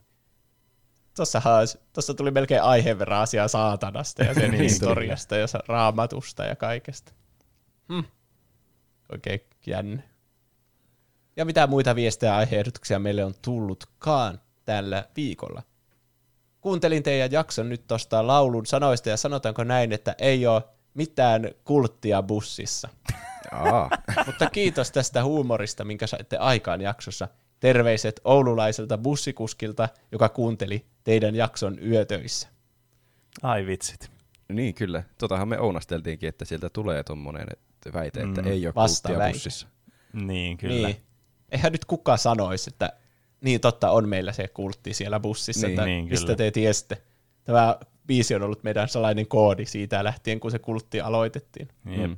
Tossahan, 1.17 1.67
tuossa 1.93 2.13
tuli 2.13 2.31
melkein 2.31 2.63
aiheen 2.63 2.99
verran 2.99 3.21
asiaa 3.21 3.47
saatanasta 3.47 4.23
ja 4.23 4.33
sen 4.33 4.51
Niin 4.51 4.61
historiasta 4.61 5.35
ja 5.35 5.45
raamatusta 5.67 6.45
ja 6.45 6.55
kaikesta. 6.55 7.11
Hmm. 7.93 8.03
Oikein 9.11 9.39
jännä. 9.65 10.01
Ja 11.35 11.45
mitä 11.45 11.67
muita 11.67 11.95
viestejä 11.95 12.31
ja 12.31 12.37
aiheehdotuksia 12.37 12.99
meille 12.99 13.25
on 13.25 13.33
tullutkaan 13.41 14.39
tällä 14.65 15.05
viikolla? 15.15 15.63
Kuuntelin 16.61 17.03
teidän 17.03 17.31
jakson 17.31 17.69
nyt 17.69 17.87
tuosta 17.87 18.27
laulun 18.27 18.65
sanoista 18.65 19.09
ja 19.09 19.17
sanotaanko 19.17 19.63
näin, 19.63 19.91
että 19.91 20.15
ei 20.17 20.47
ole 20.47 20.63
mitään 20.93 21.49
kulttia 21.63 22.23
bussissa. 22.23 22.89
Mutta 24.25 24.49
kiitos 24.49 24.91
tästä 24.91 25.23
huumorista, 25.23 25.85
minkä 25.85 26.07
saitte 26.07 26.37
aikaan 26.37 26.81
jaksossa. 26.81 27.27
Terveiset 27.59 28.21
oululaiselta 28.23 28.97
bussikuskilta, 28.97 29.89
joka 30.11 30.29
kuunteli 30.29 30.85
teidän 31.03 31.35
jakson 31.35 31.77
yötöissä. 31.87 32.47
Ai 33.43 33.65
vitsit. 33.65 34.11
niin 34.49 34.73
kyllä. 34.73 35.03
Totahan 35.17 35.47
me 35.47 35.59
ounasteltiinkin, 35.59 36.29
että 36.29 36.45
sieltä 36.45 36.69
tulee 36.69 37.03
tommonen 37.03 37.47
että 37.53 37.93
väite, 37.93 38.21
että 38.21 38.41
Mm. 38.41 38.47
ei 38.47 38.67
ole 38.67 38.73
kulttia 38.73 39.27
bussissa. 39.31 39.67
Niin, 40.13 40.57
kyllä. 40.57 40.87
Niin. 40.87 41.01
Eihän 41.51 41.71
nyt 41.71 41.85
kukaan 41.85 42.17
sanoisi, 42.17 42.69
että 42.73 42.93
niin 43.41 43.61
totta 43.61 43.91
on 43.91 44.09
meillä 44.09 44.31
se 44.31 44.47
kultti 44.47 44.93
siellä 44.93 45.19
bussissa, 45.19 45.67
Niin, 45.67 45.73
että 45.79 45.85
niin, 45.85 46.05
mistä 46.09 46.25
kyllä. 46.25 46.37
te 46.37 46.51
tiesitte. 46.51 47.01
Tämä 47.43 47.75
biisi 48.07 48.35
on 48.35 48.41
ollut 48.43 48.63
meidän 48.63 48.89
salainen 48.89 49.27
koodi 49.27 49.65
siitä 49.65 50.03
lähtien, 50.03 50.39
kun 50.39 50.51
se 50.51 50.59
kultti 50.59 51.01
aloitettiin. 51.01 51.67
Jep. 51.85 52.09
Mm. 52.09 52.15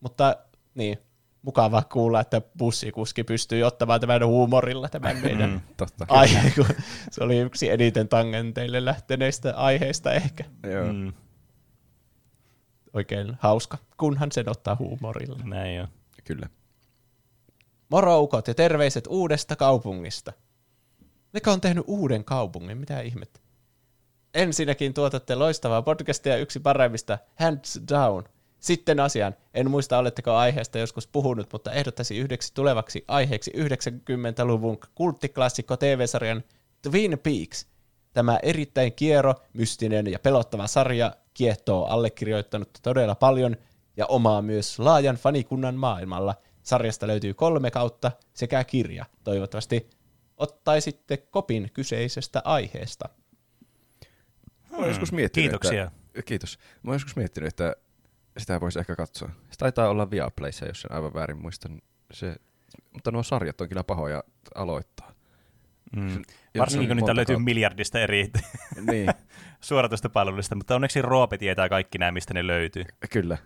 Mutta 0.00 0.36
niin, 0.74 0.98
mukava 1.42 1.82
kuulla, 1.82 2.20
että 2.20 2.42
bussikuski 2.58 3.24
pystyy 3.24 3.62
ottamaan 3.62 4.00
tämän 4.00 4.26
huumorilla 4.26 4.88
tämän 4.88 5.16
meidän 5.16 5.50
Mm. 5.50 5.60
Totta. 5.76 6.06
aihe, 6.20 6.52
kun 6.54 6.66
se 7.10 7.24
oli 7.24 7.38
yksi 7.38 7.70
eniten 7.70 8.08
tangenteille 8.08 8.84
lähteneistä 8.84 9.56
aiheista 9.56 10.12
ehkä. 10.12 10.44
Joo. 10.72 10.92
Mm. 10.92 11.12
Oikein 12.92 13.36
hauska, 13.40 13.78
kunhan 13.96 14.32
sen 14.32 14.50
ottaa 14.50 14.76
huumorilla. 14.78 15.38
Näin 15.44 15.76
jo. 15.76 15.86
Kyllä. 16.24 16.48
Moroukot 17.88 18.48
ja 18.48 18.54
terveiset 18.54 19.06
uudesta 19.08 19.56
kaupungista. 19.56 20.32
Mikä 21.32 21.52
on 21.52 21.60
tehnyt 21.60 21.84
uuden 21.86 22.24
kaupungin, 22.24 22.78
mitä 22.78 23.00
ihmettä? 23.00 23.40
ensinnäkin 24.34 24.94
tuotatte 24.94 25.34
loistavaa 25.34 25.82
podcastia 25.82 26.36
yksi 26.36 26.60
paremmista, 26.60 27.18
hands 27.34 27.80
down. 27.88 28.24
Sitten 28.60 29.00
asiaan. 29.00 29.34
En 29.54 29.70
muista, 29.70 29.98
oletteko 29.98 30.32
aiheesta 30.32 30.78
joskus 30.78 31.06
puhunut, 31.06 31.48
mutta 31.52 31.72
ehdottaisin 31.72 32.16
yhdeksi 32.16 32.54
tulevaksi 32.54 33.04
aiheeksi 33.08 33.52
90-luvun 33.56 34.78
kulttiklassikko 34.94 35.76
TV-sarjan 35.76 36.44
Twin 36.82 37.18
Peaks. 37.22 37.66
Tämä 38.12 38.38
erittäin 38.42 38.92
kiero, 38.92 39.34
mystinen 39.52 40.06
ja 40.06 40.18
pelottava 40.18 40.66
sarja 40.66 41.16
kiehtoo 41.34 41.86
allekirjoittanut 41.86 42.68
todella 42.82 43.14
paljon 43.14 43.56
ja 43.96 44.06
omaa 44.06 44.42
myös 44.42 44.78
laajan 44.78 45.16
fanikunnan 45.16 45.74
maailmalla. 45.74 46.34
Sarjasta 46.62 47.06
löytyy 47.06 47.34
kolme 47.34 47.70
kautta 47.70 48.12
sekä 48.34 48.64
kirja. 48.64 49.04
Toivottavasti 49.24 49.90
ottaisitte 50.36 51.16
kopin 51.16 51.70
kyseisestä 51.74 52.42
aiheesta. 52.44 53.08
Mä 54.70 54.76
oon 54.76 54.88
joskus 54.88 55.12
miettinyt, 55.12 55.50
Kiitoksia. 55.50 55.84
Että, 55.84 56.22
kiitos. 56.22 56.58
Mä 56.82 56.90
oon 56.90 56.94
joskus 56.94 57.16
miettinyt, 57.16 57.48
että 57.48 57.76
sitä 58.40 58.60
voisi 58.60 58.78
ehkä 58.78 58.96
katsoa. 58.96 59.30
Se 59.50 59.58
taitaa 59.58 59.88
olla 59.88 60.10
Viaplayssa, 60.10 60.66
jos 60.66 60.80
sen 60.80 60.92
aivan 60.92 61.14
väärin 61.14 61.42
muistan. 61.42 61.82
Se, 62.12 62.36
mutta 62.92 63.10
nuo 63.10 63.22
sarjat 63.22 63.60
on 63.60 63.68
kyllä 63.68 63.84
pahoja 63.84 64.24
aloittaa. 64.54 65.12
Mm. 65.96 66.22
Varsinkin 66.58 66.88
kun 66.88 66.96
niitä 66.96 67.16
löytyy 67.16 67.34
kautta. 67.34 67.44
miljardista 67.44 68.00
eri 68.00 68.30
Niin, 68.90 69.08
suoratoista 69.60 70.10
palveluista, 70.10 70.54
mutta 70.54 70.74
onneksi 70.74 71.02
Roope 71.02 71.38
tietää 71.38 71.68
kaikki 71.68 71.98
nämä, 71.98 72.12
mistä 72.12 72.34
ne 72.34 72.46
löytyy. 72.46 72.84
kyllä. 73.12 73.38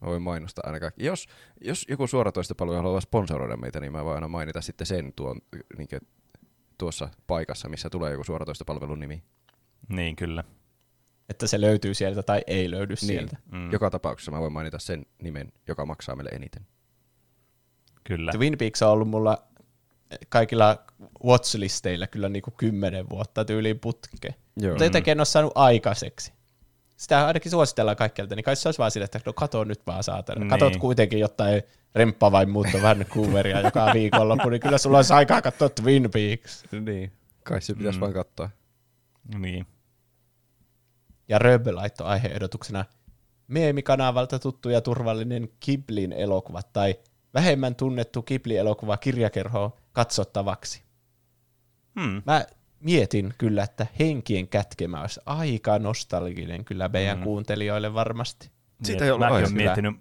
Mä 0.00 0.08
voin 0.08 0.22
mainostaa 0.22 0.62
aina 0.66 0.80
kaikki. 0.80 1.04
Jos, 1.04 1.26
jos 1.60 1.86
joku 1.88 2.06
suoratoistopalvelu 2.06 2.76
haluaa 2.76 3.00
sponsoroida 3.00 3.56
meitä, 3.56 3.80
niin 3.80 3.92
mä 3.92 4.04
voin 4.04 4.14
aina 4.14 4.28
mainita 4.28 4.60
sitten 4.60 4.86
sen 4.86 5.12
tuon, 5.16 5.40
niin 5.78 5.88
tuossa 6.78 7.08
paikassa, 7.26 7.68
missä 7.68 7.90
tulee 7.90 8.12
joku 8.12 8.24
suoratoistopalvelun 8.24 9.00
nimi. 9.00 9.22
Niin, 9.88 10.16
kyllä. 10.16 10.44
Että 11.28 11.46
se 11.46 11.60
löytyy 11.60 11.94
sieltä 11.94 12.22
tai 12.22 12.42
ei 12.46 12.70
löydy 12.70 12.96
sieltä. 12.96 13.36
Mm. 13.52 13.72
Joka 13.72 13.90
tapauksessa 13.90 14.30
mä 14.30 14.40
voin 14.40 14.52
mainita 14.52 14.78
sen 14.78 15.06
nimen, 15.22 15.52
joka 15.68 15.86
maksaa 15.86 16.16
meille 16.16 16.30
eniten. 16.30 16.66
Kyllä. 18.04 18.32
Twin 18.32 18.58
Peaks 18.58 18.82
on 18.82 18.90
ollut 18.90 19.08
mulla 19.08 19.42
kaikilla 20.28 20.78
watchlisteillä 21.24 22.06
kyllä 22.06 22.28
niinku 22.28 22.50
kymmenen 22.50 23.10
vuotta 23.10 23.44
tyyliin 23.44 23.78
putke. 23.78 24.34
Joo. 24.56 24.70
Mutta 24.70 24.84
jotenkin 24.84 25.12
en 25.12 25.20
ole 25.20 25.24
saanut 25.24 25.52
aikaiseksi. 25.54 26.32
Sitä 26.96 27.26
ainakin 27.26 27.50
suositellaan 27.50 27.96
kaikkialta, 27.96 28.36
niin 28.36 28.44
kai 28.44 28.56
se 28.56 28.68
olisi 28.68 28.78
vaan 28.78 28.90
sille, 28.90 29.04
että 29.04 29.20
no 29.26 29.32
kato 29.32 29.64
nyt 29.64 29.86
vaan 29.86 30.04
saatana. 30.04 30.40
Niin. 30.40 30.50
Katot 30.50 30.76
kuitenkin 30.76 31.18
jotain 31.18 31.62
remppa 31.94 32.32
vai 32.32 32.46
muutto 32.46 32.82
Vancouveria 32.82 33.60
joka 33.60 33.90
viikonloppu, 33.94 34.48
niin 34.48 34.60
kyllä 34.60 34.78
sulla 34.78 34.98
olisi 34.98 35.12
aikaa 35.12 35.42
katsoa 35.42 35.68
Twin 35.68 36.10
Peaks. 36.10 36.64
Niin. 36.72 37.12
Kai 37.42 37.62
se 37.62 37.74
pitäisi 37.74 37.98
Mm. 37.98 38.00
mm. 38.00 38.00
vaan 38.00 38.12
katsoa. 38.12 38.50
Niin. 39.38 39.66
Ja 41.28 41.38
Röbe 41.38 41.72
laittoi 41.72 42.06
aiheehdotuksena 42.06 42.84
meemikanavalta 43.48 44.38
tuttu 44.38 44.68
ja 44.68 44.80
turvallinen 44.80 45.48
Kiblin 45.60 46.12
elokuva 46.12 46.62
tai 46.62 46.94
vähemmän 47.34 47.74
tunnettu 47.74 48.22
Ghibli-elokuva 48.22 48.96
kirjakerho 48.96 49.76
katsottavaksi. 49.92 50.82
Hmm. 52.00 52.22
Mä 52.26 52.46
mietin 52.80 53.34
kyllä, 53.38 53.62
että 53.62 53.86
henkien 53.98 54.48
kätkemä 54.48 55.00
olisi 55.00 55.20
aika 55.26 55.78
nostalginen 55.78 56.64
kyllä 56.64 56.88
meidän 56.88 57.16
Mm. 57.16 57.20
mm. 57.20 57.24
kuuntelijoille 57.24 57.94
varmasti. 57.94 58.50
Siitä 58.82 59.00
Niin, 59.00 59.04
ei 59.04 59.10
ollut 59.10 59.28
mäkin 59.28 59.56
miettinyt, 59.56 59.96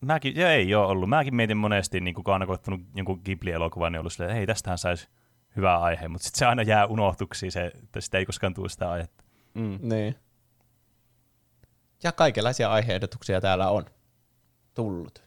mäkin, 0.00 0.36
ja 0.36 0.52
ei 0.52 0.74
ole 0.74 0.86
ollut. 0.86 1.08
Mäkin 1.08 1.34
mietin 1.34 1.56
monesti, 1.56 2.00
niin 2.00 2.14
kun 2.14 2.24
aina 2.26 2.46
koettanut 2.46 2.80
jonkun 2.94 3.20
Ghibli-elokuvan, 3.24 3.92
niin 3.92 4.00
ollut 4.00 4.12
silleen, 4.12 4.30
että 4.30 4.36
hei, 4.36 4.46
tästähän 4.46 4.78
saisi 4.78 5.08
hyvä 5.56 5.78
aihe, 5.78 6.08
mutta 6.08 6.24
sitten 6.24 6.38
se 6.38 6.46
aina 6.46 6.62
jää 6.62 6.86
unohtuksi, 6.86 7.50
se, 7.50 7.72
että 7.82 8.00
sitä 8.00 8.18
ei 8.18 8.26
koskaan 8.26 8.54
tule 8.54 8.68
sitä 8.68 8.90
aihetta. 8.90 9.24
Mm. 9.54 9.78
Niin. 9.82 10.14
Ja 12.02 12.12
kaikenlaisia 12.12 12.70
aiheehdotuksia 12.70 13.40
täällä 13.40 13.70
on 13.70 13.84
tullut. 14.74 15.22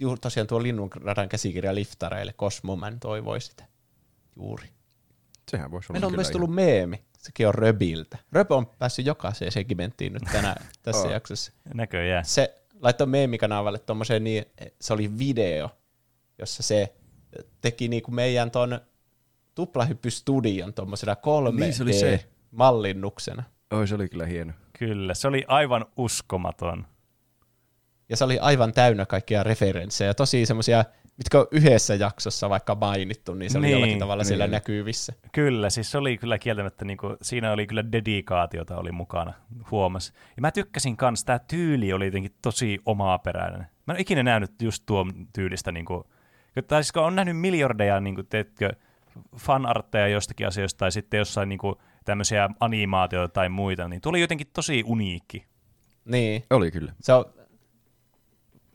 Juuri 0.00 0.20
tosiaan 0.20 0.46
tuo 0.46 0.62
Linnunradan 0.62 1.28
käsikirja 1.28 1.74
liftareille, 1.74 2.32
Cosmoman 2.32 3.00
toivoi 3.00 3.40
sitä. 3.40 3.64
Juuri. 4.36 4.68
Sehän 5.50 5.70
voisi 5.70 5.86
olla 5.86 5.94
Meillä 5.94 6.06
on 6.06 6.14
myös 6.14 6.26
ihan- 6.26 6.32
tullut 6.32 6.54
meemi. 6.54 7.04
Sekin 7.18 7.48
on 7.48 7.54
Röbiltä. 7.54 8.18
Röbö 8.32 8.54
on 8.54 8.66
päässyt 8.66 9.06
jokaiseen 9.06 9.52
segmenttiin 9.52 10.12
nyt 10.12 10.22
tänään 10.32 10.66
tässä 10.82 11.06
Oo. 11.06 11.12
jaksossa. 11.12 11.52
Näköjään. 11.74 12.24
Se 12.24 12.62
laittoi 12.80 13.06
meemikanavalle 13.06 13.78
tuommoisen 13.78 14.24
niin, 14.24 14.44
se 14.80 14.92
oli 14.92 15.18
video, 15.18 15.70
jossa 16.38 16.62
se 16.62 16.94
teki 17.60 17.88
niinku 17.88 18.10
meidän 18.10 18.50
ton 18.50 18.80
tuplahyppystudion 19.54 20.74
tuommoisena 20.74 21.16
3 21.16 21.60
Niin, 21.60 21.74
se 21.74 21.82
oli 21.82 21.92
se. 21.92 22.28
mallinnuksena. 22.50 23.42
Oi, 23.74 23.88
se 23.88 23.94
oli 23.94 24.08
kyllä 24.08 24.26
hieno. 24.26 24.52
Kyllä, 24.78 25.14
se 25.14 25.28
oli 25.28 25.44
aivan 25.48 25.86
uskomaton. 25.96 26.86
Ja 28.08 28.16
se 28.16 28.24
oli 28.24 28.38
aivan 28.38 28.72
täynnä 28.72 29.06
kaikkia 29.06 29.42
referenssejä, 29.42 30.14
tosi 30.14 30.46
semmoisia, 30.46 30.84
mitkä 31.16 31.38
on 31.38 31.46
yhdessä 31.50 31.94
jaksossa 31.94 32.50
vaikka 32.50 32.74
mainittu, 32.74 33.34
niin 33.34 33.50
se 33.50 33.58
oli 33.58 33.66
Niin, 33.66 33.72
jollakin 33.72 33.98
tavalla 33.98 34.24
siellä 34.24 34.44
niin. 34.46 34.52
näkyvissä. 34.52 35.12
Kyllä, 35.32 35.70
siis 35.70 35.90
se 35.90 35.98
oli 35.98 36.18
kyllä 36.18 36.38
kieltämättä, 36.38 36.84
niin 36.84 36.96
kuin, 36.96 37.16
siinä 37.22 37.52
oli 37.52 37.66
kyllä 37.66 37.92
dedikaatiota 37.92 38.76
oli 38.76 38.92
mukana, 38.92 39.32
huomas. 39.70 40.12
Ja 40.36 40.40
mä 40.40 40.50
tykkäsin 40.50 40.96
kanssa, 40.96 41.26
tämä 41.26 41.38
tyyli 41.38 41.92
oli 41.92 42.04
jotenkin 42.04 42.34
tosi 42.42 42.78
omaperäinen. 42.86 43.60
Mä 43.60 43.92
en 43.92 43.94
ole 43.94 44.00
ikinä 44.00 44.22
nähnyt 44.22 44.62
just 44.62 44.82
tuon 44.86 45.12
tyylistä, 45.32 45.72
niin 45.72 45.84
kuin, 45.86 46.04
tai 46.68 46.84
siis 46.84 46.92
kun 46.92 47.02
on 47.02 47.16
nähnyt 47.16 47.36
miljardeja, 47.36 48.00
niin 48.00 48.14
kuin, 48.14 48.26
teetkö, 48.26 48.70
fanartteja 49.36 50.08
jostakin 50.08 50.46
asioista, 50.46 50.78
tai 50.78 50.92
sitten 50.92 51.18
jossain 51.18 51.48
niin 51.48 51.58
kuin, 51.58 51.74
tämmöisiä 52.04 52.48
animaatioita 52.60 53.32
tai 53.32 53.48
muita, 53.48 53.88
niin 53.88 54.00
tuli 54.00 54.20
jotenkin 54.20 54.46
tosi 54.52 54.82
uniikki. 54.86 55.44
Niin, 56.04 56.44
Oli 56.50 56.70
kyllä. 56.70 56.92
se 57.00 57.12
on, 57.12 57.24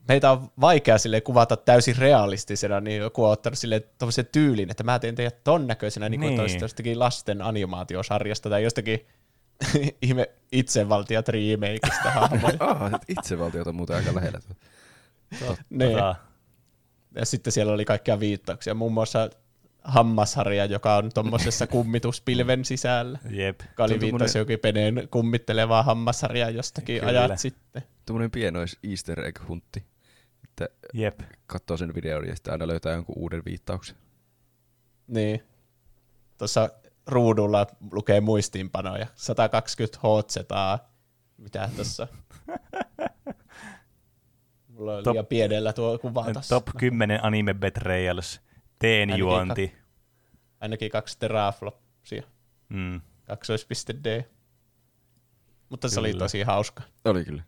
meitä 0.07 0.31
on 0.31 0.51
vaikea 0.61 0.97
sille 0.97 1.21
kuvata 1.21 1.57
täysin 1.57 1.95
realistisena, 1.97 2.79
niin 2.79 3.01
joku 3.01 3.25
on 3.25 3.31
ottanut 3.31 3.59
sille 3.59 3.79
tommosen 3.79 4.25
tyylin, 4.31 4.71
että 4.71 4.83
mä 4.83 4.99
teen 4.99 5.15
teidät 5.15 5.43
ton 5.43 5.67
näköisenä, 5.67 6.09
niin 6.09 6.21
kuin 6.21 6.37
Niin. 6.37 6.61
jostakin 6.61 6.99
lasten 6.99 7.41
animaatiosarjasta 7.41 8.49
tai 8.49 8.63
jostakin 8.63 9.05
ihme 10.01 10.29
itsevaltiot 10.51 11.29
remakeista 11.29 12.11
hahmoja. 12.11 12.57
Ah, 12.69 12.91
itsevaltiota 13.07 13.71
muuten 13.71 13.95
aika 13.95 14.15
lähellä. 14.15 14.39
niin. 15.69 15.91
Tota, 15.91 16.15
Ja 17.15 17.25
sitten 17.25 17.53
siellä 17.53 17.73
oli 17.73 17.85
kaikkia 17.85 18.19
viittauksia, 18.19 18.73
muun 18.73 18.93
muassa 18.93 19.29
hammasharja, 19.83 20.65
joka 20.65 20.95
on 20.95 21.11
tuommoisessa 21.13 21.67
kummituspilven 21.77 22.65
sisällä. 22.65 23.19
jep. 23.29 23.59
Joka 23.69 23.83
oli 23.83 23.93
Tuo 23.93 23.99
viittaus 24.01 24.31
tommonen- 24.31 24.39
jokin 24.41 24.59
peneen 24.59 25.07
kummittelevaa 25.11 25.83
hammasharjaa 25.83 26.49
jostakin 26.49 26.99
Kyllä. 26.99 27.21
ajat 27.23 27.39
sitten. 27.39 27.81
Tuommoinen 28.05 28.31
pienois 28.31 28.77
easter 28.83 29.25
egg 29.25 29.39
huntti. 29.47 29.85
Että 30.43 30.69
Jep. 30.93 31.19
katsoo 31.47 31.77
sen 31.77 31.95
videon 31.95 32.27
ja 32.27 32.35
sitten 32.35 32.51
aina 32.51 32.67
löytää 32.67 32.93
jonkun 32.93 33.15
uuden 33.17 33.41
viittauksen. 33.45 33.95
Niin. 35.07 35.43
Tuossa 36.37 36.69
ruudulla 37.07 37.67
lukee 37.91 38.21
muistiinpanoja. 38.21 39.07
120 39.15 39.99
HZ. 39.99 40.37
Mitä 41.37 41.69
tuossa? 41.75 42.07
Mulla 44.67 44.93
oli 44.95 45.03
Top- 45.03 45.11
liian 45.13 45.25
pienellä 45.25 45.73
tuo 45.73 45.99
kuva 45.99 46.33
tossa. 46.33 46.55
Top 46.55 46.67
10 46.77 47.19
anime 47.25 47.53
betrayals, 47.53 48.41
teenjuonti. 48.79 49.75
Ainakin 50.61 50.91
kaksi 50.91 51.19
teraflopsia. 51.19 52.23
Mm. 52.69 53.01
Kaksois.d. 53.25 54.23
Mutta 55.69 55.89
se 55.89 55.99
oli 55.99 56.09
Kyllä. 56.11 56.19
tosi 56.23 56.41
hauska. 56.41 56.83
Oli 57.05 57.25
kyllä. 57.25 57.43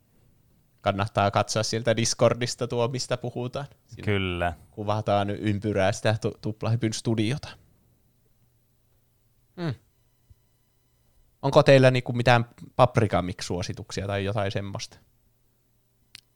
Kannattaa 0.82 1.32
katsoa 1.32 1.64
sieltä 1.64 1.96
Discordista 1.96 2.68
tuo, 2.68 2.88
mistä 2.88 3.18
puhutaan. 3.18 3.66
Siinä 3.88 4.06
Kyllä. 4.06 4.54
kuvataan 4.72 5.30
ympyrää 5.30 5.92
sitä 5.92 6.18
tu- 6.22 6.38
tuplahypyn 6.42 6.94
studiota. 6.94 7.48
Hmm. 9.62 9.74
Onko 11.42 11.64
teillä 11.64 11.92
niinku 11.92 12.14
mitään 12.14 12.46
paprikamix-suosituksia 12.76 14.08
tai 14.08 14.26
jotain 14.26 14.52
semmoista? 14.52 14.98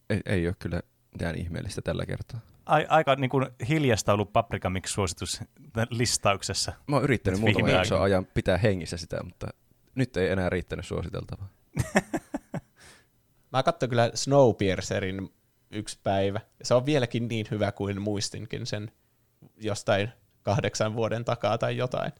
Ei, 0.09 0.21
ei 0.25 0.47
ole 0.47 0.55
kyllä 0.59 0.81
mitään 1.11 1.35
ihmeellistä 1.35 1.81
tällä 1.81 2.05
kertaa. 2.05 2.39
Ai, 2.65 2.85
aika 2.89 3.15
niin 3.15 3.29
kuin 3.29 3.47
hiljasta 3.69 4.13
ollut 4.13 4.33
Paprika 4.33 4.69
Mix-suositus 4.69 5.41
listauksessa. 5.89 6.73
Mä 6.87 6.95
oon 6.95 7.03
yrittänyt 7.03 7.39
Nyt 7.39 7.53
muutaman 7.53 7.71
jakson 7.71 8.01
ajan 8.01 8.25
pitää 8.25 8.57
hengissä 8.57 8.97
sitä, 8.97 9.23
mutta 9.23 9.47
nyt 9.95 10.17
ei 10.17 10.29
enää 10.29 10.49
riittänyt 10.49 10.85
suositeltavaa. 10.85 11.47
Mä 13.51 13.63
katsoin 13.63 13.89
kyllä 13.89 14.11
Snowpiercerin 14.13 15.33
yksi 15.71 15.99
päivä. 16.03 16.39
Ja 16.59 16.65
se 16.65 16.73
on 16.73 16.85
vieläkin 16.85 17.27
niin 17.27 17.45
hyvä 17.51 17.71
kuin 17.71 18.01
muistinkin 18.01 18.65
sen 18.65 18.91
jostain 19.57 20.09
kahdeksan 20.43 20.95
vuoden 20.95 21.25
takaa 21.25 21.57
tai 21.57 21.77
jotain. 21.77 22.11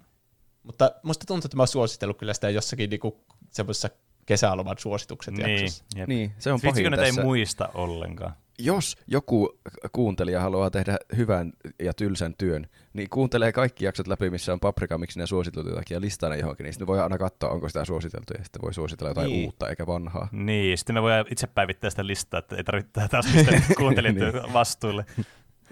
Mutta 0.64 0.91
musta 1.03 1.25
tuntuu, 1.27 1.48
että 1.48 1.57
mä 1.57 1.61
oon 1.61 1.67
suositellut 1.67 2.17
kyllä 2.17 2.33
sitä 2.33 2.49
jossakin 2.49 2.90
niinku 2.90 3.25
semmoisessa 3.51 3.90
kesäloman 4.25 4.75
suositukset 4.80 5.33
Niin, 5.33 5.49
jaksossa. 5.61 5.83
jep. 5.95 6.07
Niin, 6.07 6.33
se 6.40 6.51
on 6.51 6.59
Vitsi, 6.64 6.67
pahin 6.83 6.91
tässä. 6.91 7.06
ei 7.22 7.25
muista 7.25 7.69
ollenkaan. 7.74 8.33
Jos 8.59 8.98
joku 9.08 9.59
kuuntelija 9.92 10.42
haluaa 10.42 10.69
tehdä 10.72 10.98
hyvän 11.17 11.53
ja 11.80 11.93
tylsän 11.93 12.34
työn, 12.38 12.67
niin 12.93 13.09
kuuntelee 13.09 13.51
kaikki 13.51 13.85
jaksot 13.85 14.08
läpi, 14.08 14.30
missä 14.30 14.53
on 14.53 14.59
paprika, 14.59 14.98
miksi 14.98 15.19
ne 15.19 15.27
suositeltu 15.27 15.69
jotakin 15.69 15.95
ja 15.95 16.01
listaa 16.01 16.30
ne 16.30 16.38
johonkin, 16.38 16.64
niin 16.64 16.74
sitten 16.74 16.88
voi 16.88 17.00
aina 17.00 17.17
katsoa, 17.17 17.50
onko 17.50 17.69
sitä 17.69 17.85
suositeltu 17.85 18.34
ja 18.38 18.43
sitten 18.43 18.61
voi 18.61 18.74
suositella 18.74 19.09
jotain 19.09 19.30
Niin. 19.30 19.45
uutta 19.45 19.69
eikä 19.69 19.88
vanhaa. 19.88 20.27
Niin, 20.32 20.77
sitten 20.77 20.93
me 20.93 21.01
voidaan 21.01 21.25
itse 21.32 21.48
päivittää 21.48 21.90
sitä 21.90 22.08
listaa, 22.08 22.38
että 22.38 22.56
ei 22.56 22.64
tarvitse 22.64 23.08
taas 23.11 23.25
pistää 23.34 23.61
kuuntelijoiden 23.77 24.53
vastuulle. 24.53 25.06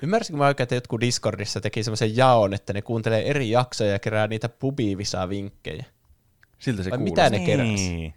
Ymmärsinkö 0.02 0.38
mä 0.38 0.48
oikein, 0.48 0.66
että 0.66 0.76
jotkut 0.76 1.02
Discordissa 1.02 1.62
teki 1.62 1.84
semmoisen 1.84 2.18
jaon, 2.18 2.54
että 2.54 2.74
ne 2.74 2.82
kuuntelee 2.82 3.30
eri 3.30 3.50
jaksoja 3.50 3.92
ja 3.92 4.00
kerää 4.00 4.28
niitä 4.28 4.50
pubivisa-vinkkejä. 4.50 5.86
Siltä 6.60 6.84
se 6.84 6.90
Vai 6.90 6.98
kuulostaa. 6.98 7.26
mitä 7.26 7.38
ne 7.40 7.46
keräs? 7.46 7.68
Niin. 7.68 8.14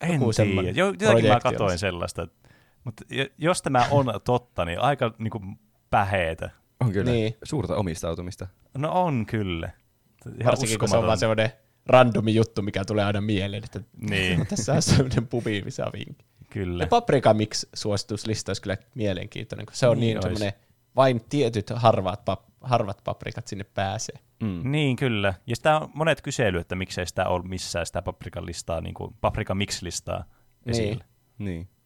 En 0.00 0.20
tiedä. 0.20 0.70
jotakin 1.00 1.28
mä 1.30 1.40
katoin 1.40 1.78
sellaista. 1.78 2.28
Mutta 2.84 3.04
jo- 3.10 3.26
jos 3.38 3.62
tämä 3.62 3.86
on 3.90 4.06
totta, 4.24 4.64
niin 4.64 4.80
aika 4.80 5.14
niinku 5.18 5.40
päheetä. 5.90 6.50
On 6.80 6.92
kyllä 6.92 7.10
Niin. 7.12 7.36
suurta 7.42 7.76
omistautumista. 7.76 8.46
No 8.78 8.92
on 8.92 9.26
kyllä. 9.26 9.70
Ihan 10.26 10.44
Varsinkin 10.50 10.78
kun 10.78 10.88
se 10.88 10.96
on 10.96 11.06
vaan 11.06 11.18
semmoinen 11.18 11.50
randomi 11.86 12.34
juttu, 12.34 12.62
mikä 12.62 12.84
tulee 12.84 13.04
aina 13.04 13.20
mieleen, 13.20 13.64
että 13.64 13.80
Niin, 14.10 14.46
tässä 14.50 14.72
on 14.72 14.82
semmoinen 14.82 15.26
pubivisa-vinkki. 15.26 16.24
kyllä. 16.50 16.82
Ja 16.84 16.88
Paprika 16.88 17.34
Mix 17.34 17.64
suosituslista 17.74 18.50
olisi 18.50 18.62
kyllä 18.62 18.76
mielenkiintoinen, 18.94 19.66
kun 19.66 19.76
se 19.76 19.88
on 19.88 20.00
Niin 20.00 20.14
niin, 20.14 20.22
semmoinen, 20.22 20.52
vain 20.96 21.20
tietyt 21.28 21.70
harvat, 21.74 22.20
pap- 22.30 22.52
harvat 22.60 23.00
paprikat 23.04 23.46
sinne 23.48 23.64
pääsee. 23.64 24.16
Mm. 24.42 24.72
Niin, 24.72 24.96
kyllä. 24.96 25.34
Ja 25.46 25.56
sitä 25.56 25.76
on 25.76 25.90
monet 25.94 26.20
kysely, 26.20 26.58
että 26.58 26.74
miksei 26.74 27.06
sitä 27.06 27.26
ole 27.28 27.42
missään 27.48 27.86
sitä 27.86 28.02
paprikan 28.02 28.46
listaa, 28.46 28.80
niin 28.80 28.94
kuin 28.94 29.14
paprika 29.20 29.54
mix-listaa 29.54 30.24
esillä. 30.66 31.04
Niin. 31.38 31.60
No, 31.60 31.81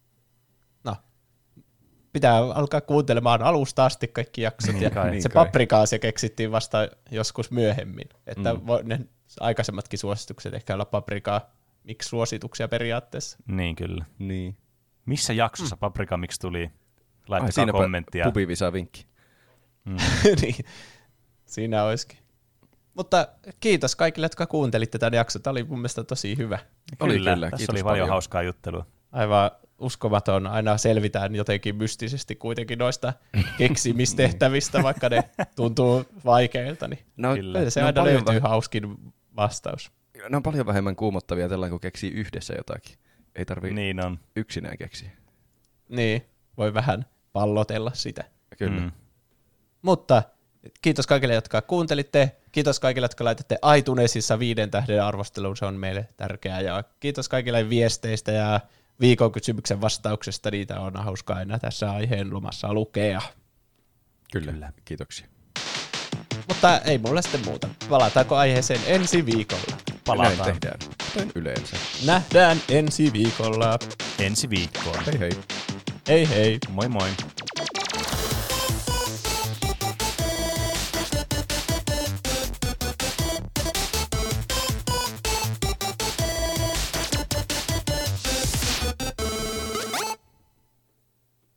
pitää 2.17 2.37
alkaa 2.37 2.81
kuuntelemaan 2.81 3.41
alusta 3.41 3.85
asti 3.85 4.07
kaikki 4.07 4.41
jaksot, 4.41 4.73
Niin 4.73 4.83
ja 4.83 4.89
kai. 4.89 5.11
Niin 5.11 5.23
se 5.23 5.29
kai. 5.29 5.45
paprika-asia 5.45 5.99
keksittiin 5.99 6.51
vasta 6.51 6.77
joskus 7.11 7.51
myöhemmin. 7.51 8.09
Että 8.27 8.53
Mm. 8.53 8.61
voi, 8.67 8.83
ne 8.83 8.99
aikaisemmatkin 9.39 9.99
suositukset 9.99 10.53
ehkä 10.53 10.73
olla 10.73 10.85
paprikaa 10.85 11.49
miksi 11.83 12.09
suosituksia 12.09 12.67
periaatteessa. 12.67 13.37
Niin, 13.47 13.75
kyllä. 13.75 14.05
niin. 14.19 14.57
Missä 15.05 15.33
jaksossa 15.33 15.75
Mm. 15.75 15.79
paprika 15.79 16.17
mix 16.17 16.39
tuli? 16.39 16.61
Ai, 16.63 16.69
Laittakaa 17.27 17.51
siinäpä 17.51 17.77
kommenttia. 17.77 18.25
pubivisa 18.25 18.73
vinkki. 18.73 19.07
niin, 20.41 20.55
siinä 21.45 21.83
olisikin. 21.83 22.17
Mutta 22.93 23.27
kiitos 23.59 23.95
kaikille, 23.95 24.25
jotka 24.25 24.45
kuuntelitte 24.47 24.97
tämän 24.97 25.13
jakson. 25.13 25.41
Tämä 25.41 25.51
oli 25.51 25.63
mun 25.63 25.79
mielestä 25.79 26.03
tosi 26.03 26.37
hyvä. 26.37 26.59
Oli 26.99 27.13
kyllä, 27.13 27.33
kyllä, 27.33 27.45
tässä 27.49 27.57
kiitos 27.57 27.73
oli 27.73 27.83
paljon, 27.83 27.93
paljon. 27.93 28.09
hauskaa 28.09 28.41
juttelua. 28.41 28.85
Aivan 29.11 29.51
uskomaton. 29.79 30.47
Aina 30.47 30.77
selvitään 30.77 31.35
jotenkin 31.35 31.75
mystisesti 31.75 32.35
kuitenkin 32.35 32.79
noista 32.79 33.13
keksimistehtävistä, 33.57 34.83
vaikka 34.83 35.09
ne 35.09 35.23
tuntuu 35.55 36.05
vaikeilta. 36.25 36.87
Niin 36.87 36.99
No, 37.17 37.35
Kyllä. 37.35 37.69
se 37.69 37.79
ne 37.79 37.83
on 37.83 37.87
aina 37.87 38.01
paljon 38.01 38.23
löytyy 38.25 38.39
hauskin 38.39 38.97
vastaus. 39.35 39.91
ne 40.29 40.37
on 40.37 40.43
paljon 40.43 40.65
vähemmän 40.65 40.95
kuumottavia 40.95 41.49
tällä, 41.49 41.69
kun 41.69 41.79
keksii 41.79 42.11
yhdessä 42.11 42.53
jotakin. 42.57 42.95
Ei 43.35 43.45
tarvi 43.45 43.67
niin. 43.67 43.75
Niin 43.75 44.05
on. 44.05 44.19
yksinään 44.35 44.77
keksiä. 44.77 45.09
Niin, 45.89 46.25
voi 46.57 46.73
vähän 46.73 47.05
pallotella 47.33 47.91
sitä. 47.93 48.23
Kyllä. 48.57 48.81
Mm. 48.81 48.91
Mutta 49.81 50.23
kiitos 50.81 51.07
kaikille, 51.07 51.33
jotka 51.33 51.61
kuuntelitte. 51.61 52.35
Kiitos 52.51 52.79
kaikille, 52.79 53.05
jotka 53.05 53.23
laitatte 53.23 53.57
iTunesissa 53.77 54.39
viiden 54.39 54.71
tähden 54.71 55.03
arvosteluun. 55.03 55.57
Se 55.57 55.65
on 55.65 55.75
meille 55.75 56.07
tärkeää. 56.17 56.61
Ja 56.61 56.83
kiitos 56.99 57.29
kaikille 57.29 57.69
viesteistä 57.69 58.31
ja 58.31 58.59
viikon 59.01 59.31
kysymyksen 59.31 59.81
vastauksesta. 59.81 60.51
Niitä 60.51 60.79
on 60.79 60.93
hauskaa 60.95 61.37
aina 61.37 61.59
tässä 61.59 61.91
aiheen 61.91 62.33
lomassa 62.33 62.73
lukea. 62.73 63.21
Kyllä. 64.31 64.51
Kyllä. 64.51 64.71
Kiitoksia. 64.85 65.27
Mutta 66.47 66.79
ei 66.79 66.97
mulla 66.97 67.21
sitten 67.21 67.45
muuta. 67.45 67.69
Palataanko 67.89 68.35
aiheeseen 68.35 68.81
ensi 68.87 69.25
viikolla? 69.25 69.63
Näin 69.67 69.99
Palataan 70.05 70.37
tehdään. 70.37 70.79
Kuten 71.13 71.31
yleensä. 71.35 71.77
Nähdään 72.05 72.61
ensi 72.69 73.13
viikolla. 73.13 73.79
ensi 74.19 74.49
viikkoon. 74.49 75.05
Hei 75.05 75.19
hei. 75.19 75.31
Hei 76.07 76.29
hei! 76.29 76.57
Moi 76.69 76.89
moi. 76.89 77.09